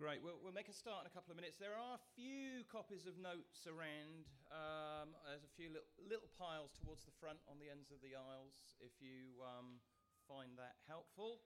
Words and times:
Great. 0.00 0.24
We'll, 0.24 0.40
we'll 0.40 0.56
make 0.56 0.72
a 0.72 0.72
start 0.72 1.04
in 1.04 1.12
a 1.12 1.12
couple 1.12 1.28
of 1.28 1.36
minutes. 1.36 1.60
There 1.60 1.76
are 1.76 2.00
a 2.00 2.04
few 2.16 2.64
copies 2.72 3.04
of 3.04 3.20
notes 3.20 3.68
around. 3.68 4.32
Um, 4.48 5.12
there's 5.28 5.44
a 5.44 5.52
few 5.60 5.68
little, 5.68 5.92
little, 6.00 6.32
piles 6.40 6.72
towards 6.72 7.04
the 7.04 7.12
front 7.20 7.36
on 7.44 7.60
the 7.60 7.68
ends 7.68 7.92
of 7.92 8.00
the 8.00 8.16
aisles 8.16 8.80
if 8.80 8.96
you 8.96 9.36
um, 9.44 9.76
find 10.24 10.56
that 10.56 10.80
helpful. 10.88 11.44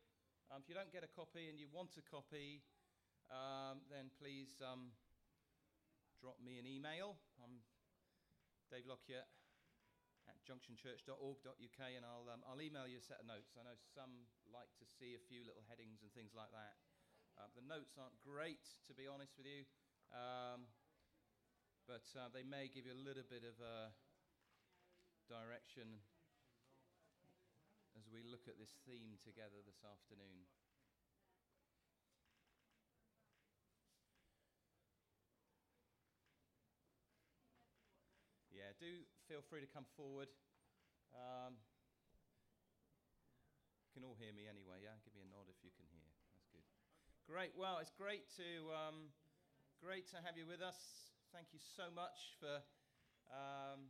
Um, 0.55 0.62
if 0.62 0.71
you 0.71 0.79
don't 0.79 0.95
get 0.95 1.03
a 1.03 1.11
copy 1.11 1.51
and 1.51 1.59
you 1.59 1.67
want 1.67 1.98
a 1.98 2.05
copy, 2.07 2.62
um, 3.27 3.82
then 3.91 4.07
please 4.23 4.55
um, 4.62 4.95
drop 6.23 6.39
me 6.39 6.62
an 6.62 6.66
email. 6.71 7.18
I'm 7.43 7.59
Dave 8.71 8.86
Lockyer 8.86 9.27
at 10.30 10.39
junctionchurch.org.uk 10.46 11.80
and 11.91 12.07
I'll, 12.07 12.30
um, 12.30 12.46
I'll 12.46 12.62
email 12.62 12.86
you 12.86 13.02
a 13.02 13.07
set 13.11 13.18
of 13.18 13.27
notes. 13.27 13.59
I 13.59 13.66
know 13.66 13.75
some 13.98 14.30
like 14.46 14.71
to 14.79 14.86
see 14.86 15.18
a 15.18 15.23
few 15.27 15.43
little 15.43 15.66
headings 15.66 16.07
and 16.07 16.14
things 16.14 16.39
like 16.39 16.55
that. 16.55 16.79
Uh, 17.34 17.51
the 17.59 17.66
notes 17.66 17.98
aren't 17.98 18.15
great, 18.23 18.62
to 18.87 18.95
be 18.95 19.11
honest 19.11 19.34
with 19.34 19.51
you, 19.51 19.66
um, 20.15 20.70
but 21.91 22.07
uh, 22.15 22.30
they 22.30 22.47
may 22.47 22.70
give 22.70 22.87
you 22.87 22.95
a 22.95 23.02
little 23.02 23.27
bit 23.27 23.43
of 23.43 23.59
a 23.59 23.91
direction 25.27 25.98
as 27.98 28.07
we 28.07 28.23
look 28.23 28.47
at 28.47 28.55
this 28.55 28.79
theme 28.87 29.19
together 29.19 29.59
this 29.66 29.83
afternoon. 29.83 30.47
Yeah, 38.55 38.71
do 38.79 39.02
feel 39.27 39.43
free 39.43 39.59
to 39.59 39.71
come 39.74 39.91
forward. 39.98 40.30
Um, 41.10 41.59
you 43.82 43.91
can 43.91 44.07
all 44.07 44.15
hear 44.15 44.30
me 44.30 44.46
anyway, 44.46 44.87
yeah? 44.87 44.95
Give 45.02 45.19
me 45.19 45.27
a 45.27 45.30
nod 45.35 45.51
if 45.51 45.59
you 45.66 45.74
can 45.74 45.91
hear. 45.91 46.13
Great. 47.24 47.56
Well, 47.56 47.80
it's 47.80 47.96
great 47.96 48.28
to 48.37 48.69
um, 48.77 49.09
great 49.80 50.04
to 50.12 50.21
have 50.21 50.37
you 50.37 50.45
with 50.45 50.60
us. 50.60 50.76
Thank 51.32 51.57
you 51.57 51.60
so 51.73 51.88
much 51.88 52.37
for 52.37 52.60
um, 53.32 53.88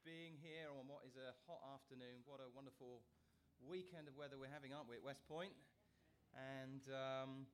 being 0.00 0.40
here 0.40 0.72
on 0.72 0.88
what 0.88 1.04
is 1.04 1.12
a 1.20 1.36
hot 1.44 1.60
afternoon. 1.76 2.24
What 2.24 2.40
a 2.40 2.48
wonderful 2.48 3.04
weekend 3.60 4.08
of 4.08 4.16
weather 4.16 4.40
we're 4.40 4.48
having, 4.48 4.72
aren't 4.72 4.88
we, 4.88 4.96
at 4.96 5.04
Westpoint? 5.04 5.52
And 6.32 6.80
um, 6.88 7.44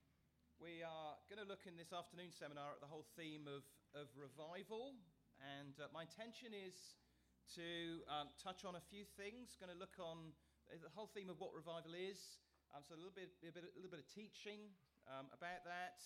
we 0.63 0.87
are 0.87 1.19
going 1.27 1.43
to 1.43 1.49
look 1.51 1.67
in 1.67 1.75
this 1.75 1.91
afternoon 1.91 2.31
seminar 2.31 2.71
at 2.71 2.79
the 2.79 2.87
whole 2.87 3.11
theme 3.19 3.51
of, 3.51 3.67
of 3.99 4.07
revival. 4.15 4.95
And 5.43 5.75
uh, 5.83 5.91
my 5.91 6.07
intention 6.07 6.55
is 6.55 7.03
to 7.59 8.07
um, 8.07 8.31
touch 8.39 8.63
on 8.63 8.79
a 8.79 8.85
few 8.95 9.03
things. 9.19 9.59
Going 9.59 9.75
to 9.75 9.81
look 9.83 9.99
on 9.99 10.39
the 10.71 10.95
whole 10.95 11.11
theme 11.11 11.35
of 11.35 11.43
what 11.43 11.51
revival 11.51 11.99
is. 11.99 12.39
Um, 12.71 12.87
so 12.87 12.95
a 12.95 13.01
little 13.03 13.15
bit, 13.15 13.35
a, 13.43 13.51
bit, 13.51 13.67
a 13.67 13.75
little 13.75 13.91
bit 13.91 14.03
of 14.03 14.09
teaching, 14.11 14.71
um, 15.11 15.31
about 15.35 15.63
that, 15.67 16.03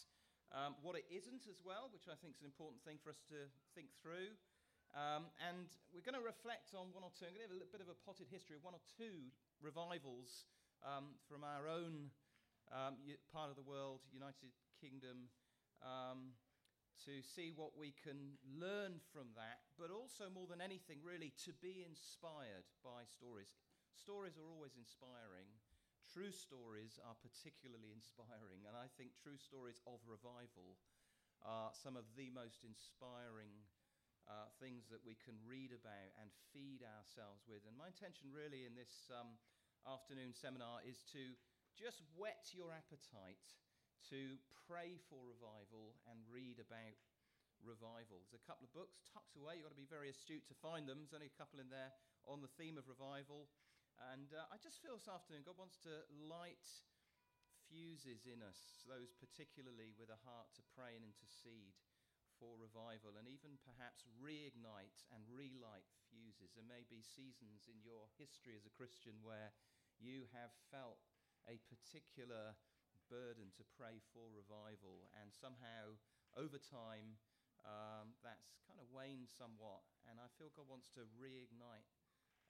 um, 0.53 0.77
what 0.83 0.97
it 0.97 1.07
isn't 1.09 1.47
as 1.49 1.61
well, 1.65 1.89
which 1.93 2.09
I 2.11 2.17
think 2.19 2.37
is 2.37 2.43
an 2.45 2.51
important 2.51 2.83
thing 2.85 2.99
for 3.01 3.11
us 3.11 3.21
to 3.33 3.49
think 3.75 3.93
through. 4.01 4.35
Um, 4.91 5.31
and 5.39 5.71
we're 5.95 6.03
going 6.03 6.19
to 6.19 6.27
reflect 6.27 6.75
on 6.75 6.91
one 6.91 7.07
or 7.07 7.15
two, 7.15 7.23
I'm 7.23 7.35
going 7.37 7.47
to 7.47 7.55
have 7.55 7.63
a 7.63 7.71
bit 7.71 7.79
of 7.79 7.87
a 7.87 7.99
potted 8.03 8.27
history 8.27 8.59
of 8.59 8.67
one 8.67 8.75
or 8.75 8.83
two 8.99 9.31
revivals 9.63 10.51
um, 10.83 11.15
from 11.31 11.47
our 11.47 11.71
own 11.71 12.11
um, 12.75 12.99
part 13.31 13.51
of 13.51 13.57
the 13.57 13.63
world, 13.63 14.03
United 14.11 14.51
Kingdom, 14.83 15.31
um, 15.83 16.35
to 17.07 17.23
see 17.23 17.55
what 17.55 17.79
we 17.79 17.95
can 17.97 18.37
learn 18.45 18.99
from 19.15 19.31
that, 19.39 19.63
but 19.79 19.95
also 19.95 20.29
more 20.29 20.51
than 20.51 20.61
anything, 20.61 20.99
really, 21.01 21.33
to 21.47 21.55
be 21.63 21.87
inspired 21.87 22.67
by 22.83 23.07
stories. 23.07 23.55
Stories 23.95 24.37
are 24.37 24.47
always 24.47 24.75
inspiring. 24.77 25.49
True 26.11 26.35
stories 26.35 26.99
are 27.07 27.15
particularly 27.23 27.95
inspiring, 27.95 28.67
and 28.67 28.75
I 28.75 28.91
think 28.99 29.15
true 29.15 29.39
stories 29.39 29.79
of 29.87 30.03
revival 30.11 30.75
are 31.47 31.71
some 31.71 31.95
of 31.95 32.03
the 32.19 32.35
most 32.35 32.67
inspiring 32.67 33.55
uh, 34.27 34.51
things 34.59 34.91
that 34.91 35.07
we 35.07 35.15
can 35.23 35.39
read 35.47 35.71
about 35.71 36.11
and 36.19 36.35
feed 36.51 36.83
ourselves 36.83 37.47
with. 37.47 37.63
And 37.63 37.79
my 37.79 37.95
intention, 37.95 38.35
really, 38.35 38.67
in 38.67 38.75
this 38.75 39.07
um, 39.15 39.39
afternoon 39.87 40.35
seminar 40.35 40.83
is 40.83 41.07
to 41.15 41.39
just 41.79 42.03
whet 42.19 42.51
your 42.59 42.75
appetite 42.75 43.47
to 44.11 44.35
pray 44.67 44.99
for 45.07 45.23
revival 45.23 45.95
and 46.11 46.19
read 46.27 46.59
about 46.59 46.99
revival. 47.63 48.19
There's 48.27 48.43
a 48.43 48.49
couple 48.51 48.67
of 48.67 48.75
books 48.75 48.99
tucked 49.15 49.39
away. 49.39 49.63
You've 49.63 49.71
got 49.71 49.79
to 49.79 49.79
be 49.79 49.87
very 49.87 50.11
astute 50.11 50.43
to 50.51 50.59
find 50.59 50.91
them. 50.91 51.07
There's 51.07 51.15
only 51.15 51.31
a 51.31 51.39
couple 51.39 51.63
in 51.63 51.71
there 51.71 51.95
on 52.27 52.43
the 52.43 52.51
theme 52.59 52.75
of 52.75 52.91
revival. 52.91 53.47
And 54.09 54.33
uh, 54.33 54.49
I 54.49 54.57
just 54.57 54.81
feel 54.81 54.97
this 54.97 55.13
afternoon 55.13 55.45
God 55.45 55.61
wants 55.61 55.77
to 55.85 55.93
light 56.09 56.65
fuses 57.69 58.25
in 58.25 58.41
us, 58.41 58.83
those 58.89 59.13
particularly 59.13 59.93
with 59.95 60.09
a 60.09 60.25
heart 60.25 60.51
to 60.57 60.65
pray 60.73 60.97
and 60.97 61.05
intercede 61.05 61.77
for 62.41 62.57
revival, 62.57 63.21
and 63.21 63.29
even 63.29 63.61
perhaps 63.61 64.09
reignite 64.17 65.05
and 65.13 65.21
relight 65.29 65.93
fuses. 66.09 66.57
There 66.57 66.65
may 66.65 66.89
be 66.89 67.05
seasons 67.05 67.69
in 67.69 67.85
your 67.85 68.09
history 68.17 68.57
as 68.57 68.65
a 68.65 68.73
Christian 68.73 69.21
where 69.21 69.53
you 70.01 70.25
have 70.33 70.51
felt 70.73 71.05
a 71.45 71.61
particular 71.69 72.57
burden 73.13 73.53
to 73.61 73.65
pray 73.77 74.01
for 74.17 74.33
revival, 74.33 75.13
and 75.21 75.29
somehow 75.29 76.01
over 76.41 76.57
time 76.57 77.21
um, 77.69 78.17
that's 78.25 78.57
kind 78.65 78.81
of 78.81 78.89
waned 78.89 79.29
somewhat. 79.29 79.85
And 80.09 80.17
I 80.17 80.33
feel 80.41 80.49
God 80.57 80.73
wants 80.73 80.89
to 80.97 81.05
reignite 81.21 81.93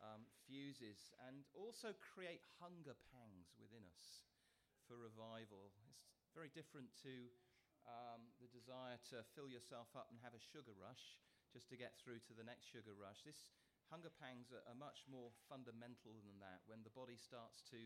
um, 0.00 0.24
fuses 0.48 1.12
and 1.28 1.44
also 1.52 1.92
create 2.00 2.44
hunger 2.60 2.96
pangs 3.12 3.52
within 3.60 3.84
us 3.84 4.24
for 4.88 4.96
revival. 4.96 5.72
It's 5.92 6.34
very 6.34 6.50
different 6.52 6.90
to 7.04 7.30
um, 7.88 8.28
the 8.40 8.50
desire 8.50 9.00
to 9.12 9.24
fill 9.32 9.48
yourself 9.48 9.88
up 9.96 10.08
and 10.12 10.20
have 10.20 10.36
a 10.36 10.42
sugar 10.52 10.74
rush 10.76 11.20
just 11.52 11.68
to 11.72 11.76
get 11.76 11.96
through 11.98 12.22
to 12.28 12.34
the 12.36 12.46
next 12.46 12.68
sugar 12.68 12.94
rush. 12.94 13.24
This 13.24 13.48
hunger 13.90 14.12
pangs 14.12 14.54
are, 14.54 14.62
are 14.70 14.78
much 14.78 15.04
more 15.10 15.34
fundamental 15.50 16.22
than 16.22 16.38
that. 16.40 16.62
When 16.70 16.86
the 16.86 16.94
body 16.94 17.18
starts 17.18 17.64
to 17.74 17.80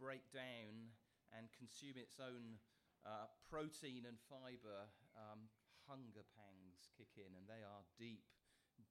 break 0.00 0.24
down 0.32 0.94
and 1.34 1.52
consume 1.54 2.00
its 2.00 2.16
own 2.18 2.58
uh, 3.04 3.28
protein 3.46 4.08
and 4.08 4.16
fiber, 4.30 4.88
um, 5.12 5.52
hunger 5.84 6.24
pangs 6.32 6.88
kick 6.96 7.12
in, 7.20 7.36
and 7.36 7.44
they 7.44 7.60
are 7.60 7.84
deep, 8.00 8.24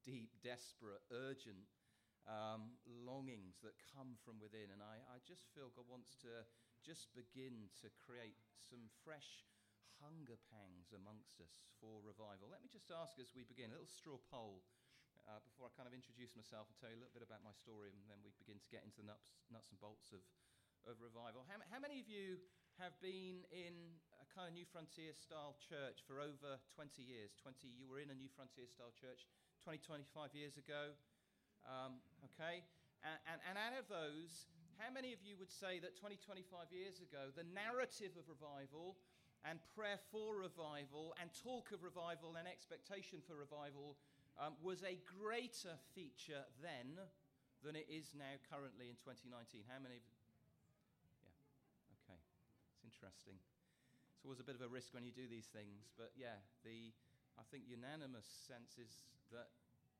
deep, 0.05 0.29
desperate, 0.45 1.01
urgent 1.09 1.65
um, 2.27 2.79
longings 2.87 3.59
that 3.63 3.75
come 3.91 4.15
from 4.23 4.39
within. 4.39 4.71
And 4.71 4.79
I, 4.79 4.99
I 5.11 5.17
just 5.27 5.51
feel 5.51 5.71
God 5.75 5.87
wants 5.91 6.15
to 6.23 6.47
just 6.83 7.11
begin 7.15 7.71
to 7.79 7.87
create 7.99 8.39
some 8.59 8.91
fresh 9.03 9.47
hunger 10.03 10.35
pangs 10.51 10.91
amongst 10.91 11.39
us 11.39 11.63
for 11.79 12.03
revival. 12.03 12.51
Let 12.51 12.59
me 12.59 12.71
just 12.71 12.91
ask 12.91 13.15
as 13.19 13.31
we 13.31 13.47
begin 13.47 13.71
a 13.71 13.75
little 13.79 13.87
straw 13.87 14.19
poll 14.27 14.63
uh, 15.27 15.39
before 15.47 15.69
I 15.69 15.71
kind 15.75 15.87
of 15.87 15.95
introduce 15.95 16.35
myself 16.35 16.67
and 16.67 16.75
tell 16.75 16.91
you 16.91 16.99
a 16.99 17.03
little 17.03 17.15
bit 17.15 17.23
about 17.23 17.45
my 17.45 17.55
story, 17.55 17.87
and 17.95 18.03
then 18.11 18.19
we 18.19 18.35
begin 18.35 18.59
to 18.59 18.69
get 18.71 18.83
into 18.83 18.99
the 18.99 19.07
nuts, 19.07 19.39
nuts 19.47 19.71
and 19.71 19.79
bolts 19.79 20.11
of, 20.11 20.23
of 20.83 20.99
revival. 20.99 21.47
How, 21.47 21.59
how 21.71 21.79
many 21.79 22.03
of 22.03 22.07
you 22.11 22.43
have 22.81 22.97
been 22.99 23.47
in 23.53 23.95
a 24.19 24.27
kind 24.27 24.51
of 24.51 24.53
New 24.57 24.67
Frontier 24.67 25.15
style 25.15 25.55
church 25.63 26.03
for 26.03 26.19
over 26.19 26.59
20 26.75 26.99
years? 26.99 27.31
20, 27.39 27.63
you 27.71 27.87
were 27.87 28.03
in 28.03 28.11
a 28.11 28.17
New 28.17 28.27
Frontier 28.35 28.67
style 28.67 28.91
church 28.91 29.23
20, 29.63 29.79
25 29.79 30.35
years 30.35 30.59
ago. 30.59 30.91
Um, 31.63 32.03
okay? 32.31 32.63
And, 33.03 33.19
and, 33.27 33.39
and 33.51 33.55
out 33.59 33.75
of 33.75 33.91
those, 33.91 34.47
how 34.79 34.89
many 34.89 35.11
of 35.11 35.19
you 35.21 35.35
would 35.37 35.51
say 35.51 35.79
that 35.83 35.99
20, 35.99 36.17
25 36.23 36.71
years 36.71 37.03
ago, 37.03 37.29
the 37.35 37.47
narrative 37.51 38.15
of 38.15 38.25
revival 38.31 38.95
and 39.43 39.59
prayer 39.75 39.99
for 40.11 40.39
revival 40.39 41.11
and 41.19 41.27
talk 41.35 41.75
of 41.75 41.83
revival 41.83 42.39
and 42.39 42.47
expectation 42.47 43.19
for 43.19 43.35
revival 43.35 43.99
um, 44.39 44.55
was 44.63 44.81
a 44.87 44.97
greater 45.05 45.75
feature 45.93 46.47
then 46.63 46.97
than 47.61 47.75
it 47.75 47.87
is 47.87 48.15
now 48.15 48.39
currently 48.49 48.87
in 48.89 48.97
2019? 48.99 49.67
How 49.67 49.79
many? 49.79 49.99
Of, 49.99 50.05
yeah, 51.23 51.95
okay. 52.01 52.19
It's 52.75 52.83
interesting. 52.83 53.37
It's 54.15 54.23
always 54.23 54.39
a 54.39 54.47
bit 54.47 54.55
of 54.55 54.63
a 54.63 54.71
risk 54.71 54.95
when 54.95 55.03
you 55.03 55.11
do 55.11 55.27
these 55.27 55.51
things, 55.51 55.91
but 55.99 56.15
yeah, 56.15 56.39
the 56.63 56.95
I 57.35 57.43
think 57.49 57.65
unanimous 57.65 58.29
sense 58.47 58.77
is 58.77 59.09
that 59.33 59.49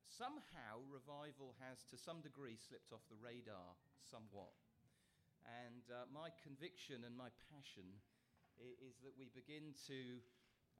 somehow 0.07 0.83
revival 0.91 1.55
has, 1.63 1.83
to 1.91 1.97
some 1.97 2.21
degree, 2.21 2.59
slipped 2.59 2.91
off 2.91 3.03
the 3.07 3.19
radar 3.19 3.77
somewhat. 4.03 4.53
And 5.43 5.83
uh, 5.91 6.07
my 6.11 6.31
conviction 6.39 7.03
and 7.03 7.15
my 7.15 7.27
passion 7.51 7.87
is, 8.59 8.95
that 9.03 9.15
we 9.19 9.27
begin 9.35 9.75
to 9.91 10.23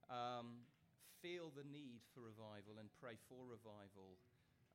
um, 0.07 0.63
feel 1.19 1.51
the 1.51 1.67
need 1.67 2.03
for 2.15 2.23
revival 2.23 2.79
and 2.79 2.87
pray 2.99 3.19
for 3.27 3.43
revival 3.43 4.15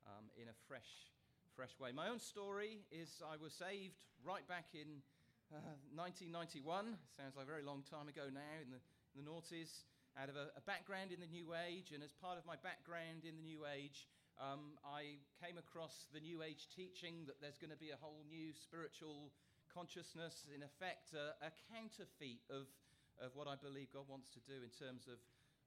um, 0.05 0.29
in 0.37 0.49
a 0.49 0.57
fresh, 0.69 1.13
fresh 1.57 1.73
way. 1.81 1.93
My 1.93 2.09
own 2.09 2.21
story 2.21 2.85
is 2.93 3.23
I 3.25 3.41
was 3.41 3.53
saved 3.57 3.97
right 4.25 4.45
back 4.49 4.77
in 4.77 5.01
uh, 5.53 5.77
1991. 5.97 6.97
Sounds 7.17 7.37
like 7.37 7.49
a 7.49 7.49
very 7.49 7.65
long 7.65 7.81
time 7.89 8.09
ago 8.09 8.29
now 8.29 8.57
in 8.61 8.69
the, 8.69 8.81
in 9.17 9.25
the 9.25 9.27
noughties. 9.29 9.89
Out 10.17 10.29
of 10.29 10.37
a, 10.37 10.51
a 10.59 10.65
background 10.67 11.15
in 11.15 11.21
the 11.23 11.31
New 11.31 11.55
Age, 11.55 11.95
and 11.95 12.03
as 12.03 12.11
part 12.11 12.41
of 12.41 12.45
my 12.45 12.59
background 12.59 13.23
in 13.23 13.39
the 13.39 13.47
New 13.47 13.63
Age, 13.71 14.09
um, 14.39 14.79
I 14.87 15.19
came 15.43 15.59
across 15.59 16.07
the 16.15 16.23
New 16.23 16.47
Age 16.47 16.71
teaching 16.71 17.27
that 17.27 17.43
there's 17.43 17.59
going 17.59 17.75
to 17.75 17.79
be 17.79 17.91
a 17.91 17.99
whole 17.99 18.23
new 18.31 18.55
spiritual 18.55 19.35
consciousness, 19.75 20.47
in 20.51 20.63
effect, 20.63 21.11
a, 21.13 21.35
a 21.43 21.51
counterfeit 21.75 22.43
of, 22.47 22.71
of 23.19 23.35
what 23.35 23.51
I 23.51 23.59
believe 23.59 23.91
God 23.91 24.07
wants 24.07 24.31
to 24.39 24.41
do 24.47 24.63
in 24.63 24.71
terms 24.71 25.11
of 25.11 25.19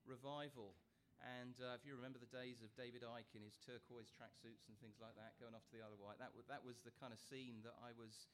revival. 0.07 0.73
And 1.21 1.53
uh, 1.62 1.77
if 1.77 1.85
you 1.85 1.94
remember 1.94 2.18
the 2.18 2.31
days 2.33 2.65
of 2.65 2.73
David 2.73 3.06
Icke 3.06 3.38
in 3.38 3.45
his 3.45 3.62
turquoise 3.62 4.09
tracksuits 4.09 4.65
and 4.65 4.73
things 4.81 4.97
like 4.97 5.13
that, 5.19 5.38
going 5.38 5.53
off 5.53 5.68
to 5.69 5.73
the 5.77 5.85
Isle 5.85 5.94
of 5.94 6.01
Wight, 6.01 6.18
that, 6.18 6.33
w- 6.33 6.47
that 6.50 6.65
was 6.65 6.81
the 6.81 6.95
kind 6.97 7.13
of 7.13 7.21
scene 7.21 7.62
that 7.62 7.77
I 7.77 7.94
was 7.94 8.25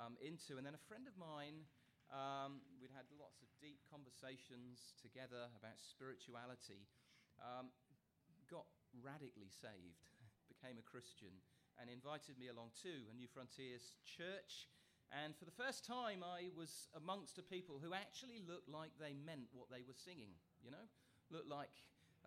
um, 0.00 0.16
into. 0.24 0.56
And 0.56 0.64
then 0.64 0.72
a 0.72 0.84
friend 0.88 1.04
of 1.04 1.12
mine, 1.20 1.68
um, 2.08 2.64
we'd 2.80 2.94
had 2.96 3.04
lots 3.20 3.44
of 3.44 3.50
deep 3.60 3.84
conversations 3.92 4.96
together 5.04 5.52
about 5.52 5.76
spirituality, 5.84 6.88
um, 7.44 7.68
got 8.48 8.64
radically 8.98 9.50
saved, 9.50 10.02
became 10.52 10.78
a 10.78 10.86
Christian, 10.86 11.32
and 11.78 11.88
invited 11.88 12.38
me 12.38 12.48
along 12.50 12.74
to 12.82 12.92
a 13.08 13.14
New 13.14 13.30
Frontiers 13.30 13.94
church. 14.04 14.68
And 15.10 15.34
for 15.34 15.44
the 15.44 15.54
first 15.54 15.82
time, 15.82 16.22
I 16.22 16.54
was 16.54 16.86
amongst 16.94 17.38
a 17.38 17.42
people 17.42 17.82
who 17.82 17.94
actually 17.94 18.42
looked 18.46 18.70
like 18.70 18.94
they 18.98 19.14
meant 19.14 19.50
what 19.50 19.70
they 19.70 19.82
were 19.82 19.96
singing, 19.96 20.38
you 20.62 20.70
know? 20.70 20.86
Looked 21.30 21.50
like 21.50 21.74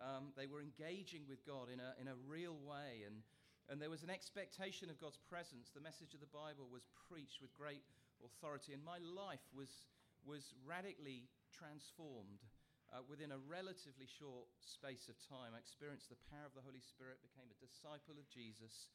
um, 0.00 0.36
they 0.36 0.46
were 0.46 0.60
engaging 0.60 1.24
with 1.28 1.40
God 1.46 1.72
in 1.72 1.80
a, 1.80 1.96
in 2.00 2.08
a 2.08 2.18
real 2.28 2.60
way, 2.60 3.06
and, 3.06 3.24
and 3.70 3.80
there 3.80 3.92
was 3.92 4.02
an 4.02 4.10
expectation 4.10 4.90
of 4.90 5.00
God's 5.00 5.20
presence. 5.30 5.70
The 5.72 5.84
message 5.84 6.12
of 6.12 6.20
the 6.20 6.32
Bible 6.34 6.68
was 6.68 6.84
preached 7.08 7.40
with 7.40 7.54
great 7.56 7.84
authority, 8.20 8.72
and 8.72 8.84
my 8.84 8.98
life 9.00 9.44
was, 9.56 9.88
was 10.26 10.52
radically 10.66 11.28
transformed. 11.52 12.42
Uh, 12.92 13.02
within 13.10 13.32
a 13.34 13.44
relatively 13.50 14.06
short 14.06 14.46
space 14.60 15.08
of 15.10 15.18
time, 15.18 15.56
I 15.56 15.58
experienced 15.58 16.12
the 16.12 16.20
power 16.30 16.46
of 16.46 16.54
the 16.54 16.62
Holy 16.62 16.84
Spirit, 16.84 17.24
became 17.24 17.50
a 17.50 17.58
disciple 17.58 18.20
of 18.20 18.30
Jesus. 18.30 18.92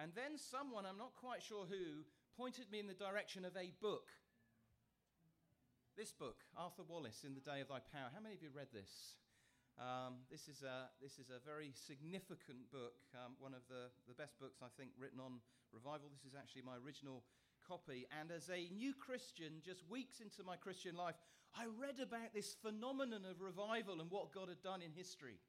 And 0.00 0.12
then 0.16 0.40
someone, 0.40 0.84
I'm 0.88 1.00
not 1.00 1.16
quite 1.16 1.44
sure 1.44 1.68
who, 1.68 2.04
pointed 2.36 2.68
me 2.68 2.80
in 2.80 2.88
the 2.88 2.96
direction 2.96 3.44
of 3.44 3.56
a 3.56 3.72
book. 3.80 4.12
This 5.96 6.12
book, 6.12 6.44
Arthur 6.52 6.84
Wallis, 6.84 7.24
In 7.24 7.32
the 7.32 7.44
Day 7.44 7.64
of 7.64 7.72
Thy 7.72 7.80
Power. 7.80 8.12
How 8.12 8.20
many 8.20 8.36
of 8.36 8.44
you 8.44 8.52
read 8.52 8.68
this? 8.72 9.16
Um, 9.80 10.24
this, 10.28 10.48
is 10.48 10.64
a, 10.64 10.92
this 11.00 11.16
is 11.16 11.28
a 11.32 11.40
very 11.44 11.72
significant 11.72 12.68
book, 12.72 12.96
um, 13.12 13.36
one 13.40 13.52
of 13.52 13.64
the, 13.68 13.92
the 14.08 14.16
best 14.16 14.40
books, 14.40 14.60
I 14.64 14.72
think, 14.76 14.92
written 14.96 15.20
on 15.20 15.40
revival. 15.72 16.08
This 16.08 16.24
is 16.24 16.36
actually 16.36 16.64
my 16.64 16.76
original 16.80 17.24
copy. 17.64 18.08
And 18.12 18.32
as 18.32 18.48
a 18.48 18.72
new 18.72 18.92
Christian, 18.92 19.64
just 19.64 19.84
weeks 19.88 20.20
into 20.20 20.44
my 20.44 20.56
Christian 20.56 20.96
life, 20.96 21.16
I 21.56 21.64
read 21.80 22.04
about 22.04 22.36
this 22.36 22.52
phenomenon 22.60 23.24
of 23.24 23.40
revival 23.40 24.04
and 24.04 24.10
what 24.12 24.28
God 24.28 24.52
had 24.52 24.60
done 24.60 24.84
in 24.84 24.92
history. 24.92 25.40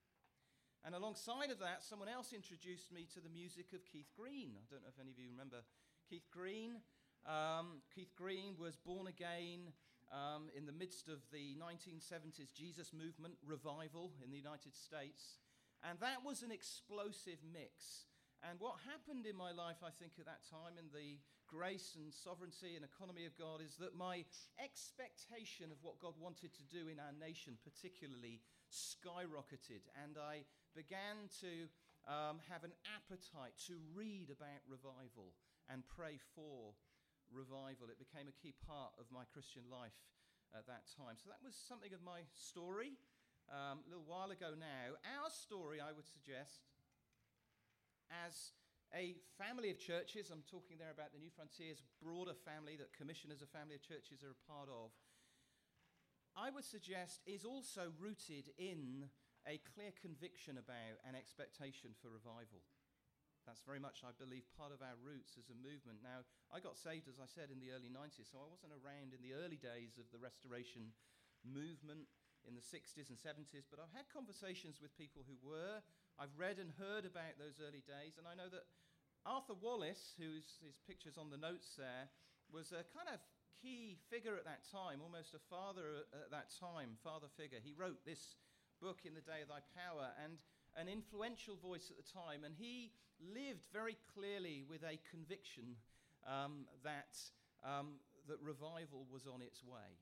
And 0.87 0.95
alongside 0.95 1.51
of 1.51 1.59
that, 1.59 1.83
someone 1.83 2.07
else 2.07 2.31
introduced 2.31 2.95
me 2.95 3.03
to 3.11 3.19
the 3.19 3.27
music 3.27 3.75
of 3.75 3.83
Keith 3.83 4.07
Green. 4.15 4.55
I 4.55 4.63
don't 4.71 4.87
know 4.87 4.93
if 4.93 5.03
any 5.03 5.11
of 5.11 5.19
you 5.19 5.27
remember 5.27 5.67
Keith 6.07 6.31
Green. 6.31 6.79
Um, 7.27 7.83
Keith 7.91 8.15
Green 8.15 8.55
was 8.55 8.79
born 8.79 9.11
again 9.11 9.75
um, 10.15 10.47
in 10.55 10.63
the 10.63 10.71
midst 10.71 11.11
of 11.11 11.19
the 11.35 11.59
1970s 11.59 12.55
Jesus 12.55 12.95
movement 12.95 13.35
revival 13.43 14.15
in 14.23 14.31
the 14.31 14.39
United 14.39 14.79
States. 14.79 15.43
And 15.83 15.99
that 15.99 16.23
was 16.23 16.39
an 16.39 16.55
explosive 16.55 17.43
mix. 17.43 18.07
And 18.47 18.55
what 18.63 18.79
happened 18.87 19.27
in 19.27 19.35
my 19.35 19.51
life, 19.51 19.83
I 19.83 19.91
think, 19.91 20.15
at 20.23 20.25
that 20.31 20.47
time, 20.47 20.79
in 20.79 20.87
the 20.95 21.19
grace 21.47 21.95
and 21.95 22.11
sovereignty 22.11 22.75
and 22.75 22.83
economy 22.83 23.25
of 23.25 23.33
God, 23.39 23.63
is 23.63 23.79
that 23.79 23.95
my 23.95 24.27
expectation 24.59 25.71
of 25.71 25.79
what 25.81 26.03
God 26.03 26.13
wanted 26.19 26.51
to 26.53 26.65
do 26.67 26.91
in 26.91 26.99
our 26.99 27.15
nation, 27.15 27.57
particularly, 27.63 28.43
skyrocketed. 28.67 29.87
And 29.95 30.19
I 30.19 30.43
began 30.75 31.31
to 31.41 31.71
um, 32.05 32.43
have 32.51 32.67
an 32.67 32.75
appetite 32.85 33.55
to 33.71 33.79
read 33.95 34.27
about 34.29 34.61
revival 34.67 35.33
and 35.71 35.83
pray 35.87 36.19
for 36.35 36.75
revival. 37.31 37.91
It 37.91 37.99
became 37.99 38.27
a 38.27 38.35
key 38.35 38.55
part 38.67 38.95
of 38.99 39.07
my 39.11 39.23
Christian 39.31 39.67
life 39.71 39.95
at 40.55 40.67
that 40.67 40.87
time. 40.95 41.19
So 41.19 41.27
that 41.31 41.43
was 41.43 41.55
something 41.55 41.91
of 41.91 42.03
my 42.03 42.23
story 42.35 42.95
um, 43.51 43.83
a 43.83 43.87
little 43.91 44.07
while 44.07 44.31
ago 44.31 44.55
now. 44.55 44.95
Our 45.19 45.31
story, 45.31 45.79
I 45.83 45.91
would 45.91 46.07
suggest, 46.07 46.67
as 48.07 48.55
a 48.95 49.19
family 49.35 49.71
of 49.71 49.79
churches, 49.79 50.31
I'm 50.31 50.45
talking 50.47 50.79
there 50.79 50.93
about 50.93 51.11
the 51.11 51.19
New 51.19 51.33
Frontiers 51.33 51.83
broader 51.99 52.35
family 52.35 52.79
that 52.79 52.95
Commission 52.95 53.31
as 53.31 53.43
a 53.43 53.49
family 53.49 53.75
of 53.75 53.83
churches 53.83 54.23
are 54.23 54.31
a 54.31 54.45
part 54.47 54.71
of, 54.71 54.95
I 56.37 56.53
would 56.53 56.63
suggest 56.63 57.25
is 57.25 57.43
also 57.43 57.91
rooted 57.97 58.53
in 58.61 59.09
a 59.49 59.59
clear 59.73 59.91
conviction 59.97 60.59
about 60.59 61.01
an 61.07 61.17
expectation 61.17 61.97
for 61.97 62.13
revival. 62.13 62.61
That's 63.47 63.63
very 63.63 63.79
much, 63.79 64.03
I 64.03 64.11
believe, 64.11 64.43
part 64.59 64.75
of 64.75 64.83
our 64.83 64.99
roots 64.99 65.39
as 65.39 65.47
a 65.47 65.55
movement. 65.55 66.03
Now, 66.03 66.27
I 66.51 66.59
got 66.59 66.75
saved, 66.75 67.07
as 67.07 67.15
I 67.15 67.31
said, 67.31 67.47
in 67.47 67.63
the 67.63 67.71
early 67.71 67.87
90s, 67.87 68.27
so 68.27 68.43
I 68.43 68.51
wasn't 68.51 68.75
around 68.75 69.15
in 69.15 69.23
the 69.23 69.39
early 69.39 69.55
days 69.55 69.95
of 69.95 70.11
the 70.11 70.19
restoration 70.19 70.91
movement 71.47 72.11
in 72.43 72.59
the 72.59 72.63
60s 72.63 73.07
and 73.07 73.15
70s, 73.15 73.67
but 73.71 73.79
I've 73.79 73.95
had 73.95 74.11
conversations 74.11 74.83
with 74.83 74.99
people 74.99 75.23
who 75.23 75.39
were. 75.39 75.79
I've 76.17 76.33
read 76.33 76.57
and 76.57 76.73
heard 76.81 77.05
about 77.05 77.37
those 77.37 77.61
early 77.61 77.85
days, 77.85 78.17
and 78.17 78.25
I 78.25 78.33
know 78.33 78.49
that 78.49 78.65
Arthur 79.21 79.53
Wallis, 79.53 80.17
whose 80.17 80.57
his 80.65 80.81
picture's 80.89 81.13
on 81.13 81.29
the 81.29 81.37
notes 81.37 81.77
there, 81.77 82.09
was 82.49 82.73
a 82.73 82.81
kind 82.89 83.05
of 83.05 83.21
key 83.61 84.01
figure 84.09 84.33
at 84.33 84.45
that 84.49 84.65
time, 84.65 84.97
almost 85.05 85.37
a 85.37 85.43
father 85.45 86.09
at 86.09 86.33
that 86.33 86.49
time, 86.57 86.97
father 87.05 87.29
figure. 87.37 87.61
He 87.61 87.77
wrote 87.77 88.01
this 88.01 88.33
book 88.81 89.05
in 89.05 89.13
the 89.13 89.21
day 89.21 89.45
of 89.45 89.53
thy 89.53 89.61
power, 89.77 90.09
and 90.17 90.41
an 90.73 90.89
influential 90.89 91.53
voice 91.53 91.93
at 91.93 92.01
the 92.01 92.09
time, 92.09 92.41
and 92.41 92.57
he 92.57 92.97
lived 93.21 93.69
very 93.69 93.97
clearly 94.09 94.65
with 94.65 94.81
a 94.81 94.97
conviction 95.13 95.77
um, 96.25 96.65
that, 96.81 97.13
um, 97.61 98.01
that 98.25 98.41
revival 98.41 99.05
was 99.05 99.29
on 99.29 99.45
its 99.45 99.61
way. 99.61 100.01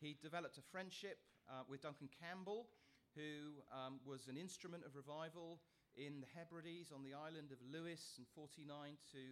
He 0.00 0.16
developed 0.16 0.56
a 0.56 0.64
friendship 0.72 1.20
uh, 1.44 1.68
with 1.68 1.84
Duncan 1.84 2.08
Campbell, 2.08 2.72
who 3.14 3.62
um, 3.72 4.00
was 4.06 4.28
an 4.28 4.36
instrument 4.36 4.84
of 4.86 4.94
revival 4.94 5.60
in 5.96 6.20
the 6.20 6.30
Hebrides 6.34 6.92
on 6.94 7.02
the 7.02 7.14
island 7.14 7.50
of 7.50 7.58
Lewis 7.62 8.18
in 8.18 8.24
49 8.34 8.66
to 9.12 9.22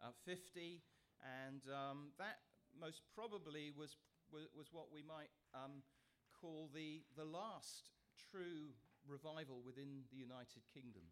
uh, 0.00 0.12
50. 0.24 0.80
And 1.20 1.62
um, 1.68 2.12
that 2.18 2.40
most 2.76 3.02
probably 3.14 3.72
was, 3.76 3.96
was, 4.32 4.68
what 4.72 4.92
we 4.92 5.02
might 5.02 5.32
um, 5.54 5.84
call 6.32 6.68
the, 6.72 7.04
the 7.16 7.24
last 7.24 7.92
true 8.16 8.72
revival 9.08 9.62
within 9.64 10.04
the 10.10 10.16
United 10.16 10.64
Kingdom. 10.72 11.04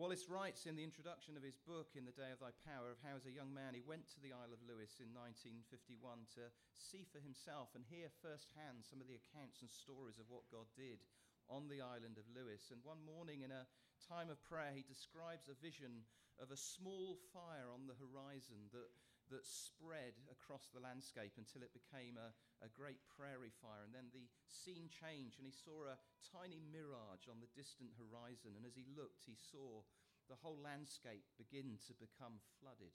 Wallis 0.00 0.32
writes 0.32 0.64
in 0.64 0.80
the 0.80 0.88
introduction 0.88 1.36
of 1.36 1.44
his 1.44 1.60
book, 1.68 1.92
In 1.92 2.08
the 2.08 2.16
Day 2.16 2.32
of 2.32 2.40
Thy 2.40 2.56
Power, 2.64 2.88
of 2.88 2.96
how 3.04 3.20
as 3.20 3.28
a 3.28 3.36
young 3.36 3.52
man 3.52 3.76
he 3.76 3.84
went 3.84 4.08
to 4.16 4.20
the 4.24 4.32
Isle 4.32 4.56
of 4.56 4.64
Lewis 4.64 4.96
in 4.96 5.12
1951 5.12 6.24
to 6.40 6.48
see 6.72 7.04
for 7.04 7.20
himself 7.20 7.76
and 7.76 7.84
hear 7.84 8.08
firsthand 8.24 8.80
some 8.80 9.04
of 9.04 9.12
the 9.12 9.20
accounts 9.20 9.60
and 9.60 9.68
stories 9.68 10.16
of 10.16 10.24
what 10.32 10.48
God 10.48 10.64
did 10.72 11.04
on 11.52 11.68
the 11.68 11.84
island 11.84 12.16
of 12.16 12.24
Lewis. 12.32 12.72
And 12.72 12.80
one 12.80 13.04
morning 13.04 13.44
in 13.44 13.52
a 13.52 13.68
time 14.00 14.32
of 14.32 14.40
prayer, 14.40 14.72
he 14.72 14.88
describes 14.88 15.52
a 15.52 15.60
vision 15.60 16.08
of 16.40 16.48
a 16.48 16.56
small 16.56 17.20
fire 17.36 17.68
on 17.68 17.84
the 17.84 18.00
horizon 18.00 18.72
that, 18.72 18.88
that 19.30 19.46
spread 19.46 20.18
across 20.30 20.68
the 20.70 20.82
landscape 20.82 21.38
until 21.38 21.62
it 21.62 21.70
became 21.70 22.18
a, 22.18 22.34
a 22.60 22.70
great 22.74 22.98
prairie 23.06 23.54
fire. 23.62 23.86
And 23.86 23.94
then 23.94 24.10
the 24.10 24.26
scene 24.50 24.90
changed, 24.90 25.38
and 25.38 25.46
he 25.46 25.54
saw 25.54 25.86
a 25.86 26.02
tiny 26.20 26.58
mirage 26.58 27.30
on 27.30 27.38
the 27.38 27.54
distant 27.54 27.94
horizon. 27.94 28.58
And 28.58 28.66
as 28.66 28.74
he 28.74 28.86
looked, 28.90 29.24
he 29.24 29.38
saw 29.38 29.86
the 30.26 30.38
whole 30.38 30.58
landscape 30.58 31.26
begin 31.38 31.78
to 31.86 31.94
become 31.94 32.42
flooded. 32.58 32.94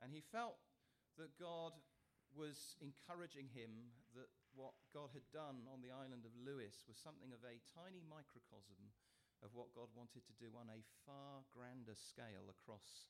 And 0.00 0.12
he 0.12 0.24
felt 0.24 0.60
that 1.20 1.36
God 1.36 1.76
was 2.32 2.76
encouraging 2.80 3.52
him 3.52 3.92
that 4.16 4.32
what 4.54 4.74
God 4.94 5.12
had 5.12 5.26
done 5.30 5.66
on 5.70 5.84
the 5.84 5.92
island 5.92 6.24
of 6.24 6.34
Lewis 6.34 6.86
was 6.88 6.98
something 6.98 7.30
of 7.30 7.42
a 7.44 7.62
tiny 7.76 8.02
microcosm 8.06 8.80
of 9.40 9.52
what 9.56 9.72
God 9.72 9.88
wanted 9.96 10.24
to 10.28 10.36
do 10.36 10.52
on 10.56 10.68
a 10.68 10.84
far 11.04 11.44
grander 11.52 11.96
scale 11.96 12.48
across 12.50 13.08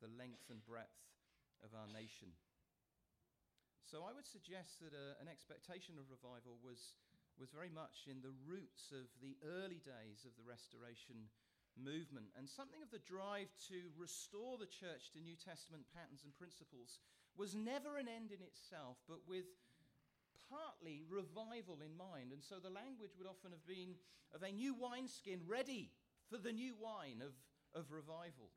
the 0.00 0.12
length 0.14 0.48
and 0.52 0.64
breadth 0.64 1.00
of 1.64 1.72
our 1.72 1.88
nation. 1.88 2.34
So 3.86 4.02
I 4.02 4.10
would 4.10 4.26
suggest 4.26 4.82
that 4.82 4.90
a, 4.90 5.14
uh, 5.14 5.22
an 5.22 5.30
expectation 5.30 5.94
of 5.94 6.10
revival 6.10 6.58
was, 6.58 6.98
was 7.38 7.54
very 7.54 7.70
much 7.70 8.10
in 8.10 8.18
the 8.18 8.34
roots 8.42 8.90
of 8.90 9.06
the 9.22 9.38
early 9.62 9.78
days 9.78 10.26
of 10.26 10.34
the 10.34 10.42
restoration 10.42 11.30
movement 11.78 12.32
and 12.34 12.48
something 12.48 12.80
of 12.82 12.90
the 12.90 13.04
drive 13.04 13.52
to 13.68 13.92
restore 13.94 14.56
the 14.56 14.66
church 14.66 15.12
to 15.12 15.22
New 15.22 15.36
Testament 15.36 15.84
patterns 15.92 16.24
and 16.24 16.32
principles 16.34 16.98
was 17.36 17.54
never 17.54 18.00
an 18.00 18.08
end 18.08 18.32
in 18.32 18.40
itself, 18.40 18.96
but 19.06 19.20
with 19.28 19.44
partly 20.48 21.04
revival 21.06 21.78
in 21.84 21.92
mind. 21.94 22.32
And 22.32 22.42
so 22.42 22.56
the 22.58 22.72
language 22.72 23.12
would 23.18 23.28
often 23.28 23.52
have 23.52 23.66
been 23.68 23.94
of 24.34 24.42
a 24.42 24.50
new 24.50 24.74
wineskin 24.74 25.44
ready 25.46 25.92
for 26.26 26.38
the 26.38 26.52
new 26.52 26.74
wine 26.74 27.22
of, 27.22 27.36
of 27.76 27.92
revival. 27.92 28.50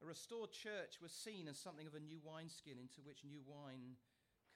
A 0.00 0.08
restored 0.08 0.48
church 0.48 0.96
was 1.04 1.12
seen 1.12 1.44
as 1.44 1.60
something 1.60 1.84
of 1.84 1.92
a 1.92 2.00
new 2.00 2.24
wineskin 2.24 2.80
into 2.80 3.04
which 3.04 3.20
new 3.20 3.44
wine 3.44 4.00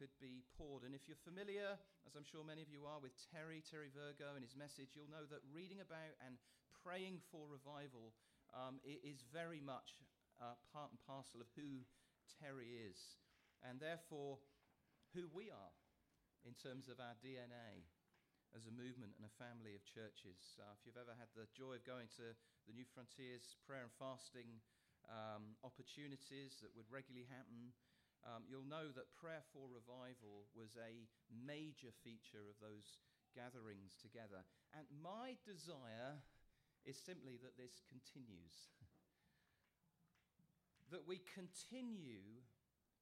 could 0.01 0.09
be 0.17 0.41
poured. 0.57 0.89
And 0.89 0.97
if 0.97 1.05
you're 1.05 1.21
familiar, 1.21 1.77
as 2.09 2.17
I'm 2.17 2.25
sure 2.25 2.41
many 2.41 2.65
of 2.65 2.73
you 2.73 2.89
are, 2.89 2.97
with 2.97 3.13
Terry, 3.29 3.61
Terry 3.61 3.93
Virgo 3.93 4.33
and 4.33 4.41
his 4.41 4.57
message, 4.57 4.97
you'll 4.97 5.13
know 5.13 5.29
that 5.29 5.45
reading 5.53 5.85
about 5.85 6.17
and 6.25 6.41
praying 6.81 7.21
for 7.29 7.45
revival 7.45 8.17
um, 8.57 8.81
is 8.89 9.21
very 9.29 9.61
much 9.61 10.01
uh, 10.41 10.57
part 10.73 10.89
and 10.97 11.01
parcel 11.05 11.45
of 11.45 11.53
who 11.53 11.85
Terry 12.41 12.81
is, 12.89 13.21
and 13.61 13.77
therefore 13.77 14.41
who 15.13 15.29
we 15.29 15.53
are 15.53 15.77
in 16.49 16.57
terms 16.57 16.89
of 16.89 17.05
our 17.05 17.15
DNA 17.21 17.85
as 18.57 18.65
a 18.65 18.73
movement 18.73 19.13
and 19.19 19.29
a 19.29 19.39
family 19.41 19.77
of 19.77 19.85
churches. 19.85 20.57
Uh, 20.57 20.73
if 20.73 20.89
you've 20.89 21.01
ever 21.01 21.13
had 21.19 21.29
the 21.37 21.51
joy 21.53 21.77
of 21.77 21.85
going 21.85 22.09
to 22.17 22.33
the 22.65 22.73
New 22.73 22.87
Frontiers 22.87 23.59
prayer 23.67 23.85
and 23.85 23.95
fasting 24.01 24.63
um, 25.11 25.59
opportunities 25.63 26.61
that 26.63 26.73
would 26.75 26.89
regularly 26.89 27.29
happen, 27.29 27.75
um, 28.25 28.45
you'll 28.49 28.65
know 28.65 28.89
that 28.93 29.13
prayer 29.21 29.45
for 29.53 29.69
revival 29.69 30.49
was 30.57 30.77
a 30.81 31.05
major 31.31 31.93
feature 32.05 32.49
of 32.49 32.57
those 32.61 33.05
gatherings 33.37 34.01
together. 34.01 34.41
And 34.73 34.89
my 35.03 35.37
desire 35.45 36.17
is 36.89 36.97
simply 36.97 37.37
that 37.45 37.61
this 37.61 37.85
continues. 37.85 38.73
that 40.93 41.05
we 41.05 41.21
continue 41.33 42.45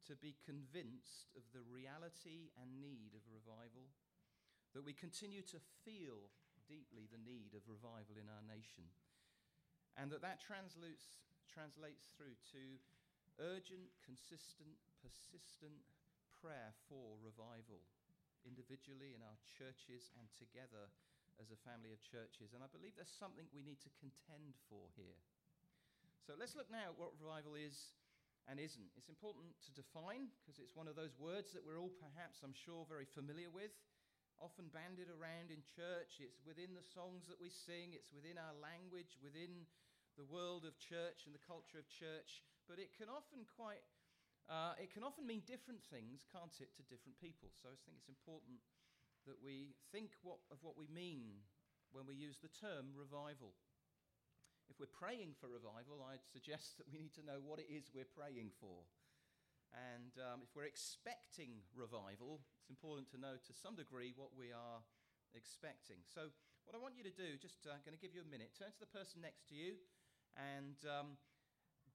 to 0.06 0.18
be 0.18 0.34
convinced 0.42 1.30
of 1.38 1.46
the 1.54 1.62
reality 1.62 2.50
and 2.58 2.82
need 2.82 3.14
of 3.14 3.22
revival 3.30 3.86
that 4.74 4.82
we 4.82 4.96
continue 4.96 5.44
to 5.44 5.60
feel 5.84 6.32
deeply 6.64 7.04
the 7.12 7.20
need 7.20 7.52
of 7.52 7.60
revival 7.68 8.16
in 8.16 8.24
our 8.32 8.40
nation, 8.48 8.88
and 10.00 10.08
that 10.08 10.24
that 10.24 10.40
translates, 10.40 11.20
translates 11.48 12.10
through 12.14 12.36
to 12.54 12.62
urgent, 13.40 13.90
consistent, 14.04 14.76
persistent 15.00 15.80
prayer 16.42 16.74
for 16.86 17.18
revival, 17.22 17.80
individually 18.44 19.14
in 19.14 19.22
our 19.22 19.38
churches 19.46 20.10
and 20.18 20.26
together 20.34 20.90
as 21.40 21.50
a 21.50 21.58
family 21.64 21.90
of 21.90 22.02
churches. 22.04 22.52
And 22.52 22.60
I 22.60 22.68
believe 22.70 22.94
there's 22.94 23.10
something 23.10 23.48
we 23.50 23.64
need 23.64 23.80
to 23.82 23.92
contend 23.98 24.54
for 24.68 24.90
here. 24.94 25.18
So 26.22 26.38
let's 26.38 26.54
look 26.54 26.70
now 26.70 26.94
at 26.94 26.98
what 26.98 27.16
revival 27.18 27.58
is 27.58 27.94
and 28.46 28.58
isn't. 28.58 28.90
It's 28.94 29.10
important 29.10 29.54
to 29.66 29.70
define 29.74 30.30
because 30.42 30.62
it's 30.62 30.74
one 30.74 30.86
of 30.86 30.94
those 30.94 31.14
words 31.18 31.50
that 31.54 31.62
we're 31.62 31.78
all 31.78 31.94
perhaps, 31.98 32.42
I'm 32.46 32.54
sure, 32.54 32.86
very 32.86 33.06
familiar 33.06 33.50
with 33.50 33.74
often 34.42 34.66
bandied 34.74 35.06
around 35.06 35.54
in 35.54 35.62
church. 35.62 36.18
It's 36.18 36.42
within 36.42 36.74
the 36.74 36.82
songs 36.82 37.30
that 37.30 37.38
we 37.38 37.46
sing, 37.46 37.94
it's 37.94 38.10
within 38.10 38.34
our 38.34 38.50
language, 38.58 39.14
within 39.22 39.62
the 40.16 40.28
world 40.28 40.64
of 40.64 40.78
church 40.78 41.24
and 41.24 41.32
the 41.34 41.42
culture 41.42 41.80
of 41.80 41.88
church. 41.88 42.44
But 42.68 42.78
it 42.78 42.94
can 42.94 43.08
often 43.08 43.44
quite, 43.44 43.82
uh, 44.46 44.78
it 44.78 44.92
can 44.92 45.02
often 45.02 45.26
mean 45.26 45.42
different 45.44 45.82
things, 45.82 46.24
can't 46.30 46.52
it, 46.60 46.74
to 46.78 46.82
different 46.86 47.18
people. 47.18 47.50
So 47.52 47.68
I 47.72 47.78
think 47.84 47.98
it's 47.98 48.12
important 48.12 48.62
that 49.26 49.38
we 49.38 49.78
think 49.90 50.18
what, 50.22 50.42
of 50.50 50.58
what 50.62 50.74
we 50.74 50.90
mean 50.90 51.42
when 51.94 52.08
we 52.08 52.14
use 52.14 52.40
the 52.40 52.50
term 52.50 52.90
revival. 52.96 53.54
If 54.70 54.80
we're 54.80 54.90
praying 54.90 55.36
for 55.36 55.52
revival, 55.52 56.00
I'd 56.00 56.24
suggest 56.24 56.78
that 56.78 56.88
we 56.88 56.96
need 56.96 57.12
to 57.20 57.26
know 57.26 57.42
what 57.44 57.60
it 57.60 57.68
is 57.68 57.92
we're 57.92 58.08
praying 58.08 58.56
for. 58.56 58.88
And 59.72 60.12
um, 60.20 60.44
if 60.44 60.52
we're 60.52 60.68
expecting 60.68 61.64
revival, 61.72 62.44
it's 62.60 62.68
important 62.68 63.08
to 63.12 63.20
know 63.20 63.40
to 63.40 63.52
some 63.52 63.76
degree 63.76 64.12
what 64.12 64.36
we 64.36 64.52
are 64.52 64.84
expecting. 65.32 66.04
So, 66.04 66.28
what 66.68 66.76
I 66.76 66.80
want 66.80 66.94
you 66.94 67.02
to 67.02 67.12
do, 67.12 67.40
just 67.40 67.66
uh, 67.66 67.74
going 67.82 67.96
to 67.96 68.00
give 68.00 68.14
you 68.14 68.22
a 68.22 68.30
minute, 68.30 68.54
turn 68.54 68.70
to 68.70 68.80
the 68.80 68.92
person 68.92 69.24
next 69.24 69.48
to 69.50 69.56
you 69.56 69.80
and 70.36 70.76
um, 70.88 71.18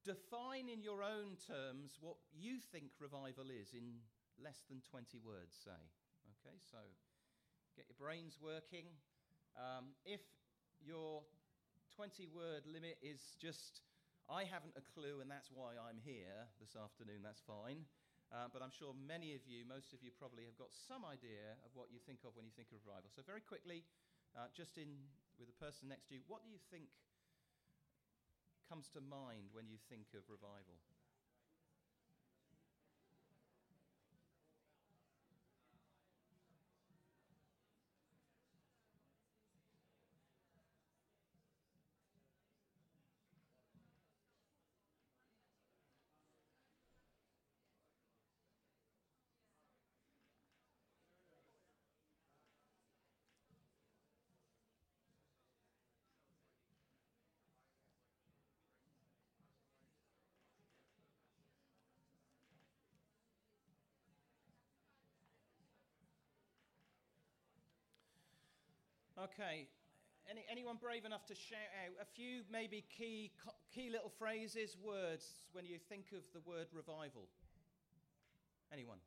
define 0.04 0.70
in 0.70 0.82
your 0.82 1.04
own 1.04 1.38
terms 1.48 1.98
what 2.02 2.18
you 2.34 2.58
think 2.72 2.92
revival 3.00 3.50
is 3.50 3.74
in 3.74 4.00
less 4.42 4.64
than 4.70 4.82
20 4.90 5.20
words, 5.20 5.58
say. 5.58 5.82
Okay, 6.40 6.58
so 6.70 6.78
get 7.76 7.86
your 7.90 7.98
brains 7.98 8.38
working. 8.42 8.86
Um, 9.58 9.98
if 10.06 10.22
your 10.80 11.24
20 11.96 12.28
word 12.30 12.64
limit 12.70 12.98
is 13.02 13.36
just 13.42 13.82
I 14.28 14.44
haven't 14.44 14.76
a 14.76 14.84
clue, 14.92 15.24
and 15.24 15.32
that's 15.32 15.48
why 15.56 15.80
I'm 15.80 16.04
here 16.04 16.52
this 16.60 16.76
afternoon. 16.76 17.24
That's 17.24 17.40
fine. 17.40 17.88
Uh, 18.28 18.52
but 18.52 18.60
I'm 18.60 18.76
sure 18.76 18.92
many 18.92 19.32
of 19.40 19.48
you, 19.48 19.64
most 19.64 19.96
of 19.96 20.04
you 20.04 20.12
probably 20.12 20.44
have 20.44 20.60
got 20.60 20.68
some 20.76 21.08
idea 21.08 21.56
of 21.64 21.72
what 21.72 21.88
you 21.96 22.04
think 22.04 22.28
of 22.28 22.36
when 22.36 22.44
you 22.44 22.52
think 22.52 22.76
of 22.76 22.84
revival. 22.84 23.08
So, 23.08 23.24
very 23.24 23.40
quickly, 23.40 23.88
uh, 24.36 24.52
just 24.52 24.76
in 24.76 25.08
with 25.40 25.48
the 25.48 25.56
person 25.56 25.88
next 25.88 26.12
to 26.12 26.20
you, 26.20 26.28
what 26.28 26.44
do 26.44 26.52
you 26.52 26.60
think 26.68 26.92
comes 28.70 28.90
to 28.90 29.02
mind 29.02 29.50
when 29.54 29.68
you 29.68 29.78
think 29.90 30.08
of 30.14 30.28
revival? 30.28 30.80
Okay. 69.18 69.68
Any, 70.30 70.44
anyone 70.52 70.76
brave 70.76 71.06
enough 71.06 71.26
to 71.28 71.36
shout 71.36 71.72
out 71.88 71.96
a 72.02 72.06
few 72.06 72.44
maybe 72.52 72.84
key, 72.92 73.32
key 73.74 73.90
little 73.90 74.12
phrases, 74.20 74.76
words, 74.76 75.24
when 75.54 75.66
you 75.66 75.80
think 75.90 76.12
of 76.12 76.22
the 76.34 76.44
word 76.44 76.68
revival? 76.74 77.30
Anyone? 78.72 79.00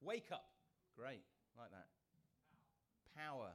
Wake 0.00 0.30
up. 0.32 0.46
Great. 0.96 1.26
Like 1.58 1.70
that. 1.70 1.90
Power. 3.18 3.50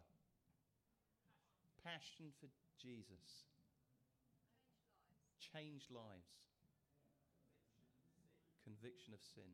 Passion 1.84 2.36
for 2.40 2.48
Jesus. 2.76 3.48
Changed 5.40 5.88
lives. 5.90 6.36
Conviction 8.68 9.16
of 9.16 9.24
sin. 9.24 9.48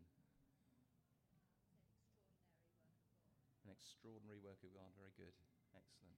An 3.63 3.71
extraordinary 3.71 4.41
work 4.41 4.57
of 4.65 4.73
God. 4.73 4.89
Very 4.97 5.13
good. 5.15 5.37
Excellent. 5.73 6.17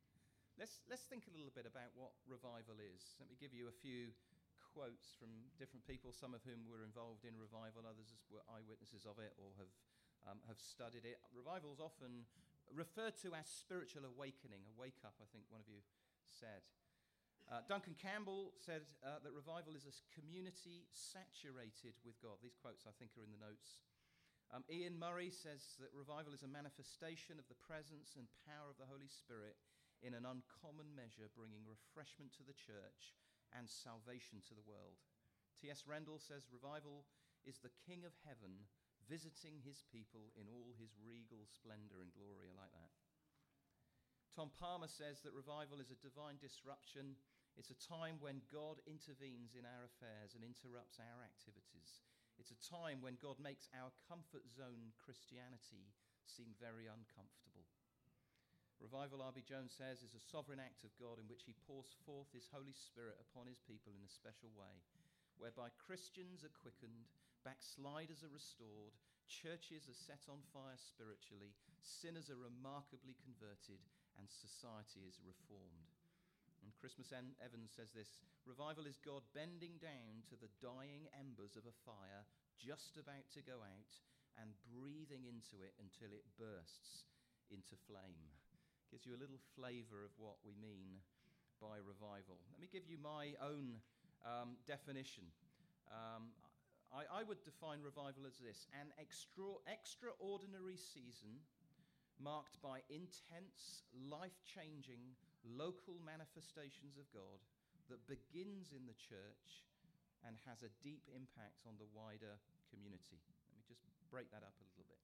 Let's, 0.56 0.84
let's 0.88 1.04
think 1.08 1.28
a 1.28 1.36
little 1.36 1.52
bit 1.52 1.68
about 1.68 1.92
what 1.96 2.16
revival 2.28 2.80
is. 2.80 3.16
Let 3.20 3.28
me 3.28 3.36
give 3.36 3.52
you 3.52 3.68
a 3.68 3.76
few 3.76 4.16
quotes 4.76 5.16
from 5.16 5.32
different 5.56 5.88
people, 5.88 6.12
some 6.12 6.36
of 6.36 6.44
whom 6.44 6.68
were 6.68 6.84
involved 6.84 7.24
in 7.24 7.36
revival, 7.40 7.88
others 7.88 8.12
were 8.28 8.44
eyewitnesses 8.52 9.08
of 9.08 9.20
it 9.24 9.32
or 9.40 9.56
have, 9.56 9.72
um, 10.28 10.40
have 10.52 10.60
studied 10.60 11.08
it. 11.08 11.20
Revival 11.32 11.72
is 11.72 11.80
often 11.80 12.28
referred 12.72 13.16
to 13.24 13.32
as 13.36 13.48
spiritual 13.48 14.04
awakening, 14.04 14.68
a 14.68 14.74
wake 14.76 15.00
up, 15.08 15.16
I 15.24 15.28
think 15.32 15.48
one 15.48 15.64
of 15.64 15.70
you 15.72 15.80
said. 16.28 16.68
Uh, 17.46 17.62
Duncan 17.70 17.94
Campbell 17.94 18.58
said 18.58 18.90
uh, 19.06 19.22
that 19.22 19.30
revival 19.30 19.78
is 19.78 19.86
a 19.86 19.94
community 20.18 20.90
saturated 20.90 21.94
with 22.02 22.18
God. 22.18 22.42
These 22.42 22.58
quotes, 22.58 22.90
I 22.90 22.94
think, 22.98 23.14
are 23.16 23.24
in 23.24 23.30
the 23.30 23.40
notes. 23.40 23.86
Um, 24.54 24.64
Iain 24.70 24.98
Murray 24.98 25.34
says 25.34 25.78
that 25.82 25.90
revival 25.96 26.34
is 26.34 26.46
a 26.46 26.52
manifestation 26.52 27.42
of 27.42 27.50
the 27.50 27.58
presence 27.58 28.14
and 28.14 28.30
power 28.46 28.70
of 28.70 28.78
the 28.78 28.90
Holy 28.90 29.10
Spirit 29.10 29.58
in 30.06 30.14
an 30.14 30.28
uncommon 30.28 30.94
measure, 30.94 31.32
bringing 31.34 31.66
refreshment 31.66 32.30
to 32.38 32.46
the 32.46 32.56
church 32.56 33.18
and 33.56 33.66
salvation 33.66 34.44
to 34.46 34.54
the 34.54 34.68
world. 34.68 35.02
T.S. 35.58 35.88
Rendall 35.88 36.22
says 36.22 36.52
revival 36.52 37.08
is 37.48 37.58
the 37.62 37.74
King 37.88 38.06
of 38.06 38.14
heaven 38.22 38.70
visiting 39.06 39.62
his 39.62 39.86
people 39.94 40.34
in 40.34 40.50
all 40.50 40.74
his 40.75 40.98
regal 40.98 41.46
splendor 41.46 42.02
and 42.02 42.14
glory. 42.14 42.50
I 42.50 42.58
like 42.58 42.74
that. 42.74 42.94
Tom 44.34 44.52
Palmer 44.52 44.90
says 44.92 45.24
that 45.24 45.32
revival 45.32 45.80
is 45.80 45.94
a 45.94 46.04
divine 46.04 46.36
disruption. 46.42 47.16
It's 47.56 47.72
a 47.72 47.86
time 47.88 48.20
when 48.20 48.44
God 48.52 48.84
intervenes 48.84 49.56
in 49.56 49.64
our 49.64 49.88
affairs 49.88 50.36
and 50.36 50.44
interrupts 50.44 51.00
our 51.00 51.24
activities. 51.24 52.04
It's 52.39 52.51
a 52.51 52.68
time 52.68 53.00
when 53.00 53.18
God 53.22 53.39
makes 53.39 53.72
our 53.74 53.89
comfort 54.06 54.46
zone 54.51 54.92
Christianity 55.00 55.89
seem 56.27 56.51
very 56.60 56.86
uncomfortable. 56.86 57.63
Revival, 58.84 59.24
R.B. 59.24 59.39
Jones 59.48 59.72
says, 59.72 60.04
is 60.04 60.20
a 60.20 60.27
sovereign 60.30 60.60
act 60.60 60.84
of 60.84 60.92
God 61.00 61.15
in 61.15 61.32
which 61.32 61.48
he 61.48 61.56
pours 61.63 61.96
forth 62.04 62.27
his 62.36 62.51
Holy 62.51 62.75
Spirit 62.75 63.15
upon 63.24 63.48
his 63.48 63.63
people 63.63 63.96
in 63.96 64.04
a 64.04 64.12
special 64.12 64.51
way, 64.51 64.84
whereby 65.39 65.72
Christians 65.80 66.44
are 66.44 66.60
quickened, 66.60 67.08
backsliders 67.48 68.20
are 68.27 68.36
restored, 68.36 68.92
churches 69.32 69.88
are 69.88 69.96
set 69.96 70.27
on 70.27 70.44
fire 70.51 70.75
spiritually, 70.75 71.56
sinners 71.80 72.27
are 72.27 72.38
remarkably 72.38 73.15
converted, 73.24 73.80
and 74.20 74.27
society 74.27 75.08
is 75.08 75.24
reformed. 75.24 75.95
And 76.65 76.74
Christmas 76.81 77.13
Evans 77.13 77.69
says 77.69 77.93
this 77.93 78.17
Revival 78.50 78.89
is 78.89 78.98
God 78.98 79.22
bending 79.38 79.77
down 79.77 80.25
to 80.34 80.36
the 80.41 80.50
dying 80.57 81.05
embers 81.13 81.53
of 81.53 81.69
a 81.69 81.79
fire 81.86 82.25
just 82.57 82.98
about 82.98 83.29
to 83.38 83.45
go 83.45 83.62
out 83.62 83.93
and 84.41 84.50
breathing 84.74 85.29
into 85.29 85.62
it 85.62 85.77
until 85.77 86.10
it 86.10 86.25
bursts 86.41 87.05
into 87.53 87.77
flame. 87.86 88.34
Gives 88.89 89.05
you 89.05 89.13
a 89.13 89.22
little 89.22 89.38
flavor 89.53 90.01
of 90.01 90.17
what 90.17 90.41
we 90.41 90.57
mean 90.57 91.05
by 91.62 91.77
revival. 91.86 92.41
Let 92.50 92.57
me 92.57 92.69
give 92.74 92.89
you 92.89 92.98
my 92.98 93.38
own 93.38 93.77
um, 94.25 94.57
definition. 94.65 95.29
Um, 95.93 96.34
I, 96.89 97.22
I 97.22 97.22
would 97.22 97.45
define 97.45 97.86
revival 97.86 98.25
as 98.25 98.41
this 98.41 98.65
an 98.74 98.89
extra, 98.98 99.62
extraordinary 99.69 100.81
season 100.81 101.45
marked 102.17 102.57
by 102.63 102.79
intense, 102.88 103.84
life 104.07 104.39
changing, 104.48 105.15
local 105.46 106.02
manifestations 106.02 106.98
of 106.98 107.06
God 107.14 107.40
that 107.94 108.02
begins 108.10 108.74
in 108.74 108.90
the 108.90 108.98
church 108.98 109.66
and 110.25 110.34
has 110.50 110.66
a 110.66 110.74
deep 110.82 111.06
impact 111.14 111.62
on 111.70 111.78
the 111.78 111.86
wider 111.94 112.42
community. 112.74 113.22
Let 113.22 113.62
me 113.62 113.66
just 113.70 113.86
break 114.10 114.34
that 114.34 114.42
up 114.42 114.58
a 114.58 114.66
little 114.74 114.90
bit. 114.90 114.98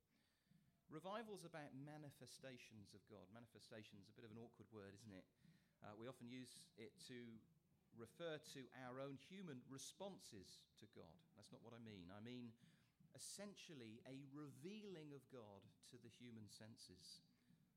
Revival 0.89 1.37
is 1.37 1.47
about 1.47 1.71
manifestations 1.87 2.91
of 2.91 2.99
God. 3.07 3.23
Manifestations, 3.31 4.11
a 4.11 4.15
bit 4.17 4.27
of 4.27 4.33
an 4.33 4.41
awkward 4.41 4.67
word, 4.75 4.91
isn't 4.97 5.15
it? 5.15 5.23
Uh, 5.85 5.95
we 5.95 6.09
often 6.09 6.27
use 6.27 6.59
it 6.75 6.91
to 7.07 7.15
refer 7.95 8.41
to 8.51 8.61
our 8.83 8.99
own 8.99 9.15
human 9.31 9.63
responses 9.71 10.59
to 10.81 10.85
God. 10.91 11.15
That's 11.37 11.51
not 11.51 11.63
what 11.63 11.71
I 11.71 11.81
mean. 11.81 12.11
I 12.11 12.19
mean, 12.19 12.51
essentially, 13.15 14.03
a 14.07 14.19
revealing 14.31 15.15
of 15.15 15.23
God 15.31 15.63
to 15.91 15.95
the 15.99 16.11
human 16.19 16.47
senses, 16.47 17.23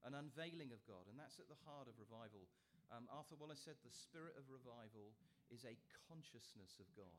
an 0.04 0.14
unveiling 0.14 0.70
of 0.70 0.80
God. 0.84 1.08
And 1.08 1.16
that's 1.16 1.40
at 1.40 1.48
the 1.48 1.58
heart 1.64 1.88
of 1.88 1.96
revival. 1.96 2.44
Um, 2.92 3.08
Arthur 3.08 3.36
Wallis 3.40 3.60
said 3.64 3.80
the 3.80 3.92
spirit 3.92 4.36
of 4.36 4.46
revival 4.52 5.16
is 5.48 5.64
a 5.64 5.74
consciousness 6.08 6.76
of 6.80 6.88
God. 6.94 7.16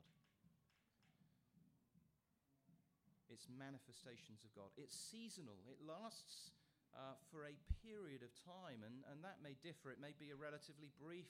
It's 3.29 3.49
manifestations 3.49 4.45
of 4.45 4.53
God. 4.53 4.69
It's 4.77 4.93
seasonal. 4.93 5.57
It 5.65 5.81
lasts 5.81 6.53
uh, 6.95 7.17
for 7.33 7.49
a 7.49 7.57
period 7.83 8.23
of 8.23 8.31
time, 8.47 8.85
and, 8.85 9.03
and 9.11 9.19
that 9.25 9.43
may 9.43 9.57
differ. 9.59 9.91
It 9.91 9.99
may 9.99 10.15
be 10.15 10.31
a 10.31 10.37
relatively 10.37 10.93
brief 10.95 11.27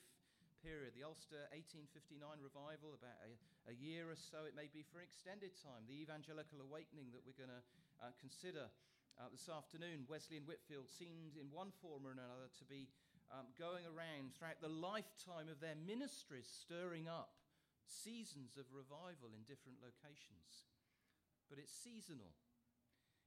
period. 0.62 0.94
The 0.94 1.02
Ulster 1.02 1.48
1859 1.56 2.20
revival, 2.38 2.94
about 2.94 3.18
a, 3.24 3.34
a 3.72 3.74
year 3.74 4.12
or 4.12 4.18
so. 4.18 4.46
It 4.46 4.54
may 4.54 4.70
be 4.70 4.86
for 4.86 5.02
an 5.02 5.08
extended 5.08 5.56
time. 5.58 5.88
The 5.88 5.98
evangelical 5.98 6.62
awakening 6.62 7.10
that 7.16 7.24
we're 7.26 7.36
going 7.36 7.52
to 7.52 7.64
uh, 8.02 8.12
consider 8.20 8.68
uh, 9.16 9.32
this 9.32 9.48
afternoon, 9.48 10.04
Wesley 10.04 10.36
and 10.36 10.44
Whitefield 10.44 10.92
seemed 10.92 11.40
in 11.40 11.48
one 11.48 11.72
form 11.80 12.04
or 12.04 12.12
another 12.12 12.52
to 12.60 12.64
be 12.68 12.92
um, 13.32 13.48
going 13.56 13.88
around 13.88 14.36
throughout 14.36 14.60
the 14.60 14.70
lifetime 14.70 15.48
of 15.48 15.58
their 15.58 15.76
ministries, 15.76 16.46
stirring 16.46 17.08
up 17.08 17.32
seasons 17.88 18.60
of 18.60 18.68
revival 18.68 19.32
in 19.32 19.48
different 19.48 19.80
locations. 19.80 20.68
But 21.48 21.56
it's 21.56 21.72
seasonal, 21.72 22.36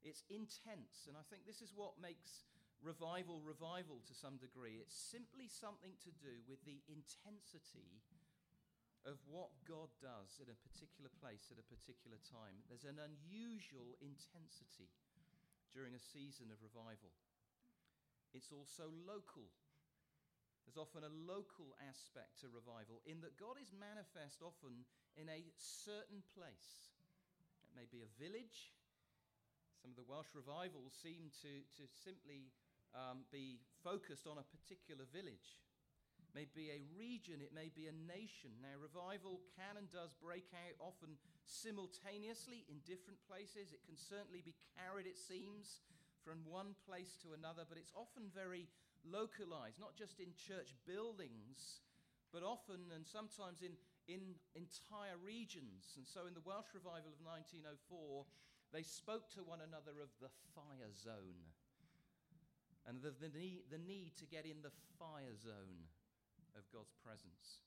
it's 0.06 0.24
intense, 0.30 1.10
and 1.10 1.18
I 1.18 1.26
think 1.28 1.50
this 1.50 1.64
is 1.64 1.74
what 1.74 1.98
makes 1.98 2.46
revival 2.80 3.44
revival 3.44 4.00
to 4.08 4.16
some 4.16 4.40
degree. 4.40 4.80
It's 4.80 4.96
simply 4.96 5.52
something 5.52 6.00
to 6.06 6.12
do 6.22 6.44
with 6.48 6.64
the 6.64 6.80
intensity 6.88 8.00
of 9.08 9.20
what 9.28 9.52
God 9.64 9.92
does 10.04 10.40
in 10.44 10.52
a 10.52 10.62
particular 10.64 11.12
place 11.24 11.48
at 11.52 11.60
a 11.60 11.72
particular 11.72 12.20
time. 12.28 12.60
There's 12.68 12.88
an 12.88 13.00
unusual 13.00 13.96
intensity 14.04 14.92
during 15.74 15.94
a 15.94 16.08
season 16.14 16.50
of 16.50 16.62
revival. 16.62 17.14
It's 18.34 18.54
also 18.54 18.90
local. 19.06 19.50
There's 20.66 20.78
often 20.78 21.02
a 21.02 21.10
local 21.26 21.74
aspect 21.82 22.46
to 22.46 22.54
revival 22.54 23.02
in 23.10 23.26
that 23.26 23.42
God 23.42 23.58
is 23.58 23.74
manifest 23.74 24.46
often 24.46 24.86
in 25.18 25.26
a 25.26 25.42
certain 25.58 26.22
place. 26.38 26.94
It 27.66 27.74
may 27.74 27.90
be 27.90 28.06
a 28.06 28.16
village. 28.22 28.70
Some 29.82 29.96
of 29.96 29.98
the 29.98 30.06
Welsh 30.06 30.30
revivals 30.38 30.94
seem 30.94 31.34
to, 31.42 31.66
to 31.82 31.84
simply 32.06 32.54
um, 32.94 33.26
be 33.34 33.58
focused 33.82 34.30
on 34.30 34.38
a 34.38 34.46
particular 34.46 35.10
village. 35.10 35.58
It 36.30 36.38
may 36.38 36.46
be 36.54 36.70
a 36.70 36.86
region, 36.94 37.42
it 37.42 37.56
may 37.56 37.74
be 37.74 37.90
a 37.90 37.96
nation. 38.06 38.54
Now, 38.62 38.78
revival 38.78 39.42
can 39.58 39.82
and 39.82 39.90
does 39.90 40.14
break 40.22 40.46
out 40.54 40.78
often 40.78 41.18
simultaneously 41.50 42.64
in 42.70 42.78
different 42.86 43.18
places. 43.26 43.74
It 43.74 43.82
can 43.84 43.98
certainly 43.98 44.46
be 44.46 44.54
carried, 44.78 45.10
it 45.10 45.18
seems, 45.18 45.82
from 46.22 46.46
one 46.46 46.78
place 46.86 47.18
to 47.26 47.34
another, 47.34 47.66
but 47.66 47.82
it's 47.82 47.94
often 47.98 48.30
very 48.30 48.70
localized, 49.02 49.82
not 49.82 49.98
just 49.98 50.22
in 50.22 50.30
church 50.38 50.78
buildings, 50.86 51.82
but 52.30 52.46
often 52.46 52.94
and 52.94 53.02
sometimes 53.02 53.66
in, 53.66 53.74
in 54.06 54.38
entire 54.54 55.18
regions. 55.18 55.98
And 55.98 56.06
so 56.06 56.30
in 56.30 56.38
the 56.38 56.46
Welsh 56.46 56.70
revival 56.78 57.10
of 57.10 57.26
1904, 57.26 57.66
they 58.70 58.86
spoke 58.86 59.34
to 59.34 59.42
one 59.42 59.66
another 59.66 59.98
of 59.98 60.14
the 60.22 60.30
fire 60.54 60.94
zone 60.94 61.50
and 62.86 63.02
the, 63.02 63.14
the, 63.18 63.34
need, 63.34 63.66
the 63.74 63.82
need 63.82 64.14
to 64.18 64.26
get 64.26 64.46
in 64.46 64.62
the 64.62 64.74
fire 64.98 65.34
zone 65.38 65.90
of 66.58 66.66
God's 66.74 66.94
presence. 67.02 67.66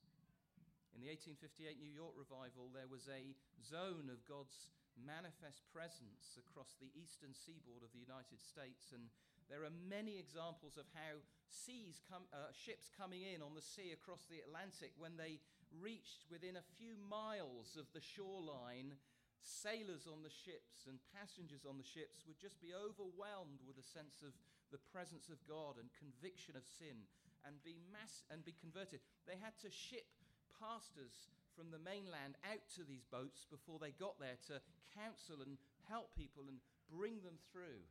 In 0.92 1.00
the 1.00 1.08
1858 1.08 1.80
New 1.80 1.88
York 1.88 2.12
revival, 2.14 2.68
there 2.68 2.88
was 2.90 3.08
a 3.08 3.32
zone 3.64 4.12
of 4.12 4.20
God's 4.28 4.68
manifest 5.00 5.64
presence 5.72 6.36
across 6.36 6.76
the 6.76 6.92
eastern 6.92 7.32
seaboard 7.32 7.80
of 7.80 7.92
the 7.96 8.04
United 8.04 8.36
States, 8.44 8.92
and 8.92 9.08
there 9.48 9.64
are 9.64 9.72
many 9.72 10.20
examples 10.20 10.76
of 10.76 10.84
how 10.92 11.16
seas 11.48 12.04
uh, 12.12 12.52
ships 12.52 12.92
coming 12.92 13.24
in 13.24 13.40
on 13.40 13.56
the 13.56 13.64
sea 13.64 13.96
across 13.96 14.28
the 14.28 14.44
Atlantic, 14.44 14.92
when 15.00 15.16
they 15.16 15.40
reached 15.80 16.28
within 16.28 16.60
a 16.60 16.70
few 16.76 17.00
miles 17.08 17.80
of 17.80 17.88
the 17.96 18.04
shoreline, 18.04 18.92
sailors 19.40 20.04
on 20.04 20.20
the 20.20 20.30
ships 20.30 20.86
and 20.86 21.00
passengers 21.10 21.64
on 21.64 21.80
the 21.80 21.88
ships 21.88 22.22
would 22.28 22.38
just 22.38 22.60
be 22.60 22.76
overwhelmed 22.76 23.64
with 23.64 23.80
a 23.80 23.90
sense 23.96 24.20
of 24.20 24.36
the 24.70 24.80
presence 24.92 25.32
of 25.32 25.40
God 25.48 25.80
and 25.80 25.88
conviction 25.96 26.54
of 26.54 26.68
sin 26.68 27.08
and 27.42 27.58
be, 27.66 27.74
mass- 27.90 28.28
and 28.30 28.44
be 28.46 28.54
converted. 28.54 29.02
They 29.26 29.40
had 29.40 29.56
to 29.66 29.70
ship 29.72 30.06
pastors 30.62 31.34
from 31.58 31.74
the 31.74 31.82
mainland 31.82 32.38
out 32.46 32.62
to 32.78 32.86
these 32.86 33.02
boats 33.10 33.42
before 33.50 33.82
they 33.82 33.90
got 33.98 34.14
there 34.22 34.38
to 34.46 34.62
counsel 34.94 35.42
and 35.42 35.58
help 35.90 36.14
people 36.14 36.46
and 36.46 36.62
bring 36.86 37.18
them 37.26 37.36
through 37.50 37.82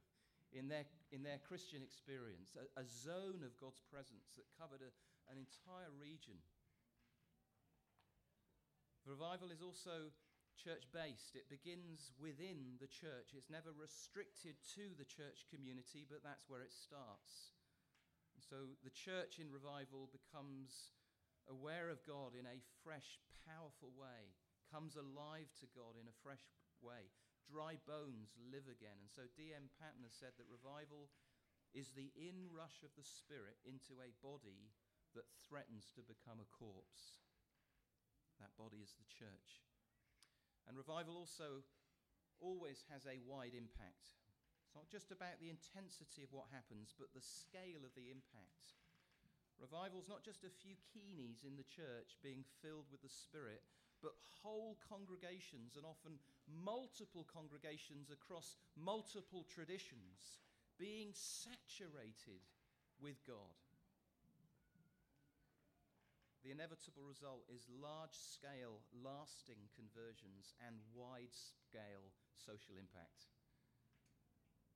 in 0.56 0.72
their, 0.72 0.88
in 1.12 1.24
their 1.24 1.40
Christian 1.44 1.84
experience, 1.84 2.56
a, 2.56 2.64
a 2.80 2.86
zone 2.88 3.44
of 3.44 3.60
God's 3.60 3.84
presence 3.92 4.32
that 4.40 4.48
covered 4.56 4.84
a, 4.84 4.92
an 5.28 5.36
entire 5.36 5.92
region. 6.00 6.40
Revival 9.04 9.52
is 9.52 9.64
also 9.64 10.12
church 10.60 10.86
based. 10.94 11.34
It 11.34 11.50
begins 11.50 12.14
within 12.22 12.78
the 12.78 12.92
church. 12.92 13.34
It's 13.34 13.50
never 13.50 13.74
restricted 13.74 14.60
to 14.78 14.94
the 15.00 15.08
church 15.08 15.50
community, 15.50 16.06
but 16.06 16.22
that's 16.22 16.46
where 16.46 16.62
it 16.62 16.76
starts. 16.76 17.56
And 18.38 18.44
so 18.44 18.78
the 18.86 18.94
church 18.94 19.42
in 19.42 19.50
revival 19.50 20.12
becomes 20.14 20.94
aware 21.50 21.90
of 21.90 22.04
God 22.06 22.38
in 22.38 22.46
a 22.46 22.66
fresh, 22.84 23.22
powerful 23.48 23.94
way, 23.98 24.36
comes 24.70 24.96
alive 24.96 25.52
to 25.60 25.68
God 25.76 26.00
in 26.00 26.08
a 26.08 26.22
fresh 26.22 26.46
way. 26.80 27.12
Dry 27.50 27.76
bones 27.84 28.32
live 28.38 28.70
again. 28.70 28.96
And 29.02 29.12
so 29.12 29.28
D.M. 29.36 29.68
Panton 29.82 30.08
has 30.08 30.16
said 30.16 30.38
that 30.38 30.48
revival 30.48 31.12
is 31.76 31.92
the 31.92 32.12
inrush 32.16 32.84
of 32.84 32.96
the 32.96 33.04
Spirit 33.04 33.60
into 33.64 34.00
a 34.00 34.16
body 34.24 34.72
that 35.16 35.28
threatens 35.44 35.92
to 35.96 36.04
become 36.04 36.40
a 36.40 36.52
corpse. 36.56 37.20
That 38.40 38.56
body 38.56 38.80
is 38.80 38.96
the 38.96 39.08
church. 39.08 39.64
And 40.68 40.80
revival 40.80 41.20
also 41.20 41.64
always 42.40 42.88
has 42.88 43.06
a 43.06 43.22
wide 43.24 43.54
impact. 43.54 44.18
It's 44.64 44.76
not 44.78 44.88
just 44.88 45.12
about 45.12 45.44
the 45.44 45.52
intensity 45.52 46.24
of 46.24 46.32
what 46.32 46.48
happens, 46.50 46.96
but 46.96 47.12
the 47.12 47.24
scale 47.24 47.84
of 47.84 47.92
the 47.94 48.08
impact. 48.08 48.80
Revival's 49.62 50.10
not 50.10 50.26
just 50.26 50.42
a 50.42 50.50
few 50.50 50.74
keenies 50.90 51.46
in 51.46 51.54
the 51.54 51.70
church 51.70 52.18
being 52.26 52.42
filled 52.66 52.90
with 52.90 53.06
the 53.06 53.14
Spirit, 53.14 53.62
but 54.02 54.18
whole 54.42 54.82
congregations 54.90 55.78
and 55.78 55.86
often 55.86 56.18
multiple 56.50 57.30
congregations 57.30 58.10
across 58.10 58.58
multiple 58.74 59.46
traditions 59.46 60.42
being 60.82 61.14
saturated 61.14 62.42
with 62.98 63.22
God. 63.30 63.54
The 66.42 66.50
inevitable 66.50 67.06
result 67.06 67.46
is 67.54 67.70
large 67.70 68.18
scale, 68.18 68.82
lasting 68.98 69.62
conversions 69.78 70.58
and 70.58 70.82
wide 70.98 71.38
scale 71.38 72.10
social 72.34 72.82
impact. 72.82 73.30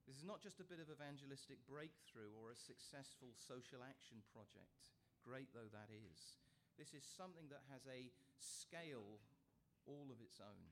This 0.05 0.21
is 0.21 0.29
not 0.29 0.41
just 0.41 0.61
a 0.61 0.69
bit 0.69 0.77
of 0.77 0.93
evangelistic 0.93 1.65
breakthrough 1.65 2.29
or 2.37 2.53
a 2.53 2.57
successful 2.57 3.33
social 3.33 3.81
action 3.81 4.21
project, 4.29 4.93
great 5.25 5.49
though 5.49 5.69
that 5.73 5.89
is. 5.89 6.37
This 6.77 6.93
is 6.93 7.01
something 7.01 7.49
that 7.49 7.65
has 7.73 7.81
a 7.89 8.13
scale 8.37 9.17
all 9.89 10.13
of 10.13 10.21
its 10.21 10.37
own. 10.37 10.65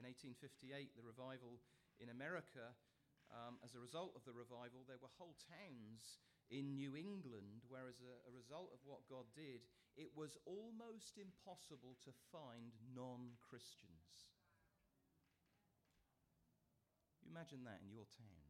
In 0.00 0.08
1858, 0.08 0.96
the 0.96 1.04
revival 1.04 1.60
in 2.00 2.08
America, 2.08 2.72
um, 3.28 3.60
as 3.60 3.76
a 3.76 3.84
result 3.84 4.16
of 4.16 4.24
the 4.24 4.32
revival, 4.32 4.88
there 4.88 5.00
were 5.00 5.12
whole 5.20 5.36
towns 5.52 6.24
in 6.48 6.72
New 6.72 6.96
England 6.96 7.68
where, 7.68 7.92
as 7.92 8.00
a, 8.00 8.12
a 8.24 8.32
result 8.32 8.72
of 8.72 8.80
what 8.88 9.04
God 9.08 9.28
did, 9.36 9.68
it 9.96 10.08
was 10.16 10.40
almost 10.48 11.20
impossible 11.20 12.00
to 12.08 12.12
find 12.32 12.72
non 12.96 13.36
Christians. 13.44 14.32
You 17.21 17.21
imagine 17.32 17.64
that 17.64 17.80
in 17.80 17.88
your 17.88 18.04
town. 18.12 18.44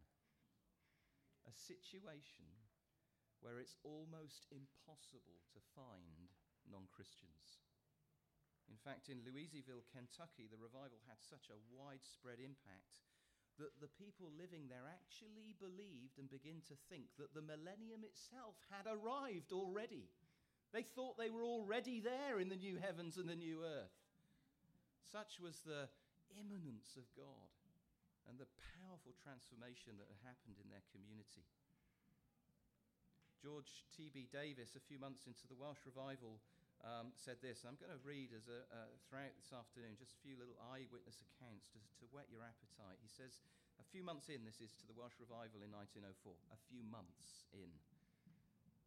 A 1.47 1.55
situation 1.55 2.51
where 3.39 3.63
it's 3.63 3.79
almost 3.87 4.51
impossible 4.51 5.39
to 5.55 5.63
find 5.79 6.35
non 6.67 6.91
Christians. 6.91 7.63
In 8.67 8.79
fact, 8.79 9.07
in 9.07 9.23
Louisville, 9.23 9.87
Kentucky, 9.91 10.51
the 10.51 10.59
revival 10.59 10.99
had 11.07 11.23
such 11.23 11.47
a 11.51 11.63
widespread 11.71 12.43
impact 12.43 13.07
that 13.59 13.75
the 13.79 13.91
people 14.01 14.33
living 14.35 14.67
there 14.67 14.87
actually 14.87 15.55
believed 15.63 16.19
and 16.19 16.31
begin 16.31 16.63
to 16.67 16.79
think 16.91 17.11
that 17.19 17.35
the 17.35 17.45
millennium 17.45 18.03
itself 18.03 18.59
had 18.71 18.89
arrived 18.91 19.53
already. 19.53 20.11
They 20.73 20.83
thought 20.83 21.19
they 21.19 21.29
were 21.29 21.45
already 21.45 22.01
there 22.01 22.41
in 22.41 22.49
the 22.49 22.57
new 22.59 22.81
heavens 22.81 23.19
and 23.19 23.29
the 23.29 23.37
new 23.37 23.61
earth. 23.61 23.93
Such 25.05 25.37
was 25.37 25.61
the 25.61 25.91
immanence 26.33 26.97
of 26.97 27.05
God 27.13 27.51
and 28.29 28.39
the 28.39 28.51
powerful 28.79 29.15
transformation 29.23 29.99
that 29.99 30.11
had 30.11 30.23
happened 30.23 30.59
in 30.63 30.69
their 30.71 30.85
community. 30.91 31.47
George 33.43 33.83
T.B. 33.99 34.31
Davis, 34.31 34.79
a 34.79 34.87
few 34.87 35.03
months 35.03 35.27
into 35.27 35.51
the 35.51 35.59
Welsh 35.59 35.83
revival, 35.83 36.39
um, 36.87 37.11
said 37.15 37.43
this. 37.43 37.67
I'm 37.67 37.79
going 37.79 37.95
to 37.95 38.03
read 38.07 38.31
as 38.35 38.47
a, 38.47 38.63
uh, 38.71 38.91
throughout 39.07 39.35
this 39.39 39.51
afternoon 39.51 39.99
just 39.99 40.15
a 40.15 40.23
few 40.23 40.39
little 40.39 40.59
eyewitness 40.71 41.23
accounts 41.23 41.71
to, 41.75 41.79
to 42.03 42.05
whet 42.15 42.31
your 42.31 42.47
appetite. 42.47 43.03
He 43.03 43.11
says, 43.11 43.43
a 43.83 43.87
few 43.91 44.07
months 44.07 44.31
in, 44.31 44.47
this 44.47 44.63
is 44.63 44.75
to 44.79 44.87
the 44.87 44.95
Welsh 44.95 45.19
revival 45.19 45.63
in 45.63 45.75
1904, 45.75 46.07
a 46.55 46.65
few 46.71 46.87
months 46.87 47.51
in. 47.51 47.71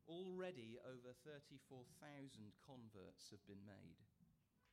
Already 0.07 0.79
over 0.85 1.11
34,000 1.27 1.91
converts 2.63 3.27
have 3.33 3.43
been 3.49 3.63
made. 3.67 3.99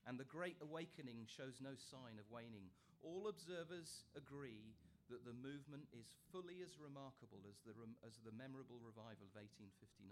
And 0.07 0.19
the 0.19 0.29
Great 0.29 0.59
Awakening 0.63 1.31
shows 1.31 1.63
no 1.63 1.75
sign 1.79 2.19
of 2.19 2.27
waning. 2.31 2.71
All 3.03 3.27
observers 3.27 4.07
agree 4.15 4.79
that 5.11 5.27
the 5.27 5.35
movement 5.35 5.91
is 5.91 6.15
fully 6.31 6.63
as 6.63 6.79
remarkable 6.79 7.43
as 7.51 7.59
the, 7.67 7.75
as 8.07 8.23
the 8.23 8.33
memorable 8.33 8.79
revival 8.79 9.27
of 9.27 9.35
1859. 9.35 10.07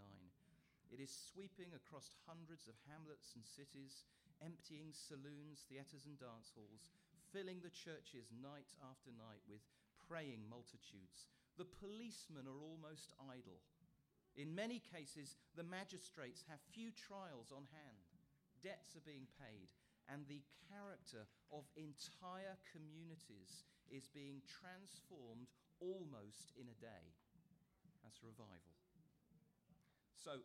It 0.91 0.99
is 0.99 1.15
sweeping 1.31 1.71
across 1.71 2.19
hundreds 2.27 2.67
of 2.67 2.75
hamlets 2.91 3.39
and 3.39 3.47
cities, 3.47 4.05
emptying 4.43 4.91
saloons, 4.91 5.63
theatres, 5.71 6.03
and 6.03 6.19
dance 6.19 6.51
halls, 6.51 6.91
filling 7.31 7.63
the 7.63 7.71
churches 7.71 8.35
night 8.35 8.75
after 8.83 9.15
night 9.15 9.41
with 9.47 9.63
praying 10.11 10.43
multitudes. 10.51 11.31
The 11.55 11.71
policemen 11.79 12.51
are 12.51 12.59
almost 12.59 13.15
idle. 13.23 13.63
In 14.35 14.51
many 14.51 14.83
cases, 14.83 15.39
the 15.55 15.67
magistrates 15.67 16.43
have 16.51 16.59
few 16.75 16.91
trials 16.91 17.55
on 17.55 17.71
hand. 17.71 18.03
Debts 18.63 18.99
are 18.99 19.07
being 19.07 19.31
paid, 19.39 19.71
and 20.11 20.27
the 20.27 20.43
character 20.67 21.31
of 21.55 21.65
entire 21.79 22.59
communities 22.75 23.63
is 23.87 24.11
being 24.11 24.43
transformed 24.47 25.47
almost 25.79 26.51
in 26.59 26.67
a 26.67 26.77
day. 26.83 27.15
That's 28.03 28.19
revival. 28.27 28.75
So, 30.19 30.43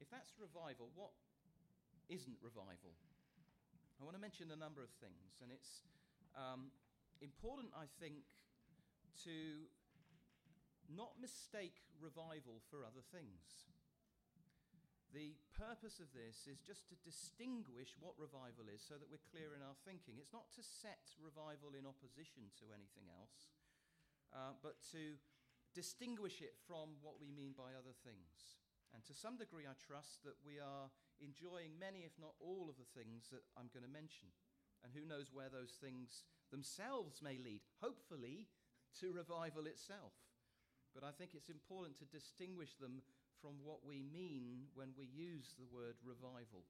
if 0.00 0.08
that's 0.08 0.32
revival, 0.38 0.88
what 0.94 1.10
isn't 2.08 2.38
revival? 2.40 2.94
I 3.98 4.06
want 4.06 4.14
to 4.14 4.22
mention 4.22 4.54
a 4.54 4.56
number 4.56 4.80
of 4.80 4.94
things, 5.02 5.42
and 5.42 5.50
it's 5.50 5.82
um, 6.38 6.70
important, 7.20 7.74
I 7.74 7.90
think, 7.98 8.22
to 9.26 9.66
not 10.86 11.18
mistake 11.20 11.82
revival 11.98 12.62
for 12.70 12.86
other 12.86 13.02
things. 13.10 13.66
The 15.16 15.32
purpose 15.56 16.04
of 16.04 16.12
this 16.12 16.44
is 16.44 16.60
just 16.60 16.84
to 16.92 16.96
distinguish 17.00 17.96
what 17.96 18.12
revival 18.20 18.68
is 18.68 18.84
so 18.84 19.00
that 19.00 19.08
we're 19.08 19.32
clear 19.32 19.56
in 19.56 19.64
our 19.64 19.76
thinking. 19.88 20.20
It's 20.20 20.36
not 20.36 20.52
to 20.52 20.62
set 20.62 21.00
revival 21.16 21.72
in 21.72 21.88
opposition 21.88 22.52
to 22.60 22.76
anything 22.76 23.08
else, 23.08 23.48
uh, 24.36 24.52
but 24.60 24.84
to 24.92 25.16
distinguish 25.72 26.44
it 26.44 26.60
from 26.68 27.00
what 27.00 27.16
we 27.16 27.32
mean 27.32 27.56
by 27.56 27.72
other 27.72 27.96
things. 28.04 28.60
And 28.92 29.00
to 29.08 29.16
some 29.16 29.40
degree, 29.40 29.64
I 29.64 29.76
trust 29.80 30.24
that 30.28 30.36
we 30.44 30.60
are 30.60 30.92
enjoying 31.24 31.76
many, 31.80 32.04
if 32.04 32.16
not 32.20 32.36
all, 32.36 32.68
of 32.68 32.76
the 32.76 32.92
things 32.92 33.32
that 33.32 33.44
I'm 33.56 33.72
going 33.72 33.84
to 33.84 33.92
mention. 33.92 34.28
And 34.84 34.92
who 34.92 35.08
knows 35.08 35.32
where 35.32 35.48
those 35.48 35.76
things 35.80 36.28
themselves 36.52 37.24
may 37.24 37.40
lead, 37.40 37.64
hopefully, 37.80 38.48
to 39.00 39.12
revival 39.12 39.64
itself. 39.64 40.12
But 40.94 41.04
I 41.04 41.12
think 41.12 41.32
it's 41.32 41.52
important 41.52 41.96
to 42.00 42.08
distinguish 42.08 42.76
them 42.76 43.04
from 43.40 43.58
what 43.62 43.86
we 43.86 44.02
mean 44.02 44.66
when 44.74 44.90
we 44.98 45.06
use 45.06 45.54
the 45.54 45.68
word 45.70 45.94
revival. 46.02 46.66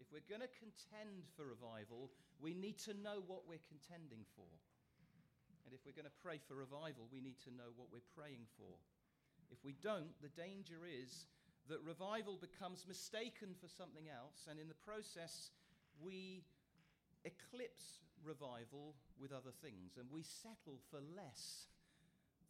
If 0.00 0.12
we're 0.12 0.28
going 0.28 0.44
to 0.44 0.60
contend 0.60 1.24
for 1.32 1.48
revival, 1.48 2.12
we 2.36 2.52
need 2.52 2.76
to 2.84 2.92
know 2.92 3.24
what 3.24 3.48
we're 3.48 3.64
contending 3.64 4.28
for. 4.36 4.48
And 5.64 5.72
if 5.72 5.80
we're 5.82 5.96
going 5.96 6.08
to 6.08 6.22
pray 6.22 6.38
for 6.38 6.54
revival, 6.54 7.08
we 7.08 7.24
need 7.24 7.40
to 7.48 7.50
know 7.50 7.72
what 7.74 7.88
we're 7.90 8.04
praying 8.14 8.44
for. 8.54 8.76
If 9.50 9.64
we 9.64 9.74
don't, 9.80 10.12
the 10.20 10.32
danger 10.36 10.84
is 10.84 11.26
that 11.68 11.82
revival 11.82 12.38
becomes 12.38 12.86
mistaken 12.86 13.56
for 13.58 13.66
something 13.66 14.06
else, 14.06 14.46
and 14.46 14.60
in 14.60 14.68
the 14.68 14.78
process, 14.86 15.50
we 15.98 16.44
eclipse 17.24 18.06
revival 18.22 18.94
with 19.18 19.32
other 19.32 19.50
things, 19.64 19.98
and 19.98 20.06
we 20.12 20.22
settle 20.22 20.78
for 20.90 21.02
less 21.16 21.66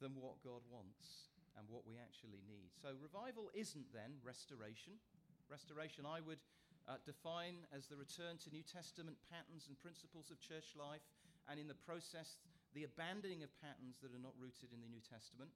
than 0.02 0.12
what 0.20 0.42
God 0.44 0.60
wants 0.68 1.35
and 1.56 1.64
what 1.72 1.88
we 1.88 1.96
actually 1.96 2.44
need. 2.44 2.70
So, 2.76 2.92
revival 3.00 3.50
isn't 3.56 3.88
then 3.92 4.20
restoration. 4.20 5.00
Restoration, 5.48 6.04
I 6.04 6.20
would 6.20 6.40
uh, 6.86 7.02
define 7.02 7.66
as 7.74 7.90
the 7.90 7.98
return 7.98 8.38
to 8.44 8.52
New 8.54 8.62
Testament 8.62 9.18
patterns 9.26 9.66
and 9.66 9.74
principles 9.80 10.30
of 10.30 10.38
church 10.38 10.76
life, 10.78 11.02
and 11.50 11.58
in 11.58 11.66
the 11.66 11.78
process, 11.86 12.38
the 12.74 12.84
abandoning 12.84 13.42
of 13.42 13.50
patterns 13.58 13.98
that 14.02 14.14
are 14.14 14.22
not 14.22 14.36
rooted 14.38 14.70
in 14.70 14.82
the 14.82 14.90
New 14.90 15.02
Testament. 15.02 15.50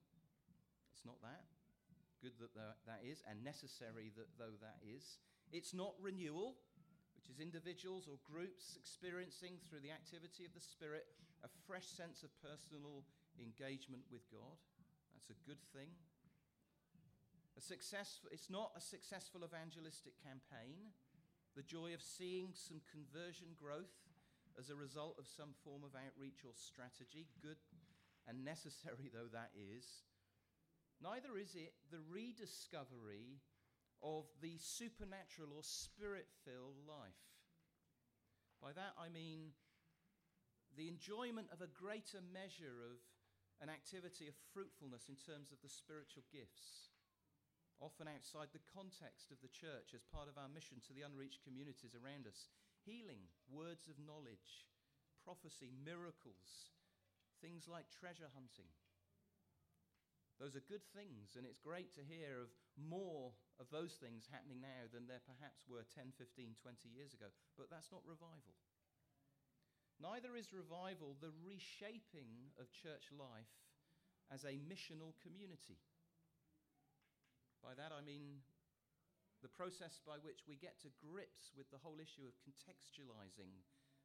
It's 0.91 1.05
not 1.05 1.19
that. 1.23 1.45
Good 2.21 2.37
that 2.37 2.53
that 2.85 3.01
is, 3.01 3.25
and 3.25 3.41
necessary 3.41 4.13
that 4.13 4.29
though 4.37 4.53
that 4.61 4.77
is. 4.85 5.17
It's 5.49 5.73
not 5.73 5.97
renewal, 5.97 6.53
which 7.17 7.27
is 7.33 7.41
individuals 7.41 8.05
or 8.05 8.21
groups 8.21 8.77
experiencing 8.77 9.57
through 9.65 9.81
the 9.81 9.91
activity 9.91 10.45
of 10.45 10.53
the 10.53 10.61
Spirit 10.61 11.09
a 11.43 11.49
fresh 11.65 11.89
sense 11.89 12.21
of 12.21 12.29
personal 12.45 13.01
engagement 13.41 14.05
with 14.13 14.21
God. 14.29 14.61
That's 15.21 15.37
a 15.37 15.45
good 15.45 15.61
thing. 15.69 15.93
A 17.57 17.61
successful, 17.61 18.29
it's 18.33 18.49
not 18.49 18.73
a 18.75 18.81
successful 18.81 19.45
evangelistic 19.45 20.17
campaign. 20.17 20.97
The 21.55 21.61
joy 21.61 21.93
of 21.93 22.01
seeing 22.01 22.57
some 22.57 22.81
conversion 22.89 23.53
growth 23.53 23.93
as 24.57 24.69
a 24.69 24.75
result 24.75 25.19
of 25.19 25.29
some 25.29 25.53
form 25.63 25.83
of 25.85 25.93
outreach 25.93 26.41
or 26.41 26.57
strategy, 26.57 27.29
good 27.43 27.61
and 28.27 28.43
necessary 28.43 29.13
though 29.13 29.29
that 29.31 29.51
is. 29.53 29.85
Neither 31.03 31.37
is 31.37 31.53
it 31.53 31.73
the 31.91 32.01
rediscovery 32.09 33.41
of 34.01 34.25
the 34.41 34.57
supernatural 34.57 35.53
or 35.53 35.61
spirit 35.61 36.27
filled 36.45 36.81
life. 36.89 37.21
By 38.61 38.73
that 38.73 38.97
I 38.97 39.09
mean 39.09 39.53
the 40.77 40.87
enjoyment 40.87 41.47
of 41.51 41.61
a 41.61 41.69
greater 41.69 42.21
measure 42.33 42.81
of 42.89 42.97
an 43.61 43.69
activity 43.69 44.25
of 44.25 44.33
fruitfulness 44.51 45.05
in 45.05 45.15
terms 45.15 45.53
of 45.53 45.61
the 45.61 45.69
spiritual 45.69 46.25
gifts, 46.33 46.89
often 47.77 48.09
outside 48.09 48.49
the 48.49 48.69
context 48.73 49.29
of 49.29 49.37
the 49.45 49.53
church 49.53 49.93
as 49.93 50.01
part 50.09 50.25
of 50.25 50.37
our 50.37 50.49
mission 50.49 50.81
to 50.81 50.93
the 50.97 51.05
unreached 51.05 51.45
communities 51.45 51.93
around 51.93 52.25
us. 52.25 52.49
Healing, 52.81 53.29
words 53.45 53.85
of 53.85 54.01
knowledge, 54.01 54.65
prophecy, 55.21 55.69
miracles, 55.69 56.73
things 57.37 57.69
like 57.69 57.93
treasure 57.93 58.29
hunting. 58.33 58.69
Those 60.41 60.57
are 60.57 60.65
good 60.65 60.81
things, 60.97 61.37
and 61.37 61.45
it's 61.45 61.61
great 61.61 61.93
to 61.93 62.01
hear 62.01 62.41
of 62.41 62.49
more 62.73 63.29
of 63.61 63.69
those 63.69 64.01
things 64.01 64.25
happening 64.25 64.57
now 64.57 64.89
than 64.89 65.05
there 65.05 65.21
perhaps 65.21 65.69
were 65.69 65.85
10, 65.93 66.17
15, 66.17 66.57
20 66.57 66.89
years 66.89 67.13
ago. 67.13 67.29
But 67.61 67.69
that's 67.69 67.93
not 67.93 68.01
revival. 68.09 68.57
Neither 70.01 70.33
is 70.33 70.49
revival 70.49 71.13
the 71.21 71.29
reshaping 71.45 72.49
of 72.57 72.73
church 72.73 73.13
life 73.13 73.53
as 74.33 74.41
a 74.41 74.57
missional 74.65 75.13
community. 75.21 75.77
By 77.61 77.77
that 77.77 77.93
I 77.93 78.01
mean 78.01 78.41
the 79.45 79.53
process 79.53 80.01
by 80.01 80.17
which 80.25 80.49
we 80.49 80.57
get 80.57 80.81
to 80.81 80.97
grips 80.97 81.53
with 81.53 81.69
the 81.69 81.81
whole 81.81 82.01
issue 82.01 82.25
of 82.25 82.33
contextualizing 82.41 83.53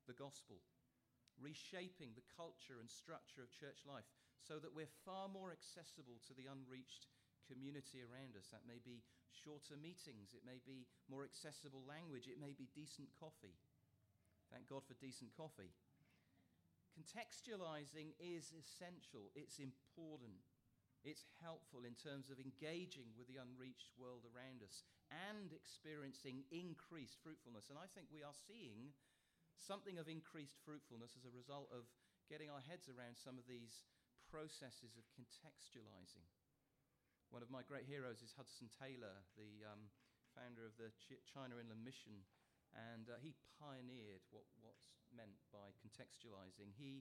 the 0.04 0.16
gospel, 0.16 0.60
reshaping 1.40 2.12
the 2.12 2.28
culture 2.28 2.76
and 2.76 2.92
structure 2.92 3.40
of 3.40 3.52
church 3.56 3.84
life 3.88 4.08
so 4.44 4.60
that 4.60 4.76
we're 4.76 5.00
far 5.08 5.32
more 5.32 5.48
accessible 5.48 6.20
to 6.28 6.36
the 6.36 6.48
unreached 6.48 7.08
community 7.48 8.04
around 8.04 8.36
us. 8.36 8.52
That 8.52 8.68
may 8.68 8.84
be 8.84 9.00
shorter 9.32 9.80
meetings, 9.80 10.36
it 10.36 10.44
may 10.44 10.60
be 10.60 10.84
more 11.08 11.24
accessible 11.24 11.84
language, 11.88 12.28
it 12.28 12.40
may 12.40 12.52
be 12.52 12.68
decent 12.76 13.08
coffee. 13.16 13.56
Thank 14.52 14.68
God 14.68 14.84
for 14.84 14.94
decent 15.00 15.32
coffee. 15.32 15.72
Contextualizing 16.96 18.16
is 18.16 18.56
essential, 18.56 19.28
it's 19.36 19.60
important, 19.60 20.40
it's 21.04 21.28
helpful 21.44 21.84
in 21.84 21.92
terms 21.92 22.32
of 22.32 22.40
engaging 22.40 23.12
with 23.20 23.28
the 23.28 23.36
unreached 23.36 23.92
world 24.00 24.24
around 24.24 24.64
us 24.64 24.88
and 25.12 25.52
experiencing 25.52 26.48
increased 26.48 27.20
fruitfulness. 27.20 27.68
And 27.68 27.76
I 27.76 27.84
think 27.92 28.08
we 28.08 28.24
are 28.24 28.32
seeing 28.32 28.96
something 29.60 30.00
of 30.00 30.08
increased 30.08 30.56
fruitfulness 30.64 31.12
as 31.20 31.28
a 31.28 31.36
result 31.36 31.68
of 31.68 31.84
getting 32.32 32.48
our 32.48 32.64
heads 32.64 32.88
around 32.88 33.20
some 33.20 33.36
of 33.36 33.44
these 33.44 33.84
processes 34.32 34.96
of 34.96 35.04
contextualizing. 35.12 36.24
One 37.28 37.44
of 37.44 37.52
my 37.52 37.60
great 37.60 37.84
heroes 37.84 38.24
is 38.24 38.32
Hudson 38.32 38.72
Taylor, 38.72 39.20
the 39.36 39.68
um, 39.68 39.92
founder 40.32 40.64
of 40.64 40.74
the 40.80 40.90
Ch- 40.96 41.20
China 41.28 41.60
Inland 41.60 41.84
Mission 41.84 42.24
And 42.76 43.08
uh, 43.08 43.16
he 43.24 43.32
pioneered 43.56 44.20
what, 44.28 44.44
what's 44.60 44.92
meant 45.16 45.40
by 45.48 45.72
contextualizing. 45.80 46.76
He, 46.76 47.00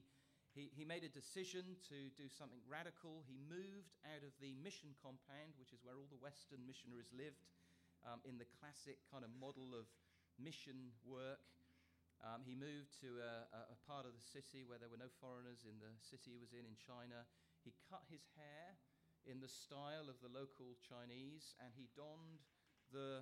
he, 0.56 0.72
he 0.72 0.88
made 0.88 1.04
a 1.04 1.12
decision 1.12 1.76
to 1.92 2.08
do 2.16 2.32
something 2.32 2.64
radical. 2.64 3.20
He 3.28 3.36
moved 3.36 3.92
out 4.08 4.24
of 4.24 4.32
the 4.40 4.56
mission 4.64 4.96
compound, 5.04 5.52
which 5.60 5.76
is 5.76 5.84
where 5.84 6.00
all 6.00 6.08
the 6.08 6.20
Western 6.20 6.64
missionaries 6.64 7.12
lived, 7.12 7.44
um, 8.08 8.24
in 8.24 8.40
the 8.40 8.48
classic 8.56 9.04
kind 9.12 9.20
of 9.20 9.28
model 9.36 9.76
of 9.76 9.84
mission 10.40 10.96
work. 11.04 11.44
Um, 12.24 12.40
he 12.48 12.56
moved 12.56 12.96
to 13.04 13.20
a, 13.20 13.44
a, 13.68 13.76
part 13.84 14.08
of 14.08 14.16
the 14.16 14.24
city 14.24 14.64
where 14.64 14.80
there 14.80 14.88
were 14.88 14.96
no 14.96 15.12
foreigners 15.20 15.68
in 15.68 15.76
the 15.76 15.92
city 16.00 16.32
he 16.32 16.40
was 16.40 16.56
in, 16.56 16.64
in 16.64 16.72
China. 16.80 17.28
He 17.60 17.76
cut 17.92 18.08
his 18.08 18.24
hair 18.40 18.80
in 19.28 19.44
the 19.44 19.52
style 19.52 20.08
of 20.08 20.16
the 20.24 20.32
local 20.32 20.80
Chinese, 20.80 21.52
and 21.60 21.76
he 21.76 21.92
donned 21.92 22.40
the 22.88 23.20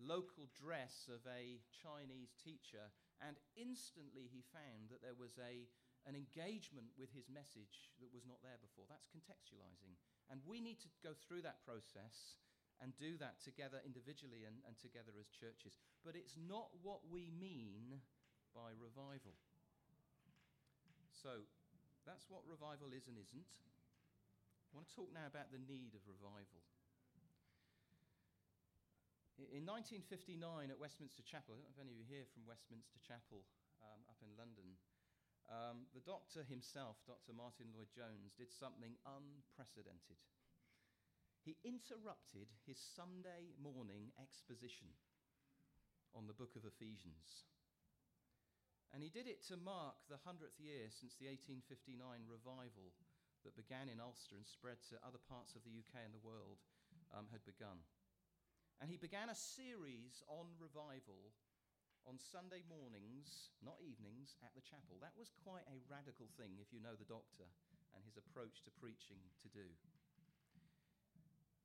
local 0.00 0.48
dress 0.52 1.08
of 1.08 1.24
a 1.24 1.60
Chinese 1.72 2.36
teacher. 2.36 2.92
And 3.24 3.36
instantly 3.56 4.28
he 4.28 4.44
found 4.52 4.92
that 4.92 5.00
there 5.00 5.16
was 5.16 5.40
a, 5.40 5.64
an 6.04 6.14
engagement 6.14 6.92
with 7.00 7.12
his 7.12 7.32
message 7.32 7.92
that 8.00 8.12
was 8.12 8.28
not 8.28 8.40
there 8.44 8.60
before. 8.60 8.84
That's 8.86 9.08
contextualizing. 9.08 9.96
And 10.28 10.44
we 10.44 10.60
need 10.60 10.80
to 10.84 10.90
go 11.00 11.16
through 11.16 11.46
that 11.48 11.64
process 11.64 12.36
and 12.80 12.92
do 13.00 13.16
that 13.16 13.40
together 13.40 13.80
individually 13.88 14.44
and, 14.44 14.60
and 14.68 14.76
together 14.76 15.16
as 15.16 15.32
churches. 15.32 15.80
But 16.04 16.12
it's 16.12 16.36
not 16.36 16.68
what 16.84 17.08
we 17.08 17.32
mean 17.32 18.04
by 18.52 18.76
revival. 18.76 19.32
So 21.16 21.48
that's 22.04 22.28
what 22.28 22.44
revival 22.44 22.92
is 22.92 23.08
and 23.08 23.16
isn't. 23.16 23.52
I 24.68 24.70
want 24.76 24.92
to 24.92 24.96
talk 24.96 25.08
now 25.16 25.24
about 25.24 25.48
the 25.48 25.62
need 25.64 25.96
of 25.96 26.04
revival. 26.04 26.60
In 29.36 29.68
1959 29.68 30.72
at 30.72 30.80
Westminster 30.80 31.20
Chapel, 31.20 31.60
I 31.60 31.60
don't 31.60 31.68
know 31.68 31.76
if 31.76 31.84
any 31.84 31.92
of 31.92 32.00
you 32.00 32.08
here 32.08 32.24
from 32.32 32.48
Westminster 32.48 32.96
Chapel 33.04 33.44
um, 33.84 34.00
up 34.08 34.16
in 34.24 34.32
London, 34.32 34.80
um, 35.52 35.84
the 35.92 36.00
doctor 36.00 36.40
himself, 36.40 36.96
Dr. 37.04 37.36
Martyn 37.36 37.68
Lloyd-Jones, 37.76 38.32
did 38.40 38.48
something 38.48 38.96
unprecedented. 39.04 40.16
He 41.44 41.60
interrupted 41.68 42.48
his 42.64 42.80
Sunday 42.80 43.52
morning 43.60 44.08
exposition 44.16 44.88
on 46.16 46.24
the 46.24 46.34
book 46.34 46.56
of 46.56 46.64
Ephesians. 46.64 47.44
And 48.96 49.04
he 49.04 49.12
did 49.12 49.28
it 49.28 49.44
to 49.52 49.60
mark 49.60 50.00
the 50.08 50.16
100th 50.16 50.56
year 50.56 50.88
since 50.88 51.12
the 51.20 51.28
1859 51.28 52.00
revival 52.24 52.88
that 53.44 53.52
began 53.52 53.92
in 53.92 54.00
Ulster 54.00 54.40
and 54.40 54.48
spread 54.48 54.80
to 54.88 54.96
other 55.04 55.20
parts 55.28 55.52
of 55.52 55.60
the 55.68 55.76
UK 55.76 56.08
and 56.08 56.16
the 56.16 56.24
world 56.24 56.64
um, 57.12 57.28
had 57.28 57.44
begun. 57.44 57.84
And 58.80 58.92
he 58.92 59.00
began 59.00 59.32
a 59.32 59.38
series 59.38 60.20
on 60.28 60.52
revival 60.60 61.32
on 62.04 62.20
Sunday 62.20 62.62
mornings, 62.70 63.50
not 63.64 63.82
evenings, 63.82 64.38
at 64.46 64.54
the 64.54 64.62
chapel. 64.62 65.00
That 65.02 65.16
was 65.18 65.34
quite 65.42 65.66
a 65.66 65.82
radical 65.90 66.30
thing, 66.38 66.54
if 66.62 66.70
you 66.70 66.78
know 66.78 66.94
the 66.94 67.08
doctor 67.08 67.50
and 67.96 68.04
his 68.06 68.20
approach 68.20 68.62
to 68.62 68.70
preaching 68.78 69.18
to 69.42 69.48
do. 69.50 69.66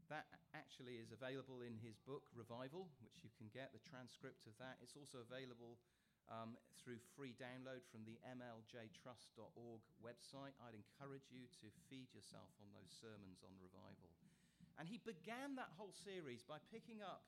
That 0.10 0.28
actually 0.52 1.00
is 1.00 1.16
available 1.16 1.64
in 1.64 1.80
his 1.80 1.96
book, 2.04 2.28
Revival, 2.36 2.92
which 3.00 3.24
you 3.24 3.32
can 3.40 3.48
get 3.54 3.72
the 3.72 3.80
transcript 3.80 4.44
of 4.44 4.58
that. 4.60 4.76
It's 4.84 5.00
also 5.00 5.24
available 5.24 5.80
um, 6.28 6.60
through 6.76 7.00
free 7.16 7.32
download 7.40 7.88
from 7.88 8.04
the 8.04 8.20
mljtrust.org 8.28 9.82
website. 10.04 10.56
I'd 10.60 10.76
encourage 10.76 11.32
you 11.32 11.48
to 11.64 11.68
feed 11.88 12.12
yourself 12.12 12.52
on 12.60 12.68
those 12.76 12.92
sermons 12.92 13.40
on 13.44 13.56
revival. 13.64 14.12
And 14.80 14.88
he 14.88 15.00
began 15.04 15.56
that 15.56 15.74
whole 15.78 15.94
series 15.94 16.44
by 16.44 16.58
picking 16.72 17.02
up 17.04 17.24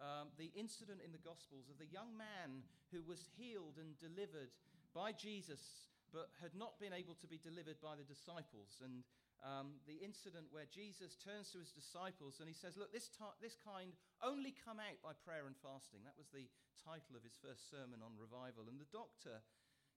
um, 0.00 0.28
the 0.36 0.52
incident 0.52 1.00
in 1.00 1.12
the 1.12 1.22
Gospels 1.24 1.72
of 1.72 1.80
the 1.80 1.88
young 1.88 2.12
man 2.16 2.64
who 2.92 3.00
was 3.04 3.24
healed 3.36 3.80
and 3.80 3.96
delivered 3.96 4.52
by 4.92 5.12
Jesus, 5.12 5.88
but 6.12 6.32
had 6.40 6.52
not 6.56 6.76
been 6.80 6.92
able 6.92 7.16
to 7.20 7.28
be 7.28 7.40
delivered 7.40 7.80
by 7.80 7.96
the 7.96 8.04
disciples. 8.04 8.80
And 8.84 9.04
um, 9.44 9.76
the 9.84 10.00
incident 10.00 10.48
where 10.48 10.68
Jesus 10.68 11.16
turns 11.20 11.52
to 11.52 11.60
his 11.60 11.72
disciples 11.72 12.40
and 12.40 12.48
he 12.48 12.56
says, 12.56 12.76
Look, 12.80 12.92
this, 12.92 13.12
ta- 13.12 13.36
this 13.40 13.56
kind 13.60 13.92
only 14.24 14.56
come 14.56 14.80
out 14.80 14.96
by 15.04 15.12
prayer 15.12 15.44
and 15.44 15.56
fasting. 15.60 16.00
That 16.08 16.16
was 16.16 16.32
the 16.32 16.48
title 16.80 17.16
of 17.16 17.24
his 17.24 17.36
first 17.36 17.68
sermon 17.68 18.00
on 18.00 18.16
revival. 18.16 18.68
And 18.72 18.80
the 18.80 18.88
doctor, 18.88 19.44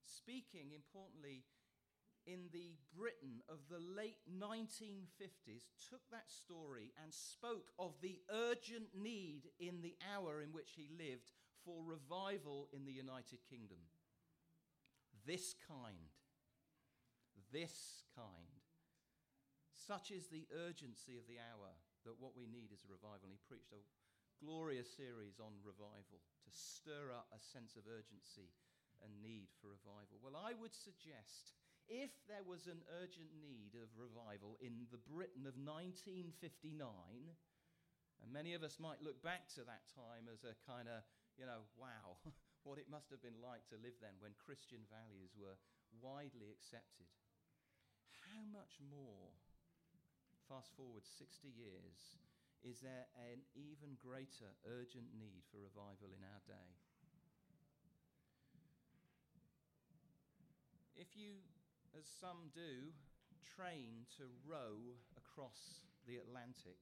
speaking 0.04 0.76
importantly 0.76 1.48
in 2.30 2.46
the 2.54 2.78
Britain 2.94 3.42
of 3.50 3.58
the 3.74 3.82
late 3.82 4.22
1950s 4.30 5.66
took 5.90 6.06
that 6.14 6.30
story 6.30 6.94
and 7.02 7.10
spoke 7.10 7.74
of 7.82 7.98
the 8.02 8.22
urgent 8.30 8.94
need 8.94 9.50
in 9.58 9.82
the 9.82 9.98
hour 10.14 10.42
in 10.46 10.54
which 10.54 10.78
he 10.78 10.94
lived 10.94 11.34
for 11.66 11.82
revival 11.82 12.70
in 12.70 12.86
the 12.86 12.94
United 12.94 13.42
Kingdom. 13.50 13.82
This 15.26 15.58
kind. 15.66 16.14
This 17.50 18.06
kind. 18.14 18.62
Such 19.74 20.14
is 20.14 20.30
the 20.30 20.46
urgency 20.54 21.18
of 21.18 21.26
the 21.26 21.42
hour 21.42 21.74
that 22.06 22.22
what 22.22 22.38
we 22.38 22.46
need 22.46 22.70
is 22.70 22.86
a 22.86 22.94
revival. 22.94 23.26
And 23.26 23.34
he 23.34 23.50
preached 23.50 23.74
a 23.74 23.82
glorious 24.38 24.88
series 24.94 25.42
on 25.42 25.66
revival 25.66 26.22
to 26.46 26.52
stir 26.54 27.10
up 27.10 27.34
a 27.34 27.42
sense 27.42 27.74
of 27.74 27.90
urgency 27.90 28.54
and 29.02 29.10
need 29.18 29.50
for 29.58 29.74
revival. 29.74 30.22
Well, 30.22 30.38
I 30.38 30.54
would 30.54 30.76
suggest 30.78 31.58
if 31.90 32.14
there 32.30 32.46
was 32.46 32.70
an 32.70 32.86
urgent 33.02 33.34
need 33.42 33.74
of 33.74 33.90
revival 33.98 34.62
in 34.62 34.86
the 34.94 35.02
Britain 35.10 35.50
of 35.50 35.58
1959, 35.58 36.86
and 38.22 38.30
many 38.30 38.54
of 38.54 38.62
us 38.62 38.78
might 38.78 39.02
look 39.02 39.18
back 39.26 39.50
to 39.58 39.66
that 39.66 39.90
time 39.90 40.30
as 40.30 40.46
a 40.46 40.54
kind 40.70 40.86
of, 40.86 41.02
you 41.34 41.50
know, 41.50 41.66
wow, 41.74 42.22
what 42.64 42.78
it 42.78 42.86
must 42.94 43.10
have 43.10 43.26
been 43.26 43.42
like 43.42 43.66
to 43.74 43.82
live 43.82 43.98
then 43.98 44.14
when 44.22 44.38
Christian 44.38 44.86
values 44.86 45.34
were 45.34 45.58
widely 45.98 46.54
accepted. 46.54 47.10
How 48.30 48.46
much 48.54 48.78
more, 48.86 49.34
fast 50.46 50.70
forward 50.78 51.10
60 51.10 51.50
years, 51.50 52.22
is 52.62 52.86
there 52.86 53.10
an 53.18 53.42
even 53.58 53.98
greater 53.98 54.54
urgent 54.62 55.10
need 55.18 55.42
for 55.50 55.58
revival 55.58 56.14
in 56.14 56.22
our 56.22 56.44
day? 56.46 56.70
If 60.94 61.16
you 61.16 61.40
as 61.98 62.06
some 62.20 62.54
do, 62.54 62.94
train 63.56 64.06
to 64.18 64.30
row 64.46 64.78
across 65.18 65.84
the 66.08 66.18
Atlantic, 66.18 66.80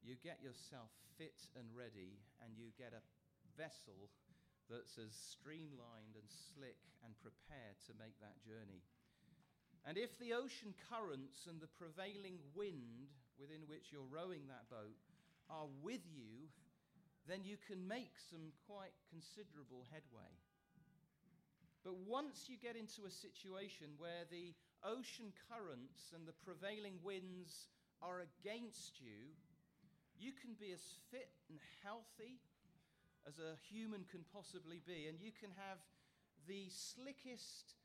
you 0.00 0.16
get 0.22 0.40
yourself 0.40 0.88
fit 1.18 1.48
and 1.58 1.68
ready, 1.76 2.16
and 2.40 2.56
you 2.56 2.72
get 2.78 2.96
a 2.96 3.04
vessel 3.58 4.08
that's 4.70 4.96
as 4.96 5.12
streamlined 5.12 6.14
and 6.14 6.28
slick 6.30 6.78
and 7.04 7.12
prepared 7.20 7.76
to 7.84 7.98
make 7.98 8.16
that 8.22 8.38
journey. 8.40 8.80
And 9.84 9.98
if 9.98 10.16
the 10.20 10.32
ocean 10.32 10.72
currents 10.88 11.48
and 11.48 11.60
the 11.60 11.72
prevailing 11.76 12.38
wind 12.54 13.10
within 13.40 13.64
which 13.66 13.90
you're 13.90 14.06
rowing 14.06 14.46
that 14.48 14.68
boat 14.68 14.96
are 15.48 15.68
with 15.82 16.04
you, 16.08 16.48
then 17.26 17.44
you 17.44 17.56
can 17.66 17.88
make 17.88 18.14
some 18.30 18.52
quite 18.68 18.94
considerable 19.10 19.84
headway. 19.92 20.30
But 21.84 21.96
once 22.06 22.48
you 22.48 22.56
get 22.60 22.76
into 22.76 23.08
a 23.08 23.10
situation 23.10 23.96
where 23.96 24.28
the 24.30 24.52
ocean 24.84 25.32
currents 25.48 26.12
and 26.14 26.28
the 26.28 26.36
prevailing 26.44 27.00
winds 27.02 27.68
are 28.02 28.20
against 28.20 29.00
you, 29.00 29.32
you 30.18 30.32
can 30.36 30.52
be 30.60 30.72
as 30.72 31.00
fit 31.10 31.32
and 31.48 31.58
healthy 31.82 32.40
as 33.26 33.38
a 33.40 33.56
human 33.72 34.04
can 34.10 34.24
possibly 34.32 34.80
be, 34.86 35.08
and 35.08 35.20
you 35.20 35.32
can 35.32 35.50
have 35.56 35.80
the 36.48 36.68
slickest 36.68 37.76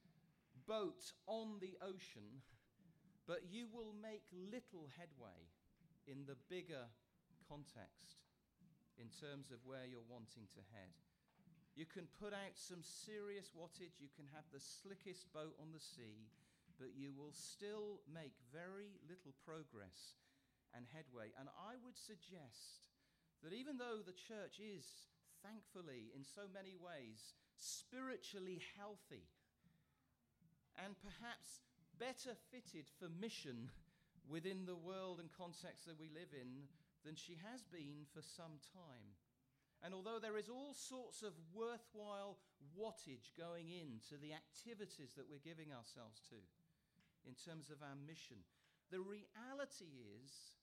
boat 0.68 1.12
on 1.28 1.60
the 1.60 1.76
ocean, 1.84 2.44
but 3.28 3.44
you 3.52 3.68
will 3.72 3.96
make 4.02 4.24
little 4.32 4.88
headway 4.96 5.40
in 6.08 6.26
the 6.28 6.40
bigger 6.50 6.88
context 7.48 8.24
in 8.98 9.08
terms 9.12 9.52
of 9.52 9.60
where 9.66 9.84
you're 9.88 10.08
wanting 10.08 10.48
to 10.56 10.62
head. 10.72 10.92
You 11.76 11.84
can 11.84 12.08
put 12.24 12.32
out 12.32 12.56
some 12.56 12.80
serious 12.80 13.52
wattage, 13.52 14.00
you 14.00 14.08
can 14.16 14.32
have 14.32 14.48
the 14.56 14.64
slickest 14.64 15.28
boat 15.36 15.60
on 15.60 15.76
the 15.76 15.84
sea, 15.84 16.32
but 16.80 16.96
you 16.96 17.12
will 17.12 17.36
still 17.36 18.00
make 18.08 18.32
very 18.48 18.96
little 19.04 19.36
progress 19.44 20.16
and 20.72 20.88
headway. 20.96 21.36
And 21.36 21.52
I 21.52 21.76
would 21.84 22.00
suggest 22.00 22.88
that 23.44 23.52
even 23.52 23.76
though 23.76 24.00
the 24.00 24.16
church 24.16 24.64
is, 24.64 24.88
thankfully, 25.44 26.16
in 26.16 26.24
so 26.24 26.48
many 26.48 26.80
ways, 26.80 27.36
spiritually 27.60 28.64
healthy 28.80 29.28
and 30.80 30.96
perhaps 31.00 31.60
better 32.00 32.36
fitted 32.52 32.88
for 33.00 33.12
mission 33.20 33.68
within 34.28 34.64
the 34.64 34.80
world 34.80 35.20
and 35.20 35.32
context 35.32 35.88
that 35.88 36.00
we 36.00 36.08
live 36.12 36.32
in 36.32 36.68
than 37.04 37.16
she 37.16 37.38
has 37.52 37.64
been 37.68 38.08
for 38.12 38.24
some 38.24 38.60
time. 38.72 39.16
And 39.86 39.94
although 39.94 40.18
there 40.18 40.42
is 40.42 40.50
all 40.50 40.74
sorts 40.74 41.22
of 41.22 41.38
worthwhile 41.54 42.42
wattage 42.74 43.30
going 43.38 43.70
into 43.70 44.18
the 44.18 44.34
activities 44.34 45.14
that 45.14 45.30
we're 45.30 45.46
giving 45.46 45.70
ourselves 45.70 46.26
to 46.34 46.42
in 47.22 47.38
terms 47.38 47.70
of 47.70 47.86
our 47.86 47.94
mission, 47.94 48.42
the 48.90 49.06
reality 49.06 49.94
is 50.26 50.58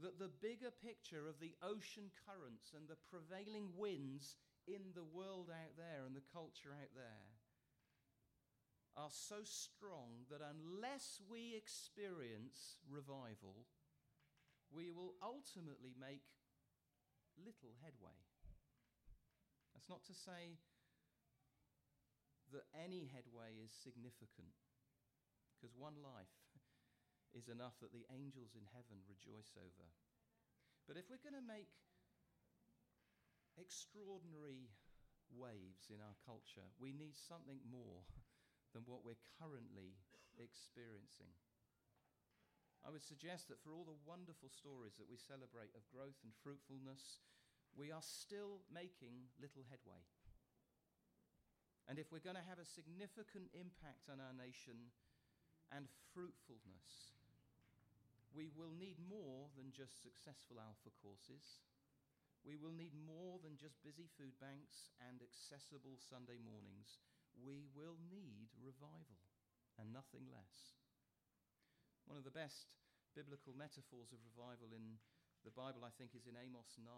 that 0.00 0.16
the 0.16 0.32
bigger 0.40 0.72
picture 0.72 1.28
of 1.28 1.36
the 1.36 1.52
ocean 1.60 2.08
currents 2.24 2.72
and 2.72 2.88
the 2.88 2.96
prevailing 3.12 3.76
winds 3.76 4.40
in 4.64 4.96
the 4.96 5.04
world 5.04 5.52
out 5.52 5.76
there 5.76 6.08
and 6.08 6.16
the 6.16 6.32
culture 6.32 6.72
out 6.72 6.96
there 6.96 7.28
are 8.96 9.12
so 9.12 9.44
strong 9.44 10.24
that 10.32 10.40
unless 10.40 11.20
we 11.28 11.52
experience 11.52 12.80
revival, 12.88 13.68
we 14.72 14.88
will 14.88 15.12
ultimately 15.20 15.92
make 16.00 16.24
little 17.36 17.76
headway. 17.84 18.16
That's 19.76 19.92
not 19.92 20.08
to 20.08 20.16
say 20.16 20.56
that 22.48 22.64
any 22.72 23.12
headway 23.12 23.60
is 23.60 23.76
significant, 23.76 24.56
because 25.52 25.76
one 25.76 26.00
life 26.00 26.32
is 27.36 27.52
enough 27.52 27.76
that 27.84 27.92
the 27.92 28.08
angels 28.08 28.56
in 28.56 28.64
heaven 28.72 29.04
rejoice 29.04 29.52
over. 29.60 29.92
But 30.88 30.96
if 30.96 31.12
we're 31.12 31.20
going 31.20 31.36
to 31.36 31.44
make 31.44 31.68
extraordinary 33.60 34.72
waves 35.28 35.92
in 35.92 36.00
our 36.00 36.16
culture, 36.24 36.64
we 36.80 36.96
need 36.96 37.12
something 37.12 37.60
more 37.68 38.08
than 38.72 38.88
what 38.88 39.04
we're 39.04 39.20
currently 39.36 39.92
experiencing. 40.40 41.36
I 42.80 42.88
would 42.88 43.04
suggest 43.04 43.52
that 43.52 43.60
for 43.60 43.76
all 43.76 43.84
the 43.84 44.08
wonderful 44.08 44.48
stories 44.48 44.96
that 44.96 45.10
we 45.10 45.20
celebrate 45.20 45.76
of 45.76 45.84
growth 45.92 46.16
and 46.24 46.32
fruitfulness, 46.40 47.20
we 47.76 47.92
are 47.92 48.02
still 48.02 48.64
making 48.72 49.30
little 49.38 49.62
headway. 49.68 50.00
And 51.86 52.00
if 52.02 52.10
we're 52.10 52.24
going 52.24 52.40
to 52.40 52.50
have 52.50 52.58
a 52.58 52.66
significant 52.66 53.52
impact 53.54 54.10
on 54.10 54.18
our 54.18 54.34
nation 54.34 54.90
and 55.70 55.86
fruitfulness, 56.10 57.14
we 58.34 58.50
will 58.50 58.74
need 58.74 58.98
more 58.98 59.52
than 59.54 59.70
just 59.70 60.02
successful 60.02 60.58
Alpha 60.58 60.90
courses. 60.98 61.62
We 62.42 62.58
will 62.58 62.74
need 62.74 62.96
more 62.96 63.38
than 63.38 63.54
just 63.54 63.78
busy 63.86 64.10
food 64.18 64.34
banks 64.42 64.90
and 64.98 65.22
accessible 65.22 66.00
Sunday 66.00 66.42
mornings 66.42 66.98
we 67.44 67.68
will 67.76 68.00
need 68.08 68.48
revival 68.56 69.20
and 69.76 69.92
nothing 69.92 70.24
less. 70.32 70.80
One 72.08 72.16
of 72.16 72.24
the 72.24 72.32
best 72.32 72.72
biblical 73.12 73.52
metaphors 73.52 74.12
of 74.12 74.24
revival 74.24 74.72
in 74.72 75.00
the 75.44 75.52
Bible, 75.52 75.84
I 75.84 75.92
think, 76.00 76.16
is 76.16 76.28
in 76.28 76.38
Amos 76.38 76.78
9, 76.80 76.88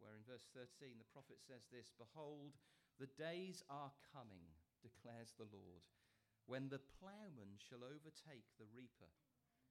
where 0.00 0.16
in 0.16 0.24
verse 0.24 0.48
13 0.56 0.96
the 0.96 1.12
prophet 1.12 1.38
says 1.38 1.68
this 1.68 1.92
Behold, 1.94 2.56
the 2.96 3.12
days 3.20 3.62
are 3.68 3.92
coming, 4.12 4.44
declares 4.80 5.36
the 5.36 5.48
Lord, 5.48 5.84
when 6.48 6.68
the 6.68 6.82
plowman 6.98 7.60
shall 7.60 7.84
overtake 7.84 8.48
the 8.56 8.68
reaper, 8.72 9.12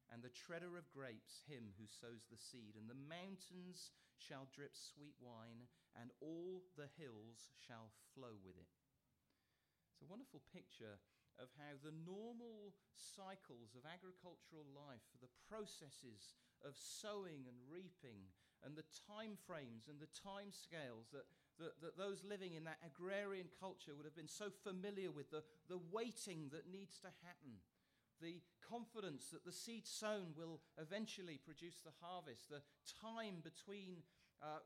and 0.09 0.21
the 0.25 0.33
treader 0.33 0.77
of 0.77 0.89
grapes 0.89 1.45
him 1.45 1.73
who 1.77 1.85
sows 1.85 2.25
the 2.29 2.39
seed, 2.39 2.73
and 2.73 2.89
the 2.89 2.97
mountains 2.97 3.93
shall 4.17 4.49
drip 4.49 4.73
sweet 4.73 5.13
wine, 5.21 5.69
and 5.93 6.09
all 6.21 6.65
the 6.73 6.89
hills 6.97 7.53
shall 7.61 7.93
flow 8.13 8.33
with 8.41 8.57
it. 8.57 8.73
It's 9.93 10.01
a 10.01 10.09
wonderful 10.09 10.41
picture 10.49 10.97
of 11.37 11.53
how 11.55 11.77
the 11.79 11.95
normal 12.03 12.75
cycles 12.97 13.77
of 13.77 13.87
agricultural 13.87 14.67
life, 14.75 15.03
the 15.23 15.31
processes 15.47 16.35
of 16.65 16.75
sowing 16.75 17.47
and 17.47 17.59
reaping, 17.71 18.27
and 18.65 18.75
the 18.75 18.87
time 19.07 19.37
frames 19.47 19.87
and 19.87 19.99
the 19.99 20.11
time 20.11 20.51
scales 20.51 21.07
that, 21.11 21.25
that, 21.59 21.79
that, 21.81 21.97
those 21.97 22.23
living 22.23 22.55
in 22.55 22.63
that 22.65 22.79
agrarian 22.83 23.47
culture 23.59 23.95
would 23.95 24.05
have 24.05 24.15
been 24.15 24.27
so 24.27 24.49
familiar 24.63 25.11
with, 25.11 25.31
the, 25.31 25.43
the 25.67 25.79
waiting 25.91 26.49
that 26.51 26.71
needs 26.71 26.99
to 26.99 27.11
happen, 27.23 27.59
the 28.21 28.41
confidence 28.67 29.29
that 29.31 29.45
the 29.45 29.51
seed 29.51 29.87
sown 29.87 30.35
will 30.35 30.59
eventually 30.77 31.39
produce 31.43 31.79
the 31.83 31.95
harvest, 32.01 32.49
the 32.49 32.61
time 33.01 33.43
between 33.43 34.03
uh, 34.41 34.59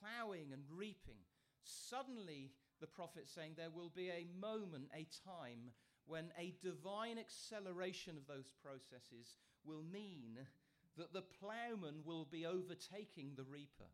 plowing 0.00 0.52
and 0.52 0.62
reaping. 0.68 1.20
Suddenly, 1.64 2.52
the 2.80 2.86
prophet 2.86 3.28
saying 3.28 3.54
there 3.56 3.70
will 3.74 3.92
be 3.94 4.08
a 4.08 4.26
moment, 4.40 4.88
a 4.94 5.06
time, 5.26 5.72
when 6.06 6.32
a 6.38 6.54
divine 6.62 7.18
acceleration 7.18 8.16
of 8.16 8.26
those 8.26 8.48
processes 8.62 9.36
will 9.64 9.82
mean 9.92 10.38
that 10.98 11.14
the 11.14 11.24
plowman 11.38 12.02
will 12.02 12.26
be 12.26 12.42
overtaking 12.42 13.38
the 13.38 13.46
reaper. 13.46 13.86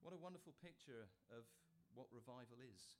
What 0.00 0.16
a 0.16 0.24
wonderful 0.24 0.56
picture 0.64 1.12
of 1.28 1.44
what 1.92 2.08
revival 2.16 2.64
is. 2.64 2.96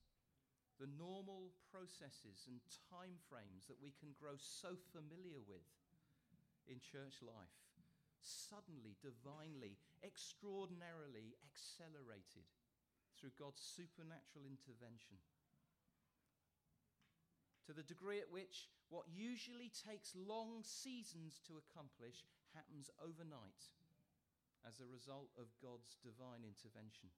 The 0.76 0.92
normal 1.00 1.56
processes 1.72 2.44
and 2.44 2.60
time 2.92 3.16
frames 3.32 3.64
that 3.64 3.80
we 3.80 3.96
can 3.96 4.12
grow 4.20 4.36
so 4.36 4.76
familiar 4.92 5.40
with 5.48 5.64
in 6.68 6.76
church 6.84 7.24
life, 7.24 7.56
suddenly, 8.20 9.00
divinely, 9.00 9.80
extraordinarily 10.04 11.32
accelerated 11.48 12.44
through 13.16 13.32
God's 13.40 13.64
supernatural 13.64 14.44
intervention. 14.44 15.16
To 17.64 17.72
the 17.72 17.86
degree 17.88 18.20
at 18.20 18.28
which 18.28 18.68
what 18.92 19.08
usually 19.08 19.72
takes 19.72 20.12
long 20.12 20.60
seasons 20.60 21.40
to 21.48 21.56
accomplish 21.56 22.28
happens 22.56 22.88
overnight 22.98 23.62
as 24.64 24.80
a 24.80 24.88
result 24.88 25.28
of 25.36 25.52
God's 25.60 26.00
divine 26.00 26.42
intervention. 26.42 27.12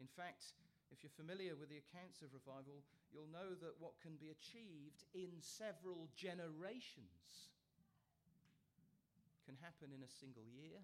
In 0.00 0.08
fact, 0.08 0.56
if 0.90 1.04
you're 1.04 1.14
familiar 1.14 1.52
with 1.54 1.68
the 1.68 1.82
accounts 1.84 2.24
of 2.24 2.32
revival, 2.32 2.80
you'll 3.12 3.30
know 3.30 3.52
that 3.60 3.76
what 3.78 4.00
can 4.00 4.16
be 4.16 4.32
achieved 4.32 5.04
in 5.12 5.36
several 5.38 6.08
generations 6.16 7.52
can 9.46 9.54
happen 9.62 9.94
in 9.94 10.02
a 10.02 10.10
single 10.10 10.46
year 10.50 10.82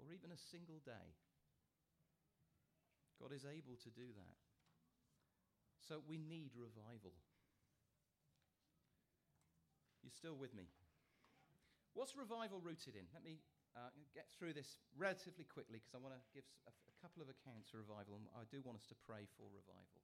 or 0.00 0.08
even 0.14 0.32
a 0.32 0.40
single 0.48 0.80
day. 0.80 1.12
God 3.20 3.36
is 3.36 3.44
able 3.44 3.76
to 3.84 3.90
do 3.92 4.08
that. 4.16 4.38
So 5.84 6.00
we 6.08 6.16
need 6.16 6.56
revival. 6.56 7.12
You 10.00 10.08
still 10.08 10.36
with 10.40 10.56
me? 10.56 10.72
What's 11.94 12.14
revival 12.14 12.62
rooted 12.62 12.94
in? 12.94 13.10
Let 13.10 13.26
me 13.26 13.42
uh, 13.74 13.90
get 14.14 14.30
through 14.34 14.54
this 14.54 14.78
relatively 14.94 15.46
quickly 15.46 15.82
because 15.82 15.94
I 15.94 16.02
want 16.02 16.14
to 16.14 16.22
give 16.30 16.46
a, 16.66 16.72
a 16.72 16.94
couple 17.02 17.22
of 17.22 17.30
accounts 17.30 17.74
of 17.74 17.82
revival 17.82 18.18
and 18.18 18.26
I 18.34 18.46
do 18.46 18.62
want 18.62 18.78
us 18.78 18.86
to 18.94 18.98
pray 18.98 19.26
for 19.34 19.46
revival. 19.50 20.02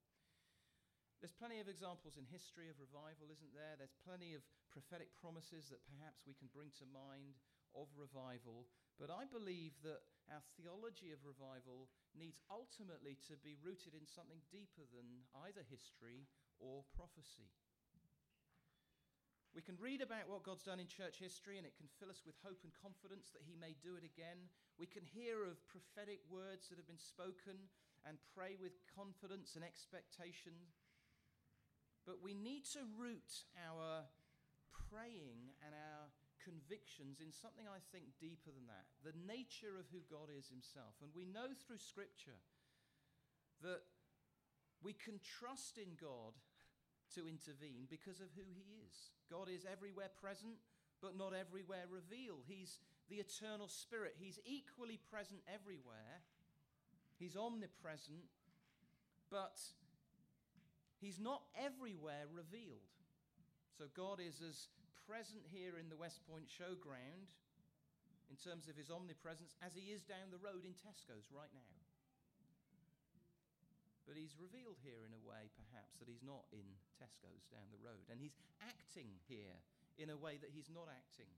There's 1.23 1.33
plenty 1.33 1.65
of 1.65 1.71
examples 1.71 2.21
in 2.21 2.29
history 2.29 2.69
of 2.69 2.77
revival, 2.77 3.33
isn't 3.33 3.55
there? 3.57 3.79
There's 3.81 3.97
plenty 4.05 4.37
of 4.37 4.45
prophetic 4.69 5.17
promises 5.17 5.73
that 5.73 5.81
perhaps 5.89 6.29
we 6.29 6.37
can 6.37 6.53
bring 6.53 6.69
to 6.77 6.85
mind 6.87 7.41
of 7.73 7.89
revival. 7.97 8.69
But 9.01 9.09
I 9.09 9.25
believe 9.25 9.73
that 9.81 10.05
our 10.29 10.45
theology 10.61 11.17
of 11.17 11.25
revival 11.25 11.89
needs 12.13 12.45
ultimately 12.53 13.17
to 13.33 13.41
be 13.41 13.57
rooted 13.65 13.97
in 13.97 14.05
something 14.05 14.45
deeper 14.53 14.85
than 14.93 15.25
either 15.49 15.65
history 15.65 16.29
or 16.61 16.85
prophecy. 16.93 17.49
We 19.57 19.65
can 19.65 19.81
read 19.81 20.05
about 20.05 20.29
what 20.29 20.45
God's 20.45 20.69
done 20.69 20.85
in 20.85 20.85
church 20.85 21.17
history, 21.17 21.57
and 21.57 21.65
it 21.65 21.81
can 21.81 21.89
fill 21.97 22.13
us 22.13 22.29
with 22.29 22.37
hope 22.45 22.61
and 22.61 22.77
confidence 22.77 23.33
that 23.33 23.41
He 23.49 23.57
may 23.57 23.73
do 23.81 23.97
it 23.97 24.05
again. 24.05 24.53
We 24.77 24.85
can 24.85 25.01
hear 25.01 25.49
of 25.49 25.57
prophetic 25.65 26.21
words 26.29 26.69
that 26.69 26.77
have 26.77 26.85
been 26.85 27.01
spoken 27.01 27.57
and 28.05 28.21
pray 28.37 28.61
with 28.61 28.77
confidence 28.93 29.57
and 29.57 29.65
expectation. 29.65 30.53
But 32.05 32.21
we 32.21 32.37
need 32.37 32.69
to 32.77 32.85
root 33.01 33.49
our 33.57 34.05
praying 34.93 35.57
and 35.65 35.73
our 35.73 36.13
convictions 36.45 37.25
in 37.25 37.33
something 37.33 37.65
I 37.65 37.81
think 37.97 38.13
deeper 38.21 38.53
than 38.53 38.69
that 38.69 38.87
the 39.03 39.17
nature 39.25 39.81
of 39.81 39.89
who 39.89 40.05
God 40.05 40.29
is 40.29 40.53
Himself. 40.53 41.01
And 41.01 41.09
we 41.17 41.25
know 41.25 41.57
through 41.57 41.81
Scripture 41.81 42.45
that 43.65 43.89
we 44.85 44.93
can 44.93 45.17
trust 45.17 45.81
in 45.81 45.97
God 45.97 46.37
to 47.15 47.29
intervene 47.29 47.87
because 47.89 48.21
of 48.21 48.29
who 48.35 48.47
He 48.53 48.67
is. 48.87 49.13
God 49.31 49.49
is 49.49 49.67
everywhere 49.71 50.11
present, 50.21 50.59
but 51.01 51.17
not 51.17 51.33
everywhere 51.33 51.87
revealed. 51.91 52.45
He's 52.47 52.81
the 53.09 53.23
eternal 53.23 53.69
Spirit, 53.69 54.15
He's 54.19 54.41
equally 54.45 54.99
present 55.11 55.41
everywhere, 55.47 56.25
He's 57.19 57.37
omnipresent, 57.37 58.27
but 59.31 59.61
He's 60.99 61.21
not 61.21 61.43
everywhere 61.55 62.25
revealed. 62.33 62.91
So 63.77 63.85
God 63.93 64.19
is 64.19 64.41
as 64.41 64.69
present 65.07 65.45
here 65.53 65.79
in 65.79 65.93
the 65.93 65.95
Westpoint 65.95 66.51
Showground 66.51 67.31
in 68.27 68.37
terms 68.37 68.67
of 68.67 68.75
his 68.75 68.91
omnipresence 68.91 69.55
as 69.63 69.77
he 69.77 69.95
is 69.95 70.03
down 70.03 70.35
the 70.35 70.43
road 70.43 70.67
in 70.67 70.75
Tesco's 70.75 71.31
right 71.31 71.53
now. 71.55 71.76
But 74.07 74.15
he's 74.15 74.39
revealed 74.39 74.79
here 74.87 75.03
in 75.03 75.11
a 75.11 75.23
way, 75.27 75.51
perhaps, 75.59 75.99
that 75.99 76.07
he's 76.07 76.23
not 76.23 76.47
in 76.55 76.65
Tesco's 76.95 77.51
down 77.51 77.67
the 77.75 77.83
road. 77.83 78.07
And 78.07 78.23
he's 78.23 78.39
acting 78.63 79.11
here 79.27 79.59
in 79.99 80.15
a 80.15 80.17
way 80.17 80.39
that 80.39 80.55
he's 80.55 80.71
not 80.71 80.87
acting 80.87 81.31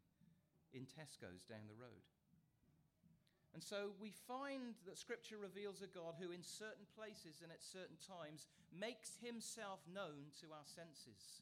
in 0.77 0.85
Tesco's 0.85 1.49
down 1.49 1.65
the 1.65 1.81
road. 1.81 2.05
And 3.57 3.65
so 3.65 3.97
we 3.97 4.13
find 4.29 4.77
that 4.85 5.01
Scripture 5.01 5.41
reveals 5.41 5.81
a 5.81 5.89
God 5.89 6.21
who, 6.21 6.29
in 6.31 6.45
certain 6.45 6.85
places 6.93 7.41
and 7.41 7.49
at 7.49 7.65
certain 7.65 7.97
times, 8.05 8.45
makes 8.77 9.17
himself 9.25 9.81
known 9.89 10.29
to 10.45 10.53
our 10.53 10.69
senses 10.69 11.41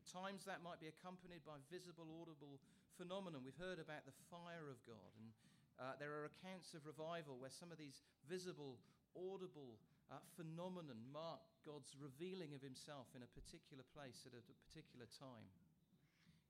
At 0.00 0.08
times 0.08 0.48
that 0.48 0.64
might 0.64 0.80
be 0.80 0.88
accompanied 0.88 1.44
by 1.44 1.60
visible, 1.68 2.08
audible 2.24 2.56
phenomenon. 2.96 3.44
We've 3.44 3.60
heard 3.60 3.76
about 3.76 4.08
the 4.08 4.16
fire 4.32 4.72
of 4.72 4.80
God, 4.88 5.12
and 5.20 5.28
uh, 5.76 5.94
there 6.00 6.16
are 6.16 6.24
accounts 6.24 6.72
of 6.72 6.88
revival 6.88 7.36
where 7.36 7.52
some 7.52 7.68
of 7.68 7.76
these 7.76 8.00
visible, 8.24 8.80
audible 9.12 9.76
uh, 10.10 10.22
phenomenon 10.38 10.98
mark 11.10 11.42
God's 11.66 11.98
revealing 11.98 12.54
of 12.54 12.62
himself 12.62 13.10
in 13.18 13.26
a 13.26 13.34
particular 13.34 13.82
place 13.90 14.22
at 14.22 14.34
a, 14.34 14.42
particular 14.70 15.10
time. 15.18 15.50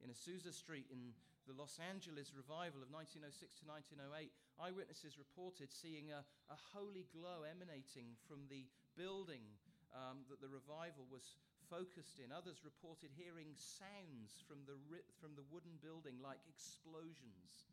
In 0.05 0.13
Azusa 0.13 0.53
Street 0.53 0.85
in 0.93 1.17
the 1.49 1.57
Los 1.57 1.81
Angeles 1.81 2.37
revival 2.37 2.85
of 2.85 2.93
1906 2.93 3.33
to 3.63 3.65
1908, 3.65 4.29
eyewitnesses 4.61 5.17
reported 5.17 5.73
seeing 5.73 6.13
a, 6.13 6.21
a 6.53 6.59
holy 6.77 7.09
glow 7.17 7.49
emanating 7.49 8.13
from 8.29 8.45
the 8.53 8.69
building 8.99 9.47
um, 9.95 10.27
that 10.29 10.43
the 10.45 10.53
revival 10.53 11.09
was 11.09 11.41
focused 11.73 12.21
in. 12.21 12.35
Others 12.35 12.61
reported 12.67 13.15
hearing 13.15 13.57
sounds 13.57 14.43
from 14.45 14.69
the, 14.69 14.77
from 15.17 15.33
the 15.39 15.47
wooden 15.49 15.81
building 15.81 16.21
like 16.21 16.43
explosions 16.45 17.73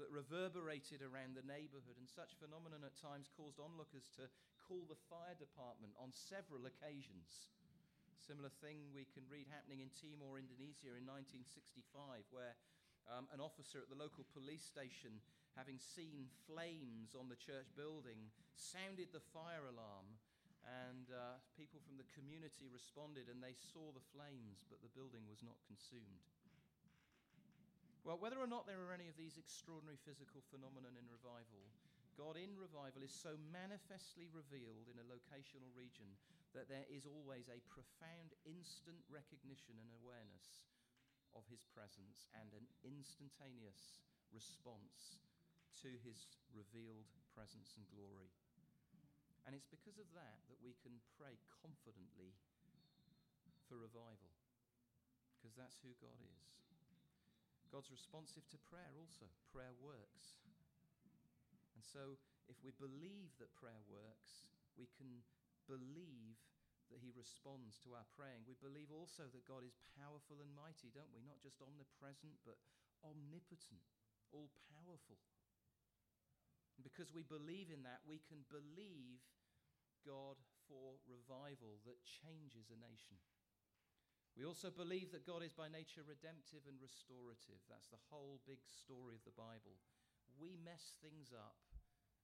that 0.00 0.08
reverberated 0.08 1.04
around 1.04 1.36
the 1.36 1.44
neighborhood. 1.44 2.00
And 2.00 2.08
such 2.08 2.40
phenomenon 2.40 2.82
at 2.88 2.96
times 2.96 3.28
caused 3.36 3.60
onlookers 3.60 4.08
to 4.16 4.26
call 4.70 4.86
the 4.86 5.06
fire 5.10 5.34
department 5.34 5.90
on 5.98 6.14
several 6.14 6.62
occasions. 6.62 7.50
Similar 8.22 8.54
thing 8.62 8.94
we 8.94 9.02
can 9.10 9.26
read 9.26 9.50
happening 9.50 9.82
in 9.82 9.90
Timor, 9.98 10.38
Indonesia 10.38 10.94
in 10.94 11.02
1965, 11.10 12.22
where 12.30 12.54
um, 13.10 13.26
an 13.34 13.42
officer 13.42 13.82
at 13.82 13.90
the 13.90 13.98
local 13.98 14.22
police 14.30 14.62
station, 14.62 15.18
having 15.58 15.82
seen 15.82 16.30
flames 16.46 17.18
on 17.18 17.26
the 17.26 17.34
church 17.34 17.66
building, 17.74 18.30
sounded 18.54 19.10
the 19.10 19.26
fire 19.34 19.66
alarm. 19.66 20.06
And 20.62 21.10
uh, 21.10 21.42
people 21.58 21.82
from 21.82 21.98
the 21.98 22.06
community 22.14 22.70
responded 22.70 23.26
and 23.26 23.42
they 23.42 23.58
saw 23.58 23.90
the 23.90 24.06
flames, 24.14 24.62
but 24.70 24.78
the 24.86 24.92
building 24.94 25.26
was 25.26 25.42
not 25.42 25.58
consumed. 25.66 26.22
Well, 28.06 28.22
whether 28.22 28.38
or 28.38 28.46
not 28.46 28.70
there 28.70 28.78
are 28.86 28.94
any 28.94 29.10
of 29.10 29.18
these 29.18 29.34
extraordinary 29.34 29.98
physical 30.06 30.44
phenomena 30.52 30.94
in 30.94 31.08
revival, 31.10 31.64
God 32.20 32.36
in 32.36 32.52
revival 32.60 33.00
is 33.00 33.16
so 33.16 33.32
manifestly 33.48 34.28
revealed 34.28 34.92
in 34.92 35.00
a 35.00 35.08
locational 35.08 35.72
region 35.72 36.04
that 36.52 36.68
there 36.68 36.84
is 36.92 37.08
always 37.08 37.48
a 37.48 37.64
profound 37.72 38.36
instant 38.44 39.00
recognition 39.08 39.80
and 39.80 39.88
awareness 40.04 40.68
of 41.32 41.48
his 41.48 41.64
presence 41.72 42.28
and 42.36 42.52
an 42.52 42.68
instantaneous 42.84 44.04
response 44.36 45.16
to 45.80 45.88
his 46.04 46.36
revealed 46.52 47.08
presence 47.32 47.72
and 47.80 47.88
glory. 47.88 48.28
And 49.48 49.56
it's 49.56 49.72
because 49.72 49.96
of 49.96 50.12
that 50.12 50.44
that 50.52 50.60
we 50.60 50.76
can 50.84 51.00
pray 51.16 51.40
confidently 51.64 52.36
for 53.64 53.80
revival, 53.80 54.28
because 55.40 55.56
that's 55.56 55.80
who 55.80 55.96
God 56.04 56.20
is. 56.20 56.44
God's 57.72 57.88
responsive 57.88 58.44
to 58.52 58.60
prayer 58.68 58.92
also. 58.98 59.24
Prayer 59.56 59.72
works. 59.80 60.36
And 61.80 61.88
so, 61.88 62.20
if 62.44 62.60
we 62.60 62.76
believe 62.76 63.32
that 63.40 63.56
prayer 63.56 63.80
works, 63.88 64.44
we 64.76 64.84
can 65.00 65.24
believe 65.64 66.36
that 66.92 67.00
He 67.00 67.08
responds 67.08 67.80
to 67.80 67.96
our 67.96 68.04
praying. 68.12 68.44
We 68.44 68.52
believe 68.60 68.92
also 68.92 69.32
that 69.32 69.48
God 69.48 69.64
is 69.64 69.80
powerful 69.96 70.44
and 70.44 70.52
mighty, 70.52 70.92
don't 70.92 71.08
we? 71.16 71.24
Not 71.24 71.40
just 71.40 71.64
omnipresent, 71.64 72.36
but 72.44 72.60
omnipotent, 73.00 73.80
all 74.28 74.52
powerful. 74.68 75.16
And 76.76 76.84
because 76.84 77.16
we 77.16 77.24
believe 77.24 77.72
in 77.72 77.80
that, 77.88 78.04
we 78.04 78.20
can 78.28 78.44
believe 78.52 79.24
God 80.04 80.36
for 80.68 81.00
revival 81.08 81.80
that 81.88 82.04
changes 82.04 82.68
a 82.68 82.76
nation. 82.76 83.16
We 84.36 84.44
also 84.44 84.68
believe 84.68 85.16
that 85.16 85.24
God 85.24 85.40
is 85.40 85.56
by 85.56 85.72
nature 85.72 86.04
redemptive 86.04 86.68
and 86.68 86.76
restorative. 86.76 87.64
That's 87.72 87.88
the 87.88 88.04
whole 88.12 88.44
big 88.44 88.60
story 88.68 89.16
of 89.16 89.24
the 89.24 89.32
Bible. 89.32 89.80
We 90.36 90.60
mess 90.60 91.00
things 91.00 91.32
up 91.32 91.69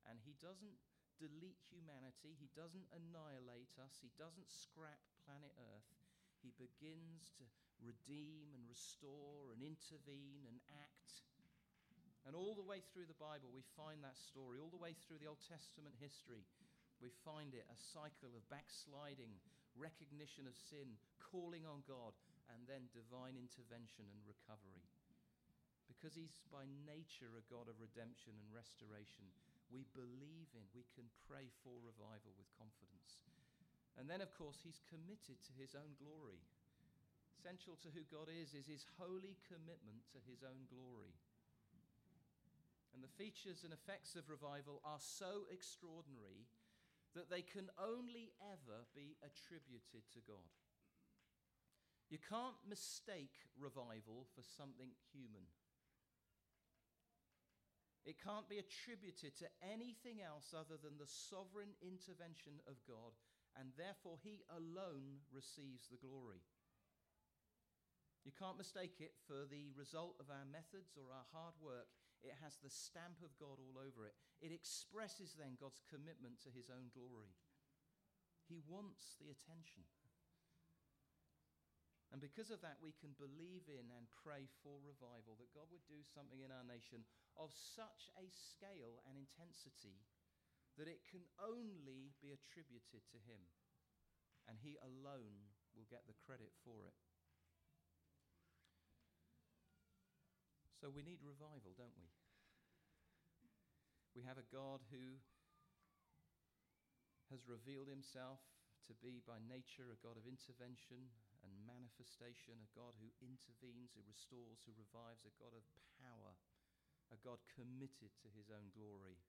and 0.09 0.19
he 0.23 0.35
doesn't 0.39 0.77
delete 1.17 1.61
humanity, 1.73 2.37
he 2.37 2.53
doesn't 2.53 2.87
annihilate 2.93 3.73
us, 3.81 3.97
he 4.01 4.13
doesn't 4.21 4.49
scrap 4.49 5.01
planet 5.25 5.53
Earth. 5.57 5.91
He 6.45 6.53
begins 6.61 7.33
to 7.41 7.45
redeem 7.83 8.53
and 8.55 8.63
restore 8.69 9.51
and 9.51 9.65
intervene 9.65 10.47
and 10.47 10.61
act. 10.71 11.27
And 12.29 12.35
all 12.35 12.59
the 12.59 12.67
way 12.67 12.83
through 12.83 13.07
the 13.07 13.23
Bible, 13.23 13.55
we 13.55 13.63
find 13.79 14.03
that 14.03 14.19
story. 14.19 14.59
All 14.59 14.71
the 14.71 14.83
way 14.83 14.99
through 14.99 15.23
the 15.23 15.31
Old 15.31 15.43
Testament 15.47 15.95
history, 16.03 16.43
we 16.99 17.15
find 17.23 17.55
it 17.55 17.67
a 17.71 17.79
cycle 17.79 18.35
of 18.35 18.51
backsliding, 18.51 19.31
recognition 19.79 20.51
of 20.51 20.59
sin, 20.59 20.99
calling 21.23 21.63
on 21.69 21.87
God, 21.87 22.19
and 22.51 22.67
then 22.67 22.91
divine 22.91 23.39
intervention 23.39 24.11
and 24.11 24.21
recovery. 24.27 24.83
Because 25.87 26.19
he's 26.19 26.43
by 26.51 26.67
nature 26.83 27.31
a 27.39 27.47
God 27.47 27.71
of 27.71 27.79
redemption 27.79 28.35
and 28.35 28.49
restoration, 28.51 29.31
we 29.77 29.85
believe 29.93 30.49
in, 30.57 30.65
we 30.73 30.89
can 30.97 31.05
pray 31.29 31.53
for 31.61 31.77
revival 31.85 32.33
with 32.41 32.49
confidence. 32.57 33.21
And 34.01 34.09
then, 34.09 34.25
of 34.25 34.33
course, 34.33 34.65
he's 34.65 34.81
committed 34.89 35.37
to 35.45 35.53
his 35.61 35.77
own 35.77 35.93
glory. 36.01 36.41
Central 37.37 37.77
to 37.85 37.93
who 37.93 38.09
God 38.09 38.33
is 38.33 38.57
is 38.57 38.65
his 38.65 38.89
holy 38.97 39.37
commitment 39.45 40.01
to 40.17 40.21
his 40.25 40.41
own 40.41 40.65
glory. 40.73 41.13
And 42.97 43.05
the 43.05 43.17
features 43.21 43.61
and 43.69 43.77
effects 43.77 44.17
of 44.17 44.33
revival 44.33 44.81
are 44.81 45.01
so 45.01 45.45
extraordinary 45.53 46.49
that 47.13 47.29
they 47.29 47.45
can 47.45 47.69
only 47.77 48.33
ever 48.41 48.89
be 48.97 49.21
attributed 49.21 50.09
to 50.17 50.25
God. 50.25 50.49
You 52.09 52.17
can't 52.17 52.57
mistake 52.65 53.45
revival 53.61 54.25
for 54.33 54.41
something 54.41 54.97
human. 55.13 55.45
It 58.07 58.23
can't 58.23 58.47
be 58.47 58.63
attributed 58.63 59.35
to 59.43 59.51
anything 59.59 60.23
else 60.23 60.55
other 60.55 60.79
than 60.79 60.95
the 60.95 61.11
sovereign 61.11 61.75
intervention 61.83 62.63
of 62.71 62.79
God, 62.87 63.19
and 63.59 63.75
therefore 63.75 64.23
He 64.23 64.47
alone 64.55 65.27
receives 65.35 65.91
the 65.91 65.99
glory. 65.99 66.47
You 68.23 68.31
can't 68.31 68.59
mistake 68.59 69.03
it 69.03 69.19
for 69.27 69.43
the 69.51 69.75
result 69.75 70.15
of 70.23 70.31
our 70.31 70.47
methods 70.47 70.95
or 70.95 71.11
our 71.11 71.27
hard 71.35 71.59
work. 71.59 71.91
It 72.23 72.35
has 72.43 72.63
the 72.63 72.71
stamp 72.71 73.23
of 73.27 73.35
God 73.43 73.59
all 73.59 73.79
over 73.79 74.07
it. 74.07 74.15
It 74.39 74.55
expresses 74.55 75.35
then 75.35 75.59
God's 75.59 75.83
commitment 75.91 76.39
to 76.47 76.51
His 76.55 76.71
own 76.71 76.95
glory. 76.95 77.35
He 78.47 78.63
wants 78.71 79.19
the 79.19 79.35
attention. 79.35 79.83
And 82.15 82.23
because 82.23 82.55
of 82.55 82.63
that, 82.63 82.79
we 82.79 82.95
can 82.95 83.19
believe 83.19 83.67
in 83.67 83.91
and 83.91 84.07
pray 84.23 84.47
for 84.63 84.79
revival, 84.79 85.35
that 85.43 85.51
God 85.51 85.67
would 85.75 85.83
do 85.91 86.07
something 86.07 86.39
in 86.39 86.55
our 86.55 86.63
nation 86.63 87.03
of 87.35 87.51
such 87.51 88.09
a 88.15 88.31
scale 88.31 89.03
and 89.11 89.19
intensity 89.19 90.07
that 90.79 90.87
it 90.87 91.03
can 91.09 91.25
only 91.43 92.15
be 92.23 92.31
attributed 92.31 93.03
to 93.11 93.19
Him. 93.27 93.43
And 94.47 94.61
He 94.63 94.79
alone 94.79 95.51
will 95.75 95.89
get 95.91 96.07
the 96.07 96.15
credit 96.23 96.55
for 96.63 96.87
it. 96.87 96.97
So 100.79 100.93
we 100.93 101.03
need 101.03 101.25
revival, 101.25 101.75
don't 101.75 101.97
we? 101.99 102.13
We 104.15 104.23
have 104.29 104.39
a 104.39 104.47
God 104.53 104.85
who 104.93 105.19
has 107.33 107.43
revealed 107.49 107.91
himself 107.91 108.39
to 108.87 108.95
be 109.03 109.19
by 109.27 109.43
nature 109.43 109.91
a 109.91 109.99
God 109.99 110.15
of 110.15 110.31
intervention 110.31 111.11
and 111.47 111.55
manifestation, 111.63 112.59
a 112.59 112.75
God 112.75 112.99
who 112.99 113.15
intervenes, 113.23 113.95
who 113.95 114.03
restores, 114.03 114.59
who 114.67 114.75
revives, 114.75 115.23
a 115.23 115.39
God 115.39 115.55
of 115.55 115.63
power, 116.03 116.35
a 117.15 117.19
God 117.23 117.39
committed 117.55 118.11
to 118.19 118.29
his 118.35 118.51
own 118.51 118.75
glory. 118.75 119.23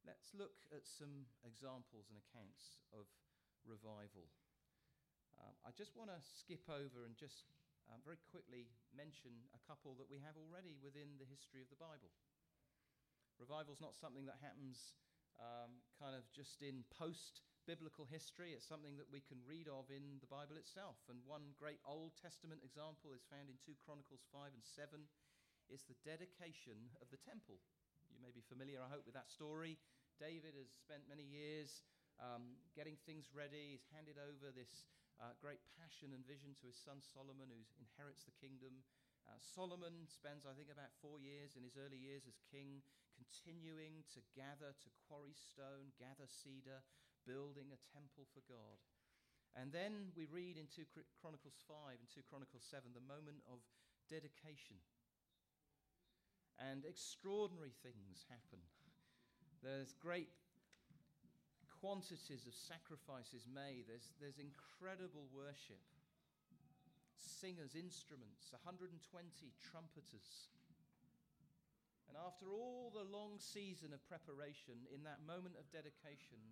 Let's 0.00 0.32
look 0.32 0.64
at 0.72 0.88
some 0.88 1.28
examples 1.44 2.08
and 2.08 2.16
accounts 2.16 2.80
of 2.96 3.04
revival. 3.68 4.32
Um, 5.36 5.52
I 5.60 5.76
just 5.76 5.92
want 5.92 6.08
to 6.08 6.20
skip 6.24 6.64
over 6.72 7.04
and 7.04 7.12
just 7.20 7.52
um, 7.92 8.00
very 8.00 8.16
quickly 8.32 8.72
mention 8.96 9.44
a 9.52 9.60
couple 9.68 9.92
that 10.00 10.08
we 10.08 10.24
have 10.24 10.40
already 10.40 10.80
within 10.80 11.20
the 11.20 11.28
history 11.28 11.60
of 11.60 11.68
the 11.68 11.76
Bible. 11.76 12.08
Revival 13.36 13.76
is 13.76 13.80
not 13.84 13.96
something 13.96 14.24
that 14.24 14.40
happens 14.40 14.96
um, 15.40 15.80
kind 15.96 16.12
of 16.12 16.24
just 16.32 16.60
in 16.60 16.84
post 16.92 17.44
biblical 17.66 18.06
history. 18.08 18.52
It's 18.52 18.68
something 18.68 18.96
that 18.96 19.10
we 19.10 19.24
can 19.24 19.40
read 19.44 19.68
of 19.68 19.88
in 19.92 20.20
the 20.20 20.30
Bible 20.30 20.56
itself. 20.56 21.00
And 21.08 21.20
one 21.26 21.56
great 21.56 21.80
Old 21.84 22.16
Testament 22.16 22.64
example 22.64 23.12
is 23.12 23.26
found 23.28 23.48
in 23.48 23.60
2 23.62 23.76
Chronicles 23.84 24.24
5 24.32 24.52
and 24.52 24.64
7. 24.64 25.04
It's 25.70 25.86
the 25.86 25.98
dedication 26.02 26.90
of 26.98 27.10
the 27.14 27.20
temple. 27.22 27.62
You 28.10 28.18
may 28.18 28.34
be 28.34 28.42
familiar, 28.42 28.82
I 28.82 28.90
hope, 28.90 29.06
with 29.06 29.14
that 29.14 29.30
story. 29.30 29.78
David 30.18 30.58
has 30.58 30.68
spent 30.74 31.06
many 31.06 31.24
years 31.24 31.86
um, 32.20 32.58
getting 32.76 32.98
things 33.08 33.30
ready. 33.32 33.78
He's 33.78 33.86
handed 33.94 34.20
over 34.20 34.52
this 34.52 34.90
uh, 35.20 35.36
great 35.38 35.60
passion 35.76 36.12
and 36.16 36.24
vision 36.24 36.56
to 36.60 36.68
his 36.68 36.76
son 36.80 37.00
Solomon, 37.00 37.52
who 37.52 37.60
inherits 37.78 38.24
the 38.24 38.34
kingdom. 38.40 38.84
Uh, 39.28 39.36
Solomon 39.38 40.08
spends, 40.08 40.48
I 40.48 40.56
think, 40.56 40.72
about 40.72 40.90
four 40.98 41.20
years 41.20 41.54
in 41.54 41.62
his 41.62 41.76
early 41.76 42.00
years 42.00 42.24
as 42.24 42.40
king, 42.48 42.80
continuing 43.14 44.02
to 44.16 44.20
gather, 44.32 44.72
to 44.72 44.88
quarry 45.06 45.36
stone, 45.36 45.92
gather 46.00 46.26
cedar, 46.26 46.80
building 47.26 47.72
a 47.72 47.84
temple 47.92 48.28
for 48.32 48.42
God. 48.46 48.78
And 49.58 49.74
then 49.74 50.14
we 50.14 50.30
read 50.30 50.54
in 50.54 50.70
2 50.70 50.86
Chronicles 51.18 51.58
5 51.66 51.98
and 51.98 52.06
2 52.06 52.22
Chronicles 52.30 52.62
7 52.70 52.94
the 52.94 53.02
moment 53.02 53.42
of 53.50 53.58
dedication. 54.06 54.78
And 56.60 56.86
extraordinary 56.86 57.74
things 57.82 58.28
happen. 58.30 58.62
There's 59.64 59.96
great 59.98 60.28
quantities 61.80 62.44
of 62.44 62.52
sacrifices 62.52 63.48
made. 63.48 63.88
There's, 63.88 64.12
there's 64.20 64.38
incredible 64.38 65.26
worship. 65.32 65.80
Singers, 67.16 67.72
instruments, 67.72 68.52
120 68.52 68.96
trumpeters. 69.60 70.52
And 72.08 72.16
after 72.20 72.52
all 72.52 72.92
the 72.92 73.06
long 73.06 73.40
season 73.40 73.94
of 73.96 74.04
preparation, 74.08 74.84
in 74.92 75.04
that 75.08 75.24
moment 75.24 75.56
of 75.56 75.68
dedication, 75.72 76.42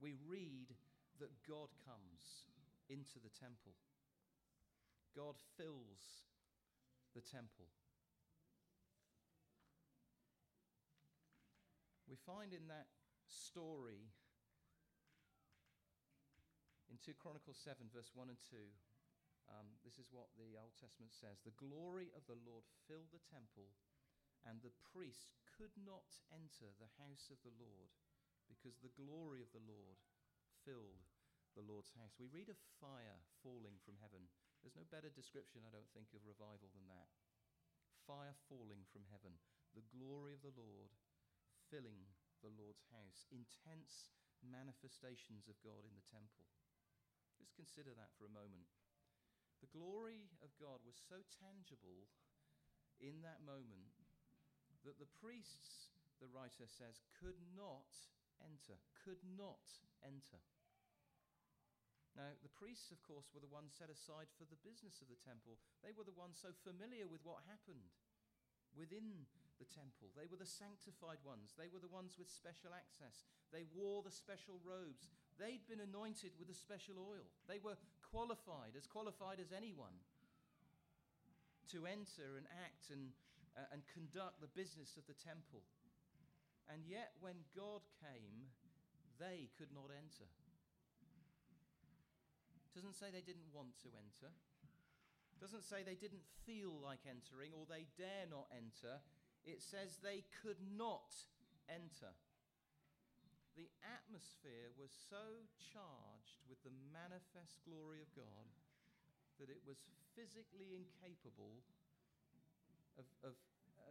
we 0.00 0.16
read 0.24 0.72
that 1.20 1.30
God 1.44 1.68
comes 1.84 2.48
into 2.88 3.20
the 3.20 3.32
temple. 3.36 3.76
God 5.14 5.36
fills 5.60 6.24
the 7.14 7.20
temple. 7.20 7.68
We 12.08 12.16
find 12.26 12.50
in 12.50 12.66
that 12.66 12.90
story 13.28 14.10
in 16.90 16.98
2 16.98 17.14
Chronicles 17.22 17.60
7, 17.62 17.86
verse 17.94 18.10
1 18.18 18.26
and 18.34 18.40
2, 18.50 18.58
um, 19.54 19.66
this 19.86 20.02
is 20.02 20.10
what 20.10 20.26
the 20.34 20.58
Old 20.58 20.74
Testament 20.74 21.14
says 21.14 21.38
The 21.46 21.54
glory 21.54 22.10
of 22.18 22.26
the 22.26 22.38
Lord 22.42 22.66
filled 22.90 23.14
the 23.14 23.22
temple 23.30 23.70
and 24.46 24.58
the 24.62 24.74
priests 24.90 25.36
could 25.54 25.74
not 25.78 26.08
enter 26.32 26.72
the 26.78 26.90
house 26.96 27.28
of 27.28 27.38
the 27.44 27.54
Lord 27.60 27.92
because 28.50 28.74
the 28.82 28.92
glory 28.98 29.40
of 29.40 29.54
the 29.54 29.62
Lord 29.62 30.02
filled 30.66 31.06
the 31.54 31.64
Lord's 31.64 31.94
house. 31.94 32.18
We 32.18 32.30
read 32.30 32.50
of 32.50 32.58
fire 32.82 33.22
falling 33.42 33.78
from 33.82 33.98
heaven. 34.02 34.26
There's 34.60 34.76
no 34.78 34.86
better 34.90 35.10
description, 35.10 35.64
I 35.64 35.72
don't 35.72 35.88
think, 35.94 36.12
of 36.12 36.26
revival 36.26 36.68
than 36.74 36.86
that. 36.90 37.10
Fire 38.04 38.34
falling 38.50 38.84
from 38.90 39.06
heaven, 39.08 39.38
the 39.72 39.86
glory 39.94 40.34
of 40.34 40.42
the 40.42 40.54
Lord 40.54 40.90
filling 41.70 42.10
the 42.42 42.50
Lord's 42.50 42.82
house, 42.90 43.28
intense 43.30 44.10
manifestations 44.42 45.46
of 45.46 45.58
God 45.62 45.86
in 45.86 45.94
the 45.94 46.10
temple. 46.10 46.48
Just 47.38 47.54
consider 47.56 47.94
that 47.94 48.12
for 48.16 48.26
a 48.26 48.32
moment. 48.32 48.66
The 49.60 49.70
glory 49.70 50.32
of 50.40 50.50
God 50.56 50.80
was 50.84 50.96
so 50.96 51.20
tangible 51.36 52.08
in 53.00 53.20
that 53.24 53.44
moment 53.44 53.92
that 54.84 54.96
the 54.96 55.08
priests, 55.20 55.92
the 56.20 56.32
writer 56.32 56.64
says, 56.64 57.04
could 57.20 57.36
not 57.52 57.92
enter, 58.44 58.76
could 59.04 59.20
not 59.24 59.62
enter. 60.04 60.40
Now, 62.18 62.34
the 62.42 62.50
priests, 62.50 62.90
of 62.90 62.98
course, 63.06 63.30
were 63.30 63.42
the 63.42 63.50
ones 63.50 63.70
set 63.78 63.88
aside 63.88 64.26
for 64.34 64.44
the 64.50 64.58
business 64.66 64.98
of 64.98 65.06
the 65.06 65.20
temple. 65.22 65.62
They 65.80 65.94
were 65.94 66.04
the 66.04 66.16
ones 66.16 66.36
so 66.36 66.50
familiar 66.66 67.06
with 67.06 67.22
what 67.22 67.46
happened 67.46 67.94
within 68.74 69.30
the 69.62 69.68
temple. 69.70 70.10
They 70.18 70.26
were 70.26 70.40
the 70.40 70.48
sanctified 70.48 71.22
ones. 71.22 71.54
They 71.54 71.70
were 71.70 71.78
the 71.78 71.92
ones 71.92 72.18
with 72.18 72.26
special 72.26 72.74
access. 72.74 73.22
They 73.54 73.62
wore 73.70 74.02
the 74.02 74.10
special 74.10 74.58
robes. 74.66 75.06
They'd 75.38 75.64
been 75.70 75.84
anointed 75.84 76.34
with 76.34 76.50
a 76.50 76.58
special 76.58 76.98
oil. 76.98 77.30
They 77.46 77.62
were 77.62 77.78
qualified, 78.02 78.74
as 78.74 78.90
qualified 78.90 79.38
as 79.38 79.54
anyone, 79.54 79.94
to 81.70 81.86
enter 81.86 82.34
and 82.34 82.50
act 82.66 82.90
and 82.90 83.14
uh, 83.56 83.66
and 83.74 83.82
conduct 83.90 84.38
the 84.38 84.52
business 84.54 84.94
of 84.96 85.06
the 85.10 85.18
temple. 85.18 85.62
And 86.70 86.86
yet, 86.86 87.18
when 87.18 87.34
God 87.50 87.82
came, 87.98 88.46
they 89.18 89.50
could 89.58 89.74
not 89.74 89.90
enter. 89.90 90.30
Doesn't 92.72 92.94
say 92.94 93.10
they 93.10 93.26
didn't 93.26 93.50
want 93.50 93.74
to 93.82 93.90
enter. 93.90 94.30
Doesn't 95.42 95.66
say 95.66 95.82
they 95.82 95.98
didn't 95.98 96.22
feel 96.46 96.78
like 96.78 97.02
entering 97.08 97.50
or 97.50 97.66
they 97.66 97.90
dare 97.98 98.30
not 98.30 98.46
enter. 98.54 99.02
It 99.42 99.64
says 99.64 99.98
they 99.98 100.22
could 100.44 100.60
not 100.76 101.10
enter. 101.66 102.14
The 103.58 103.66
atmosphere 103.82 104.70
was 104.78 104.94
so 104.94 105.42
charged 105.58 106.40
with 106.46 106.62
the 106.62 106.76
manifest 106.94 107.58
glory 107.66 107.98
of 107.98 108.12
God 108.14 108.46
that 109.42 109.50
it 109.50 109.64
was 109.66 109.80
physically 110.14 110.76
incapable 110.76 111.64
of, 113.00 113.08
of, 113.24 113.34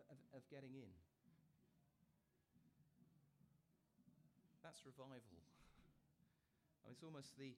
of, 0.07 0.19
of 0.37 0.41
getting 0.47 0.77
in. 0.77 0.93
That's 4.69 4.85
revival. 4.85 5.41
I 6.85 6.85
mean, 6.85 6.93
it's 6.93 7.01
almost 7.01 7.33
the 7.41 7.57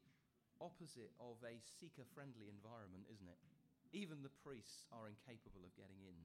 opposite 0.64 1.12
of 1.20 1.43
a 1.43 1.59
seeker 1.59 2.07
friendly 2.16 2.47
environment, 2.47 3.03
isn't 3.12 3.28
it? 3.28 3.36
Even 3.91 4.24
the 4.24 4.32
priests 4.32 4.88
are 4.95 5.12
incapable 5.12 5.59
of 5.68 5.76
getting 5.76 5.99
in. 6.07 6.16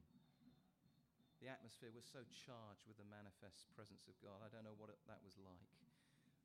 The 1.42 1.50
atmosphere 1.50 1.90
was 1.90 2.06
so 2.06 2.22
charged 2.30 2.86
with 2.86 3.02
the 3.02 3.08
manifest 3.10 3.66
presence 3.74 4.06
of 4.06 4.14
God. 4.22 4.46
I 4.46 4.50
don't 4.54 4.62
know 4.62 4.78
what 4.78 4.94
it, 4.94 5.02
that 5.10 5.18
was 5.26 5.34
like. 5.42 5.74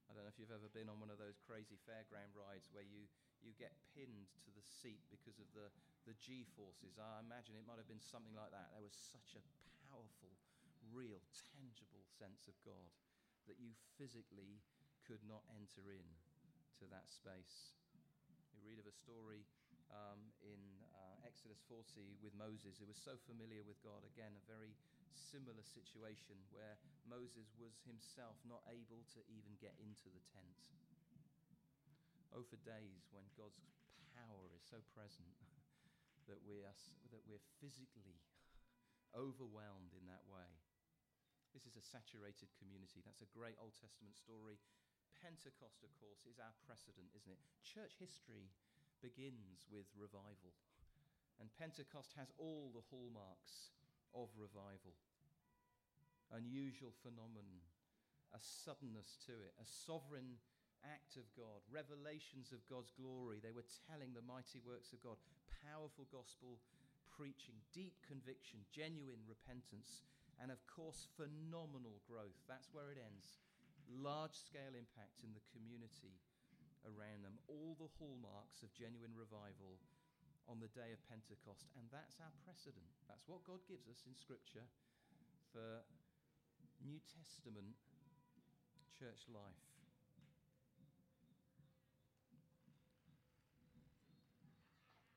I 0.09 0.17
don't 0.17 0.25
know 0.25 0.33
if 0.33 0.41
you've 0.41 0.49
ever 0.49 0.73
been 0.73 0.89
on 0.89 0.97
one 0.97 1.13
of 1.13 1.21
those 1.21 1.37
crazy 1.45 1.77
fairground 1.85 2.33
rides 2.33 2.65
where 2.73 2.81
you, 2.89 3.05
you 3.45 3.53
get 3.61 3.77
pinned 3.93 4.33
to 4.41 4.49
the 4.57 4.65
seat 4.65 5.05
because 5.13 5.37
of 5.37 5.53
the, 5.53 5.69
the 6.09 6.17
G 6.17 6.49
forces. 6.57 6.97
I 6.97 7.21
imagine 7.21 7.53
it 7.61 7.69
might 7.69 7.77
have 7.77 7.85
been 7.85 8.01
something 8.01 8.33
like 8.33 8.49
that. 8.49 8.73
There 8.73 8.81
was 8.81 8.97
such 8.97 9.37
a 9.37 9.45
powerful, 9.85 10.33
real, 10.89 11.21
tangible 11.53 12.01
sense 12.17 12.49
of 12.49 12.57
God 12.65 12.89
that 13.49 13.57
you 13.61 13.73
physically 13.97 14.61
could 15.05 15.21
not 15.25 15.41
enter 15.57 15.89
in 15.89 16.05
to 16.81 16.85
that 16.89 17.09
space. 17.09 17.75
You 18.53 18.61
read 18.65 18.81
of 18.81 18.89
a 18.89 18.95
story 18.95 19.45
um, 19.91 20.21
in 20.41 20.61
uh, 20.93 21.27
Exodus 21.27 21.59
40 21.67 22.21
with 22.23 22.33
Moses, 22.37 22.79
who 22.79 22.87
was 22.87 22.99
so 22.99 23.19
familiar 23.27 23.61
with 23.65 23.77
God. 23.83 24.05
Again, 24.07 24.33
a 24.37 24.45
very 24.47 24.73
similar 25.13 25.63
situation 25.63 26.39
where 26.51 26.79
Moses 27.07 27.51
was 27.59 27.75
himself 27.83 28.39
not 28.47 28.63
able 28.71 29.03
to 29.15 29.21
even 29.27 29.53
get 29.59 29.75
into 29.79 30.07
the 30.11 30.23
tent. 30.31 30.59
Oh, 32.31 32.47
for 32.47 32.59
days 32.63 33.11
when 33.11 33.27
God's 33.35 33.59
power 34.15 34.47
is 34.55 34.63
so 34.63 34.79
present 34.95 35.35
that 36.31 36.39
we 36.47 36.63
are, 36.63 36.77
that 37.11 37.23
we're 37.27 37.43
physically 37.59 38.19
overwhelmed 39.15 39.91
in 39.91 40.07
that 40.07 40.23
way. 40.31 40.47
This 41.51 41.67
is 41.67 41.75
a 41.75 41.83
saturated 41.83 42.51
community. 42.57 43.03
That's 43.03 43.23
a 43.23 43.35
great 43.35 43.59
Old 43.59 43.75
Testament 43.75 44.15
story. 44.15 44.59
Pentecost, 45.19 45.83
of 45.83 45.91
course, 45.99 46.23
is 46.25 46.41
our 46.41 46.55
precedent, 46.65 47.11
isn't 47.13 47.31
it? 47.35 47.41
Church 47.61 47.99
history 47.99 48.49
begins 49.03 49.67
with 49.69 49.85
revival. 49.93 50.55
And 51.37 51.51
Pentecost 51.59 52.15
has 52.17 52.31
all 52.39 52.71
the 52.73 52.85
hallmarks 52.89 53.75
of 54.15 54.31
revival 54.37 54.95
unusual 56.31 56.95
phenomenon, 57.03 57.59
a 58.31 58.39
suddenness 58.39 59.19
to 59.27 59.35
it, 59.35 59.51
a 59.59 59.67
sovereign 59.67 60.39
act 60.87 61.19
of 61.19 61.27
God, 61.35 61.61
revelations 61.67 62.55
of 62.55 62.63
God's 62.71 62.91
glory. 62.95 63.43
They 63.43 63.53
were 63.53 63.67
telling 63.91 64.15
the 64.15 64.25
mighty 64.25 64.63
works 64.63 64.95
of 64.95 65.03
God, 65.03 65.19
powerful 65.61 66.07
gospel 66.09 66.57
preaching, 67.11 67.59
deep 67.75 67.99
conviction, 68.07 68.63
genuine 68.71 69.21
repentance, 69.27 70.07
and 70.41 70.49
of 70.49 70.65
course, 70.65 71.05
phenomenal 71.13 72.01
growth. 72.09 72.35
That's 72.49 72.73
where 72.73 72.89
it 72.89 72.97
ends. 72.97 73.37
Large 73.85 74.33
scale 74.33 74.73
impact 74.73 75.21
in 75.21 75.37
the 75.37 75.45
community 75.53 76.17
around 76.83 77.21
them. 77.21 77.37
All 77.45 77.77
the 77.77 77.93
hallmarks 78.01 78.65
of 78.65 78.73
genuine 78.73 79.13
revival 79.13 79.77
on 80.49 80.57
the 80.57 80.73
day 80.73 80.89
of 80.89 80.99
Pentecost. 81.05 81.69
And 81.77 81.85
that's 81.93 82.17
our 82.17 82.33
precedent. 82.41 82.89
That's 83.05 83.29
what 83.29 83.45
God 83.45 83.61
gives 83.69 83.85
us 83.85 84.01
in 84.09 84.17
Scripture 84.17 84.65
for 85.53 85.85
New 86.81 86.97
Testament 87.05 87.77
church 88.97 89.29
life. 89.29 89.61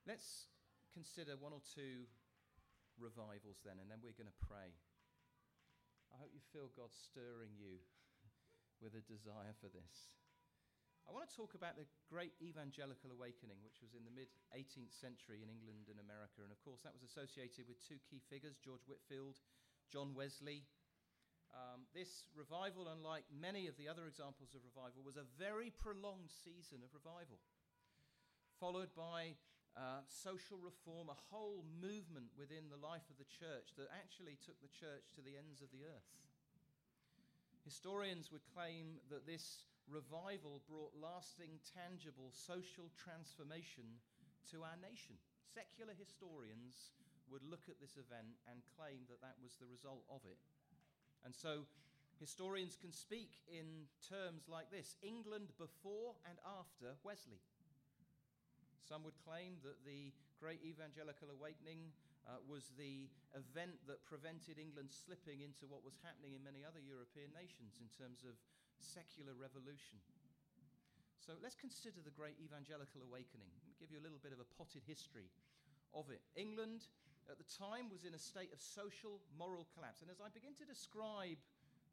Let's 0.05 0.53
consider 0.93 1.41
one 1.41 1.57
or 1.57 1.65
two 1.65 2.05
revivals 3.01 3.65
then, 3.65 3.81
and 3.81 3.89
then 3.89 4.05
we're 4.05 4.13
going 4.13 4.29
to 4.29 4.45
pray. 4.45 4.77
I 6.15 6.23
hope 6.23 6.31
you 6.31 6.47
feel 6.55 6.71
God 6.79 6.95
stirring 6.95 7.59
you 7.59 7.83
with 8.79 8.95
a 8.95 9.03
desire 9.03 9.51
for 9.59 9.67
this. 9.67 10.15
I 11.05 11.11
want 11.11 11.27
to 11.27 11.35
talk 11.35 11.59
about 11.59 11.75
the 11.75 11.91
great 12.07 12.31
evangelical 12.39 13.11
awakening, 13.11 13.59
which 13.67 13.83
was 13.83 13.99
in 13.99 14.07
the 14.07 14.15
mid 14.15 14.31
18th 14.55 14.95
century 14.95 15.43
in 15.43 15.51
England 15.51 15.91
and 15.91 15.99
America. 15.99 16.47
And 16.47 16.55
of 16.55 16.63
course, 16.63 16.87
that 16.87 16.95
was 16.95 17.03
associated 17.03 17.67
with 17.67 17.83
two 17.83 17.99
key 18.07 18.23
figures 18.31 18.63
George 18.63 18.87
Whitefield, 18.87 19.43
John 19.91 20.15
Wesley. 20.15 20.63
Um, 21.51 21.91
this 21.91 22.31
revival, 22.31 22.87
unlike 22.95 23.27
many 23.35 23.67
of 23.67 23.75
the 23.75 23.91
other 23.91 24.07
examples 24.07 24.55
of 24.55 24.63
revival, 24.63 25.03
was 25.03 25.19
a 25.19 25.27
very 25.35 25.75
prolonged 25.75 26.31
season 26.31 26.79
of 26.87 26.95
revival, 26.95 27.43
followed 28.63 28.95
by 28.95 29.35
uh, 29.75 30.07
social 30.07 30.59
reform, 30.59 31.11
a 31.11 31.25
whole 31.31 31.67
movement 31.83 32.31
within 32.39 32.71
the 32.71 32.79
life 32.79 33.05
of 33.11 33.19
the 33.19 33.29
church 33.29 33.75
that 33.75 33.91
actually 33.91 34.39
took 34.41 34.59
the 34.63 34.71
church 34.71 35.11
to 35.19 35.23
the 35.23 35.35
ends 35.35 35.63
of 35.63 35.71
the 35.75 35.83
earth. 35.83 36.11
Historians 37.67 38.31
would 38.31 38.45
claim 38.55 39.03
that 39.11 39.27
this 39.27 39.67
revival 39.91 40.63
brought 40.69 40.95
lasting, 40.97 41.59
tangible 41.65 42.31
social 42.33 42.93
transformation 42.95 43.85
to 44.53 44.63
our 44.63 44.79
nation. 44.79 45.17
Secular 45.43 45.97
historians 45.97 46.95
would 47.33 47.45
look 47.45 47.67
at 47.73 47.81
this 47.81 47.97
event 47.97 48.37
and 48.47 48.61
claim 48.77 49.05
that 49.09 49.21
that 49.25 49.41
was 49.41 49.57
the 49.57 49.69
result 49.69 50.05
of 50.13 50.21
it. 50.29 50.39
And 51.25 51.33
so 51.33 51.65
Historians 52.21 52.77
can 52.77 52.93
speak 52.93 53.43
in 53.49 53.87
terms 54.09 54.47
like 54.49 54.71
this 54.71 54.97
England 55.03 55.51
before 55.59 56.15
and 56.29 56.39
after 56.47 56.95
Wesley. 57.03 57.43
Some 58.85 59.01
would 59.09 59.17
claim 59.25 59.57
that 59.65 59.81
the 59.89 60.13
Great 60.37 60.61
Evangelical 60.61 61.33
Awakening 61.33 61.89
uh, 62.29 62.37
was 62.45 62.69
the 62.77 63.09
event 63.33 63.81
that 63.89 64.05
prevented 64.05 64.61
England 64.61 64.93
slipping 64.93 65.41
into 65.41 65.65
what 65.65 65.81
was 65.81 65.97
happening 66.05 66.37
in 66.37 66.45
many 66.45 66.61
other 66.61 66.85
European 66.85 67.33
nations 67.33 67.81
in 67.81 67.89
terms 67.97 68.29
of 68.29 68.37
secular 68.77 69.33
revolution. 69.33 69.97
So 71.17 71.33
let's 71.41 71.57
consider 71.57 72.05
the 72.05 72.13
Great 72.13 72.37
Evangelical 72.37 73.01
Awakening. 73.01 73.49
Let 73.57 73.65
me 73.65 73.77
give 73.81 73.89
you 73.89 73.97
a 73.97 74.05
little 74.05 74.21
bit 74.21 74.37
of 74.37 74.45
a 74.45 74.49
potted 74.61 74.85
history 74.85 75.33
of 75.97 76.13
it. 76.13 76.21
England 76.37 76.85
at 77.33 77.41
the 77.41 77.49
time 77.49 77.89
was 77.89 78.05
in 78.05 78.13
a 78.13 78.21
state 78.21 78.53
of 78.53 78.61
social, 78.61 79.25
moral 79.41 79.65
collapse. 79.73 80.05
And 80.05 80.13
as 80.13 80.21
I 80.21 80.29
begin 80.29 80.53
to 80.61 80.69
describe 80.69 81.41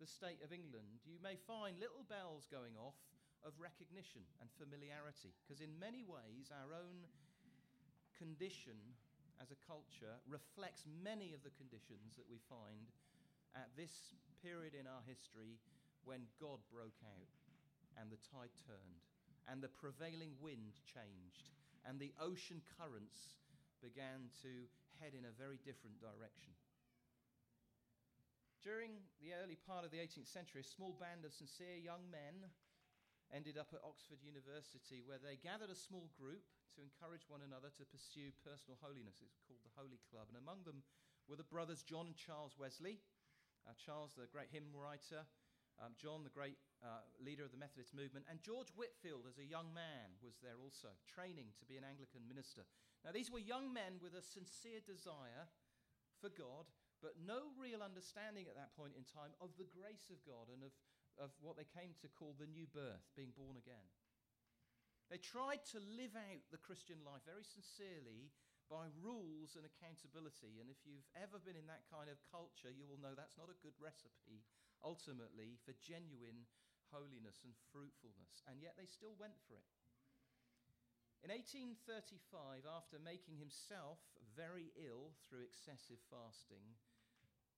the 0.03 0.09
state 0.09 0.43
of 0.43 0.51
England, 0.51 1.07
you 1.07 1.23
may 1.23 1.39
find 1.47 1.79
little 1.79 2.03
bells 2.11 2.51
going 2.51 2.75
off 2.75 2.99
of 3.41 3.57
recognition 3.57 4.21
and 4.39 4.49
familiarity, 4.57 5.33
because 5.41 5.61
in 5.61 5.73
many 5.81 6.05
ways, 6.05 6.53
our 6.53 6.77
own 6.77 7.05
condition 8.17 8.77
as 9.41 9.49
a 9.49 9.63
culture 9.65 10.21
reflects 10.29 10.85
many 10.85 11.33
of 11.33 11.41
the 11.41 11.53
conditions 11.57 12.13
that 12.13 12.29
we 12.29 12.37
find 12.45 12.93
at 13.57 13.73
this 13.73 14.13
period 14.45 14.77
in 14.77 14.85
our 14.85 15.01
history 15.09 15.57
when 16.05 16.29
God 16.37 16.61
broke 16.69 17.01
out 17.01 17.33
and 17.97 18.13
the 18.13 18.21
tide 18.29 18.53
turned 18.65 19.01
and 19.49 19.59
the 19.59 19.73
prevailing 19.73 20.37
wind 20.37 20.77
changed, 20.85 21.49
and 21.83 21.97
the 21.97 22.13
ocean 22.21 22.61
currents 22.77 23.41
began 23.81 24.29
to 24.45 24.69
head 25.01 25.17
in 25.17 25.25
a 25.25 25.33
very 25.33 25.57
different 25.65 25.97
direction. 25.97 26.53
During 28.61 29.01
the 29.17 29.33
early 29.41 29.57
part 29.57 29.81
of 29.81 29.89
the 29.89 29.97
18th 29.97 30.29
century, 30.29 30.61
a 30.61 30.75
small 30.77 30.93
band 31.01 31.25
of 31.25 31.33
sincere 31.33 31.81
young 31.81 32.05
men 32.13 32.45
ended 33.31 33.55
up 33.55 33.71
at 33.71 33.83
Oxford 33.83 34.19
University, 34.21 35.01
where 35.03 35.19
they 35.19 35.39
gathered 35.39 35.71
a 35.71 35.75
small 35.75 36.11
group 36.19 36.43
to 36.75 36.83
encourage 36.83 37.27
one 37.27 37.43
another 37.43 37.71
to 37.79 37.87
pursue 37.87 38.31
personal 38.43 38.79
holiness. 38.79 39.19
It's 39.23 39.43
called 39.43 39.63
the 39.63 39.75
Holy 39.75 39.99
Club. 40.07 40.31
And 40.31 40.39
among 40.39 40.63
them 40.63 40.83
were 41.27 41.39
the 41.39 41.47
brothers 41.47 41.83
John 41.83 42.11
and 42.11 42.17
Charles 42.19 42.55
Wesley. 42.59 42.99
Uh, 43.67 43.77
Charles, 43.77 44.17
the 44.17 44.25
great 44.31 44.49
hymn 44.49 44.73
writer, 44.73 45.21
um, 45.77 45.93
John, 45.97 46.25
the 46.25 46.33
great 46.33 46.57
uh, 46.81 47.05
leader 47.21 47.45
of 47.45 47.53
the 47.53 47.61
Methodist 47.61 47.93
movement, 47.93 48.25
and 48.25 48.41
George 48.41 48.73
Whitefield, 48.73 49.29
as 49.29 49.37
a 49.37 49.45
young 49.45 49.69
man, 49.69 50.17
was 50.21 50.41
there 50.41 50.57
also, 50.57 50.89
training 51.05 51.53
to 51.61 51.65
be 51.69 51.77
an 51.77 51.85
Anglican 51.85 52.25
minister. 52.25 52.65
Now, 53.05 53.13
these 53.13 53.29
were 53.29 53.41
young 53.41 53.69
men 53.69 54.01
with 54.01 54.17
a 54.17 54.25
sincere 54.25 54.81
desire 54.81 55.49
for 56.21 56.29
God, 56.33 56.69
but 57.01 57.17
no 57.17 57.49
real 57.57 57.81
understanding 57.81 58.45
at 58.45 58.57
that 58.57 58.77
point 58.77 58.93
in 58.93 59.05
time 59.05 59.33
of 59.41 59.53
the 59.57 59.69
grace 59.69 60.13
of 60.13 60.21
God 60.21 60.53
and 60.53 60.61
of, 60.61 60.73
of 61.19 61.33
what 61.43 61.57
they 61.59 61.67
came 61.67 61.97
to 61.99 62.11
call 62.11 62.35
the 62.37 62.49
new 62.49 62.67
birth, 62.69 63.03
being 63.15 63.35
born 63.35 63.57
again. 63.57 63.87
They 65.11 65.19
tried 65.19 65.67
to 65.75 65.83
live 65.99 66.15
out 66.15 66.43
the 66.51 66.61
Christian 66.61 67.03
life 67.03 67.27
very 67.27 67.43
sincerely 67.43 68.31
by 68.71 68.87
rules 69.03 69.59
and 69.59 69.67
accountability. 69.67 70.63
And 70.63 70.71
if 70.71 70.79
you've 70.87 71.11
ever 71.19 71.35
been 71.43 71.59
in 71.59 71.67
that 71.67 71.83
kind 71.91 72.07
of 72.07 72.23
culture, 72.31 72.71
you 72.71 72.87
will 72.87 73.01
know 73.03 73.11
that's 73.11 73.35
not 73.35 73.51
a 73.51 73.59
good 73.59 73.75
recipe, 73.75 74.47
ultimately, 74.79 75.59
for 75.67 75.75
genuine 75.83 76.47
holiness 76.91 77.43
and 77.43 77.55
fruitfulness, 77.71 78.43
and 78.47 78.59
yet 78.59 78.75
they 78.75 78.87
still 78.87 79.15
went 79.19 79.35
for 79.47 79.59
it. 79.59 79.75
In 81.23 81.29
1835, 81.29 82.65
after 82.65 82.97
making 82.97 83.37
himself 83.37 84.01
very 84.33 84.73
ill 84.75 85.13
through 85.27 85.45
excessive 85.45 86.01
fasting, 86.09 86.79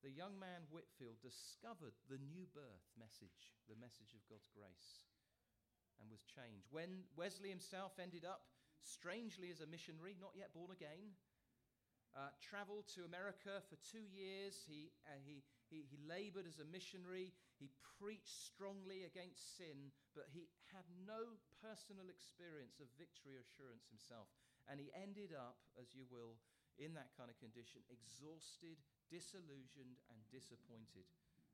the 0.04 0.12
young 0.12 0.36
man 0.36 0.68
Whitefield 0.68 1.24
discovered 1.24 1.96
the 2.12 2.20
new 2.20 2.44
birth 2.52 2.92
message, 3.00 3.56
the 3.72 3.80
message 3.80 4.12
of 4.12 4.28
God's 4.28 4.52
grace, 4.52 5.00
and 5.98 6.12
was 6.12 6.28
changed. 6.28 6.68
When 6.76 7.08
Wesley 7.16 7.48
himself 7.48 7.96
ended 7.96 8.28
up 8.28 8.44
strangely 8.84 9.48
as 9.48 9.64
a 9.64 9.72
missionary, 9.72 10.20
not 10.20 10.36
yet 10.36 10.52
born 10.52 10.76
again, 10.76 11.16
uh, 12.14 12.30
traveled 12.38 12.86
to 12.94 13.08
America 13.08 13.64
for 13.72 13.80
two 13.82 14.06
years. 14.06 14.62
He, 14.70 14.94
uh, 15.10 15.18
he, 15.26 15.42
he, 15.72 15.82
he 15.90 15.98
labored 16.06 16.46
as 16.46 16.62
a 16.62 16.68
missionary. 16.68 17.34
He 17.58 17.74
preached 17.98 18.30
strongly 18.30 19.08
against 19.08 19.58
sin, 19.58 19.90
but 20.14 20.30
he 20.30 20.46
had 20.70 20.86
no 21.10 21.40
personal 21.64 22.12
experience 22.14 22.78
of 22.78 22.92
victory 23.02 23.42
assurance 23.42 23.90
himself. 23.90 24.30
And 24.70 24.78
he 24.78 24.94
ended 24.94 25.34
up, 25.34 25.58
as 25.80 25.98
you 25.98 26.06
will, 26.12 26.38
in 26.78 26.94
that 26.94 27.14
kind 27.18 27.34
of 27.34 27.38
condition, 27.42 27.82
exhausted, 27.90 28.78
disillusioned, 29.14 30.02
and 30.10 30.18
disappointed. 30.34 31.06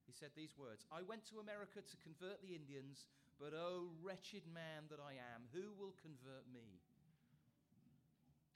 He 0.07 0.15
said 0.15 0.31
these 0.31 0.55
words 0.55 0.87
I 0.87 1.03
went 1.03 1.27
to 1.27 1.43
America 1.43 1.83
to 1.83 1.97
convert 1.99 2.39
the 2.39 2.55
Indians, 2.55 3.03
but 3.35 3.51
oh, 3.51 3.91
wretched 3.99 4.47
man 4.47 4.87
that 4.87 5.03
I 5.03 5.19
am, 5.19 5.43
who 5.51 5.75
will 5.75 5.91
convert 5.99 6.47
me? 6.47 6.79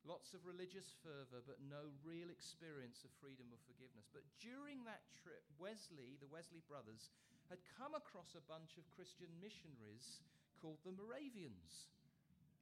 Lots 0.08 0.36
of 0.36 0.44
religious 0.48 0.96
fervor, 1.04 1.44
but 1.44 1.64
no 1.64 1.92
real 2.04 2.28
experience 2.28 3.04
of 3.08 3.12
freedom 3.20 3.48
or 3.52 3.60
forgiveness. 3.64 4.08
But 4.12 4.28
during 4.40 4.84
that 4.84 5.04
trip, 5.16 5.44
Wesley, 5.56 6.20
the 6.20 6.28
Wesley 6.28 6.60
brothers, 6.68 7.12
had 7.48 7.64
come 7.80 7.96
across 7.96 8.36
a 8.36 8.44
bunch 8.52 8.76
of 8.76 8.92
Christian 8.92 9.32
missionaries 9.40 10.20
called 10.60 10.80
the 10.84 10.96
Moravians. 10.96 11.88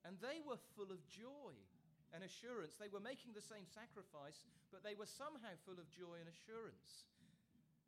And 0.05 0.21
they 0.21 0.37
were 0.45 0.61
full 0.77 0.93
of 0.93 1.01
joy 1.09 1.57
and 2.11 2.23
assurance. 2.23 2.75
They 2.75 2.91
were 2.91 3.03
making 3.03 3.33
the 3.33 3.43
same 3.43 3.67
sacrifice, 3.67 4.43
but 4.71 4.83
they 4.83 4.95
were 4.95 5.09
somehow 5.09 5.55
full 5.63 5.79
of 5.79 5.91
joy 5.91 6.19
and 6.19 6.27
assurance. 6.27 7.07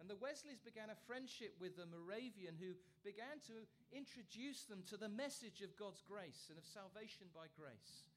And 0.02 0.10
the 0.10 0.20
Wesleys 0.20 0.60
began 0.60 0.90
a 0.90 1.04
friendship 1.08 1.56
with 1.62 1.78
the 1.78 1.88
Moravian 1.88 2.58
who 2.58 2.76
began 3.06 3.40
to 3.48 3.64
introduce 3.94 4.66
them 4.68 4.84
to 4.90 4.98
the 4.98 5.12
message 5.12 5.62
of 5.62 5.80
God's 5.80 6.04
grace 6.04 6.50
and 6.50 6.58
of 6.58 6.66
salvation 6.66 7.30
by 7.32 7.48
grace. 7.56 8.10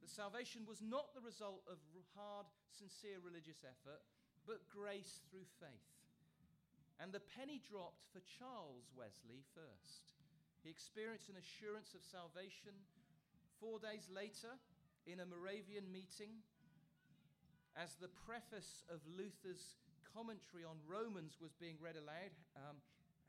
That 0.00 0.08
salvation 0.08 0.64
was 0.64 0.80
not 0.80 1.12
the 1.12 1.20
result 1.20 1.60
of 1.68 1.76
hard, 2.16 2.48
sincere 2.72 3.20
religious 3.20 3.60
effort, 3.66 4.00
but 4.48 4.64
grace 4.72 5.20
through 5.28 5.44
faith. 5.60 5.92
And 7.00 7.12
the 7.12 7.24
penny 7.36 7.60
dropped 7.60 8.08
for 8.12 8.20
Charles 8.24 8.88
Wesley 8.96 9.44
first. 9.52 10.08
He 10.64 10.68
experienced 10.68 11.28
an 11.32 11.40
assurance 11.40 11.96
of 11.96 12.04
salvation 12.04 12.76
four 13.60 13.80
days 13.80 14.08
later 14.12 14.56
in 15.06 15.20
a 15.20 15.26
Moravian 15.26 15.88
meeting. 15.92 16.42
As 17.78 17.96
the 17.96 18.10
preface 18.26 18.84
of 18.90 19.00
Luther's 19.06 19.78
commentary 20.12 20.66
on 20.66 20.76
Romans 20.84 21.38
was 21.40 21.54
being 21.54 21.78
read 21.78 21.96
aloud, 21.96 22.34
um, 22.56 22.76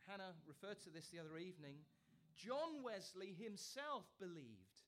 Hannah 0.10 0.34
referred 0.50 0.82
to 0.84 0.90
this 0.90 1.08
the 1.14 1.22
other 1.22 1.38
evening. 1.38 1.78
John 2.34 2.82
Wesley 2.82 3.38
himself 3.38 4.10
believed 4.18 4.82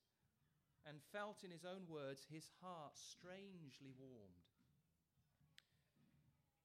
and 0.84 1.00
felt, 1.14 1.46
in 1.46 1.54
his 1.54 1.64
own 1.64 1.88
words, 1.88 2.26
his 2.28 2.50
heart 2.60 2.92
strangely 2.98 3.94
warmed. 3.96 4.44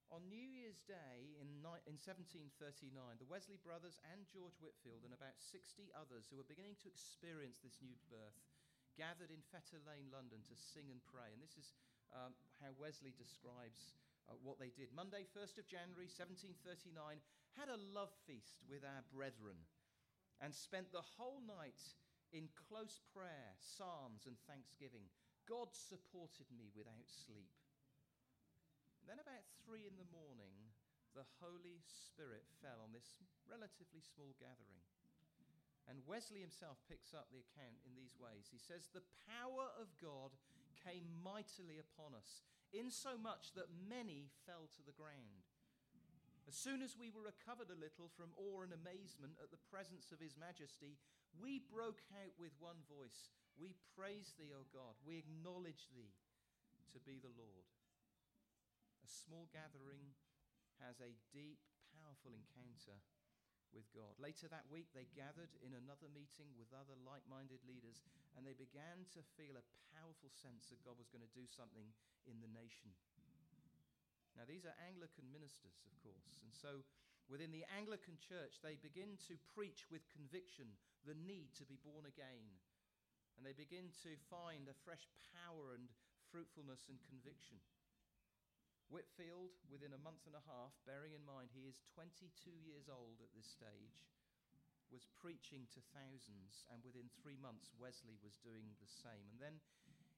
On 0.10 0.26
New 0.26 0.42
Year's 0.42 0.82
Day 0.90 1.38
in, 1.38 1.62
ni- 1.62 1.86
in 1.86 1.96
1739, 1.96 2.90
the 3.22 3.30
Wesley 3.30 3.62
brothers 3.62 4.02
and 4.10 4.26
George 4.26 4.58
Whitefield 4.58 5.06
and 5.06 5.14
about 5.14 5.38
60 5.38 5.94
others 5.94 6.26
who 6.28 6.36
were 6.42 6.50
beginning 6.50 6.76
to 6.82 6.90
experience 6.90 7.62
this 7.62 7.78
new 7.80 7.94
birth 8.10 8.36
gathered 9.00 9.32
in 9.32 9.40
Fetter 9.48 9.80
Lane, 9.88 10.12
London 10.12 10.44
to 10.44 10.56
sing 10.60 10.92
and 10.92 11.00
pray. 11.08 11.32
And 11.32 11.40
this 11.40 11.56
is 11.56 11.72
um, 12.12 12.36
how 12.60 12.76
Wesley 12.76 13.16
describes 13.16 13.96
uh, 14.28 14.36
what 14.44 14.60
they 14.60 14.76
did. 14.76 14.92
Monday, 14.92 15.24
1st 15.32 15.64
of 15.64 15.72
January 15.72 16.12
1739, 16.12 16.92
had 17.56 17.72
a 17.72 17.80
love 17.96 18.12
feast 18.28 18.60
with 18.68 18.84
our 18.84 19.08
brethren 19.16 19.56
and 20.44 20.52
spent 20.52 20.92
the 20.92 21.08
whole 21.16 21.40
night 21.48 21.80
in 22.36 22.52
close 22.68 23.00
prayer, 23.16 23.56
psalms, 23.64 24.28
and 24.28 24.36
thanksgiving. 24.52 25.08
God 25.48 25.72
supported 25.72 26.52
me 26.52 26.68
without 26.76 27.08
sleep. 27.08 27.56
And 29.00 29.08
then, 29.08 29.24
about 29.24 29.48
three 29.64 29.88
in 29.88 29.96
the 29.96 30.12
morning, 30.14 30.54
the 31.18 31.26
Holy 31.42 31.82
Spirit 31.82 32.46
fell 32.62 32.84
on 32.84 32.94
this 32.94 33.18
relatively 33.50 34.04
small 34.04 34.36
gathering. 34.38 34.84
And 35.90 36.06
Wesley 36.06 36.46
himself 36.46 36.78
picks 36.86 37.18
up 37.18 37.34
the 37.34 37.42
account 37.42 37.82
in 37.82 37.98
these 37.98 38.14
ways. 38.22 38.46
He 38.54 38.62
says, 38.62 38.86
The 38.94 39.10
power 39.26 39.74
of 39.82 39.90
God 39.98 40.38
came 40.86 41.10
mightily 41.26 41.82
upon 41.82 42.14
us, 42.14 42.46
insomuch 42.70 43.58
that 43.58 43.74
many 43.74 44.30
fell 44.46 44.70
to 44.78 44.86
the 44.86 44.94
ground. 44.94 45.50
As 46.46 46.54
soon 46.54 46.86
as 46.86 46.94
we 46.94 47.10
were 47.10 47.26
recovered 47.26 47.74
a 47.74 47.78
little 47.78 48.10
from 48.14 48.38
awe 48.38 48.62
and 48.66 48.74
amazement 48.74 49.38
at 49.42 49.50
the 49.50 49.66
presence 49.70 50.14
of 50.14 50.22
His 50.22 50.38
Majesty, 50.38 50.98
we 51.42 51.62
broke 51.70 52.06
out 52.22 52.34
with 52.38 52.54
one 52.62 52.82
voice 52.86 53.34
We 53.58 53.78
praise 53.98 54.34
thee, 54.38 54.54
O 54.54 54.66
God. 54.70 54.94
We 55.02 55.18
acknowledge 55.18 55.90
thee 55.94 56.14
to 56.94 57.00
be 57.02 57.22
the 57.22 57.34
Lord. 57.34 57.70
A 59.02 59.10
small 59.10 59.50
gathering 59.54 60.14
has 60.82 61.02
a 61.02 61.18
deep, 61.34 61.62
powerful 61.94 62.34
encounter 62.34 62.98
with 63.76 63.88
God. 63.94 64.18
Later 64.18 64.50
that 64.50 64.68
week, 64.70 64.90
they 64.92 65.10
gathered 65.14 65.54
in 65.62 65.78
another 65.78 66.10
meeting 66.12 66.52
with 66.58 66.74
other 66.74 66.98
like 67.06 67.26
minded 67.30 67.62
leaders, 67.66 68.02
and 68.36 68.44
they 68.44 68.58
began 68.58 69.06
to 69.14 69.22
feel 69.38 69.58
a 69.58 69.70
powerful 69.94 70.32
sense 70.34 70.70
that 70.70 70.84
God 70.86 70.98
was 70.98 71.10
going 71.10 71.26
to 71.26 71.38
do 71.38 71.46
something 71.46 71.90
in 72.26 72.42
the 72.42 72.52
nation. 72.52 72.92
Now, 74.38 74.46
these 74.46 74.64
are 74.64 74.76
Anglican 74.86 75.28
ministers, 75.30 75.84
of 75.84 75.94
course, 76.00 76.42
and 76.46 76.54
so 76.54 76.86
Within 77.30 77.54
the 77.54 77.62
Anglican 77.78 78.18
Church, 78.18 78.58
they 78.66 78.74
begin 78.82 79.14
to 79.30 79.38
preach 79.54 79.86
with 79.94 80.02
conviction 80.10 80.66
the 81.06 81.14
need 81.14 81.54
to 81.62 81.66
be 81.70 81.78
born 81.86 82.10
again. 82.10 82.42
And 83.38 83.46
they 83.46 83.54
begin 83.54 83.94
to 84.02 84.18
find 84.34 84.66
a 84.66 84.82
fresh 84.82 85.06
power 85.30 85.78
and 85.78 85.86
fruitfulness 86.34 86.90
and 86.90 86.98
conviction. 87.06 87.62
Whitefield, 88.90 89.54
within 89.70 89.94
a 89.94 90.02
month 90.02 90.26
and 90.26 90.34
a 90.34 90.48
half, 90.50 90.74
bearing 90.90 91.14
in 91.14 91.22
mind 91.22 91.54
he 91.54 91.70
is 91.70 91.86
22 91.94 92.26
years 92.66 92.90
old 92.90 93.22
at 93.22 93.30
this 93.38 93.46
stage, 93.46 94.02
was 94.90 95.06
preaching 95.22 95.70
to 95.70 95.82
thousands, 95.94 96.66
and 96.74 96.82
within 96.82 97.06
three 97.22 97.38
months, 97.38 97.70
Wesley 97.78 98.18
was 98.26 98.42
doing 98.42 98.66
the 98.82 98.90
same. 98.90 99.30
And 99.30 99.38
then 99.38 99.56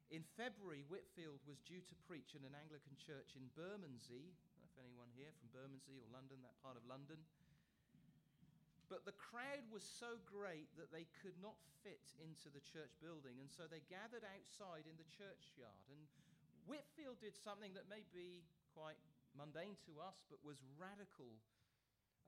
in 0.08 0.24
February, 0.40 0.88
Whitefield 0.88 1.44
was 1.44 1.60
due 1.68 1.84
to 1.84 2.04
preach 2.08 2.36
in 2.36 2.48
an 2.48 2.56
Anglican 2.56 2.96
church 2.96 3.36
in 3.36 3.52
Bermondsey. 3.56 4.32
if 4.64 4.76
anyone 4.80 5.12
here 5.12 5.36
from 5.36 5.52
Bermondsey 5.52 6.00
or 6.00 6.08
London, 6.16 6.40
that 6.44 6.56
part 6.64 6.80
of 6.80 6.88
London. 6.88 7.20
But 8.88 9.04
the 9.08 9.16
crowd 9.16 9.68
was 9.72 9.84
so 9.84 10.20
great 10.28 10.68
that 10.76 10.92
they 10.92 11.08
could 11.24 11.36
not 11.40 11.56
fit 11.80 12.12
into 12.20 12.52
the 12.52 12.64
church 12.64 12.92
building, 13.00 13.40
and 13.40 13.48
so 13.48 13.68
they 13.68 13.84
gathered 13.88 14.24
outside 14.24 14.84
in 14.88 15.00
the 15.00 15.08
churchyard. 15.12 15.88
And 15.92 16.08
Whitefield 16.68 17.20
did 17.24 17.40
something 17.40 17.72
that 17.76 17.88
may 17.88 18.04
be 18.12 18.44
quite 18.74 19.00
mundane 19.36 19.80
to 19.88 20.00
us, 20.04 20.24
but 20.28 20.44
was 20.44 20.60
radical 20.76 21.40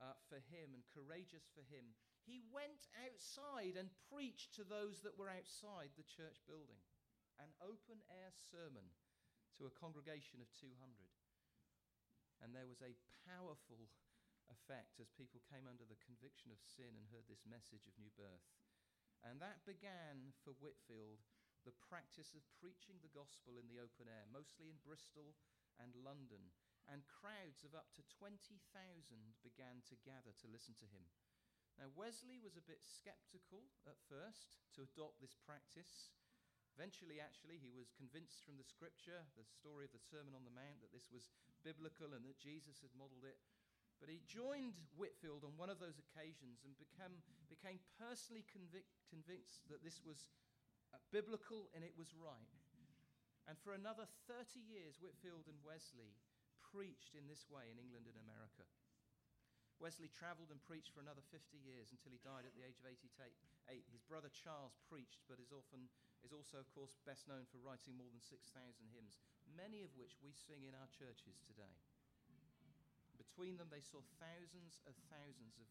uh, 0.00 0.16
for 0.28 0.40
him 0.50 0.72
and 0.72 0.82
courageous 0.90 1.46
for 1.52 1.62
him. 1.66 1.94
He 2.24 2.40
went 2.48 2.88
outside 3.04 3.76
and 3.76 3.92
preached 4.08 4.56
to 4.56 4.64
those 4.64 5.04
that 5.04 5.16
were 5.16 5.28
outside 5.28 5.92
the 5.94 6.08
church 6.08 6.40
building, 6.48 6.80
an 7.36 7.52
open 7.60 8.00
air 8.08 8.32
sermon 8.32 8.84
to 9.60 9.68
a 9.68 9.76
congregation 9.78 10.40
of 10.40 10.48
200. 10.56 10.72
And 12.42 12.50
there 12.50 12.66
was 12.66 12.82
a 12.82 12.98
powerful 13.28 13.86
effect 14.50 15.00
as 15.00 15.08
people 15.14 15.40
came 15.48 15.64
under 15.64 15.86
the 15.86 16.00
conviction 16.04 16.52
of 16.52 16.60
sin 16.60 16.92
and 16.96 17.08
heard 17.08 17.24
this 17.28 17.48
message 17.48 17.88
of 17.88 17.96
new 17.96 18.12
birth. 18.18 18.44
And 19.24 19.40
that 19.40 19.64
began 19.64 20.36
for 20.44 20.52
Whitefield 20.60 21.24
the 21.64 21.76
practice 21.88 22.36
of 22.36 22.44
preaching 22.60 23.00
the 23.00 23.12
gospel 23.16 23.56
in 23.56 23.64
the 23.72 23.80
open 23.80 24.04
air, 24.04 24.28
mostly 24.28 24.68
in 24.68 24.76
Bristol 24.84 25.32
and 25.80 25.94
London, 26.00 26.52
and 26.90 27.08
crowds 27.08 27.64
of 27.64 27.72
up 27.72 27.88
to 27.96 28.04
20,000 28.20 28.60
began 29.40 29.80
to 29.88 29.96
gather 30.04 30.36
to 30.36 30.52
listen 30.52 30.76
to 30.76 30.88
him. 30.88 31.08
Now, 31.80 31.90
Wesley 31.90 32.38
was 32.38 32.54
a 32.54 32.62
bit 32.62 32.78
skeptical 32.84 33.66
at 33.88 33.98
first 34.06 34.62
to 34.78 34.86
adopt 34.86 35.18
this 35.18 35.34
practice. 35.34 36.14
Eventually, 36.74 37.18
actually, 37.18 37.58
he 37.58 37.74
was 37.74 37.90
convinced 37.94 38.46
from 38.46 38.58
the 38.58 38.66
scripture, 38.66 39.26
the 39.34 39.46
story 39.46 39.86
of 39.86 39.94
the 39.94 40.02
Sermon 40.02 40.34
on 40.34 40.46
the 40.46 40.54
Mount, 40.54 40.82
that 40.82 40.94
this 40.94 41.10
was 41.10 41.30
biblical 41.66 42.14
and 42.14 42.22
that 42.26 42.38
Jesus 42.38 42.78
had 42.82 42.94
modeled 42.94 43.26
it. 43.26 43.38
But 44.02 44.10
he 44.10 44.22
joined 44.26 44.74
Whitefield 44.98 45.46
on 45.46 45.54
one 45.54 45.70
of 45.70 45.78
those 45.78 45.98
occasions 46.02 46.62
and 46.66 46.74
became, 46.78 47.22
became 47.46 47.78
personally 47.98 48.42
convic- 48.46 48.90
convinced 49.06 49.66
that 49.70 49.86
this 49.86 50.02
was 50.02 50.30
uh, 50.90 50.98
biblical 51.14 51.70
and 51.74 51.86
it 51.86 51.94
was 51.94 52.10
right. 52.14 52.63
And 53.44 53.60
for 53.60 53.76
another 53.76 54.08
30 54.26 54.56
years, 54.64 54.96
Whitefield 55.00 55.44
and 55.48 55.60
Wesley 55.60 56.16
preached 56.72 57.12
in 57.12 57.28
this 57.28 57.44
way 57.52 57.68
in 57.68 57.76
England 57.76 58.08
and 58.08 58.16
America. 58.24 58.64
Wesley 59.82 60.08
traveled 60.08 60.54
and 60.54 60.62
preached 60.64 60.94
for 60.94 61.02
another 61.02 61.20
50 61.28 61.58
years 61.60 61.90
until 61.90 62.14
he 62.14 62.22
died 62.22 62.46
at 62.46 62.54
the 62.54 62.64
age 62.64 62.78
of 62.78 62.88
88. 62.88 63.84
His 63.90 64.06
brother 64.06 64.30
Charles 64.30 64.78
preached, 64.86 65.20
but 65.26 65.42
is, 65.42 65.50
often, 65.50 65.90
is 66.22 66.32
also, 66.32 66.62
of 66.62 66.70
course, 66.72 66.94
best 67.04 67.26
known 67.26 67.44
for 67.50 67.60
writing 67.60 67.98
more 67.98 68.08
than 68.08 68.22
6,000 68.22 68.48
hymns, 68.94 69.18
many 69.52 69.82
of 69.82 69.92
which 69.98 70.16
we 70.22 70.30
sing 70.32 70.64
in 70.64 70.78
our 70.78 70.88
churches 70.94 71.42
today. 71.42 71.74
Between 73.18 73.58
them, 73.58 73.68
they 73.68 73.82
saw 73.82 74.00
thousands 74.22 74.78
of 74.86 74.94
thousands 75.10 75.58
of 75.58 75.66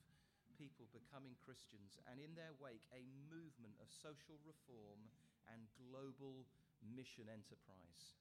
people 0.60 0.86
becoming 0.94 1.34
Christians, 1.42 1.98
and 2.06 2.20
in 2.20 2.36
their 2.36 2.54
wake, 2.60 2.86
a 2.94 3.08
movement 3.32 3.80
of 3.82 3.90
social 3.90 4.38
reform 4.46 5.10
and 5.50 5.64
global 5.80 6.46
mission 6.92 7.32
enterprise. 7.32 8.20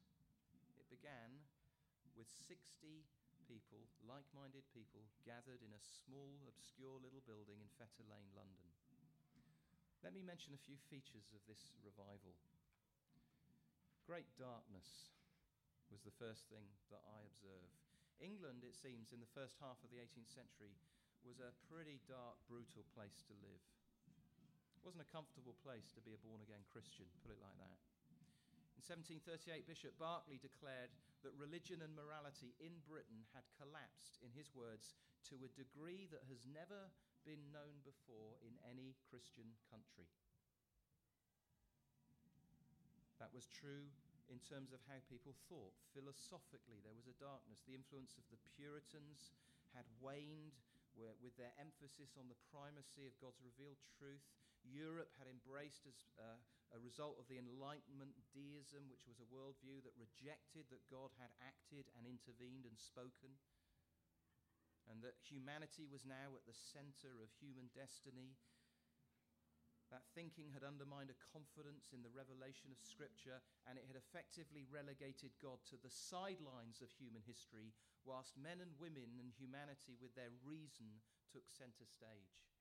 It 0.78 0.86
began 0.86 1.42
with 2.14 2.30
60 2.46 3.02
people, 3.48 3.82
like 4.06 4.26
minded 4.32 4.62
people, 4.70 5.02
gathered 5.26 5.60
in 5.60 5.74
a 5.74 5.82
small, 5.82 6.46
obscure 6.46 7.02
little 7.02 7.24
building 7.26 7.58
in 7.58 7.68
Fetter 7.76 8.06
Lane, 8.06 8.30
London. 8.32 8.70
Let 10.02 10.14
me 10.14 10.22
mention 10.22 10.54
a 10.54 10.66
few 10.66 10.78
features 10.90 11.30
of 11.30 11.42
this 11.46 11.74
revival. 11.82 12.34
Great 14.02 14.26
darkness 14.34 15.14
was 15.94 16.02
the 16.02 16.18
first 16.18 16.50
thing 16.50 16.66
that 16.90 17.06
I 17.06 17.22
observed. 17.22 17.78
England, 18.18 18.66
it 18.66 18.74
seems, 18.74 19.14
in 19.14 19.22
the 19.22 19.34
first 19.34 19.58
half 19.62 19.78
of 19.82 19.90
the 19.94 20.02
18th 20.02 20.30
century, 20.30 20.74
was 21.22 21.38
a 21.38 21.54
pretty 21.70 22.02
dark, 22.10 22.34
brutal 22.50 22.82
place 22.98 23.22
to 23.30 23.34
live. 23.46 23.62
It 24.74 24.82
wasn't 24.82 25.06
a 25.06 25.14
comfortable 25.14 25.54
place 25.62 25.94
to 25.94 26.02
be 26.02 26.14
a 26.14 26.24
born 26.26 26.42
again 26.42 26.66
Christian, 26.66 27.06
put 27.22 27.30
it 27.30 27.38
like 27.38 27.54
that. 27.62 27.78
In 28.82 28.98
1738, 28.98 29.70
Bishop 29.70 29.94
Berkeley 29.94 30.42
declared 30.42 30.90
that 31.22 31.30
religion 31.38 31.86
and 31.86 31.94
morality 31.94 32.50
in 32.58 32.82
Britain 32.82 33.22
had 33.30 33.46
collapsed, 33.54 34.18
in 34.26 34.34
his 34.34 34.50
words, 34.58 34.98
to 35.30 35.38
a 35.38 35.54
degree 35.54 36.10
that 36.10 36.26
has 36.26 36.42
never 36.50 36.90
been 37.22 37.54
known 37.54 37.78
before 37.86 38.34
in 38.42 38.58
any 38.66 38.98
Christian 39.06 39.54
country. 39.70 40.10
That 43.22 43.30
was 43.30 43.46
true 43.54 43.86
in 44.26 44.42
terms 44.42 44.74
of 44.74 44.82
how 44.90 44.98
people 45.06 45.38
thought. 45.46 45.78
Philosophically, 45.94 46.82
there 46.82 46.98
was 46.98 47.06
a 47.06 47.14
darkness. 47.22 47.62
The 47.62 47.78
influence 47.78 48.18
of 48.18 48.26
the 48.34 48.42
Puritans 48.58 49.30
had 49.78 49.86
waned 50.02 50.58
with 51.22 51.38
their 51.38 51.54
emphasis 51.62 52.18
on 52.18 52.26
the 52.26 52.42
primacy 52.50 53.06
of 53.06 53.14
God's 53.22 53.46
revealed 53.46 53.78
truth. 53.94 54.26
Europe 54.66 55.14
had 55.22 55.30
embraced, 55.30 55.86
as 55.86 56.02
uh, 56.18 56.42
a 56.72 56.80
result 56.80 57.20
of 57.20 57.28
the 57.28 57.36
Enlightenment 57.36 58.16
deism, 58.32 58.88
which 58.88 59.04
was 59.04 59.20
a 59.20 59.28
worldview 59.28 59.84
that 59.84 59.96
rejected 60.00 60.68
that 60.72 60.88
God 60.88 61.12
had 61.20 61.32
acted 61.44 61.92
and 61.96 62.08
intervened 62.08 62.64
and 62.64 62.76
spoken, 62.80 63.36
and 64.88 65.04
that 65.04 65.20
humanity 65.20 65.84
was 65.86 66.08
now 66.08 66.32
at 66.34 66.48
the 66.48 66.56
center 66.56 67.20
of 67.20 67.30
human 67.38 67.68
destiny. 67.76 68.34
That 69.92 70.08
thinking 70.16 70.48
had 70.56 70.64
undermined 70.64 71.12
a 71.12 71.24
confidence 71.28 71.92
in 71.92 72.00
the 72.00 72.16
revelation 72.16 72.72
of 72.72 72.80
Scripture, 72.80 73.44
and 73.68 73.76
it 73.76 73.84
had 73.84 74.00
effectively 74.00 74.64
relegated 74.64 75.36
God 75.44 75.60
to 75.68 75.76
the 75.76 75.92
sidelines 75.92 76.80
of 76.80 76.88
human 76.88 77.20
history, 77.28 77.76
whilst 78.08 78.40
men 78.40 78.64
and 78.64 78.72
women 78.80 79.20
and 79.20 79.28
humanity, 79.36 80.00
with 80.00 80.16
their 80.16 80.32
reason, 80.40 81.04
took 81.28 81.44
center 81.52 81.84
stage. 81.84 82.51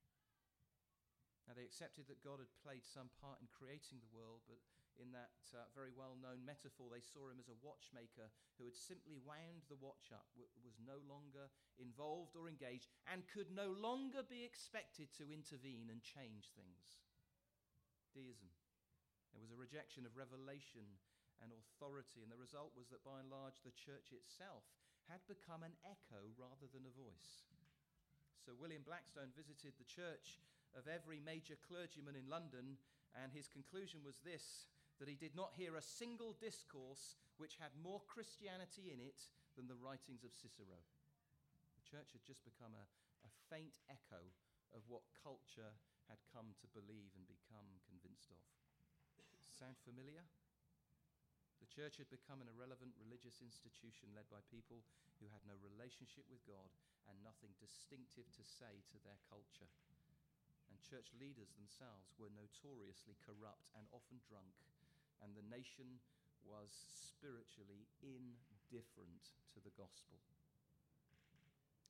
Now, 1.52 1.60
they 1.60 1.68
accepted 1.68 2.08
that 2.08 2.24
God 2.24 2.39
had 2.39 2.47
played 2.64 2.88
some 2.88 3.12
part 3.20 3.43
in 3.43 3.52
creating 3.52 3.99
the 3.99 4.16
world, 4.16 4.39
but 4.47 4.64
in 4.95 5.12
that 5.12 5.36
uh, 5.52 5.68
very 5.76 5.91
well 5.91 6.16
known 6.16 6.47
metaphor, 6.47 6.88
they 6.88 7.04
saw 7.04 7.28
him 7.28 7.43
as 7.43 7.52
a 7.52 7.60
watchmaker 7.60 8.32
who 8.56 8.64
had 8.64 8.80
simply 8.80 9.20
wound 9.20 9.68
the 9.68 9.76
watch 9.76 10.16
up, 10.16 10.32
w- 10.32 10.47
was 10.64 10.80
no 10.80 11.04
longer 11.12 11.52
involved 11.76 12.39
or 12.39 12.47
engaged, 12.47 12.88
and 13.04 13.28
could 13.28 13.52
no 13.52 13.68
longer 13.68 14.24
be 14.24 14.47
expected 14.47 15.12
to 15.20 15.28
intervene 15.28 15.91
and 15.91 15.99
change 15.99 16.56
things. 16.56 17.04
Deism. 18.16 18.47
There 19.36 19.43
was 19.43 19.52
a 19.52 19.60
rejection 19.60 20.08
of 20.08 20.16
revelation 20.16 20.88
and 21.43 21.52
authority, 21.52 22.24
and 22.24 22.32
the 22.32 22.39
result 22.39 22.72
was 22.80 22.88
that 22.95 23.04
by 23.04 23.20
and 23.20 23.28
large 23.28 23.60
the 23.60 23.76
church 23.76 24.16
itself 24.16 24.64
had 25.12 25.20
become 25.28 25.68
an 25.68 25.76
echo 25.84 26.32
rather 26.39 26.72
than 26.72 26.88
a 26.88 26.95
voice. 26.95 27.43
So 28.39 28.56
William 28.56 28.88
Blackstone 28.88 29.36
visited 29.36 29.76
the 29.76 29.91
church 29.91 30.39
of 30.78 30.88
every 30.88 31.19
major 31.19 31.59
clergyman 31.67 32.15
in 32.15 32.30
London, 32.32 32.80
and 33.17 33.32
his 33.32 33.51
conclusion 33.51 34.01
was 34.05 34.24
this 34.24 34.69
that 35.01 35.09
he 35.09 35.17
did 35.17 35.34
not 35.34 35.57
hear 35.57 35.74
a 35.76 35.82
single 35.82 36.38
discourse 36.38 37.17
which 37.41 37.57
had 37.57 37.74
more 37.82 38.05
Christianity 38.05 38.93
in 38.93 39.01
it 39.01 39.26
than 39.57 39.65
the 39.65 39.82
writings 39.82 40.22
of 40.22 40.30
Cicero. 40.38 40.78
The 41.74 41.88
church 41.89 42.13
had 42.13 42.22
just 42.22 42.45
become 42.45 42.78
a, 42.78 42.86
a 43.26 43.32
faint 43.49 43.74
echo 43.89 44.22
of 44.78 44.86
what 44.86 45.01
culture 45.26 45.74
had 46.05 46.22
come 46.30 46.53
to 46.61 46.76
believe 46.78 47.11
and 47.17 47.26
become 47.26 47.65
convinced 47.89 48.30
of. 48.30 48.39
Sound 49.49 49.74
familiar? 49.82 50.22
The 51.61 51.69
church 51.69 52.01
had 52.01 52.09
become 52.09 52.41
an 52.41 52.49
irrelevant 52.49 52.97
religious 52.97 53.41
institution 53.41 54.13
led 54.13 54.30
by 54.30 54.41
people 54.49 54.82
who 55.22 55.30
had 55.30 55.41
no 55.45 55.53
relationship 55.61 56.26
with 56.30 56.41
God 56.45 56.69
and 57.05 57.17
nothing 57.22 57.53
distinctive 57.61 58.26
to 58.34 58.43
say 58.45 58.82
to 58.89 58.97
their 59.01 59.17
culture 59.30 59.69
church 60.82 61.14
leaders 61.18 61.54
themselves 61.54 62.12
were 62.18 62.34
notoriously 62.34 63.16
corrupt 63.22 63.70
and 63.78 63.86
often 63.94 64.20
drunk, 64.26 64.54
and 65.22 65.34
the 65.34 65.46
nation 65.48 66.02
was 66.42 66.74
spiritually 66.90 67.86
indifferent 68.02 69.38
to 69.54 69.62
the 69.62 69.74
gospel. 69.78 70.18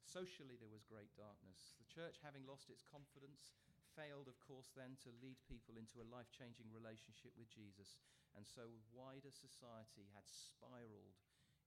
Socially, 0.04 0.60
there 0.60 0.72
was 0.72 0.84
great 0.84 1.12
darkness. 1.16 1.80
The 1.80 1.88
church, 1.88 2.20
having 2.20 2.44
lost 2.44 2.68
its 2.68 2.84
confidence, 2.84 3.56
failed, 3.96 4.28
of 4.28 4.36
course, 4.44 4.68
then 4.76 5.00
to 5.08 5.20
lead 5.24 5.40
people 5.48 5.80
into 5.80 6.04
a 6.04 6.12
life 6.12 6.28
changing 6.36 6.68
relationship 6.76 7.32
with 7.40 7.48
Jesus. 7.48 7.96
And 8.36 8.44
so, 8.44 8.76
wider 8.92 9.32
society 9.32 10.12
had 10.12 10.28
spiraled 10.28 11.20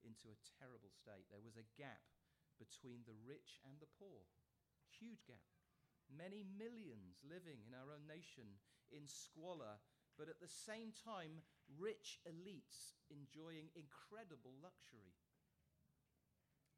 into 0.05 0.29
a 0.29 0.43
terrible 0.61 0.93
state. 0.93 1.25
There 1.33 1.41
was 1.41 1.57
a 1.57 1.73
gap 1.81 2.05
between 2.61 3.09
the 3.09 3.17
rich 3.25 3.61
and 3.65 3.81
the 3.81 3.89
poor 3.97 4.29
Huge 5.01 5.27
gap. 5.27 5.54
Many 6.15 6.47
millions 6.47 7.19
living 7.27 7.67
in 7.67 7.75
our 7.75 7.91
own 7.91 8.07
nation 8.07 8.47
in 8.95 9.11
squalor, 9.11 9.83
but 10.15 10.31
at 10.31 10.39
the 10.39 10.51
same 10.51 10.95
time, 10.95 11.43
rich 11.75 12.23
elites 12.23 12.95
enjoying 13.11 13.75
incredible 13.75 14.55
luxury. 14.63 15.19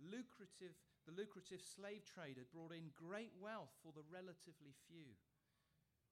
Lucrative, 0.00 0.72
the 1.04 1.12
lucrative 1.12 1.60
slave 1.60 2.04
trade 2.08 2.40
had 2.40 2.48
brought 2.52 2.72
in 2.72 2.96
great 2.96 3.32
wealth 3.36 3.72
for 3.84 3.92
the 3.92 4.04
relatively 4.08 4.72
few. 4.88 5.16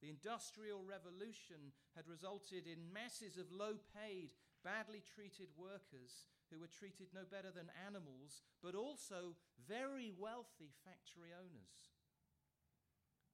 The 0.04 0.12
Industrial 0.12 0.84
Revolution 0.84 1.72
had 1.96 2.04
resulted 2.04 2.68
in 2.68 2.92
masses 2.92 3.40
of 3.40 3.48
low 3.48 3.80
paid, 3.96 4.36
badly 4.60 5.00
treated 5.00 5.48
workers 5.56 6.28
who 6.52 6.60
were 6.60 6.68
treated 6.68 7.08
no 7.16 7.24
better 7.24 7.48
than 7.48 7.72
animals, 7.88 8.44
but 8.60 8.76
also 8.76 9.32
very 9.64 10.12
wealthy 10.12 10.76
factory 10.84 11.32
owners. 11.32 11.93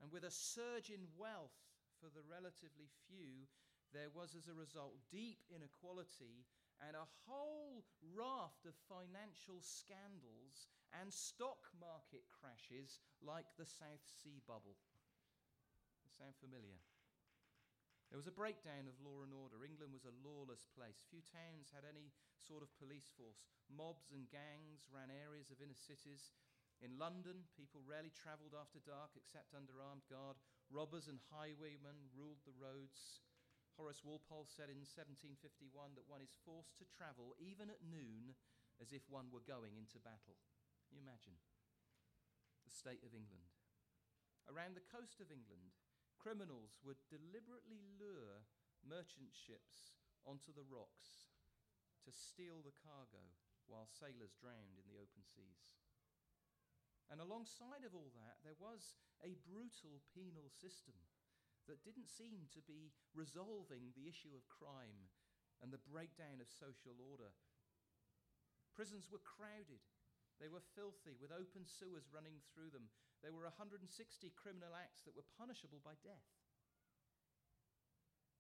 And 0.01 0.09
with 0.09 0.25
a 0.25 0.33
surge 0.33 0.89
in 0.89 1.13
wealth 1.15 1.57
for 2.01 2.09
the 2.09 2.25
relatively 2.25 2.89
few, 3.07 3.45
there 3.93 4.09
was 4.11 4.33
as 4.33 4.49
a 4.49 4.57
result 4.57 4.97
deep 5.13 5.45
inequality 5.53 6.49
and 6.81 6.97
a 6.97 7.13
whole 7.29 7.85
raft 8.17 8.65
of 8.65 8.73
financial 8.89 9.61
scandals 9.61 10.73
and 10.97 11.13
stock 11.13 11.69
market 11.77 12.25
crashes 12.33 13.05
like 13.21 13.45
the 13.61 13.69
South 13.69 14.01
Sea 14.03 14.41
bubble. 14.49 14.81
Sound 16.09 16.37
familiar? 16.41 16.81
There 18.11 18.19
was 18.19 18.27
a 18.27 18.35
breakdown 18.35 18.91
of 18.91 18.99
law 18.99 19.23
and 19.23 19.31
order. 19.31 19.63
England 19.63 19.95
was 19.95 20.03
a 20.03 20.19
lawless 20.27 20.67
place. 20.75 20.99
Few 21.07 21.23
towns 21.31 21.71
had 21.71 21.87
any 21.87 22.11
sort 22.35 22.67
of 22.67 22.75
police 22.75 23.07
force. 23.15 23.47
Mobs 23.71 24.11
and 24.11 24.27
gangs 24.29 24.91
ran 24.91 25.15
areas 25.15 25.55
of 25.55 25.63
inner 25.63 25.79
cities. 25.79 26.35
In 26.81 26.97
London, 26.97 27.45
people 27.53 27.85
rarely 27.85 28.13
travelled 28.17 28.57
after 28.57 28.81
dark 28.81 29.13
except 29.17 29.53
under 29.53 29.85
armed 29.85 30.09
guard. 30.09 30.41
Robbers 30.73 31.13
and 31.13 31.21
highwaymen 31.29 32.09
ruled 32.17 32.41
the 32.49 32.57
roads. 32.57 33.21
Horace 33.77 34.01
Walpole 34.01 34.49
said 34.49 34.73
in 34.73 34.81
1751 34.83 35.97
that 35.97 36.09
one 36.09 36.25
is 36.25 36.41
forced 36.45 36.81
to 36.81 36.89
travel 36.89 37.37
even 37.37 37.69
at 37.69 37.85
noon 37.85 38.33
as 38.81 38.97
if 38.97 39.05
one 39.13 39.29
were 39.29 39.45
going 39.45 39.77
into 39.77 40.01
battle. 40.01 40.41
Can 40.89 40.97
you 40.97 41.05
imagine 41.05 41.37
the 42.65 42.73
state 42.73 43.05
of 43.05 43.13
England? 43.13 43.53
Around 44.49 44.75
the 44.75 44.89
coast 44.89 45.21
of 45.21 45.29
England, 45.29 45.77
Criminals 46.21 46.77
would 46.85 47.01
deliberately 47.09 47.81
lure 47.97 48.45
merchant 48.85 49.33
ships 49.33 49.97
onto 50.29 50.53
the 50.53 50.69
rocks 50.69 51.33
to 52.05 52.13
steal 52.13 52.61
the 52.61 52.77
cargo 52.77 53.25
while 53.65 53.89
sailors 53.89 54.37
drowned 54.37 54.77
in 54.77 54.85
the 54.85 55.01
open 55.01 55.25
seas. 55.25 55.80
And 57.11 57.19
alongside 57.19 57.83
of 57.83 57.93
all 57.93 58.15
that, 58.15 58.39
there 58.47 58.57
was 58.63 58.95
a 59.27 59.35
brutal 59.43 59.99
penal 60.15 60.47
system 60.47 60.95
that 61.67 61.83
didn't 61.83 62.07
seem 62.07 62.47
to 62.55 62.63
be 62.63 62.95
resolving 63.13 63.91
the 63.93 64.07
issue 64.07 64.31
of 64.33 64.47
crime 64.47 65.11
and 65.59 65.75
the 65.75 65.83
breakdown 65.91 66.39
of 66.39 66.49
social 66.49 66.95
order. 67.03 67.35
Prisons 68.79 69.11
were 69.11 69.21
crowded, 69.21 69.83
they 70.41 70.49
were 70.49 70.65
filthy, 70.73 71.19
with 71.21 71.35
open 71.35 71.69
sewers 71.69 72.09
running 72.09 72.41
through 72.55 72.73
them. 72.73 72.89
There 73.21 73.35
were 73.37 73.45
160 73.45 73.85
criminal 74.41 74.73
acts 74.73 75.05
that 75.05 75.13
were 75.13 75.27
punishable 75.37 75.85
by 75.85 76.01
death. 76.01 76.31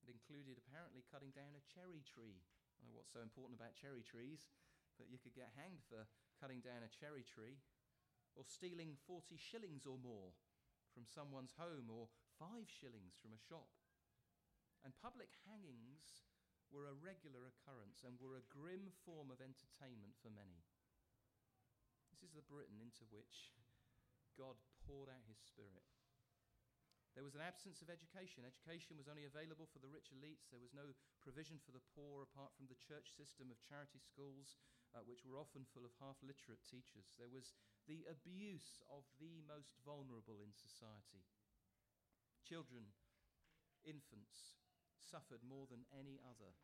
It 0.01 0.09
included 0.09 0.57
apparently 0.57 1.05
cutting 1.13 1.37
down 1.37 1.53
a 1.53 1.69
cherry 1.69 2.01
tree. 2.01 2.41
I 2.81 2.89
know 2.89 2.97
what's 2.97 3.13
so 3.13 3.21
important 3.21 3.61
about 3.61 3.77
cherry 3.77 4.01
trees, 4.01 4.49
but 4.97 5.13
you 5.13 5.21
could 5.21 5.37
get 5.37 5.53
hanged 5.53 5.85
for 5.85 6.09
cutting 6.41 6.65
down 6.65 6.81
a 6.81 6.89
cherry 6.89 7.21
tree, 7.21 7.61
or 8.35 8.45
stealing 8.47 8.97
40 9.07 9.37
shillings 9.37 9.85
or 9.85 9.99
more 9.99 10.33
from 10.91 11.07
someone's 11.07 11.55
home, 11.55 11.87
or 11.87 12.11
five 12.35 12.67
shillings 12.67 13.15
from 13.15 13.31
a 13.31 13.39
shop. 13.39 13.71
And 14.83 14.97
public 14.99 15.31
hangings 15.47 16.27
were 16.71 16.91
a 16.91 16.99
regular 16.99 17.47
occurrence 17.47 18.03
and 18.03 18.19
were 18.19 18.39
a 18.39 18.51
grim 18.51 18.91
form 19.07 19.31
of 19.31 19.43
entertainment 19.43 20.19
for 20.19 20.35
many. 20.35 20.67
This 22.11 22.27
is 22.27 22.35
the 22.35 22.47
Britain 22.47 22.83
into 22.83 23.07
which 23.11 23.55
God 24.35 24.59
poured 24.83 25.11
out 25.11 25.31
his 25.31 25.39
spirit. 25.39 25.87
There 27.19 27.27
was 27.27 27.35
an 27.35 27.43
absence 27.43 27.83
of 27.83 27.91
education. 27.91 28.47
Education 28.47 28.95
was 28.95 29.11
only 29.11 29.27
available 29.27 29.67
for 29.67 29.83
the 29.83 29.91
rich 29.91 30.15
elites. 30.15 30.47
There 30.47 30.63
was 30.63 30.71
no 30.71 30.95
provision 31.19 31.59
for 31.59 31.75
the 31.75 31.83
poor 31.91 32.23
apart 32.23 32.55
from 32.55 32.71
the 32.71 32.79
church 32.79 33.11
system 33.11 33.51
of 33.51 33.59
charity 33.67 33.99
schools, 33.99 34.63
uh, 34.95 35.03
which 35.03 35.27
were 35.27 35.43
often 35.43 35.67
full 35.75 35.83
of 35.83 35.91
half 35.99 36.23
literate 36.23 36.63
teachers. 36.63 37.11
There 37.19 37.31
was 37.31 37.59
the 37.91 38.07
abuse 38.07 38.79
of 38.87 39.03
the 39.19 39.43
most 39.51 39.75
vulnerable 39.83 40.39
in 40.39 40.55
society. 40.55 41.27
Children, 42.47 42.87
infants, 43.83 44.55
suffered 44.95 45.43
more 45.43 45.67
than 45.67 45.83
any 45.91 46.23
other 46.23 46.55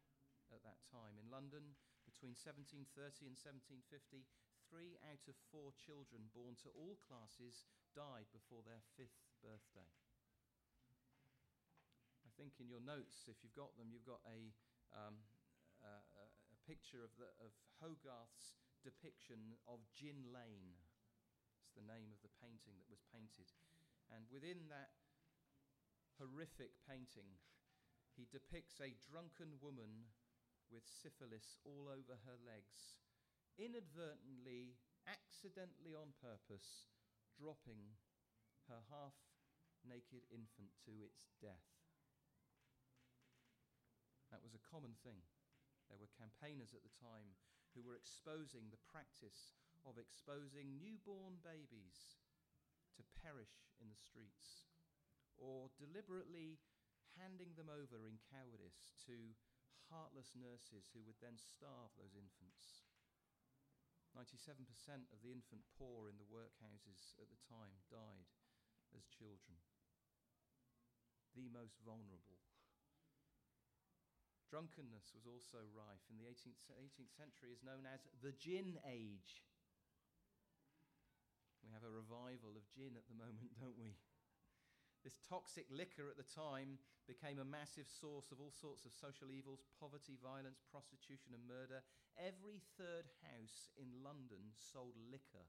at 0.55 0.62
that 0.62 0.79
time. 0.87 1.18
In 1.18 1.27
London, 1.27 1.74
between 2.07 2.39
1730 2.39 3.27
and 3.27 3.35
1750, 3.35 4.22
three 4.70 4.95
out 5.11 5.27
of 5.27 5.35
four 5.51 5.74
children 5.74 6.31
born 6.31 6.55
to 6.62 6.70
all 6.79 6.95
classes 7.03 7.66
died 7.91 8.31
before 8.31 8.62
their 8.62 8.87
fifth 8.95 9.27
birthday. 9.43 9.91
I 12.22 12.31
think 12.39 12.62
in 12.62 12.70
your 12.70 12.85
notes, 12.87 13.27
if 13.27 13.43
you've 13.43 13.59
got 13.59 13.74
them, 13.74 13.91
you've 13.91 14.07
got 14.07 14.22
a, 14.31 14.55
um, 14.95 15.18
uh, 15.83 16.07
a 16.22 16.57
picture 16.70 17.03
of, 17.03 17.11
the, 17.18 17.27
of 17.43 17.51
Hogarth's 17.83 18.55
depiction 18.87 19.59
of 19.66 19.83
Gin 19.99 20.31
Lane. 20.31 20.86
The 21.77 21.85
name 21.85 22.09
of 22.09 22.24
the 22.24 22.33
painting 22.41 22.81
that 22.81 22.89
was 22.89 23.05
painted. 23.12 23.53
And 24.09 24.24
within 24.33 24.72
that 24.72 24.97
horrific 26.16 26.72
painting, 26.89 27.37
he 28.16 28.24
depicts 28.33 28.81
a 28.81 28.97
drunken 29.05 29.61
woman 29.61 30.09
with 30.72 30.89
syphilis 30.89 31.61
all 31.68 31.87
over 31.93 32.16
her 32.24 32.39
legs 32.41 32.97
inadvertently, 33.61 34.81
accidentally 35.05 35.93
on 35.93 36.16
purpose, 36.16 36.89
dropping 37.37 38.01
her 38.72 38.81
half 38.89 39.16
naked 39.85 40.24
infant 40.33 40.72
to 40.89 41.05
its 41.05 41.29
death. 41.39 41.68
That 44.33 44.43
was 44.43 44.57
a 44.57 44.66
common 44.72 44.97
thing. 45.05 45.22
There 45.87 46.01
were 46.01 46.11
campaigners 46.18 46.74
at 46.74 46.83
the 46.83 46.99
time 46.99 47.39
who 47.77 47.85
were 47.85 47.95
exposing 47.95 48.72
the 48.72 48.83
practice 48.91 49.55
of 49.87 49.97
exposing 49.97 50.76
newborn 50.82 51.39
babies 51.41 52.18
to 52.99 53.14
perish 53.22 53.70
in 53.78 53.87
the 53.89 53.97
streets 53.97 54.66
or 55.39 55.70
deliberately 55.78 56.59
handing 57.16 57.55
them 57.57 57.70
over 57.70 58.05
in 58.05 58.20
cowardice 58.28 58.93
to 59.07 59.32
heartless 59.89 60.34
nurses 60.34 60.91
who 60.91 61.01
would 61.07 61.16
then 61.22 61.39
starve 61.39 61.95
those 61.97 62.18
infants. 62.18 62.84
97% 64.16 64.64
of 65.12 65.20
the 65.20 65.30
infant 65.30 65.62
poor 65.76 66.09
in 66.09 66.16
the 66.16 66.26
workhouses 66.26 67.12
at 67.20 67.28
the 67.28 67.41
time 67.47 67.84
died 67.93 68.28
as 68.97 69.05
children. 69.12 69.61
The 71.37 71.53
most 71.53 71.76
vulnerable. 71.84 72.41
Drunkenness 74.49 75.12
was 75.12 75.28
also 75.28 75.61
rife. 75.74 76.01
In 76.09 76.16
the 76.16 76.24
18th, 76.32 76.57
18th 76.80 77.12
century 77.12 77.53
is 77.53 77.66
known 77.66 77.84
as 77.84 78.09
the 78.24 78.32
gin 78.41 78.80
age. 78.89 79.45
We 81.67 81.75
have 81.75 81.83
a 81.83 81.91
revival 81.91 82.55
of 82.55 82.62
gin 82.71 82.95
at 82.95 83.11
the 83.11 83.19
moment, 83.19 83.51
don't 83.59 83.75
we? 83.75 83.99
This 85.03 85.19
toxic 85.27 85.67
liquor 85.67 86.07
at 86.07 86.14
the 86.14 86.27
time 86.27 86.79
became 87.11 87.43
a 87.43 87.47
massive 87.47 87.91
source 87.91 88.31
of 88.31 88.39
all 88.39 88.55
sorts 88.55 88.87
of 88.87 88.95
social 88.95 89.35
evils 89.35 89.67
poverty, 89.83 90.14
violence, 90.19 90.62
prostitution, 90.71 91.35
and 91.35 91.43
murder. 91.43 91.83
Every 92.14 92.62
third 92.79 93.11
house 93.27 93.75
in 93.75 93.91
London 93.99 94.55
sold 94.55 94.95
liquor, 95.11 95.47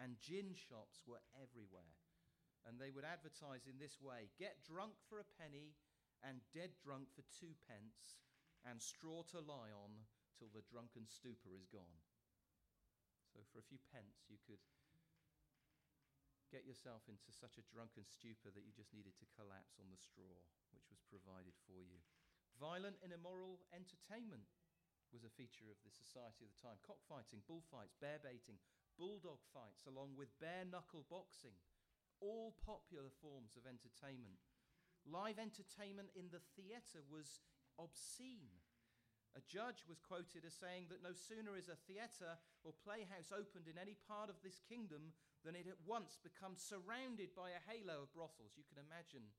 and 0.00 0.16
gin 0.24 0.56
shops 0.56 1.04
were 1.04 1.20
everywhere. 1.36 1.92
And 2.64 2.80
they 2.80 2.92
would 2.92 3.04
advertise 3.04 3.68
in 3.68 3.76
this 3.76 4.00
way 4.00 4.32
get 4.40 4.64
drunk 4.64 4.96
for 5.12 5.20
a 5.20 5.32
penny 5.36 5.76
and 6.24 6.40
dead 6.56 6.72
drunk 6.80 7.12
for 7.12 7.24
two 7.36 7.52
pence, 7.68 8.16
and 8.64 8.80
straw 8.80 9.24
to 9.32 9.44
lie 9.44 9.72
on 9.72 9.92
till 10.36 10.52
the 10.52 10.64
drunken 10.68 11.04
stupor 11.04 11.52
is 11.52 11.68
gone. 11.68 12.00
So, 13.32 13.44
for 13.52 13.60
a 13.60 13.68
few 13.68 13.80
pence, 13.92 14.28
you 14.28 14.36
could 14.44 14.60
get 16.50 16.66
yourself 16.66 17.06
into 17.06 17.30
such 17.30 17.56
a 17.56 17.66
drunken 17.70 18.02
stupor 18.04 18.50
that 18.50 18.66
you 18.66 18.74
just 18.74 18.90
needed 18.90 19.14
to 19.22 19.32
collapse 19.38 19.78
on 19.78 19.88
the 19.88 19.98
straw, 19.98 20.42
which 20.74 20.90
was 20.90 21.00
provided 21.06 21.54
for 21.64 21.86
you. 21.86 22.02
Violent 22.58 22.98
and 23.00 23.14
immoral 23.14 23.62
entertainment 23.70 24.50
was 25.14 25.22
a 25.26 25.32
feature 25.32 25.70
of 25.70 25.78
the 25.82 25.94
society 25.94 26.46
of 26.46 26.50
the 26.54 26.62
time. 26.62 26.78
Cockfighting, 26.82 27.46
bullfights, 27.46 27.98
bear 27.98 28.18
baiting, 28.22 28.58
bulldog 28.98 29.42
fights, 29.50 29.86
along 29.86 30.14
with 30.18 30.34
bare 30.38 30.66
knuckle 30.66 31.06
boxing, 31.08 31.56
all 32.20 32.54
popular 32.62 33.10
forms 33.22 33.56
of 33.56 33.64
entertainment. 33.64 34.38
Live 35.08 35.40
entertainment 35.40 36.12
in 36.12 36.28
the 36.28 36.44
theatre 36.54 37.00
was 37.08 37.40
obscene. 37.80 38.59
A 39.38 39.42
judge 39.46 39.86
was 39.86 40.02
quoted 40.02 40.42
as 40.42 40.58
saying 40.58 40.90
that 40.90 41.06
no 41.06 41.14
sooner 41.14 41.54
is 41.54 41.70
a 41.70 41.78
theatre 41.86 42.34
or 42.66 42.74
playhouse 42.82 43.30
opened 43.30 43.70
in 43.70 43.78
any 43.78 43.94
part 44.10 44.26
of 44.26 44.42
this 44.42 44.58
kingdom 44.66 45.14
than 45.46 45.54
it 45.54 45.70
at 45.70 45.78
once 45.86 46.18
becomes 46.18 46.58
surrounded 46.58 47.30
by 47.38 47.54
a 47.54 47.62
halo 47.70 48.02
of 48.04 48.12
brothels. 48.12 48.58
You 48.58 48.66
can 48.66 48.82
imagine 48.82 49.30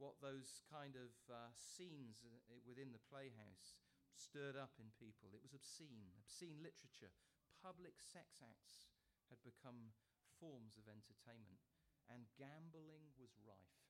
what 0.00 0.18
those 0.24 0.64
kind 0.72 0.96
of 0.96 1.12
uh, 1.28 1.52
scenes 1.54 2.24
uh, 2.24 2.56
within 2.64 2.90
the 2.96 3.06
playhouse 3.12 3.78
stirred 4.16 4.56
up 4.56 4.74
in 4.80 4.88
people. 4.96 5.30
It 5.36 5.44
was 5.44 5.54
obscene, 5.54 6.16
obscene 6.18 6.64
literature. 6.64 7.12
Public 7.60 8.00
sex 8.00 8.40
acts 8.40 8.88
had 9.28 9.38
become 9.44 9.92
forms 10.40 10.80
of 10.80 10.88
entertainment, 10.90 11.62
and 12.08 12.30
gambling 12.40 13.14
was 13.20 13.36
rife. 13.44 13.83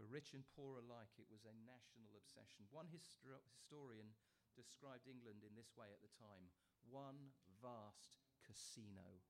For 0.00 0.08
rich 0.08 0.32
and 0.32 0.48
poor 0.56 0.80
alike, 0.80 1.12
it 1.20 1.28
was 1.28 1.44
a 1.44 1.52
national 1.68 2.16
obsession. 2.16 2.64
One 2.72 2.88
histor- 2.88 3.44
historian 3.44 4.16
described 4.56 5.04
England 5.04 5.44
in 5.44 5.52
this 5.52 5.76
way 5.76 5.92
at 5.92 6.00
the 6.00 6.08
time 6.16 6.48
one 6.88 7.36
vast 7.60 8.24
casino. 8.40 9.20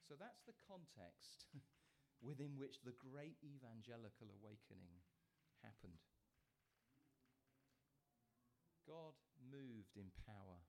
So 0.00 0.16
that's 0.16 0.40
the 0.48 0.56
context 0.64 1.44
within 2.24 2.56
which 2.56 2.80
the 2.80 2.96
great 2.96 3.36
evangelical 3.44 4.32
awakening 4.32 5.04
happened. 5.60 6.00
God 8.88 9.12
moved 9.44 10.00
in 10.00 10.08
power. 10.24 10.64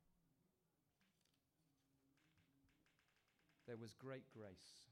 There 3.71 3.79
was 3.79 3.95
great 3.95 4.27
grace. 4.35 4.83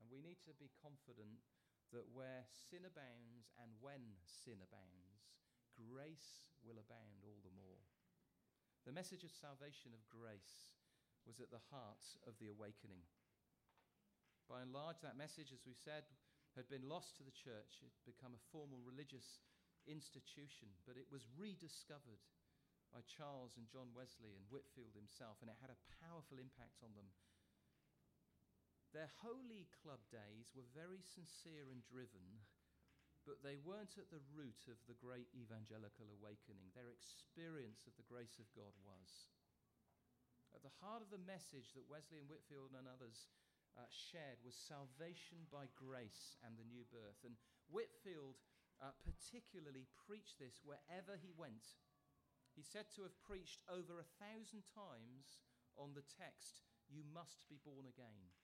And 0.00 0.08
we 0.08 0.24
need 0.24 0.40
to 0.48 0.56
be 0.56 0.72
confident 0.80 1.44
that 1.90 2.06
where 2.14 2.46
sin 2.70 2.86
abounds 2.86 3.50
and 3.58 3.70
when 3.82 4.18
sin 4.24 4.62
abounds, 4.62 5.26
grace 5.74 6.46
will 6.62 6.78
abound 6.78 7.26
all 7.26 7.42
the 7.42 7.54
more. 7.54 7.82
The 8.86 8.94
message 8.96 9.26
of 9.26 9.34
salvation 9.34 9.92
of 9.92 10.08
grace 10.08 10.74
was 11.28 11.42
at 11.42 11.52
the 11.52 11.66
heart 11.68 12.02
of 12.24 12.38
the 12.40 12.48
awakening. 12.48 13.04
By 14.48 14.64
and 14.64 14.72
large, 14.72 14.98
that 15.02 15.20
message, 15.20 15.52
as 15.52 15.62
we 15.62 15.76
said, 15.76 16.08
had 16.58 16.66
been 16.66 16.90
lost 16.90 17.14
to 17.18 17.26
the 17.26 17.34
church. 17.34 17.78
It 17.82 17.94
had 17.94 18.08
become 18.08 18.34
a 18.34 18.48
formal 18.50 18.82
religious 18.82 19.42
institution, 19.86 20.74
but 20.88 20.98
it 20.98 21.06
was 21.10 21.30
rediscovered 21.38 22.22
by 22.90 23.06
Charles 23.06 23.54
and 23.54 23.70
John 23.70 23.94
Wesley 23.94 24.34
and 24.34 24.50
Whitefield 24.50 24.98
himself, 24.98 25.38
and 25.38 25.46
it 25.46 25.62
had 25.62 25.70
a 25.70 25.84
powerful 26.02 26.42
impact 26.42 26.82
on 26.82 26.90
them 26.98 27.06
their 28.90 29.10
holy 29.22 29.70
club 29.82 30.02
days 30.10 30.50
were 30.50 30.66
very 30.74 31.02
sincere 31.02 31.70
and 31.70 31.82
driven, 31.86 32.42
but 33.22 33.38
they 33.44 33.60
weren't 33.62 33.94
at 34.00 34.10
the 34.10 34.24
root 34.34 34.66
of 34.66 34.80
the 34.90 34.98
great 34.98 35.30
evangelical 35.36 36.10
awakening. 36.10 36.74
Their 36.74 36.90
experience 36.90 37.86
of 37.86 37.94
the 37.94 38.08
grace 38.10 38.42
of 38.42 38.50
God 38.56 38.74
was. 38.82 39.30
At 40.50 40.66
the 40.66 40.78
heart 40.82 41.06
of 41.06 41.14
the 41.14 41.22
message 41.22 41.70
that 41.78 41.86
Wesley 41.86 42.18
and 42.18 42.26
Whitefield 42.26 42.74
and 42.74 42.90
others 42.90 43.30
uh, 43.78 43.86
shared 43.86 44.42
was 44.42 44.58
salvation 44.58 45.46
by 45.46 45.70
grace 45.78 46.34
and 46.42 46.58
the 46.58 46.66
new 46.66 46.82
birth. 46.90 47.22
And 47.22 47.38
Whitefield 47.70 48.42
uh, 48.82 48.90
particularly 49.06 49.86
preached 50.08 50.42
this 50.42 50.58
wherever 50.66 51.14
he 51.14 51.30
went. 51.38 51.78
He's 52.58 52.66
said 52.66 52.90
to 52.98 53.06
have 53.06 53.14
preached 53.22 53.62
over 53.70 54.02
a 54.02 54.12
thousand 54.18 54.66
times 54.74 55.38
on 55.78 55.94
the 55.94 56.02
text, 56.18 56.66
You 56.90 57.06
must 57.14 57.46
be 57.46 57.62
born 57.62 57.86
again. 57.86 58.34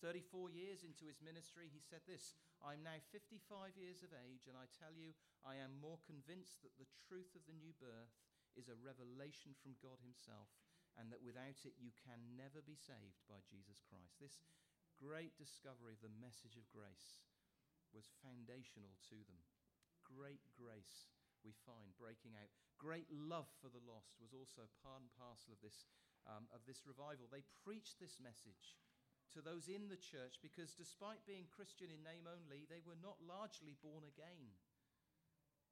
34 0.00 0.52
years 0.52 0.84
into 0.84 1.08
his 1.08 1.24
ministry, 1.24 1.68
he 1.72 1.80
said 1.80 2.04
this 2.04 2.36
I'm 2.64 2.84
now 2.84 2.98
55 3.12 3.76
years 3.76 4.00
of 4.00 4.12
age, 4.12 4.48
and 4.48 4.56
I 4.56 4.68
tell 4.72 4.92
you, 4.92 5.12
I 5.44 5.60
am 5.60 5.76
more 5.78 6.00
convinced 6.04 6.64
that 6.64 6.76
the 6.80 6.88
truth 7.08 7.36
of 7.36 7.44
the 7.44 7.56
new 7.56 7.76
birth 7.76 8.16
is 8.56 8.72
a 8.72 8.80
revelation 8.80 9.52
from 9.60 9.76
God 9.84 10.00
Himself, 10.00 10.48
and 10.96 11.12
that 11.12 11.20
without 11.20 11.60
it 11.68 11.76
you 11.76 11.92
can 11.92 12.18
never 12.34 12.64
be 12.64 12.76
saved 12.76 13.20
by 13.28 13.44
Jesus 13.44 13.84
Christ. 13.84 14.16
This 14.16 14.40
great 14.96 15.36
discovery 15.36 15.92
of 15.92 16.00
the 16.00 16.20
message 16.20 16.56
of 16.56 16.72
grace 16.72 17.20
was 17.92 18.16
foundational 18.24 18.96
to 19.12 19.20
them. 19.28 19.44
Great 20.00 20.40
grace 20.56 21.12
we 21.44 21.52
find 21.68 21.92
breaking 22.00 22.32
out. 22.34 22.48
Great 22.80 23.06
love 23.12 23.46
for 23.60 23.68
the 23.68 23.84
lost 23.84 24.16
was 24.16 24.32
also 24.32 24.64
part 24.80 25.04
and 25.04 25.12
parcel 25.20 25.52
of 25.52 25.60
this, 25.60 25.84
um, 26.24 26.48
of 26.50 26.64
this 26.64 26.88
revival. 26.88 27.28
They 27.28 27.44
preached 27.60 28.00
this 28.00 28.16
message 28.16 28.80
to 29.34 29.42
those 29.42 29.66
in 29.66 29.88
the 29.90 29.98
church 29.98 30.38
because 30.44 30.76
despite 30.76 31.24
being 31.26 31.50
Christian 31.50 31.90
in 31.90 32.02
name 32.06 32.28
only, 32.28 32.68
they 32.68 32.82
were 32.84 32.98
not 32.98 33.18
largely 33.22 33.74
born 33.80 34.06
again. 34.06 34.54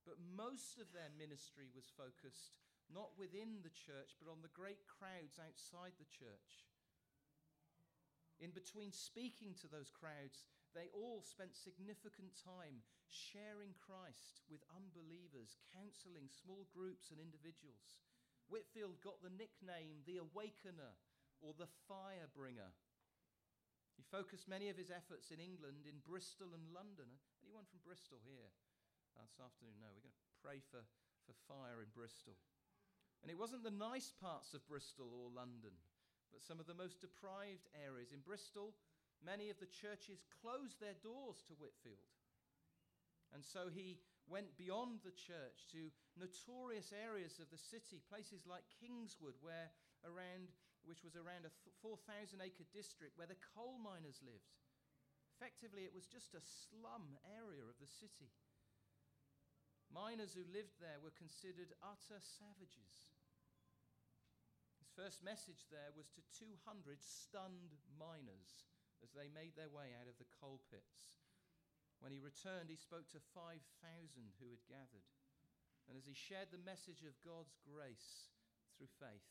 But 0.04 0.20
most 0.20 0.76
of 0.82 0.92
their 0.92 1.12
ministry 1.16 1.72
was 1.72 1.88
focused 1.92 2.58
not 2.92 3.16
within 3.16 3.64
the 3.64 3.72
church, 3.72 4.16
but 4.20 4.28
on 4.28 4.44
the 4.44 4.52
great 4.52 4.84
crowds 4.84 5.40
outside 5.40 5.96
the 5.96 6.10
church. 6.10 6.68
In 8.42 8.52
between 8.52 8.92
speaking 8.92 9.56
to 9.62 9.70
those 9.70 9.88
crowds, 9.88 10.50
they 10.74 10.90
all 10.90 11.22
spent 11.22 11.54
significant 11.54 12.34
time 12.34 12.82
sharing 13.06 13.72
Christ 13.78 14.42
with 14.50 14.66
unbelievers, 14.74 15.62
counseling 15.70 16.26
small 16.26 16.66
groups 16.74 17.14
and 17.14 17.22
individuals. 17.22 18.02
Whitefield 18.50 19.00
got 19.00 19.22
the 19.22 19.32
nickname 19.32 20.02
the 20.04 20.20
Awakener 20.20 20.92
or 21.40 21.54
the 21.56 21.70
Fire 21.86 22.28
Bringer 22.34 22.74
he 23.94 24.02
focused 24.02 24.50
many 24.50 24.68
of 24.70 24.78
his 24.78 24.90
efforts 24.90 25.30
in 25.30 25.38
England, 25.38 25.86
in 25.86 26.02
Bristol 26.02 26.54
and 26.54 26.66
London. 26.74 27.06
Anyone 27.42 27.66
from 27.70 27.82
Bristol 27.86 28.18
here 28.26 28.50
uh, 29.14 29.22
this 29.26 29.38
afternoon? 29.38 29.78
No, 29.78 29.90
we're 29.94 30.06
going 30.06 30.14
to 30.14 30.28
pray 30.42 30.58
for, 30.58 30.82
for 31.26 31.34
fire 31.46 31.82
in 31.82 31.90
Bristol. 31.94 32.34
And 33.22 33.32
it 33.32 33.40
wasn't 33.40 33.64
the 33.64 33.72
nice 33.72 34.12
parts 34.12 34.52
of 34.52 34.66
Bristol 34.68 35.08
or 35.08 35.32
London, 35.32 35.72
but 36.28 36.44
some 36.44 36.60
of 36.60 36.68
the 36.68 36.76
most 36.76 37.00
deprived 37.00 37.70
areas. 37.72 38.12
In 38.12 38.20
Bristol, 38.20 38.76
many 39.24 39.48
of 39.48 39.56
the 39.56 39.70
churches 39.70 40.26
closed 40.42 40.76
their 40.76 40.98
doors 41.00 41.40
to 41.48 41.56
Whitefield. 41.56 42.12
And 43.32 43.40
so 43.40 43.72
he 43.72 43.98
went 44.28 44.56
beyond 44.56 45.00
the 45.00 45.16
church 45.16 45.68
to 45.72 45.88
notorious 46.16 46.92
areas 46.92 47.40
of 47.40 47.48
the 47.48 47.60
city, 47.60 48.00
places 48.08 48.44
like 48.44 48.64
Kingswood, 48.76 49.36
where 49.40 49.72
around, 50.04 50.52
which 50.84 51.02
was 51.02 51.16
around 51.16 51.48
a 51.48 51.52
4,000 51.80 52.40
acre 52.40 52.68
district 52.72 53.16
where 53.16 53.28
the 53.28 53.40
coal 53.56 53.80
miners 53.80 54.20
lived. 54.24 54.54
Effectively, 55.34 55.82
it 55.82 55.96
was 55.96 56.06
just 56.06 56.36
a 56.36 56.42
slum 56.42 57.18
area 57.26 57.64
of 57.66 57.76
the 57.82 57.90
city. 57.90 58.30
Miners 59.90 60.34
who 60.34 60.46
lived 60.50 60.78
there 60.78 61.02
were 61.02 61.14
considered 61.14 61.74
utter 61.82 62.22
savages. 62.22 63.10
His 64.78 64.90
first 64.94 65.22
message 65.26 65.66
there 65.70 65.90
was 65.94 66.10
to 66.14 66.22
200 66.38 66.54
stunned 67.02 67.74
miners 67.98 68.70
as 69.02 69.10
they 69.12 69.28
made 69.28 69.58
their 69.58 69.70
way 69.70 69.92
out 69.98 70.06
of 70.06 70.16
the 70.16 70.30
coal 70.40 70.62
pits. 70.70 71.24
When 72.00 72.12
he 72.14 72.22
returned, 72.22 72.68
he 72.68 72.78
spoke 72.78 73.08
to 73.12 73.32
5,000 73.32 73.60
who 74.40 74.48
had 74.50 74.64
gathered. 74.68 75.08
And 75.88 75.96
as 75.96 76.08
he 76.08 76.16
shared 76.16 76.48
the 76.48 76.62
message 76.62 77.04
of 77.04 77.20
God's 77.20 77.56
grace 77.60 78.32
through 78.76 78.92
faith, 78.96 79.28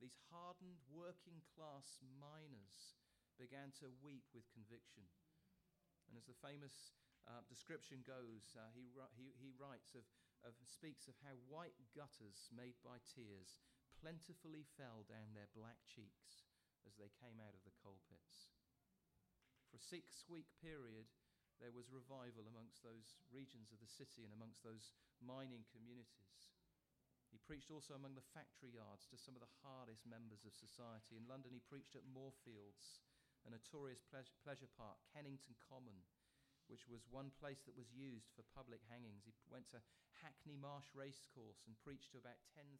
these 0.00 0.16
hardened 0.28 0.80
working 0.92 1.40
class 1.56 2.00
miners 2.20 2.96
began 3.40 3.72
to 3.80 3.92
weep 4.00 4.24
with 4.32 4.48
conviction. 4.52 5.04
And 6.08 6.16
as 6.16 6.28
the 6.28 6.38
famous 6.38 6.94
uh, 7.26 7.42
description 7.50 8.06
goes, 8.06 8.54
uh, 8.54 8.70
he, 8.72 8.92
he, 9.18 9.34
he 9.36 9.50
writes 9.58 9.96
of, 9.98 10.06
of, 10.46 10.54
speaks 10.62 11.10
of 11.10 11.18
how 11.26 11.34
white 11.50 11.76
gutters 11.92 12.48
made 12.54 12.78
by 12.86 13.02
tears 13.02 13.58
plentifully 13.98 14.68
fell 14.76 15.02
down 15.08 15.32
their 15.32 15.50
black 15.56 15.80
cheeks 15.88 16.46
as 16.86 16.94
they 16.94 17.10
came 17.18 17.42
out 17.42 17.56
of 17.56 17.64
the 17.66 17.74
coal 17.82 17.98
pits. 18.06 18.52
For 19.72 19.80
a 19.80 19.82
six 19.82 20.22
week 20.30 20.46
period, 20.62 21.10
there 21.58 21.74
was 21.74 21.90
revival 21.90 22.46
amongst 22.46 22.84
those 22.84 23.18
regions 23.32 23.72
of 23.72 23.80
the 23.80 23.90
city 23.90 24.22
and 24.22 24.30
amongst 24.30 24.62
those 24.62 24.92
mining 25.18 25.64
communities. 25.72 26.52
He 27.36 27.44
preached 27.44 27.68
also 27.68 27.92
among 27.92 28.16
the 28.16 28.32
factory 28.32 28.72
yards 28.72 29.04
to 29.12 29.20
some 29.20 29.36
of 29.36 29.44
the 29.44 29.56
hardest 29.60 30.08
members 30.08 30.48
of 30.48 30.56
society. 30.56 31.20
In 31.20 31.28
London, 31.28 31.52
he 31.52 31.60
preached 31.68 31.92
at 31.92 32.08
Moorfields, 32.08 33.04
a 33.44 33.52
notorious 33.52 34.00
pleasure 34.08 34.72
park, 34.72 34.96
Kennington 35.12 35.52
Common, 35.68 36.00
which 36.72 36.88
was 36.88 37.04
one 37.12 37.28
place 37.36 37.60
that 37.68 37.76
was 37.76 37.92
used 37.92 38.32
for 38.32 38.56
public 38.56 38.80
hangings. 38.88 39.28
He 39.28 39.36
went 39.52 39.68
to 39.76 39.84
Hackney 40.24 40.56
Marsh 40.56 40.88
Racecourse 40.96 41.60
and 41.68 41.76
preached 41.84 42.08
to 42.16 42.22
about 42.24 42.40
10,000 42.56 42.72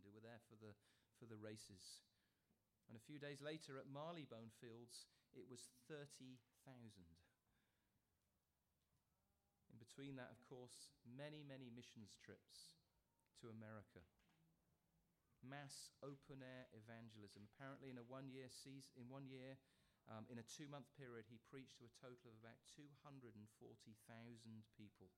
who 0.00 0.08
were 0.16 0.24
there 0.24 0.40
for 0.48 0.56
the, 0.56 0.72
for 1.20 1.28
the 1.28 1.36
races. 1.36 2.00
And 2.88 2.96
a 2.96 3.04
few 3.04 3.20
days 3.20 3.44
later 3.44 3.76
at 3.76 3.92
Marylebone 3.92 4.56
Fields, 4.56 5.04
it 5.36 5.44
was 5.52 5.68
30,000. 5.84 6.40
In 9.68 9.76
between 9.76 10.16
that, 10.16 10.32
of 10.32 10.40
course, 10.48 10.88
many, 11.04 11.44
many 11.44 11.68
missions 11.68 12.16
trips 12.24 12.72
to 13.40 13.50
America. 13.50 14.02
Mass 15.42 15.94
open 16.02 16.42
air 16.42 16.66
evangelism. 16.74 17.46
Apparently, 17.54 17.94
in 17.94 17.98
a 17.98 18.06
one 18.10 18.26
year 18.26 18.50
season, 18.50 18.90
in 18.98 19.06
one 19.06 19.30
year, 19.30 19.54
um, 20.10 20.26
in 20.26 20.40
a 20.40 20.50
two 20.50 20.66
month 20.66 20.90
period, 20.98 21.28
he 21.28 21.38
preached 21.46 21.78
to 21.78 21.86
a 21.86 21.98
total 22.00 22.32
of 22.32 22.40
about 22.42 22.58
240,000 22.74 23.46
people. 24.74 25.12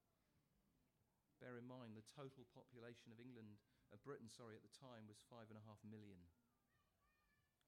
Bear 1.41 1.57
in 1.57 1.65
mind, 1.65 1.97
the 1.97 2.05
total 2.13 2.45
population 2.53 3.09
of 3.15 3.23
England, 3.23 3.57
of 3.95 4.05
Britain, 4.05 4.29
sorry, 4.29 4.61
at 4.61 4.67
the 4.67 4.77
time 4.77 5.09
was 5.09 5.25
five 5.25 5.49
and 5.49 5.57
a 5.57 5.65
half 5.65 5.81
million. 5.87 6.21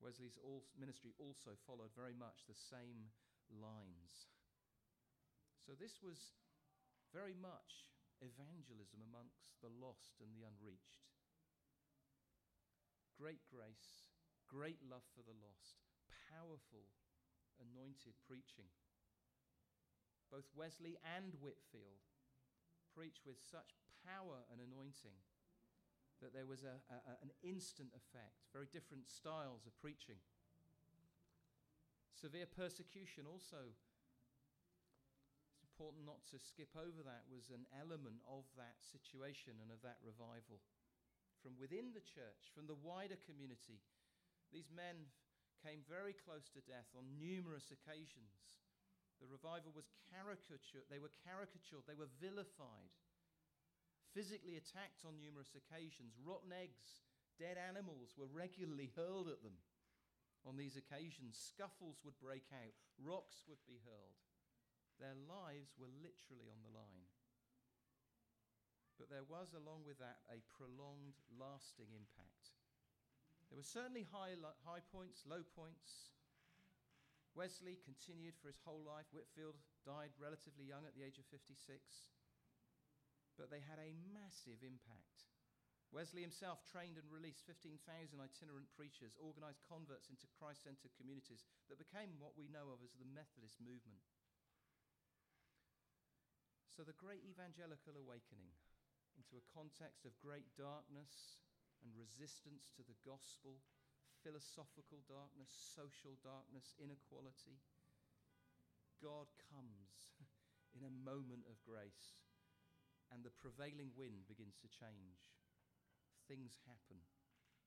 Wesley's 0.03 0.36
ministry 0.76 1.14
also 1.16 1.57
followed 1.64 1.94
very 1.94 2.12
much 2.12 2.44
the 2.44 2.59
same 2.59 3.09
lines. 3.48 4.28
So 5.62 5.78
this 5.78 6.03
was 6.03 6.34
very 7.14 7.38
much 7.38 7.86
evangelism 8.23 9.03
amongst 9.03 9.51
the 9.59 9.75
lost 9.83 10.23
and 10.23 10.31
the 10.33 10.47
unreached. 10.47 11.11
Great 13.18 13.43
grace, 13.51 14.07
great 14.47 14.79
love 14.87 15.05
for 15.12 15.27
the 15.27 15.37
lost, 15.37 15.83
powerful, 16.31 16.87
anointed 17.59 18.14
preaching. 18.25 18.70
Both 20.31 20.49
Wesley 20.57 20.97
and 21.05 21.37
Whitefield 21.43 22.03
preach 22.95 23.20
with 23.27 23.43
such 23.43 23.77
power 24.07 24.49
and 24.49 24.59
anointing 24.62 25.18
that 26.25 26.33
there 26.33 26.47
was 26.47 26.62
a, 26.62 26.79
a, 26.89 27.18
an 27.20 27.35
instant 27.43 27.91
effect, 27.93 28.47
very 28.55 28.70
different 28.70 29.11
styles 29.11 29.66
of 29.66 29.75
preaching. 29.83 30.23
Severe 32.14 32.47
persecution 32.47 33.27
also, 33.27 33.75
important 35.83 36.07
not 36.07 36.22
to 36.30 36.39
skip 36.39 36.70
over 36.78 37.03
that, 37.03 37.26
was 37.26 37.51
an 37.51 37.66
element 37.74 38.22
of 38.30 38.47
that 38.55 38.78
situation 38.78 39.59
and 39.59 39.74
of 39.74 39.83
that 39.83 39.99
revival. 40.07 40.62
From 41.43 41.59
within 41.59 41.91
the 41.91 42.07
church, 42.07 42.55
from 42.55 42.70
the 42.70 42.78
wider 42.78 43.18
community, 43.26 43.83
these 44.55 44.70
men 44.70 45.11
came 45.59 45.83
very 45.91 46.14
close 46.14 46.47
to 46.55 46.62
death 46.62 46.87
on 46.95 47.18
numerous 47.18 47.74
occasions. 47.74 48.62
The 49.18 49.26
revival 49.26 49.74
was 49.74 49.91
caricatured, 50.07 50.87
they 50.87 51.03
were 51.03 51.11
caricatured, 51.26 51.83
they 51.91 51.99
were 51.99 52.11
vilified 52.22 52.95
physically 54.14 54.55
attacked 54.55 55.03
on 55.03 55.18
numerous 55.18 55.57
occasions. 55.59 56.14
Rotten 56.22 56.55
eggs, 56.55 57.03
dead 57.43 57.59
animals 57.59 58.14
were 58.14 58.30
regularly 58.30 58.95
hurled 58.95 59.26
at 59.26 59.43
them 59.43 59.59
on 60.47 60.55
these 60.55 60.78
occasions. 60.78 61.35
Scuffles 61.35 61.99
would 62.07 62.14
break 62.22 62.47
out, 62.55 62.76
rocks 63.03 63.43
would 63.51 63.64
be 63.66 63.83
hurled. 63.83 64.32
Their 65.03 65.18
lives 65.26 65.74
were 65.74 65.90
literally 65.98 66.46
on 66.46 66.62
the 66.62 66.70
line. 66.70 67.11
But 69.03 69.11
there 69.11 69.26
was, 69.26 69.50
along 69.50 69.82
with 69.82 69.98
that, 69.98 70.22
a 70.30 70.38
prolonged, 70.55 71.18
lasting 71.34 71.90
impact. 71.90 72.55
There 73.50 73.59
were 73.59 73.66
certainly 73.66 74.07
high, 74.07 74.38
high 74.62 74.86
points, 74.94 75.26
low 75.26 75.42
points. 75.42 76.14
Wesley 77.34 77.82
continued 77.82 78.38
for 78.38 78.46
his 78.46 78.62
whole 78.62 78.86
life. 78.86 79.11
Whitefield 79.11 79.59
died 79.82 80.14
relatively 80.22 80.70
young 80.70 80.86
at 80.86 80.94
the 80.94 81.03
age 81.03 81.18
of 81.18 81.26
56 81.34 81.59
but 83.36 83.48
they 83.48 83.64
had 83.64 83.80
a 83.80 83.96
massive 84.12 84.61
impact. 84.62 85.26
Wesley 85.92 86.24
himself 86.24 86.64
trained 86.64 86.96
and 86.96 87.05
released 87.12 87.44
15,000 87.44 87.82
itinerant 88.16 88.70
preachers, 88.72 89.18
organized 89.20 89.61
converts 89.68 90.09
into 90.09 90.30
Christ 90.40 90.64
centered 90.64 90.94
communities 90.96 91.44
that 91.68 91.82
became 91.82 92.16
what 92.16 92.38
we 92.38 92.48
know 92.48 92.72
of 92.72 92.80
as 92.80 92.96
the 92.96 93.09
Methodist 93.12 93.61
movement. 93.61 94.00
So, 96.73 96.83
the 96.83 96.97
great 96.97 97.20
evangelical 97.29 98.01
awakening 98.01 98.57
into 99.16 99.37
a 99.37 99.51
context 99.53 100.09
of 100.09 100.16
great 100.25 100.49
darkness 100.57 101.37
and 101.85 101.93
resistance 101.93 102.73
to 102.73 102.83
the 102.87 102.97
gospel, 103.05 103.61
philosophical 104.25 105.05
darkness, 105.05 105.53
social 105.53 106.16
darkness, 106.25 106.73
inequality. 106.81 107.61
God 109.05 109.29
comes 109.53 110.16
in 110.77 110.87
a 110.87 110.99
moment 111.05 111.45
of 111.51 111.61
grace 111.61 112.16
and 113.12 113.20
the 113.20 113.35
prevailing 113.37 113.93
wind 113.93 114.25
begins 114.25 114.57
to 114.64 114.73
change. 114.73 115.37
Things 116.25 116.57
happen. 116.64 117.05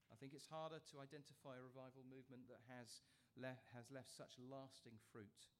I 0.09 0.17
think 0.17 0.33
it's 0.33 0.49
harder 0.49 0.81
to 0.81 1.03
identify 1.03 1.59
a 1.59 1.65
revival 1.65 2.01
movement 2.07 2.49
that 2.49 2.65
has, 2.71 3.05
le- 3.37 3.61
has 3.77 3.85
left 3.93 4.09
such 4.09 4.33
lasting 4.41 4.97
fruit. 5.13 5.53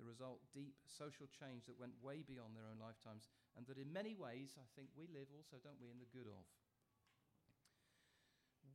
The 0.00 0.08
result, 0.08 0.40
deep 0.56 0.80
social 0.88 1.28
change 1.28 1.68
that 1.68 1.76
went 1.76 1.92
way 2.00 2.24
beyond 2.24 2.56
their 2.56 2.64
own 2.64 2.80
lifetimes, 2.80 3.28
and 3.52 3.68
that 3.68 3.76
in 3.76 3.92
many 3.92 4.16
ways, 4.16 4.56
I 4.56 4.64
think 4.72 4.88
we 4.96 5.04
live 5.12 5.28
also, 5.28 5.60
don't 5.60 5.76
we, 5.76 5.92
in 5.92 6.00
the 6.00 6.08
good 6.08 6.24
of. 6.24 6.48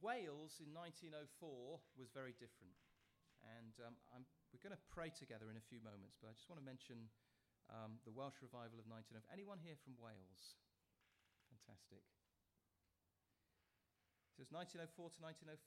Wales 0.05 0.61
in 0.61 0.69
1904 0.69 1.81
was 1.97 2.13
very 2.13 2.37
different. 2.37 2.77
And 3.41 3.73
um, 3.81 3.97
we're 4.53 4.61
going 4.61 4.77
to 4.77 4.85
pray 4.93 5.09
together 5.09 5.49
in 5.49 5.57
a 5.57 5.65
few 5.65 5.81
moments, 5.81 6.17
but 6.21 6.29
I 6.29 6.37
just 6.37 6.45
want 6.45 6.61
to 6.61 6.65
mention 6.65 7.09
um, 7.73 7.97
the 8.05 8.13
Welsh 8.13 8.37
revival 8.45 8.77
of 8.77 8.85
1905. 8.85 9.25
Anyone 9.33 9.57
here 9.61 9.77
from 9.81 9.97
Wales? 9.97 10.57
Fantastic. 11.49 12.05
So 14.33 14.43
it 14.43 14.49
was 14.49 14.53
1904 14.53 15.15
to 15.15 15.19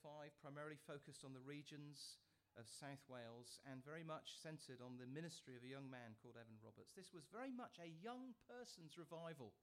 1905, 0.07 0.39
primarily 0.39 0.79
focused 0.87 1.27
on 1.27 1.33
the 1.33 1.43
regions 1.43 2.21
of 2.59 2.67
South 2.67 3.01
Wales 3.07 3.63
and 3.71 3.87
very 3.87 4.03
much 4.03 4.35
centered 4.43 4.83
on 4.83 4.99
the 4.99 5.07
ministry 5.07 5.55
of 5.55 5.63
a 5.63 5.71
young 5.71 5.87
man 5.87 6.19
called 6.19 6.35
Evan 6.35 6.59
Roberts. 6.59 6.93
This 6.93 7.15
was 7.15 7.31
very 7.31 7.55
much 7.55 7.79
a 7.79 7.95
young 8.03 8.35
person's 8.51 8.99
revival. 8.99 9.55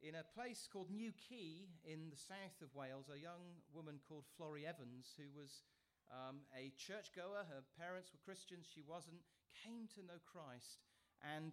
In 0.00 0.16
a 0.16 0.28
place 0.32 0.64
called 0.64 0.88
New 0.88 1.12
Quay 1.12 1.68
in 1.84 2.08
the 2.08 2.20
south 2.20 2.60
of 2.64 2.72
Wales, 2.72 3.12
a 3.12 3.20
young 3.20 3.60
woman 3.72 4.00
called 4.08 4.28
Florrie 4.36 4.68
Evans, 4.68 5.12
who 5.16 5.28
was 5.32 5.64
um, 6.08 6.44
a 6.56 6.72
churchgoer, 6.76 7.44
her 7.48 7.64
parents 7.76 8.12
were 8.12 8.24
Christians, 8.24 8.68
she 8.68 8.84
wasn't, 8.84 9.20
came 9.52 9.88
to 9.96 10.04
know 10.04 10.20
Christ 10.24 10.84
and 11.20 11.52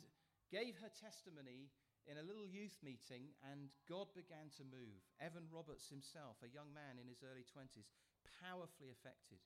gave 0.51 0.79
her 0.83 0.91
testimony 0.91 1.71
in 2.03 2.19
a 2.19 2.27
little 2.27 2.43
youth 2.43 2.75
meeting, 2.83 3.31
and 3.47 3.71
God 3.87 4.11
began 4.11 4.51
to 4.59 4.67
move. 4.67 4.99
Evan 5.23 5.47
Roberts 5.47 5.87
himself, 5.87 6.43
a 6.43 6.51
young 6.51 6.75
man 6.75 6.99
in 6.99 7.07
his 7.07 7.23
early 7.23 7.47
20s, 7.47 7.87
powerfully 8.41 8.89
affected, 8.89 9.43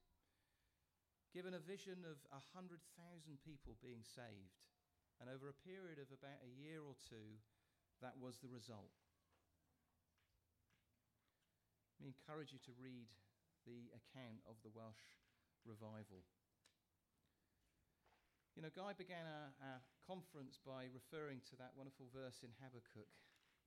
given 1.34 1.54
a 1.54 1.62
vision 1.62 2.06
of 2.08 2.22
100,000 2.30 2.78
people 3.42 3.78
being 3.82 4.04
saved. 4.04 4.62
And 5.18 5.30
over 5.30 5.50
a 5.50 5.64
period 5.66 5.98
of 5.98 6.14
about 6.14 6.46
a 6.46 6.54
year 6.54 6.86
or 6.86 6.94
two, 7.10 7.42
that 8.06 8.22
was 8.22 8.38
the 8.38 8.54
result. 8.54 8.94
Let 11.98 12.06
me 12.06 12.14
encourage 12.14 12.54
you 12.54 12.62
to 12.70 12.78
read 12.78 13.10
the 13.66 13.90
account 13.98 14.46
of 14.46 14.62
the 14.62 14.70
Welsh 14.70 15.18
revival. 15.66 16.22
You 18.54 18.62
know, 18.62 18.74
Guy 18.74 18.94
began 18.94 19.26
our, 19.26 19.54
our, 19.62 19.82
conference 20.08 20.56
by 20.64 20.88
referring 20.96 21.44
to 21.44 21.60
that 21.60 21.76
wonderful 21.76 22.08
verse 22.16 22.40
in 22.48 22.56
Habakkuk 22.64 23.12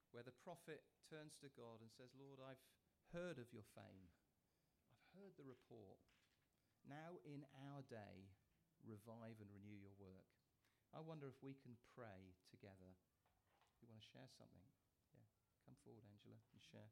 where 0.09 0.25
the 0.25 0.33
prophet 0.41 0.81
turns 1.05 1.37
to 1.37 1.53
God 1.53 1.85
and 1.85 1.93
says, 1.93 2.17
Lord, 2.17 2.41
I've 2.41 2.65
heard 3.13 3.37
of 3.37 3.53
your 3.53 3.67
fame. 3.77 4.09
Heard 5.17 5.35
the 5.39 5.47
report. 5.47 5.99
Now, 6.87 7.21
in 7.27 7.45
our 7.71 7.83
day, 7.87 8.31
revive 8.87 9.39
and 9.43 9.51
renew 9.53 9.77
your 9.77 9.95
work. 10.01 10.31
I 10.91 11.03
wonder 11.03 11.29
if 11.29 11.39
we 11.45 11.55
can 11.61 11.79
pray 11.95 12.35
together. 12.51 12.95
You 13.79 13.91
want 13.91 14.01
to 14.03 14.11
share 14.11 14.31
something? 14.35 14.67
Yeah, 15.15 15.27
come 15.67 15.77
forward, 15.83 16.07
Angela, 16.07 16.41
and 16.55 16.63
share. 16.63 16.91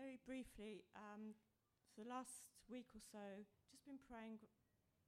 very 0.00 0.16
briefly, 0.24 0.80
um, 0.96 1.36
for 1.92 2.02
the 2.02 2.08
last 2.08 2.48
week 2.72 2.88
or 2.96 3.04
so, 3.04 3.44
just 3.68 3.84
been 3.84 4.00
praying 4.00 4.40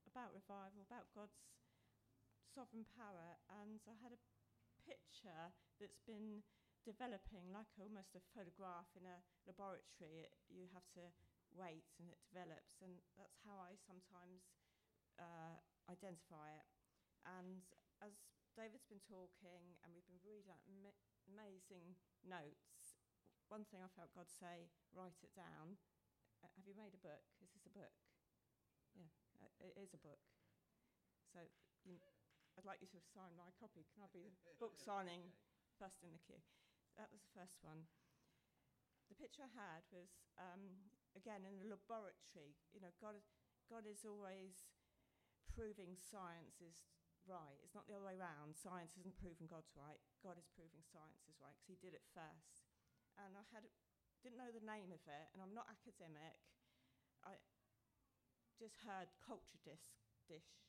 about 0.05 0.37
revival, 0.37 0.85
about 0.85 1.09
God's 1.17 1.41
sovereign 2.53 2.85
power, 2.93 3.41
and 3.49 3.81
I 3.89 3.97
had 4.05 4.13
a 4.13 4.21
picture 4.87 5.55
that's 5.79 6.03
been 6.05 6.43
developing 6.83 7.51
like 7.55 7.71
almost 7.79 8.19
a 8.19 8.23
photograph 8.35 8.91
in 8.99 9.07
a 9.07 9.23
laboratory. 9.47 10.27
It, 10.27 10.35
you 10.51 10.67
have 10.75 10.87
to 10.99 11.05
wait 11.55 11.87
and 12.01 12.11
it 12.11 12.19
develops, 12.27 12.81
and 12.83 12.99
that's 13.15 13.39
how 13.47 13.61
I 13.63 13.79
sometimes 13.79 14.51
uh, 15.19 15.59
identify 15.91 16.53
it. 16.59 16.67
And 17.23 17.63
as 18.03 18.19
David's 18.59 18.89
been 18.91 19.03
talking, 19.07 19.79
and 19.81 19.95
we've 19.95 20.07
been 20.11 20.23
reading 20.27 20.53
amazing 21.31 21.95
notes, 22.27 22.99
one 23.49 23.69
thing 23.69 23.85
I 23.85 23.91
felt 23.93 24.13
God 24.17 24.29
say, 24.29 24.73
write 24.91 25.21
it 25.23 25.33
down. 25.37 25.77
Uh, 26.43 26.51
have 26.57 26.67
you 26.67 26.75
made 26.75 26.97
a 26.97 27.03
book? 27.05 27.23
Is 27.39 27.53
this 27.55 27.69
a 27.69 27.75
book? 27.75 27.95
Yeah, 28.97 29.09
uh, 29.39 29.53
it 29.63 29.77
is 29.79 29.95
a 29.95 30.01
book. 30.01 30.21
So 31.33 31.41
you, 31.85 31.97
I'd 32.57 32.69
like 32.69 32.85
you 32.85 32.91
to 32.93 33.01
sign 33.01 33.33
my 33.35 33.49
copy. 33.57 33.89
Can 33.93 34.05
I 34.05 34.11
be 34.13 34.29
the 34.45 34.57
book 34.61 34.77
signing 34.89 35.33
first 35.81 36.05
in 36.05 36.13
the 36.13 36.23
queue? 36.23 36.41
That 37.01 37.09
was 37.09 37.25
the 37.25 37.33
first 37.33 37.61
one. 37.65 37.89
The 39.09 39.17
picture 39.17 39.45
I 39.45 39.53
had 39.53 39.85
was, 39.93 40.13
um, 40.37 40.89
again, 41.17 41.45
in 41.45 41.61
a 41.61 41.69
laboratory. 41.69 42.57
You 42.73 42.85
know, 42.85 42.93
God, 43.01 43.17
God 43.69 43.85
is 43.89 44.05
always 44.05 44.69
proving 45.49 45.97
science 45.97 46.61
is 46.61 46.85
right. 47.29 47.61
It's 47.65 47.77
not 47.77 47.89
the 47.89 47.97
other 47.97 48.09
way 48.09 48.17
around. 48.17 48.57
Science 48.57 48.97
isn't 49.01 49.21
proving 49.21 49.49
God's 49.49 49.73
right. 49.77 50.01
God 50.21 50.41
is 50.41 50.49
proving 50.53 50.85
science 50.85 51.25
is 51.29 51.37
right 51.41 51.57
because 51.57 51.69
he 51.69 51.77
did 51.81 51.97
it 51.97 52.05
first 52.13 52.65
and 53.21 53.37
I 53.37 53.45
had 53.53 53.65
didn't 54.23 54.39
know 54.39 54.55
the 54.55 54.63
name 54.63 54.95
of 54.95 55.03
it, 55.03 55.27
and 55.35 55.43
I'm 55.43 55.51
not 55.51 55.67
academic. 55.67 56.39
I 57.27 57.35
just 58.55 58.79
heard 58.87 59.11
culture 59.19 59.59
disc 59.67 59.91
dish. 60.31 60.63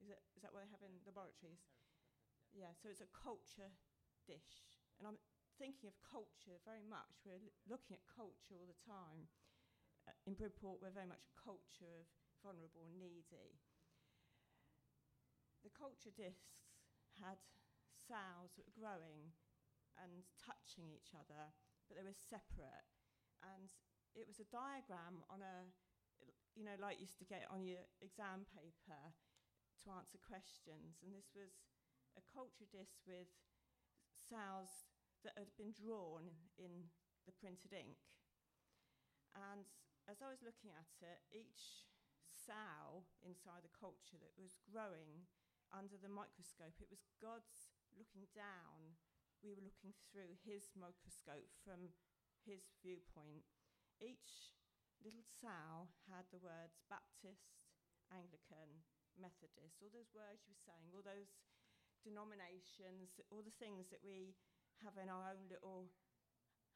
Is 0.00 0.08
it 0.10 0.18
is 0.34 0.42
that 0.42 0.50
what 0.52 0.64
they 0.66 0.72
have 0.72 0.82
in 0.82 0.98
laboratories? 1.06 1.62
Yeah, 2.54 2.72
so 2.78 2.88
it's 2.90 3.04
a 3.04 3.10
culture 3.14 3.70
dish, 4.26 4.64
and 4.98 5.06
I'm 5.06 5.20
thinking 5.58 5.86
of 5.90 5.96
culture 6.02 6.58
very 6.66 6.82
much. 6.84 7.22
We're 7.26 7.38
l- 7.42 7.54
looking 7.68 7.94
at 7.96 8.04
culture 8.10 8.56
all 8.58 8.66
the 8.70 8.82
time. 8.86 9.28
Uh, 10.08 10.16
in 10.26 10.34
Bridport, 10.34 10.80
we're 10.82 10.94
very 10.94 11.08
much 11.10 11.24
a 11.28 11.34
culture 11.40 11.90
of 12.02 12.06
vulnerable 12.44 12.84
and 12.88 12.98
needy. 13.00 13.60
The 15.62 15.70
culture 15.70 16.10
discs 16.12 16.68
had 17.20 17.38
cells 17.96 18.52
that 18.56 18.66
were 18.66 18.76
growing 18.80 19.32
and 19.98 20.24
touching 20.40 20.90
each 20.90 21.14
other, 21.14 21.52
but 21.88 21.96
they 21.98 22.04
were 22.06 22.16
separate. 22.16 22.86
And 23.42 23.70
it 24.16 24.26
was 24.28 24.40
a 24.40 24.48
diagram 24.52 25.24
on 25.30 25.42
a, 25.42 25.68
you 26.56 26.64
know, 26.64 26.76
like 26.80 26.98
you 26.98 27.06
used 27.08 27.18
to 27.20 27.28
get 27.28 27.46
on 27.50 27.64
your 27.64 27.84
exam 28.02 28.46
paper 28.54 29.14
to 29.84 29.94
answer 29.94 30.20
questions. 30.20 31.00
And 31.00 31.12
this 31.12 31.32
was 31.32 31.60
a 32.18 32.24
culture 32.32 32.68
disc 32.68 32.98
with 33.06 33.30
cells 34.28 34.88
that 35.24 35.36
had 35.36 35.52
been 35.56 35.72
drawn 35.76 36.32
in 36.56 36.88
the 37.28 37.36
printed 37.36 37.72
ink. 37.76 37.98
And 39.36 39.68
as 40.08 40.24
I 40.24 40.32
was 40.32 40.42
looking 40.42 40.74
at 40.74 40.90
it, 41.04 41.20
each 41.30 41.86
cell 42.32 43.06
inside 43.22 43.62
the 43.62 43.76
culture 43.76 44.18
that 44.18 44.34
was 44.34 44.58
growing 44.66 45.28
under 45.70 45.94
the 46.00 46.10
microscope, 46.10 46.74
it 46.82 46.90
was 46.90 47.06
God's 47.22 47.70
looking 47.94 48.26
down. 48.34 48.98
We 49.44 49.54
were 49.54 49.64
looking 49.64 49.94
through 50.10 50.40
his 50.42 50.72
microscope 50.74 51.48
from 51.62 51.94
his 52.42 52.74
viewpoint. 52.82 53.46
Each 54.00 54.56
little 55.00 55.24
cell 55.24 55.92
had 56.08 56.28
the 56.28 56.42
words 56.42 56.80
Baptist, 56.88 57.60
Anglican, 58.12 58.84
Methodist, 59.20 59.78
all 59.84 59.92
those 59.92 60.10
words 60.16 60.42
you 60.48 60.56
were 60.56 60.66
saying, 60.66 60.90
all 60.90 61.04
those 61.04 61.36
denominations, 62.02 63.20
all 63.28 63.44
the 63.44 63.54
things 63.60 63.92
that 63.92 64.00
we 64.00 64.34
have 64.80 64.96
in 64.96 65.12
our 65.12 65.36
own 65.36 65.46
little 65.52 65.92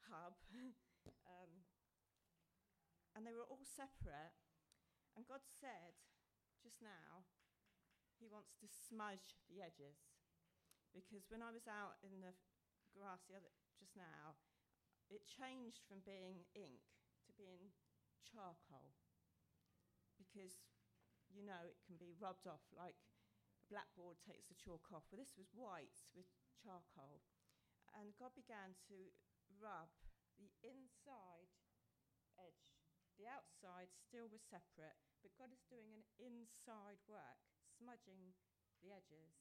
hub. 0.07 0.37
um, 1.25 1.65
and 3.17 3.25
they 3.25 3.33
were 3.33 3.49
all 3.49 3.65
separate. 3.65 4.37
And 5.17 5.25
God 5.25 5.41
said 5.47 5.97
just 6.61 6.83
now, 6.83 7.25
He 8.19 8.27
wants 8.27 8.53
to 8.61 8.67
smudge 8.67 9.39
the 9.47 9.63
edges. 9.63 10.11
Because 10.91 11.27
when 11.27 11.43
I 11.43 11.51
was 11.51 11.67
out 11.67 11.99
in 12.03 12.23
the 12.23 12.31
grass 12.95 13.27
the 13.27 13.35
other, 13.35 13.51
just 13.75 13.95
now, 13.99 14.39
it 15.11 15.27
changed 15.27 15.83
from 15.85 16.01
being 16.07 16.47
ink 16.55 16.81
to 17.27 17.31
being 17.35 17.75
charcoal. 18.23 18.95
Because, 20.15 20.55
you 21.35 21.43
know, 21.43 21.67
it 21.67 21.83
can 21.83 21.99
be 21.99 22.15
rubbed 22.15 22.47
off 22.47 22.63
like 22.71 22.95
a 23.59 23.67
blackboard 23.67 24.15
takes 24.23 24.47
the 24.47 24.55
chalk 24.55 24.87
off. 24.95 25.03
Well, 25.11 25.19
this 25.19 25.35
was 25.35 25.51
white 25.51 26.07
with 26.15 26.31
charcoal. 26.63 27.19
And 27.91 28.15
God 28.15 28.31
began 28.33 28.79
to 28.87 29.11
rub 29.59 29.91
the 30.39 30.51
inside 30.63 31.51
edge. 32.39 32.71
The 33.19 33.27
outside 33.27 33.91
still 33.95 34.27
was 34.27 34.43
separate, 34.43 34.99
but 35.23 35.35
God 35.39 35.51
is 35.51 35.63
doing 35.71 35.87
an 35.95 36.03
inside 36.19 36.99
work, 37.07 37.39
smudging 37.79 38.35
the 38.83 38.91
edges. 38.91 39.39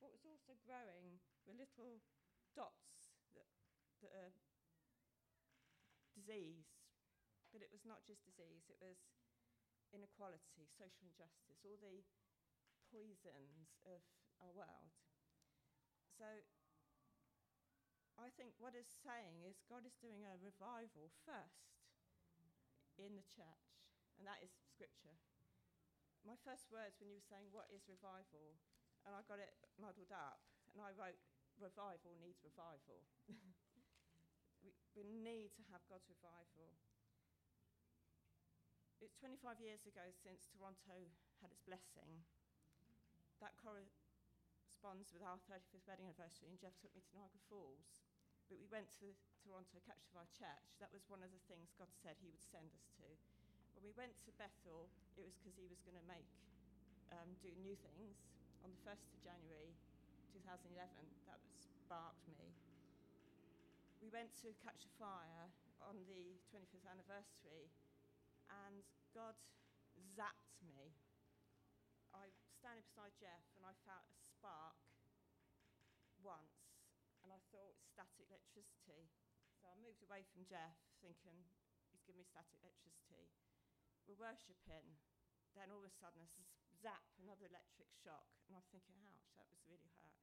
What 0.00 0.12
was 0.12 0.24
also 0.24 0.56
growing 0.64 1.20
were 1.44 1.56
little 1.56 2.00
dots 2.56 3.12
that, 3.36 3.48
that 4.00 4.12
are 4.16 4.32
disease, 6.16 6.72
but 7.52 7.60
it 7.60 7.68
was 7.68 7.84
not 7.84 8.00
just 8.08 8.24
disease, 8.24 8.64
it 8.72 8.80
was 8.80 9.04
inequality, 9.94 10.66
social 10.74 11.06
injustice, 11.06 11.62
all 11.62 11.78
the 11.78 12.02
poisons 12.90 13.70
of 13.86 14.02
our 14.42 14.50
world. 14.50 14.90
So 16.18 16.26
I 18.18 18.30
think 18.34 18.54
what 18.58 18.74
it's 18.74 18.94
saying 19.02 19.46
is 19.46 19.62
God 19.70 19.86
is 19.86 19.94
doing 19.98 20.26
a 20.26 20.38
revival 20.38 21.14
first 21.22 21.78
in 22.98 23.14
the 23.14 23.26
church, 23.26 23.70
and 24.18 24.26
that 24.26 24.42
is 24.42 24.50
scripture. 24.70 25.18
My 26.22 26.38
first 26.42 26.70
words 26.70 26.98
when 26.98 27.10
you 27.10 27.18
were 27.18 27.30
saying, 27.30 27.50
What 27.50 27.70
is 27.74 27.86
revival? 27.90 28.58
and 29.04 29.12
I 29.12 29.20
got 29.28 29.36
it 29.36 29.52
muddled 29.76 30.12
up, 30.12 30.40
and 30.72 30.80
I 30.80 30.92
wrote, 30.96 31.20
Revival 31.60 32.18
needs 32.18 32.42
revival. 32.42 33.06
we, 34.64 34.74
we 34.98 35.04
need 35.06 35.54
to 35.54 35.62
have 35.70 35.84
God's 35.86 36.08
revival. 36.10 36.74
It's 39.04 39.20
25 39.20 39.60
years 39.60 39.84
ago 39.84 40.00
since 40.16 40.48
Toronto 40.48 40.96
had 41.44 41.52
its 41.52 41.60
blessing. 41.68 42.24
That 43.36 43.52
corresponds 43.60 45.12
with 45.12 45.20
our 45.20 45.36
35th 45.44 45.84
wedding 45.84 46.08
anniversary, 46.08 46.48
and 46.48 46.56
Jeff 46.56 46.72
took 46.80 46.88
me 46.96 47.04
to 47.04 47.12
Niagara 47.12 47.44
Falls. 47.52 48.00
But 48.48 48.56
we 48.56 48.64
went 48.72 48.88
to 49.04 49.12
Toronto, 49.44 49.76
Our 50.16 50.24
Church. 50.32 50.80
That 50.80 50.88
was 50.88 51.04
one 51.04 51.20
of 51.20 51.28
the 51.36 51.44
things 51.44 51.76
God 51.76 51.92
said 51.92 52.16
He 52.16 52.32
would 52.32 52.40
send 52.40 52.72
us 52.72 52.88
to. 52.96 53.04
When 53.76 53.84
we 53.84 53.92
went 53.92 54.16
to 54.24 54.32
Bethel, 54.40 54.88
it 55.20 55.28
was 55.28 55.36
because 55.36 55.60
He 55.60 55.68
was 55.68 55.84
going 55.84 56.00
to 56.00 56.08
make, 56.08 56.32
um, 57.12 57.36
do 57.44 57.52
new 57.60 57.76
things. 57.76 58.24
On 58.64 58.72
the 58.72 58.80
1st 58.88 59.12
of 59.12 59.20
January 59.20 59.76
2011, 60.32 60.80
that 61.28 61.44
sparked 61.60 62.24
me. 62.40 62.56
We 64.00 64.08
went 64.08 64.32
to 64.40 64.56
Catch 64.64 64.88
a 64.88 64.92
Fire 64.96 65.52
on 65.84 66.00
the 66.08 66.40
25th 66.48 66.88
anniversary, 66.88 67.68
and 68.62 68.86
God 69.10 69.34
zapped 70.14 70.58
me. 70.62 70.94
I 72.14 72.30
was 72.30 72.38
standing 72.62 72.86
beside 72.86 73.14
Jeff, 73.18 73.42
and 73.58 73.66
I 73.66 73.74
felt 73.82 74.06
a 74.06 74.16
spark 74.16 74.78
once, 76.22 76.70
and 77.26 77.34
I 77.34 77.42
thought 77.50 77.74
static 77.82 78.30
electricity. 78.30 79.10
So 79.58 79.66
I 79.66 79.74
moved 79.82 80.02
away 80.06 80.22
from 80.30 80.46
Jeff, 80.46 80.78
thinking 81.02 81.34
he's 81.90 82.04
giving 82.06 82.22
me 82.22 82.26
static 82.30 82.54
electricity. 82.62 83.34
We're 84.06 84.20
worshipping. 84.20 84.94
Then 85.54 85.70
all 85.70 85.78
of 85.78 85.86
a 85.86 85.94
sudden, 86.02 86.26
a 86.26 86.74
zap, 86.82 87.06
another 87.22 87.46
electric 87.46 87.86
shock, 88.02 88.26
and 88.50 88.58
I'm 88.58 88.66
thinking, 88.74 88.98
ouch, 89.06 89.30
that 89.38 89.46
was 89.46 89.62
really 89.70 89.86
hurt. 90.02 90.18